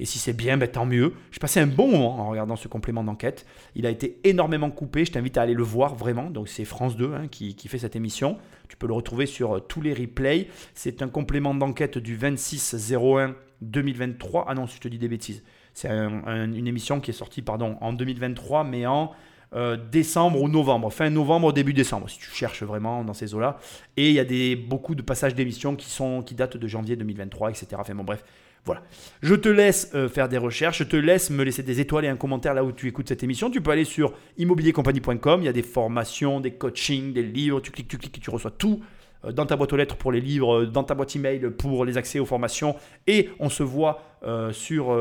Et 0.00 0.04
si 0.04 0.18
c'est 0.18 0.32
bien, 0.32 0.56
ben, 0.56 0.68
tant 0.68 0.86
mieux. 0.86 1.14
J'ai 1.30 1.40
passé 1.40 1.60
un 1.60 1.66
bon 1.66 1.90
moment 1.90 2.20
en 2.20 2.28
regardant 2.28 2.56
ce 2.56 2.68
complément 2.68 3.04
d'enquête. 3.04 3.46
Il 3.74 3.86
a 3.86 3.90
été 3.90 4.20
énormément 4.24 4.70
coupé. 4.70 5.04
Je 5.04 5.12
t'invite 5.12 5.36
à 5.36 5.42
aller 5.42 5.54
le 5.54 5.62
voir 5.62 5.94
vraiment. 5.94 6.30
Donc 6.30 6.48
c'est 6.48 6.64
France 6.64 6.96
2 6.96 7.14
hein, 7.14 7.28
qui, 7.28 7.54
fait 7.68 7.78
cette 7.78 7.96
émission. 7.96 8.38
Tu 8.68 8.76
peux 8.76 8.86
le 8.86 8.94
retrouver 8.94 9.26
sur 9.26 9.56
euh, 9.56 9.60
tous 9.60 9.80
les 9.80 9.94
replays. 9.94 10.48
C'est 10.74 11.02
un 11.02 11.08
complément 11.08 11.54
d'enquête 11.54 11.98
du 11.98 12.16
26-01 12.16 13.34
2023. 13.62 14.46
Ah 14.48 14.54
non, 14.54 14.66
si 14.66 14.76
je 14.76 14.80
te 14.80 14.88
dis 14.88 14.98
des 14.98 15.08
bêtises. 15.08 15.42
C'est 15.74 15.88
une 15.88 16.66
émission 16.66 17.00
qui 17.00 17.12
est 17.12 17.14
sortie 17.14 17.42
pardon, 17.42 17.76
en 17.80 17.92
2023, 17.92 18.64
mais 18.64 18.86
en 18.86 19.12
euh, 19.54 19.76
décembre 19.76 20.42
ou 20.42 20.48
novembre, 20.48 20.90
fin 20.90 21.08
novembre, 21.08 21.54
début 21.54 21.72
décembre, 21.72 22.10
si 22.10 22.18
tu 22.18 22.30
cherches 22.30 22.62
vraiment 22.62 23.02
dans 23.02 23.14
ces 23.14 23.34
eaux-là. 23.34 23.58
Et 23.96 24.08
il 24.08 24.14
y 24.14 24.18
a 24.18 24.24
des, 24.24 24.56
beaucoup 24.56 24.94
de 24.94 25.02
passages 25.02 25.34
d'émissions 25.34 25.74
qui, 25.74 25.88
qui 26.26 26.34
datent 26.34 26.56
de 26.56 26.66
janvier 26.66 26.96
2023, 26.96 27.50
etc. 27.50 27.68
Enfin 27.78 27.94
bon, 27.94 28.04
bref, 28.04 28.24
Voilà. 28.64 28.82
Je 29.22 29.34
te 29.34 29.48
laisse 29.48 29.90
euh, 29.94 30.08
faire 30.08 30.28
des 30.28 30.38
recherches, 30.38 30.78
je 30.78 30.84
te 30.84 30.96
laisse 30.96 31.30
me 31.30 31.42
laisser 31.42 31.62
des 31.62 31.80
étoiles 31.80 32.04
et 32.04 32.08
un 32.08 32.16
commentaire 32.16 32.54
là 32.54 32.64
où 32.64 32.72
tu 32.72 32.86
écoutes 32.86 33.08
cette 33.08 33.22
émission. 33.22 33.50
Tu 33.50 33.60
peux 33.60 33.70
aller 33.70 33.84
sur 33.84 34.12
immobiliercompagnie.com, 34.36 35.42
il 35.42 35.44
y 35.44 35.48
a 35.48 35.52
des 35.52 35.62
formations, 35.62 36.40
des 36.40 36.52
coachings, 36.52 37.12
des 37.12 37.22
livres, 37.22 37.60
tu 37.60 37.70
cliques, 37.70 37.88
tu 37.88 37.98
cliques, 37.98 38.20
tu 38.20 38.30
reçois 38.30 38.50
tout 38.50 38.82
euh, 39.24 39.32
dans 39.32 39.46
ta 39.46 39.56
boîte 39.56 39.72
aux 39.72 39.76
lettres 39.76 39.96
pour 39.96 40.12
les 40.12 40.20
livres, 40.20 40.64
dans 40.64 40.84
ta 40.84 40.94
boîte 40.94 41.16
email 41.16 41.50
pour 41.56 41.84
les 41.84 41.96
accès 41.96 42.18
aux 42.18 42.26
formations. 42.26 42.76
Et 43.06 43.30
on 43.38 43.48
se 43.48 43.62
voit 43.62 44.02
euh, 44.24 44.52
sur, 44.52 44.96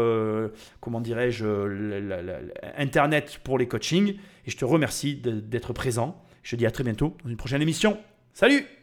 comment 0.79 1.01
dirais-je, 1.01 1.45
Internet 2.77 3.39
pour 3.43 3.57
les 3.57 3.67
coachings. 3.67 4.15
Et 4.45 4.51
je 4.51 4.57
te 4.57 4.65
remercie 4.65 5.15
d'être 5.15 5.73
présent. 5.73 6.21
Je 6.43 6.51
te 6.51 6.55
dis 6.55 6.65
à 6.65 6.71
très 6.71 6.83
bientôt 6.83 7.17
dans 7.23 7.29
une 7.29 7.37
prochaine 7.37 7.61
émission. 7.61 7.97
Salut 8.33 8.76